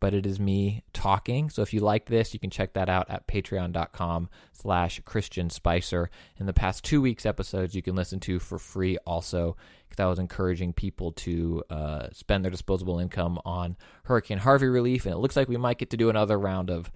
but 0.00 0.14
it 0.14 0.26
is 0.26 0.38
me 0.38 0.82
talking. 0.92 1.50
So 1.50 1.62
if 1.62 1.72
you 1.72 1.80
like 1.80 2.06
this, 2.06 2.34
you 2.34 2.40
can 2.40 2.50
check 2.50 2.74
that 2.74 2.88
out 2.88 3.10
at 3.10 3.26
patreon.com 3.26 4.28
slash 4.52 5.00
Christian 5.04 5.50
Spicer. 5.50 6.10
In 6.38 6.46
the 6.46 6.52
past 6.52 6.84
two 6.84 7.00
weeks 7.00 7.26
episodes 7.26 7.74
you 7.74 7.82
can 7.82 7.94
listen 7.94 8.20
to 8.20 8.38
for 8.38 8.58
free 8.58 8.98
also 9.06 9.56
because 9.88 10.02
I 10.02 10.06
was 10.06 10.18
encouraging 10.18 10.72
people 10.72 11.12
to 11.12 11.62
uh, 11.70 12.08
spend 12.12 12.44
their 12.44 12.50
disposable 12.50 12.98
income 12.98 13.38
on 13.44 13.76
Hurricane 14.04 14.38
Harvey 14.38 14.66
relief. 14.66 15.06
And 15.06 15.14
it 15.14 15.18
looks 15.18 15.36
like 15.36 15.48
we 15.48 15.56
might 15.56 15.78
get 15.78 15.90
to 15.90 15.96
do 15.96 16.10
another 16.10 16.38
round 16.38 16.70
of 16.70 16.90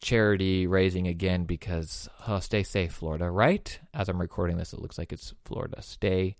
charity 0.00 0.66
raising 0.66 1.06
again 1.06 1.44
because 1.44 2.08
oh, 2.26 2.40
stay 2.40 2.62
safe, 2.62 2.92
Florida, 2.92 3.30
right? 3.30 3.78
As 3.94 4.08
I'm 4.08 4.20
recording 4.20 4.56
this, 4.56 4.72
it 4.72 4.80
looks 4.80 4.98
like 4.98 5.12
it's 5.12 5.32
Florida. 5.44 5.80
Stay, 5.80 6.36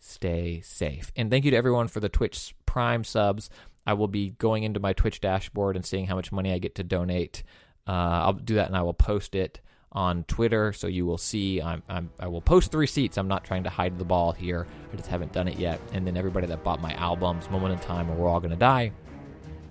stay 0.00 0.60
safe. 0.62 1.12
And 1.16 1.30
thank 1.30 1.44
you 1.44 1.52
to 1.52 1.56
everyone 1.56 1.88
for 1.88 2.00
the 2.00 2.08
Twitch 2.08 2.54
Prime 2.66 3.04
subs. 3.04 3.48
I 3.86 3.94
will 3.94 4.08
be 4.08 4.30
going 4.30 4.62
into 4.64 4.80
my 4.80 4.92
Twitch 4.92 5.20
dashboard 5.20 5.76
and 5.76 5.84
seeing 5.84 6.06
how 6.06 6.16
much 6.16 6.32
money 6.32 6.52
I 6.52 6.58
get 6.58 6.74
to 6.76 6.84
donate. 6.84 7.42
Uh, 7.86 7.90
I'll 8.24 8.32
do 8.32 8.54
that 8.54 8.68
and 8.68 8.76
I 8.76 8.82
will 8.82 8.94
post 8.94 9.34
it 9.34 9.60
on 9.92 10.24
Twitter, 10.24 10.72
so 10.72 10.86
you 10.86 11.06
will 11.06 11.18
see. 11.18 11.62
I'm, 11.62 11.82
I'm, 11.88 12.10
I 12.18 12.26
will 12.26 12.40
post 12.40 12.72
the 12.72 12.78
receipts. 12.78 13.16
I'm 13.16 13.28
not 13.28 13.44
trying 13.44 13.64
to 13.64 13.70
hide 13.70 13.98
the 13.98 14.04
ball 14.04 14.32
here. 14.32 14.66
I 14.92 14.96
just 14.96 15.08
haven't 15.08 15.32
done 15.32 15.46
it 15.46 15.58
yet. 15.58 15.80
And 15.92 16.06
then 16.06 16.16
everybody 16.16 16.46
that 16.48 16.64
bought 16.64 16.80
my 16.80 16.94
albums, 16.94 17.48
Moment 17.50 17.74
in 17.74 17.78
Time, 17.80 18.10
or 18.10 18.14
We're 18.14 18.28
All 18.28 18.40
Gonna 18.40 18.56
Die, 18.56 18.90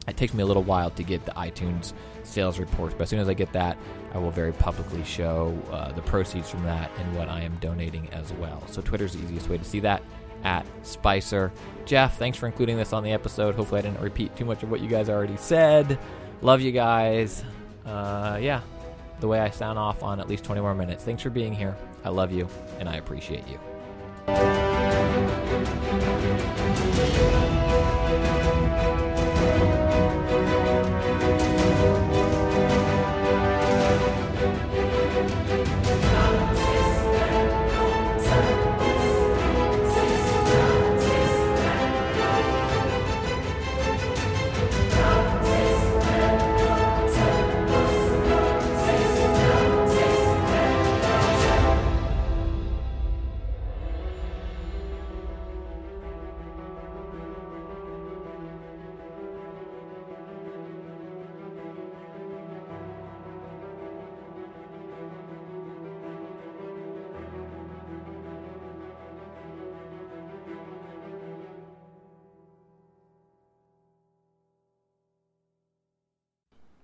it 0.08 0.18
takes 0.18 0.34
me 0.34 0.44
a 0.44 0.46
little 0.46 0.64
while 0.64 0.90
to 0.92 1.04
get 1.04 1.26
the 1.26 1.32
iTunes 1.32 1.94
sales 2.24 2.60
reports, 2.60 2.94
but 2.94 3.04
as 3.04 3.10
soon 3.10 3.20
as 3.20 3.30
I 3.30 3.34
get 3.34 3.52
that, 3.54 3.78
I 4.14 4.18
will 4.18 4.32
very 4.32 4.54
publicly 4.54 5.04
show 5.04 5.58
uh, 5.72 5.92
the 5.92 6.02
proceeds 6.02 6.50
from 6.50 6.64
that 6.64 6.92
and 6.98 7.16
what 7.16 7.30
I 7.30 7.42
am 7.42 7.56
donating 7.58 8.10
as 8.12 8.32
well. 8.34 8.64
So 8.68 8.82
Twitter's 8.82 9.14
the 9.14 9.24
easiest 9.24 9.50
way 9.50 9.58
to 9.58 9.64
see 9.64 9.80
that 9.82 10.02
at 10.44 10.66
Spicer. 10.84 11.52
Jeff, 11.86 12.18
thanks 12.18 12.38
for 12.38 12.48
including 12.48 12.78
this 12.78 12.94
on 12.94 13.04
the 13.04 13.12
episode. 13.12 13.56
Hopefully, 13.56 13.80
I 13.80 13.82
didn't 13.82 14.02
repeat 14.02 14.36
too 14.36 14.46
much 14.46 14.64
of 14.64 14.72
what 14.72 14.80
you 14.80 14.88
guys 14.88 15.10
already 15.10 15.38
said. 15.38 16.00
Love 16.42 16.62
you 16.62 16.72
guys. 16.72 17.44
Uh, 17.86 18.38
yeah, 18.42 18.62
the 19.20 19.28
way 19.28 19.40
I 19.40 19.50
sound 19.50 19.78
off 19.78 20.04
on 20.04 20.20
at 20.20 20.28
least 20.28 20.44
20 20.44 20.62
more 20.62 20.76
minutes. 20.76 21.04
Thanks 21.04 21.24
for 21.24 21.30
being 21.30 21.54
here. 21.54 21.76
I 22.04 22.10
love 22.10 22.32
you, 22.32 22.48
and 22.80 22.88
I 22.90 22.96
appreciate 22.96 23.46
you. 23.48 23.60